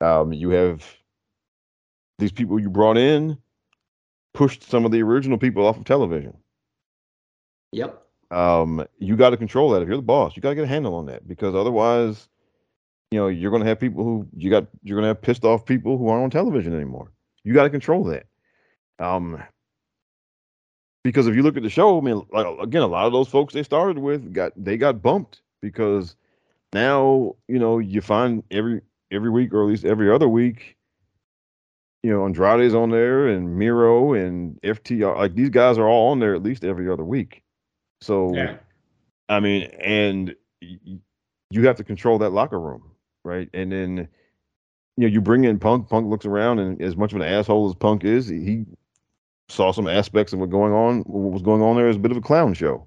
Um, 0.01 0.33
you 0.33 0.51
have 0.51 0.85
these 2.19 2.33
people 2.33 2.59
you 2.61 2.71
brought 2.71 2.99
in 2.99 3.39
pushed 4.35 4.63
some 4.63 4.85
of 4.85 4.93
the 4.93 5.03
original 5.03 5.39
people 5.39 5.67
off 5.67 5.77
of 5.77 5.85
television. 5.85 6.37
Yep. 7.73 8.03
um, 8.31 8.87
you 8.99 9.17
got 9.17 9.31
to 9.31 9.37
control 9.37 9.71
that. 9.71 9.83
If 9.83 9.89
you're 9.89 9.97
the 9.97 10.03
boss, 10.03 10.37
you 10.37 10.43
got 10.43 10.51
to 10.51 10.55
get 10.55 10.65
a 10.65 10.69
handle 10.69 10.95
on 10.95 11.07
that 11.07 11.27
because 11.27 11.55
otherwise, 11.55 12.29
you 13.11 13.19
know, 13.19 13.29
you're 13.29 13.51
going 13.51 13.63
to 13.63 13.69
have 13.69 13.81
people 13.81 14.05
who 14.05 14.27
you 14.37 14.51
got. 14.51 14.67
You're 14.83 14.97
going 14.97 15.05
to 15.05 15.09
have 15.09 15.23
pissed 15.23 15.45
off 15.45 15.65
people 15.65 15.97
who 15.97 16.09
aren't 16.09 16.25
on 16.25 16.31
television 16.31 16.75
anymore. 16.75 17.13
You 17.43 17.55
got 17.55 17.65
to 17.65 17.71
control 17.71 18.05
that. 18.05 18.27
Um, 18.99 19.43
because 21.09 21.27
if 21.27 21.35
you 21.35 21.43
look 21.43 21.57
at 21.57 21.63
the 21.63 21.71
show, 21.71 21.99
I 21.99 22.01
mean, 22.03 22.23
like 22.33 22.47
again, 22.61 22.83
a 22.83 22.87
lot 22.87 23.07
of 23.07 23.13
those 23.13 23.29
folks 23.29 23.55
they 23.55 23.63
started 23.63 23.99
with 23.99 24.33
got 24.33 24.53
they 24.57 24.77
got 24.77 25.03
bumped 25.03 25.41
because 25.63 26.17
now 26.73 27.35
you 27.49 27.59
know 27.59 27.79
you 27.79 28.01
find 28.01 28.43
every 28.51 28.83
every 29.11 29.31
week 29.31 29.53
or 29.55 29.63
at 29.63 29.69
least 29.69 29.85
every 29.85 30.13
other 30.13 30.29
week. 30.29 30.77
You 32.03 32.13
know, 32.13 32.25
Andrade's 32.25 32.75
on 32.75 32.91
there 32.91 33.27
and 33.27 33.59
Miro 33.59 34.13
and 34.13 34.61
FTR. 34.63 35.17
Like 35.17 35.35
these 35.35 35.51
guys 35.51 35.79
are 35.79 35.89
all 35.89 36.13
on 36.13 36.21
there 36.21 36.35
at 36.35 36.43
least 36.43 36.65
every 36.65 36.89
other 36.89 37.05
week. 37.05 37.43
So, 38.01 38.35
Yeah. 38.35 38.57
I 39.29 39.41
mean, 39.41 39.65
and 39.81 40.35
you 40.61 41.67
have 41.67 41.77
to 41.77 41.85
control 41.85 42.19
that 42.19 42.31
locker 42.31 42.59
room, 42.59 42.83
right? 43.25 43.49
And 43.53 43.73
then, 43.73 44.09
you 44.97 45.07
know, 45.07 45.07
you 45.09 45.21
bring 45.21 45.45
in 45.45 45.59
Punk. 45.59 45.89
Punk 45.89 46.09
looks 46.09 46.25
around, 46.25 46.61
and 46.61 46.81
as 46.81 46.97
much 46.97 47.13
of 47.13 47.21
an 47.21 47.27
asshole 47.27 47.69
as 47.69 47.75
Punk 47.75 48.05
is, 48.05 48.29
he 48.29 48.65
saw 49.49 49.73
some 49.73 49.89
aspects 49.89 50.33
of 50.33 50.39
what 50.39 50.51
going 50.51 50.73
on, 50.73 51.01
what 51.01 51.33
was 51.33 51.43
going 51.43 51.63
on 51.63 51.77
there, 51.77 51.89
as 51.89 51.97
a 51.97 52.01
bit 52.01 52.11
of 52.11 52.17
a 52.17 52.23
clown 52.23 52.55
show, 52.55 52.87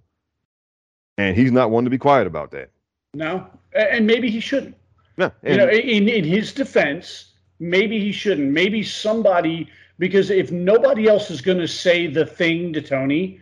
and 1.17 1.35
he's 1.35 1.51
not 1.51 1.71
one 1.71 1.83
to 1.83 1.89
be 1.89 1.97
quiet 1.97 2.27
about 2.27 2.51
that. 2.51 2.69
No. 3.13 3.45
And 3.73 4.05
maybe 4.05 4.29
he 4.29 4.39
shouldn't. 4.39 4.75
Yeah, 5.17 5.31
you 5.43 5.57
know, 5.57 5.67
in, 5.67 6.07
in 6.07 6.23
his 6.23 6.53
defense, 6.53 7.33
maybe 7.59 7.99
he 7.99 8.11
shouldn't. 8.11 8.49
Maybe 8.51 8.81
somebody, 8.81 9.69
because 9.99 10.29
if 10.29 10.51
nobody 10.51 11.07
else 11.07 11.29
is 11.29 11.41
going 11.41 11.59
to 11.59 11.67
say 11.67 12.07
the 12.07 12.25
thing 12.25 12.73
to 12.73 12.81
Tony, 12.81 13.39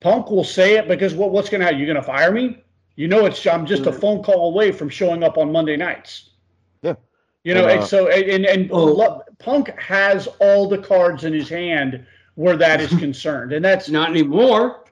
Punk 0.00 0.30
will 0.30 0.44
say 0.44 0.76
it 0.76 0.88
because 0.88 1.14
what, 1.14 1.30
what's 1.30 1.48
going 1.48 1.60
to 1.60 1.64
happen? 1.64 1.78
You're 1.78 1.86
going 1.92 2.02
to 2.04 2.06
fire 2.06 2.32
me? 2.32 2.62
You 2.96 3.08
know, 3.08 3.24
it's 3.24 3.46
I'm 3.46 3.64
just 3.64 3.86
a 3.86 3.92
phone 3.92 4.22
call 4.22 4.48
away 4.52 4.72
from 4.72 4.88
showing 4.88 5.22
up 5.22 5.38
on 5.38 5.50
Monday 5.50 5.76
nights. 5.76 6.30
Yeah. 6.82 6.94
You 7.44 7.54
know, 7.54 7.62
And, 7.62 7.70
and 7.70 7.80
uh, 7.80 7.86
so 7.86 8.08
and 8.08 8.44
and 8.44 8.70
Oh. 8.72 9.22
Punk 9.38 9.68
has 9.78 10.28
all 10.40 10.68
the 10.68 10.78
cards 10.78 11.24
in 11.24 11.32
his 11.32 11.48
hand 11.48 12.06
where 12.34 12.56
that 12.56 12.80
is 12.80 12.90
concerned, 12.98 13.52
and 13.52 13.64
that's 13.64 13.88
Not 13.88 14.10
anymore. 14.10 14.84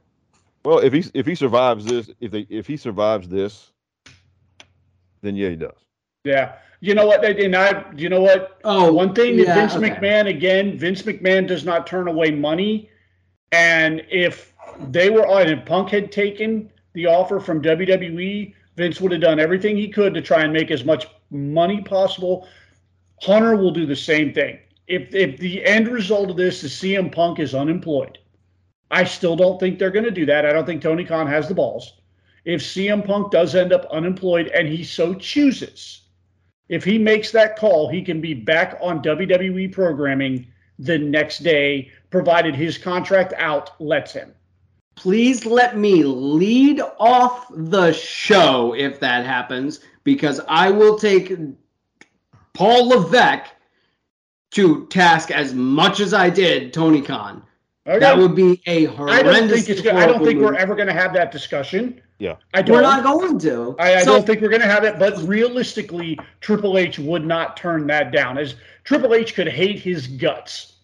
well, 0.65 0.79
if 0.79 0.93
he 0.93 1.05
if 1.15 1.27
he 1.27 1.35
survives 1.35 1.85
this, 1.85 2.11
if 2.21 2.31
they 2.31 2.47
if 2.49 2.67
he 2.67 2.77
survives 2.77 3.29
this, 3.29 3.73
then 5.23 5.37
yeah, 5.37 5.51
he 5.51 5.57
does. 5.57 5.77
Yeah. 6.25 6.57
You 6.83 6.95
know 6.95 7.07
what? 7.07 7.23
And 7.25 7.55
I, 7.55 7.85
you 7.95 8.09
know 8.09 8.23
what? 8.23 8.59
Oh, 8.65 8.91
one 8.93 9.15
thing 9.15 9.37
that 9.37 9.47
yeah, 9.49 9.55
Vince 9.55 9.75
okay. 9.75 9.91
McMahon, 9.91 10.29
again, 10.29 10.79
Vince 10.79 11.03
McMahon 11.03 11.47
does 11.47 11.65
not 11.65 11.87
turn 11.87 12.09
away 12.09 12.31
money. 12.31 12.89
And 13.53 14.03
if 14.11 14.55
they 14.89 15.11
were 15.11 15.27
on, 15.27 15.49
if 15.49 15.67
Punk 15.67 15.91
had 15.91 16.11
taken 16.11 16.71
the 16.95 17.07
offer 17.07 17.39
from 17.39 17.61
WWE, 17.61 18.55
Vince 18.77 19.01
would 19.01 19.12
have 19.12 19.21
done 19.21 19.39
everything 19.39 19.77
he 19.77 19.89
could 19.89 20.15
to 20.15 20.23
try 20.23 20.43
and 20.43 20.53
make 20.53 20.71
as 20.71 20.85
much 20.85 21.07
money 21.31 21.83
possible. 21.83 22.49
Hunter 23.21 23.57
will 23.57 23.73
do 23.73 23.85
the 23.85 23.97
same 23.97 24.33
thing. 24.33 24.59
If 24.91 25.15
if 25.15 25.39
the 25.39 25.65
end 25.65 25.87
result 25.87 26.31
of 26.31 26.37
this 26.37 26.65
is 26.65 26.73
CM 26.73 27.12
Punk 27.12 27.39
is 27.39 27.55
unemployed, 27.55 28.19
I 28.91 29.05
still 29.05 29.37
don't 29.37 29.61
think 29.61 29.79
they're 29.79 29.93
going 29.93 30.05
to 30.05 30.11
do 30.11 30.27
that. 30.27 30.45
I 30.45 30.53
don't 30.53 30.67
think 30.67 30.83
Tony 30.83 31.05
Khan 31.05 31.29
has 31.29 31.47
the 31.47 31.55
balls. 31.55 32.01
If 32.45 32.61
CM 32.61 33.07
Punk 33.07 33.31
does 33.31 33.55
end 33.55 33.73
up 33.73 33.87
unemployed 33.93 34.49
and 34.49 34.67
he 34.67 34.83
so 34.83 35.15
chooses, 35.15 36.09
if 36.69 36.83
he 36.83 36.99
makes 36.99 37.31
that 37.31 37.57
call, 37.57 37.89
he 37.89 38.03
can 38.03 38.21
be 38.21 38.35
back 38.35 38.79
on 38.81 39.01
WWE 39.01 39.71
programming 39.71 40.49
the 40.81 40.99
next 40.99 41.45
day, 41.45 41.93
provided 42.11 42.57
his 42.57 42.77
contract 42.77 43.33
out 43.37 43.81
lets 43.81 44.12
him. 44.12 44.35
Please 44.97 45.47
let 45.47 45.79
me 45.79 46.03
lead 46.03 46.81
off 46.99 47.47
the 47.55 47.93
show 47.93 48.75
if 48.75 48.99
that 48.99 49.25
happens, 49.25 49.81
because 50.03 50.41
I 50.49 50.71
will 50.71 50.99
take 50.99 51.33
Paul 52.55 52.89
Levesque 52.89 53.53
to 54.52 54.86
task 54.86 55.31
as 55.31 55.55
much 55.55 56.01
as 56.01 56.12
I 56.12 56.31
did 56.31 56.72
Tony 56.72 57.02
Khan. 57.02 57.43
Okay? 57.86 57.98
That 57.98 58.18
would 58.18 58.35
be 58.35 58.60
a 58.66 58.85
horrendous. 58.85 59.35
don't 59.35 59.48
think 59.48 59.68
it's. 59.68 59.81
Gonna, 59.81 59.98
I 59.98 60.06
don't 60.06 60.24
think 60.24 60.40
we're 60.40 60.55
ever 60.55 60.74
going 60.74 60.89
to 60.89 60.93
have 60.94 61.12
that 61.14 61.32
discussion. 61.32 62.01
Yeah. 62.18 62.36
I 62.52 62.62
don't. 62.62 62.77
We're 62.77 62.82
not 62.82 63.02
going 63.02 63.39
to. 63.40 63.74
I, 63.78 63.97
I 63.97 64.02
So- 64.02 64.12
don't 64.16 64.27
think 64.27 64.40
we're 64.43 64.51
going 64.51 64.60
to 64.60 64.68
have 64.68 64.85
it. 64.85 64.98
But 64.98 65.16
realistically, 65.22 66.18
Triple 66.40 66.78
H 66.78 66.98
would 66.98 67.24
not 67.24 67.56
turn 67.56 67.86
that 67.86 68.12
down. 68.12 68.39
As 68.39 68.55
Triple 68.85 69.14
H 69.14 69.35
could 69.35 69.48
hate 69.48 69.78
his 69.78 70.06
guts. 70.06 70.74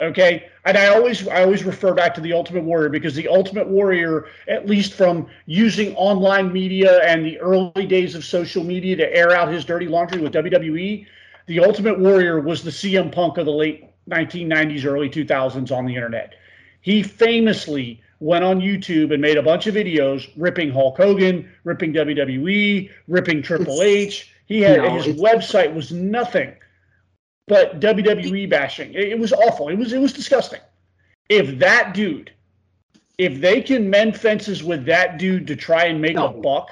Okay, 0.00 0.48
and 0.64 0.78
I 0.78 0.86
always 0.86 1.28
I 1.28 1.42
always 1.42 1.62
refer 1.62 1.92
back 1.92 2.14
to 2.14 2.22
the 2.22 2.32
Ultimate 2.32 2.64
Warrior 2.64 2.88
because 2.88 3.14
the 3.14 3.28
Ultimate 3.28 3.68
Warrior, 3.68 4.28
at 4.48 4.66
least 4.66 4.94
from 4.94 5.26
using 5.44 5.94
online 5.94 6.50
media 6.50 7.00
and 7.04 7.22
the 7.22 7.38
early 7.38 7.84
days 7.86 8.14
of 8.14 8.24
social 8.24 8.64
media 8.64 8.96
to 8.96 9.14
air 9.14 9.32
out 9.32 9.52
his 9.52 9.62
dirty 9.62 9.86
laundry 9.86 10.22
with 10.22 10.32
WWE, 10.32 11.04
the 11.50 11.58
Ultimate 11.58 11.98
Warrior 11.98 12.38
was 12.38 12.62
the 12.62 12.70
CM 12.70 13.10
Punk 13.10 13.36
of 13.36 13.44
the 13.44 13.50
late 13.50 13.84
1990s, 14.08 14.84
early 14.84 15.10
2000s 15.10 15.76
on 15.76 15.84
the 15.84 15.92
internet. 15.96 16.34
He 16.80 17.02
famously 17.02 18.00
went 18.20 18.44
on 18.44 18.60
YouTube 18.60 19.12
and 19.12 19.20
made 19.20 19.36
a 19.36 19.42
bunch 19.42 19.66
of 19.66 19.74
videos 19.74 20.30
ripping 20.36 20.70
Hulk 20.70 20.96
Hogan, 20.96 21.50
ripping 21.64 21.92
WWE, 21.92 22.88
ripping 23.08 23.42
Triple 23.42 23.82
H. 23.82 24.32
He 24.46 24.60
had 24.60 24.78
No, 24.78 25.00
his 25.00 25.16
website 25.16 25.74
was 25.74 25.90
nothing 25.90 26.54
but 27.48 27.80
WWE 27.80 28.48
bashing. 28.48 28.94
It, 28.94 29.08
it 29.08 29.18
was 29.18 29.32
awful. 29.32 29.70
It 29.70 29.74
was 29.76 29.92
it 29.92 29.98
was 29.98 30.12
disgusting. 30.12 30.60
If 31.28 31.58
that 31.58 31.94
dude, 31.94 32.30
if 33.18 33.40
they 33.40 33.60
can 33.60 33.90
mend 33.90 34.16
fences 34.16 34.62
with 34.62 34.84
that 34.84 35.18
dude 35.18 35.48
to 35.48 35.56
try 35.56 35.86
and 35.86 36.00
make 36.00 36.14
No. 36.14 36.26
a 36.28 36.32
buck, 36.32 36.70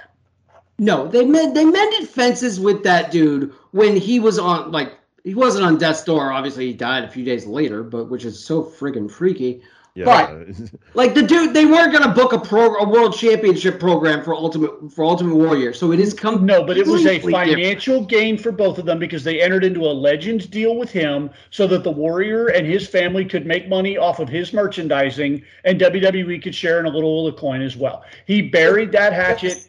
No, 0.78 1.08
they 1.08 1.24
mend, 1.24 1.56
they 1.56 1.64
mended 1.64 2.08
fences 2.08 2.60
with 2.60 2.82
that 2.84 3.10
dude 3.10 3.52
when 3.72 3.96
he 3.96 4.20
was 4.20 4.38
on 4.38 4.70
like 4.70 4.92
he 5.24 5.34
wasn't 5.34 5.64
on 5.64 5.76
death's 5.78 6.04
door. 6.04 6.32
Obviously, 6.32 6.66
he 6.66 6.72
died 6.72 7.04
a 7.04 7.08
few 7.10 7.24
days 7.24 7.46
later, 7.46 7.82
but 7.82 8.04
which 8.08 8.24
is 8.24 8.42
so 8.42 8.62
friggin' 8.62 9.10
freaky. 9.10 9.60
Yeah. 9.94 10.04
But- 10.04 10.70
Like 10.94 11.14
the 11.14 11.22
dude, 11.22 11.54
they 11.54 11.64
weren't 11.66 11.92
gonna 11.92 12.14
book 12.14 12.32
a 12.32 12.38
pro 12.38 12.76
a 12.76 12.88
world 12.88 13.16
championship 13.16 13.80
program 13.80 14.22
for 14.22 14.32
ultimate 14.34 14.92
for 14.92 15.04
Ultimate 15.04 15.34
Warrior. 15.34 15.72
So 15.72 15.90
it 15.90 15.98
is 15.98 16.14
come 16.14 16.46
No, 16.46 16.62
but 16.62 16.76
it 16.78 16.86
was 16.86 17.04
a 17.04 17.18
completely 17.18 17.32
different. 17.32 17.54
financial 17.56 18.04
gain 18.04 18.38
for 18.38 18.52
both 18.52 18.78
of 18.78 18.84
them 18.84 19.00
because 19.00 19.24
they 19.24 19.40
entered 19.40 19.64
into 19.64 19.80
a 19.80 19.90
Legends 19.92 20.46
deal 20.46 20.76
with 20.76 20.90
him 20.92 21.30
so 21.50 21.66
that 21.66 21.82
the 21.82 21.90
Warrior 21.90 22.46
and 22.46 22.64
his 22.64 22.86
family 22.86 23.24
could 23.24 23.44
make 23.46 23.68
money 23.68 23.98
off 23.98 24.20
of 24.20 24.28
his 24.28 24.52
merchandising 24.52 25.42
and 25.64 25.80
WWE 25.80 26.40
could 26.40 26.54
share 26.54 26.78
in 26.78 26.86
a 26.86 26.90
little 26.90 27.26
of 27.26 27.34
the 27.34 27.40
coin 27.40 27.60
as 27.62 27.76
well. 27.76 28.04
He 28.26 28.42
buried 28.42 28.92
that 28.92 29.12
hatchet. 29.12 29.68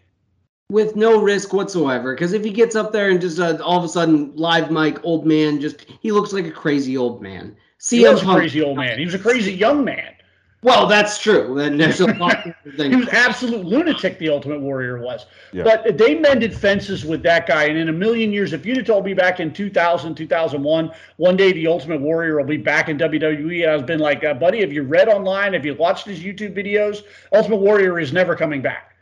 With 0.69 0.95
no 0.95 1.21
risk 1.21 1.51
whatsoever. 1.53 2.13
Because 2.13 2.33
if 2.33 2.43
he 2.43 2.51
gets 2.51 2.75
up 2.75 2.91
there 2.91 3.09
and 3.09 3.19
just 3.19 3.39
uh, 3.39 3.57
all 3.63 3.77
of 3.77 3.83
a 3.83 3.89
sudden 3.89 4.35
live 4.35 4.71
mic 4.71 5.03
old 5.03 5.25
man, 5.25 5.59
just 5.59 5.85
he 5.99 6.11
looks 6.11 6.31
like 6.31 6.45
a 6.45 6.51
crazy 6.51 6.95
old 6.95 7.21
man. 7.21 7.55
He 7.81 8.01
CM 8.03 8.13
was 8.13 8.21
a 8.21 8.25
crazy 8.25 8.61
old 8.61 8.77
man. 8.77 8.99
He 8.99 9.05
was 9.05 9.13
a 9.13 9.19
crazy 9.19 9.53
young 9.53 9.83
man. 9.83 10.13
Well, 10.61 10.87
that's 10.87 11.17
true. 11.17 11.55
Then 11.55 11.79
a 11.81 12.05
lot 12.17 12.43
He 12.75 12.93
was 12.93 13.07
absolute 13.09 13.65
lunatic. 13.65 14.19
The 14.19 14.27
Ultimate 14.27 14.59
Warrior 14.59 14.99
was, 14.99 15.25
Yeah. 15.53 15.63
but 15.63 15.97
they 15.97 16.15
mended 16.15 16.53
fences 16.53 17.05
with 17.05 17.23
that 17.23 17.47
guy. 17.47 17.63
And 17.63 17.77
in 17.77 17.87
a 17.87 17.93
million 17.93 18.33
years, 18.33 18.51
if 18.51 18.65
you'd 18.65 18.75
have 18.75 18.85
told 18.85 19.05
me 19.05 19.13
back 19.13 19.39
in 19.39 19.53
2000, 19.53 20.15
2001, 20.15 20.91
one 21.15 21.37
day 21.37 21.53
the 21.53 21.65
Ultimate 21.67 22.01
Warrior 22.01 22.37
will 22.37 22.43
be 22.45 22.57
back 22.57 22.89
in 22.89 22.97
WWE, 22.97 23.63
and 23.63 23.71
I've 23.71 23.85
been 23.85 24.01
like, 24.01 24.25
uh, 24.25 24.33
buddy, 24.33 24.59
have 24.59 24.73
you 24.73 24.83
read 24.83 25.07
online? 25.07 25.53
Have 25.53 25.65
you 25.65 25.75
watched 25.75 26.05
his 26.05 26.19
YouTube 26.19 26.53
videos? 26.57 27.03
Ultimate 27.33 27.57
Warrior 27.61 27.97
is 27.97 28.11
never 28.11 28.35
coming 28.35 28.61
back. 28.61 28.97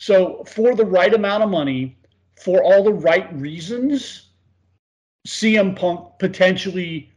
So 0.00 0.42
for 0.44 0.74
the 0.74 0.84
right 0.84 1.12
amount 1.12 1.44
of 1.44 1.50
money, 1.50 1.96
for 2.42 2.64
all 2.64 2.82
the 2.82 2.92
right 2.92 3.30
reasons, 3.38 4.30
CM 5.28 5.76
Punk 5.76 6.18
potentially 6.18 7.12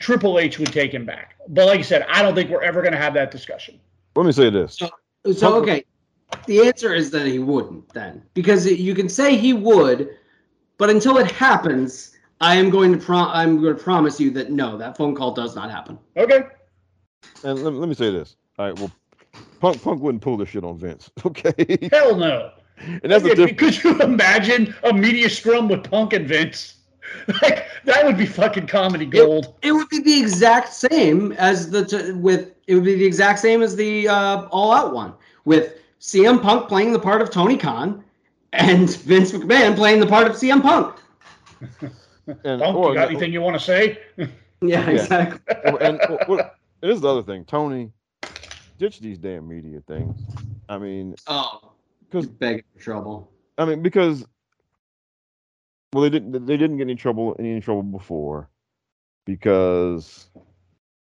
Triple 0.00 0.40
H 0.40 0.58
would 0.58 0.72
take 0.72 0.92
him 0.92 1.06
back. 1.06 1.36
But 1.46 1.66
like 1.66 1.78
I 1.78 1.82
said, 1.82 2.04
I 2.10 2.22
don't 2.22 2.34
think 2.34 2.50
we're 2.50 2.64
ever 2.64 2.82
going 2.82 2.92
to 2.92 2.98
have 2.98 3.14
that 3.14 3.30
discussion. 3.30 3.78
Let 4.16 4.26
me 4.26 4.32
say 4.32 4.50
this. 4.50 4.80
So 5.32 5.54
okay, 5.62 5.84
the 6.46 6.66
answer 6.66 6.92
is 6.92 7.12
that 7.12 7.24
he 7.24 7.38
wouldn't 7.38 7.88
then, 7.90 8.24
because 8.34 8.66
you 8.66 8.96
can 8.96 9.08
say 9.08 9.36
he 9.36 9.52
would, 9.52 10.16
but 10.76 10.90
until 10.90 11.18
it 11.18 11.30
happens, 11.30 12.16
I 12.40 12.56
am 12.56 12.68
going 12.68 12.90
to 12.92 12.98
pro- 12.98 13.28
I'm 13.28 13.62
going 13.62 13.76
to 13.76 13.82
promise 13.82 14.18
you 14.18 14.32
that 14.32 14.50
no, 14.50 14.76
that 14.76 14.96
phone 14.96 15.14
call 15.14 15.34
does 15.34 15.54
not 15.54 15.70
happen. 15.70 15.96
Okay. 16.16 16.42
And 17.44 17.62
let, 17.62 17.74
let 17.74 17.88
me 17.88 17.94
say 17.94 18.10
this. 18.10 18.34
All 18.58 18.66
right. 18.66 18.76
Well, 18.76 18.90
Punk 19.60 19.82
Punk 19.82 20.00
wouldn't 20.02 20.22
pull 20.22 20.36
this 20.36 20.48
shit 20.50 20.64
on 20.64 20.78
Vince. 20.78 21.10
Okay. 21.24 21.88
Hell 21.92 22.16
no. 22.16 22.52
And 22.80 23.10
that's 23.10 23.22
the 23.24 23.30
Yeah, 23.30 23.34
difference. 23.46 23.80
Could 23.80 23.84
you 23.84 24.00
imagine 24.02 24.74
a 24.84 24.92
media 24.92 25.28
scrum 25.28 25.68
with 25.68 25.88
Punk 25.90 26.12
and 26.12 26.26
Vince? 26.26 26.74
Like 27.42 27.66
that 27.84 28.04
would 28.04 28.18
be 28.18 28.26
fucking 28.26 28.66
comedy 28.66 29.06
gold. 29.06 29.54
It 29.62 29.72
would 29.72 29.88
be 29.88 30.00
the 30.00 30.20
exact 30.20 30.72
same 30.74 31.32
as 31.32 31.70
the 31.70 31.84
t- 31.86 32.12
with 32.12 32.52
it 32.66 32.74
would 32.74 32.84
be 32.84 32.96
the 32.96 33.04
exact 33.06 33.38
same 33.38 33.62
as 33.62 33.74
the 33.76 34.06
uh, 34.08 34.42
All 34.50 34.72
Out 34.72 34.92
one 34.94 35.14
with 35.46 35.72
CM 36.00 36.40
Punk 36.42 36.68
playing 36.68 36.92
the 36.92 36.98
part 36.98 37.22
of 37.22 37.30
Tony 37.30 37.56
Khan 37.56 38.04
and 38.52 38.94
Vince 39.08 39.32
McMahon 39.32 39.74
playing 39.74 40.00
the 40.00 40.06
part 40.06 40.26
of 40.26 40.34
CM 40.36 40.60
Punk. 40.60 40.96
And, 42.44 42.60
Punk, 42.60 42.76
or- 42.76 42.90
you 42.90 42.94
got 42.94 43.10
anything 43.10 43.32
you 43.32 43.40
want 43.40 43.58
to 43.58 43.64
say? 43.64 43.98
Yeah, 44.60 44.88
exactly. 44.90 45.40
and, 45.80 45.98
and, 46.00 46.18
well, 46.28 46.40
and 46.82 46.90
this 46.90 46.96
is 46.96 47.00
the 47.00 47.08
other 47.08 47.22
thing. 47.22 47.44
Tony, 47.46 47.90
ditch 48.78 49.00
these 49.00 49.18
damn 49.18 49.48
media 49.48 49.80
things. 49.86 50.16
I 50.68 50.78
mean, 50.78 51.14
Oh, 51.26 51.72
because 52.00 52.26
begging 52.26 52.64
for 52.74 52.82
trouble. 52.82 53.30
I 53.58 53.64
mean, 53.64 53.82
because 53.82 54.24
well, 55.92 56.02
they 56.02 56.10
didn't 56.10 56.46
they 56.46 56.56
didn't 56.56 56.76
get 56.76 56.84
any 56.84 56.94
trouble 56.94 57.36
any 57.38 57.60
trouble 57.60 57.82
before 57.82 58.48
because 59.24 60.28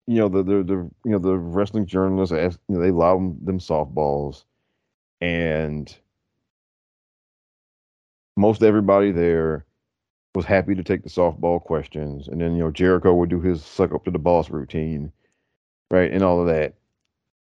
you 0.07 0.17
know 0.17 0.29
the 0.29 0.43
the, 0.43 0.63
the 0.63 0.91
you 1.05 1.11
know 1.13 1.19
the 1.19 1.37
wrestling 1.37 1.87
journalists 1.87 2.35
asked, 2.35 2.59
you 2.69 2.77
know, 2.77 2.81
they 2.81 2.89
allow 2.89 3.17
them, 3.17 3.39
them 3.45 3.59
softballs 3.59 4.45
and 5.21 5.97
most 8.37 8.63
everybody 8.63 9.13
there 9.13 9.67
was 10.35 10.47
happy 10.47 10.75
to 10.75 10.83
take 10.83 11.03
the 11.03 11.11
softball 11.11 11.61
questions 11.61 12.29
and 12.29 12.41
then 12.41 12.55
you 12.57 12.63
know 12.63 12.71
Jericho 12.71 13.15
would 13.15 13.29
do 13.29 13.41
his 13.41 13.65
suck 13.65 13.93
up 13.93 14.05
to 14.05 14.11
the 14.11 14.19
boss 14.19 14.51
routine 14.51 15.13
right 15.91 16.11
and 16.11 16.23
all 16.23 16.41
of 16.41 16.47
that 16.47 16.75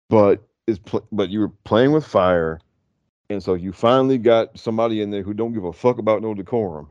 but 0.09 0.43
it's 0.67 0.79
pl- 0.79 1.07
but 1.11 1.29
you 1.29 1.39
were 1.39 1.49
playing 1.49 1.91
with 1.91 2.05
fire 2.05 2.59
and 3.29 3.41
so 3.43 3.53
you 3.53 3.71
finally 3.71 4.17
got 4.17 4.57
somebody 4.57 5.01
in 5.01 5.11
there 5.11 5.21
who 5.21 5.33
don't 5.33 5.53
give 5.53 5.63
a 5.63 5.73
fuck 5.73 5.99
about 5.99 6.21
no 6.21 6.33
decorum. 6.33 6.89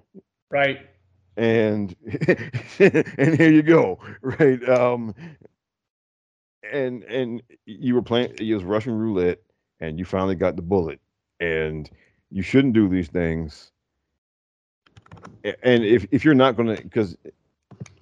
Right. 0.51 0.79
And 1.37 1.95
and 2.79 3.37
here 3.37 3.51
you 3.51 3.63
go. 3.63 3.99
Right. 4.23 4.67
Um 4.69 5.15
and 6.71 7.03
and 7.05 7.43
you 7.67 7.95
were 7.95 8.03
playing 8.03 8.35
you 8.39 8.55
was 8.55 8.65
Russian 8.65 8.95
roulette 8.97 9.41
and 9.81 9.99
you 9.99 10.05
finally 10.05 10.37
got 10.37 10.57
the 10.57 10.63
bullet. 10.63 11.01
And 11.41 11.91
you 12.31 12.43
shouldn't 12.43 12.75
do 12.75 12.89
these 12.89 13.09
things. 13.09 13.73
And 15.63 15.85
if, 15.85 16.07
if 16.11 16.25
you're 16.25 16.35
not 16.35 16.57
gonna 16.57 16.77
because 16.77 17.17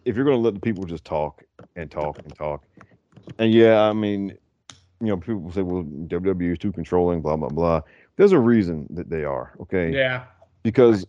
if 0.04 0.14
you're 0.16 0.24
gonna 0.24 0.36
let 0.36 0.54
the 0.54 0.60
people 0.60 0.84
just 0.84 1.04
talk 1.04 1.42
and 1.74 1.90
talk 1.90 2.18
and 2.18 2.34
talk, 2.34 2.64
and 3.38 3.52
yeah, 3.52 3.82
I 3.82 3.92
mean, 3.92 4.36
you 5.00 5.08
know, 5.08 5.16
people 5.16 5.50
say, 5.52 5.62
well, 5.62 5.82
WWE 5.84 6.52
is 6.52 6.58
too 6.58 6.72
controlling, 6.72 7.20
blah 7.20 7.36
blah 7.36 7.48
blah. 7.48 7.82
There's 8.16 8.32
a 8.32 8.38
reason 8.38 8.86
that 8.90 9.10
they 9.10 9.24
are, 9.24 9.54
okay? 9.60 9.92
Yeah. 9.92 10.24
Because, 10.62 11.06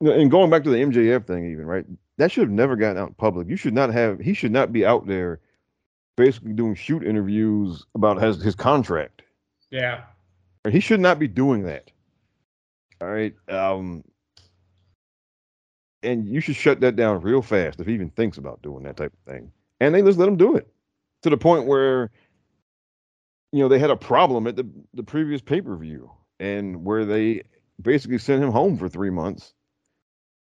and 0.00 0.30
going 0.30 0.50
back 0.50 0.64
to 0.64 0.70
the 0.70 0.76
MJF 0.76 1.26
thing, 1.26 1.50
even 1.50 1.66
right, 1.66 1.84
that 2.18 2.30
should 2.30 2.42
have 2.42 2.50
never 2.50 2.76
gotten 2.76 2.98
out 2.98 3.08
in 3.08 3.14
public. 3.14 3.48
You 3.48 3.56
should 3.56 3.74
not 3.74 3.92
have. 3.92 4.20
He 4.20 4.34
should 4.34 4.52
not 4.52 4.72
be 4.72 4.86
out 4.86 5.06
there, 5.06 5.40
basically 6.16 6.52
doing 6.52 6.74
shoot 6.74 7.04
interviews 7.04 7.84
about 7.94 8.22
his 8.22 8.42
his 8.42 8.54
contract. 8.54 9.22
Yeah. 9.70 10.02
He 10.70 10.80
should 10.80 11.00
not 11.00 11.18
be 11.18 11.28
doing 11.28 11.64
that. 11.64 11.90
All 13.00 13.08
right. 13.08 13.34
Um, 13.48 14.04
and 16.02 16.28
you 16.28 16.40
should 16.40 16.56
shut 16.56 16.80
that 16.80 16.96
down 16.96 17.20
real 17.20 17.42
fast 17.42 17.80
if 17.80 17.86
he 17.86 17.94
even 17.94 18.10
thinks 18.10 18.38
about 18.38 18.62
doing 18.62 18.84
that 18.84 18.96
type 18.96 19.12
of 19.12 19.32
thing. 19.32 19.50
And 19.80 19.94
they 19.94 20.02
just 20.02 20.18
let 20.18 20.28
him 20.28 20.36
do 20.36 20.54
it 20.56 20.68
to 21.22 21.30
the 21.30 21.36
point 21.36 21.66
where, 21.66 22.10
you 23.54 23.60
know, 23.60 23.68
they 23.68 23.78
had 23.78 23.90
a 23.90 23.96
problem 23.96 24.48
at 24.48 24.56
the, 24.56 24.68
the 24.94 25.04
previous 25.04 25.40
pay 25.40 25.60
per 25.60 25.76
view 25.76 26.10
and 26.40 26.84
where 26.84 27.04
they 27.04 27.44
basically 27.80 28.18
sent 28.18 28.42
him 28.42 28.50
home 28.50 28.76
for 28.76 28.88
three 28.88 29.10
months, 29.10 29.54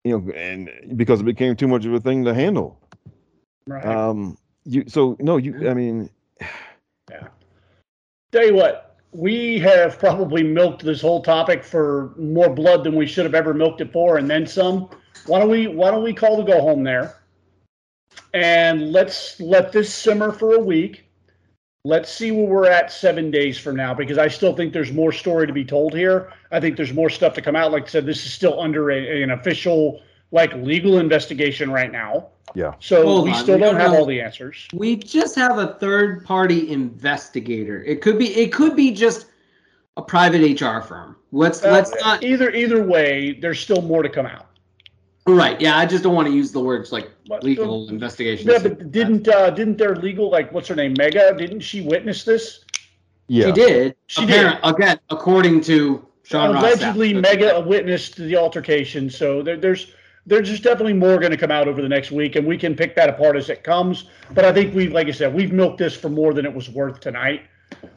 you 0.05 0.17
know, 0.17 0.33
and 0.33 0.71
because 0.97 1.21
it 1.21 1.25
became 1.25 1.57
too 1.57 1.67
much 1.67 1.85
of 1.87 1.93
a 1.93 1.99
thing 1.99 2.25
to 2.25 2.33
handle. 2.33 2.81
Right. 3.67 3.85
Um, 3.85 4.39
you, 4.65 4.85
so 4.87 5.17
no, 5.19 5.39
you, 5.39 5.69
I 5.69 5.75
mean, 5.75 6.09
yeah. 7.11 7.27
Tell 8.31 8.47
you 8.47 8.55
what, 8.55 8.97
we 9.11 9.59
have 9.59 9.99
probably 9.99 10.45
milked 10.45 10.85
this 10.85 11.01
whole 11.01 11.21
topic 11.21 11.65
for 11.65 12.15
more 12.17 12.49
blood 12.49 12.85
than 12.85 12.95
we 12.95 13.07
should 13.07 13.25
have 13.25 13.35
ever 13.35 13.53
milked 13.53 13.81
it 13.81 13.93
for, 13.93 14.19
and 14.19 14.31
then 14.31 14.47
some. 14.47 14.89
Why 15.27 15.41
don't 15.41 15.51
we 15.51 15.67
Why 15.67 15.91
don't 15.91 16.05
we 16.05 16.15
call 16.15 16.37
the 16.37 16.45
go 16.45 16.61
home 16.61 16.85
there, 16.85 17.17
and 18.33 18.93
let's 18.93 19.41
let 19.41 19.73
this 19.73 19.93
simmer 19.93 20.31
for 20.31 20.55
a 20.55 20.61
week. 20.61 21.05
Let's 21.87 22.11
see 22.11 22.31
where 22.31 22.47
we're 22.47 22.71
at 22.71 22.91
seven 22.91 23.31
days 23.31 23.59
from 23.59 23.77
now, 23.77 23.93
because 23.93 24.17
I 24.17 24.27
still 24.29 24.57
think 24.57 24.73
there's 24.73 24.91
more 24.91 25.13
story 25.13 25.47
to 25.47 25.53
be 25.53 25.67
told 25.67 25.93
here. 25.93 26.33
I 26.51 26.59
think 26.59 26.79
there's 26.79 26.95
more 26.95 27.11
stuff 27.11 27.35
to 27.35 27.43
come 27.43 27.55
out. 27.55 27.73
Like 27.73 27.83
I 27.85 27.87
said, 27.89 28.07
this 28.07 28.25
is 28.25 28.33
still 28.33 28.59
under 28.59 28.91
a, 28.91 29.23
an 29.23 29.31
official 29.33 30.01
like 30.33 30.55
legal 30.55 30.99
investigation 30.99 31.71
right 31.71 31.93
now. 31.93 32.29
Yeah. 32.55 32.73
So 32.81 33.05
Hold 33.05 33.25
we 33.27 33.33
on, 33.33 33.37
still 33.37 33.57
we 33.57 33.61
don't 33.61 33.73
don't 33.75 33.81
have 33.83 33.93
know- 33.93 33.99
all 33.99 34.07
the 34.07 34.19
answers. 34.19 34.67
We 34.73 34.97
just 34.97 35.35
have 35.37 35.59
a 35.59 35.75
third 35.75 36.25
party 36.25 36.71
investigator. 36.73 37.85
It 37.85 38.01
could 38.01 38.19
be 38.19 38.35
it 38.35 38.51
could 38.51 38.75
be 38.75 38.91
just 38.91 39.27
a 39.99 40.03
private 40.03 40.59
HR 40.59 40.81
firm. 40.81 41.17
Let's 41.33 41.63
Uh, 41.63 41.71
let's 41.71 41.93
not 42.01 42.25
either 42.25 42.49
either 42.51 42.83
way, 42.83 43.39
there's 43.43 43.61
still 43.61 43.83
more 43.83 44.03
to 44.03 44.09
come 44.09 44.25
out. 44.25 44.47
Right. 45.27 45.59
Yeah, 45.61 45.79
I 45.79 45.87
just 45.87 46.03
don't 46.05 46.15
want 46.15 46.29
to 46.29 46.35
use 46.35 46.53
the 46.53 46.61
words 46.61 46.93
like 46.93 47.11
But- 47.29 47.43
legal 47.43 47.89
investigation. 47.89 48.51
Yeah, 48.51 48.59
but 48.59 48.93
didn't 48.93 49.27
uh, 49.27 49.51
didn't 49.51 49.79
their 49.79 49.97
legal 49.97 50.31
like 50.31 50.53
what's 50.53 50.69
her 50.69 50.75
name 50.75 50.95
Megha? 50.95 51.37
Didn't 51.39 51.61
she 51.61 51.81
witness 51.81 52.25
this? 52.25 52.65
Yeah. 53.29 53.47
She 53.47 53.53
did. 53.53 53.97
She 54.07 54.25
Apparent- 54.25 54.61
Again, 54.65 55.01
according 55.09 55.63
to 55.63 56.07
Sean 56.25 56.55
Allegedly, 56.57 57.15
Sapp. 57.15 57.25
Megha 57.25 57.67
witnessed 57.67 58.17
the 58.17 58.37
altercation. 58.37 59.09
So 59.09 59.43
there, 59.43 59.57
there's 59.57 59.93
there's 60.27 60.49
just 60.49 60.63
definitely 60.63 60.93
more 60.95 61.19
going 61.19 61.33
to 61.33 61.39
come 61.39 61.51
out 61.51 61.69
over 61.69 61.81
the 61.81 61.89
next 61.89 62.11
week, 62.11 62.37
and 62.37 62.47
we 62.47 62.59
can 62.59 62.75
pick 62.75 62.95
that 62.97 63.09
apart 63.09 63.37
as 63.37 63.49
it 63.49 63.63
comes. 63.63 64.05
But 64.33 64.45
I 64.45 64.53
think 64.53 64.75
we've, 64.75 64.93
like 64.93 65.07
I 65.07 65.11
said, 65.11 65.35
we've 65.35 65.53
milked 65.53 65.79
this 65.79 65.95
for 65.95 66.09
more 66.09 66.33
than 66.33 66.47
it 66.47 66.55
was 66.55 66.71
worth 66.71 67.01
tonight. 67.01 67.43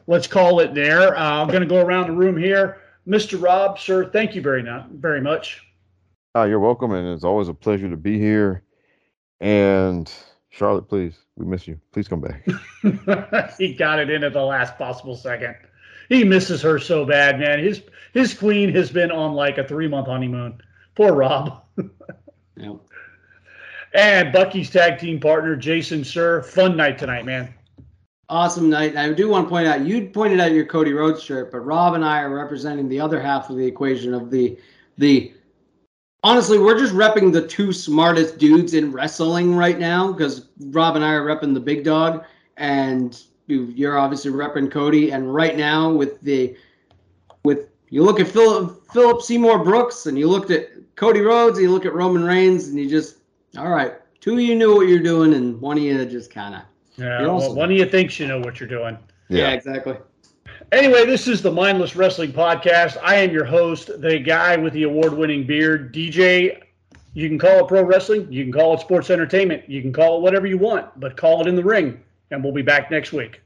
Let's 0.06 0.26
call 0.26 0.60
it 0.60 0.74
there. 0.74 1.16
Uh, 1.16 1.42
I'm 1.42 1.48
going 1.48 1.60
to 1.60 1.66
go 1.66 1.80
around 1.80 2.08
the 2.08 2.12
room 2.12 2.36
here, 2.36 2.80
Mr. 3.06 3.42
Rob, 3.42 3.78
sir. 3.78 4.10
Thank 4.10 4.34
you 4.34 4.42
very 4.42 4.62
not 4.62 4.90
very 4.90 5.20
much. 5.20 5.62
Uh, 6.36 6.44
you're 6.44 6.60
welcome, 6.60 6.92
and 6.92 7.08
it's 7.08 7.24
always 7.24 7.48
a 7.48 7.54
pleasure 7.54 7.88
to 7.88 7.96
be 7.96 8.18
here. 8.18 8.62
And 9.40 10.12
Charlotte, 10.50 10.88
please, 10.88 11.16
we 11.36 11.46
miss 11.46 11.66
you. 11.66 11.80
Please 11.92 12.08
come 12.08 12.20
back. 12.20 12.46
he 13.58 13.74
got 13.74 13.98
it 13.98 14.10
in 14.10 14.24
at 14.24 14.32
the 14.32 14.42
last 14.42 14.76
possible 14.76 15.16
second. 15.16 15.56
He 16.08 16.24
misses 16.24 16.62
her 16.62 16.78
so 16.78 17.04
bad, 17.04 17.38
man. 17.38 17.58
His 17.58 17.82
his 18.12 18.34
queen 18.34 18.74
has 18.74 18.90
been 18.90 19.10
on 19.10 19.34
like 19.34 19.58
a 19.58 19.64
three 19.64 19.88
month 19.88 20.06
honeymoon. 20.06 20.60
Poor 20.94 21.12
Rob. 21.12 21.62
Yeah. 22.60 22.74
And 23.94 24.32
Bucky's 24.32 24.68
tag 24.68 24.98
team 24.98 25.20
partner, 25.20 25.54
Jason 25.54 26.02
Sir. 26.02 26.42
Fun 26.42 26.76
night 26.76 26.98
tonight, 26.98 27.24
man. 27.24 27.54
Awesome 28.28 28.68
night. 28.68 28.96
And 28.96 28.98
I 28.98 29.12
do 29.12 29.28
want 29.28 29.46
to 29.46 29.48
point 29.48 29.68
out 29.68 29.86
you 29.86 30.08
pointed 30.08 30.40
out 30.40 30.50
your 30.50 30.66
Cody 30.66 30.92
Rhodes 30.92 31.22
shirt, 31.22 31.52
but 31.52 31.60
Rob 31.60 31.94
and 31.94 32.04
I 32.04 32.20
are 32.22 32.34
representing 32.34 32.88
the 32.88 32.98
other 32.98 33.20
half 33.20 33.48
of 33.48 33.56
the 33.56 33.64
equation 33.64 34.12
of 34.12 34.30
the 34.32 34.58
the 34.98 35.32
honestly, 36.24 36.58
we're 36.58 36.78
just 36.78 36.94
repping 36.94 37.32
the 37.32 37.46
two 37.46 37.72
smartest 37.72 38.38
dudes 38.38 38.74
in 38.74 38.92
wrestling 38.92 39.54
right 39.54 39.78
now 39.78 40.12
because 40.12 40.48
Rob 40.66 40.96
and 40.96 41.04
I 41.04 41.12
are 41.12 41.24
repping 41.24 41.54
the 41.54 41.60
big 41.60 41.84
dog, 41.84 42.24
and 42.56 43.20
you- 43.46 43.72
you're 43.74 43.98
obviously 43.98 44.30
repping 44.30 44.70
Cody. 44.70 45.10
And 45.12 45.32
right 45.34 45.56
now, 45.56 45.90
with 45.92 46.20
the 46.20 46.54
with 47.44 47.68
you 47.90 48.02
look 48.02 48.20
at 48.20 48.28
Philip 48.28 48.82
Philip 48.92 49.22
Seymour 49.22 49.64
Brooks, 49.64 50.06
and 50.06 50.18
you 50.18 50.28
looked 50.28 50.50
at 50.50 50.68
Cody 50.96 51.20
Rhodes, 51.20 51.58
and 51.58 51.66
you 51.66 51.70
look 51.72 51.86
at 51.86 51.94
Roman 51.94 52.24
Reigns, 52.24 52.68
and 52.68 52.78
you 52.78 52.88
just 52.88 53.18
all 53.56 53.70
right, 53.70 53.94
two 54.20 54.34
of 54.34 54.40
you 54.40 54.54
knew 54.54 54.74
what 54.76 54.88
you're 54.88 54.98
doing, 54.98 55.32
and 55.34 55.58
one 55.60 55.78
of 55.78 55.82
you 55.82 56.04
just 56.04 56.30
kind 56.32 56.54
of 56.54 56.60
Yeah, 56.96 57.22
well, 57.26 57.54
one 57.54 57.70
of 57.70 57.76
you 57.76 57.86
thinks 57.86 58.18
you 58.20 58.26
know 58.26 58.40
what 58.40 58.60
you're 58.60 58.68
doing. 58.68 58.98
yeah, 59.30 59.50
exactly. 59.52 59.94
Anyway, 60.70 61.06
this 61.06 61.26
is 61.26 61.40
the 61.40 61.50
Mindless 61.50 61.96
Wrestling 61.96 62.30
Podcast. 62.30 62.98
I 63.02 63.16
am 63.16 63.30
your 63.30 63.46
host, 63.46 63.90
the 64.02 64.18
guy 64.18 64.54
with 64.54 64.74
the 64.74 64.82
award 64.82 65.14
winning 65.14 65.46
beard, 65.46 65.94
DJ. 65.94 66.62
You 67.14 67.26
can 67.26 67.38
call 67.38 67.64
it 67.64 67.68
pro 67.68 67.82
wrestling, 67.82 68.30
you 68.30 68.44
can 68.44 68.52
call 68.52 68.74
it 68.74 68.80
sports 68.80 69.08
entertainment, 69.08 69.66
you 69.66 69.80
can 69.80 69.94
call 69.94 70.18
it 70.18 70.20
whatever 70.20 70.46
you 70.46 70.58
want, 70.58 71.00
but 71.00 71.16
call 71.16 71.40
it 71.40 71.46
in 71.46 71.56
the 71.56 71.64
ring. 71.64 72.02
And 72.30 72.44
we'll 72.44 72.52
be 72.52 72.60
back 72.60 72.90
next 72.90 73.14
week. 73.14 73.40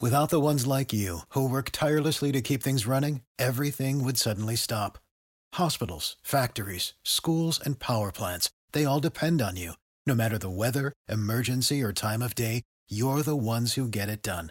Without 0.00 0.28
the 0.28 0.40
ones 0.40 0.66
like 0.66 0.92
you, 0.92 1.20
who 1.30 1.48
work 1.48 1.70
tirelessly 1.70 2.32
to 2.32 2.42
keep 2.42 2.60
things 2.60 2.84
running, 2.84 3.20
everything 3.38 4.02
would 4.02 4.18
suddenly 4.18 4.56
stop. 4.56 4.98
Hospitals, 5.54 6.16
factories, 6.24 6.94
schools, 7.04 7.60
and 7.64 7.78
power 7.78 8.10
plants, 8.10 8.50
they 8.72 8.84
all 8.84 8.98
depend 8.98 9.40
on 9.40 9.56
you. 9.56 9.74
No 10.04 10.16
matter 10.16 10.36
the 10.36 10.50
weather, 10.50 10.92
emergency, 11.08 11.80
or 11.80 11.92
time 11.92 12.22
of 12.22 12.34
day, 12.34 12.62
you're 12.88 13.22
the 13.22 13.36
ones 13.36 13.74
who 13.74 13.86
get 13.86 14.08
it 14.08 14.20
done. 14.20 14.50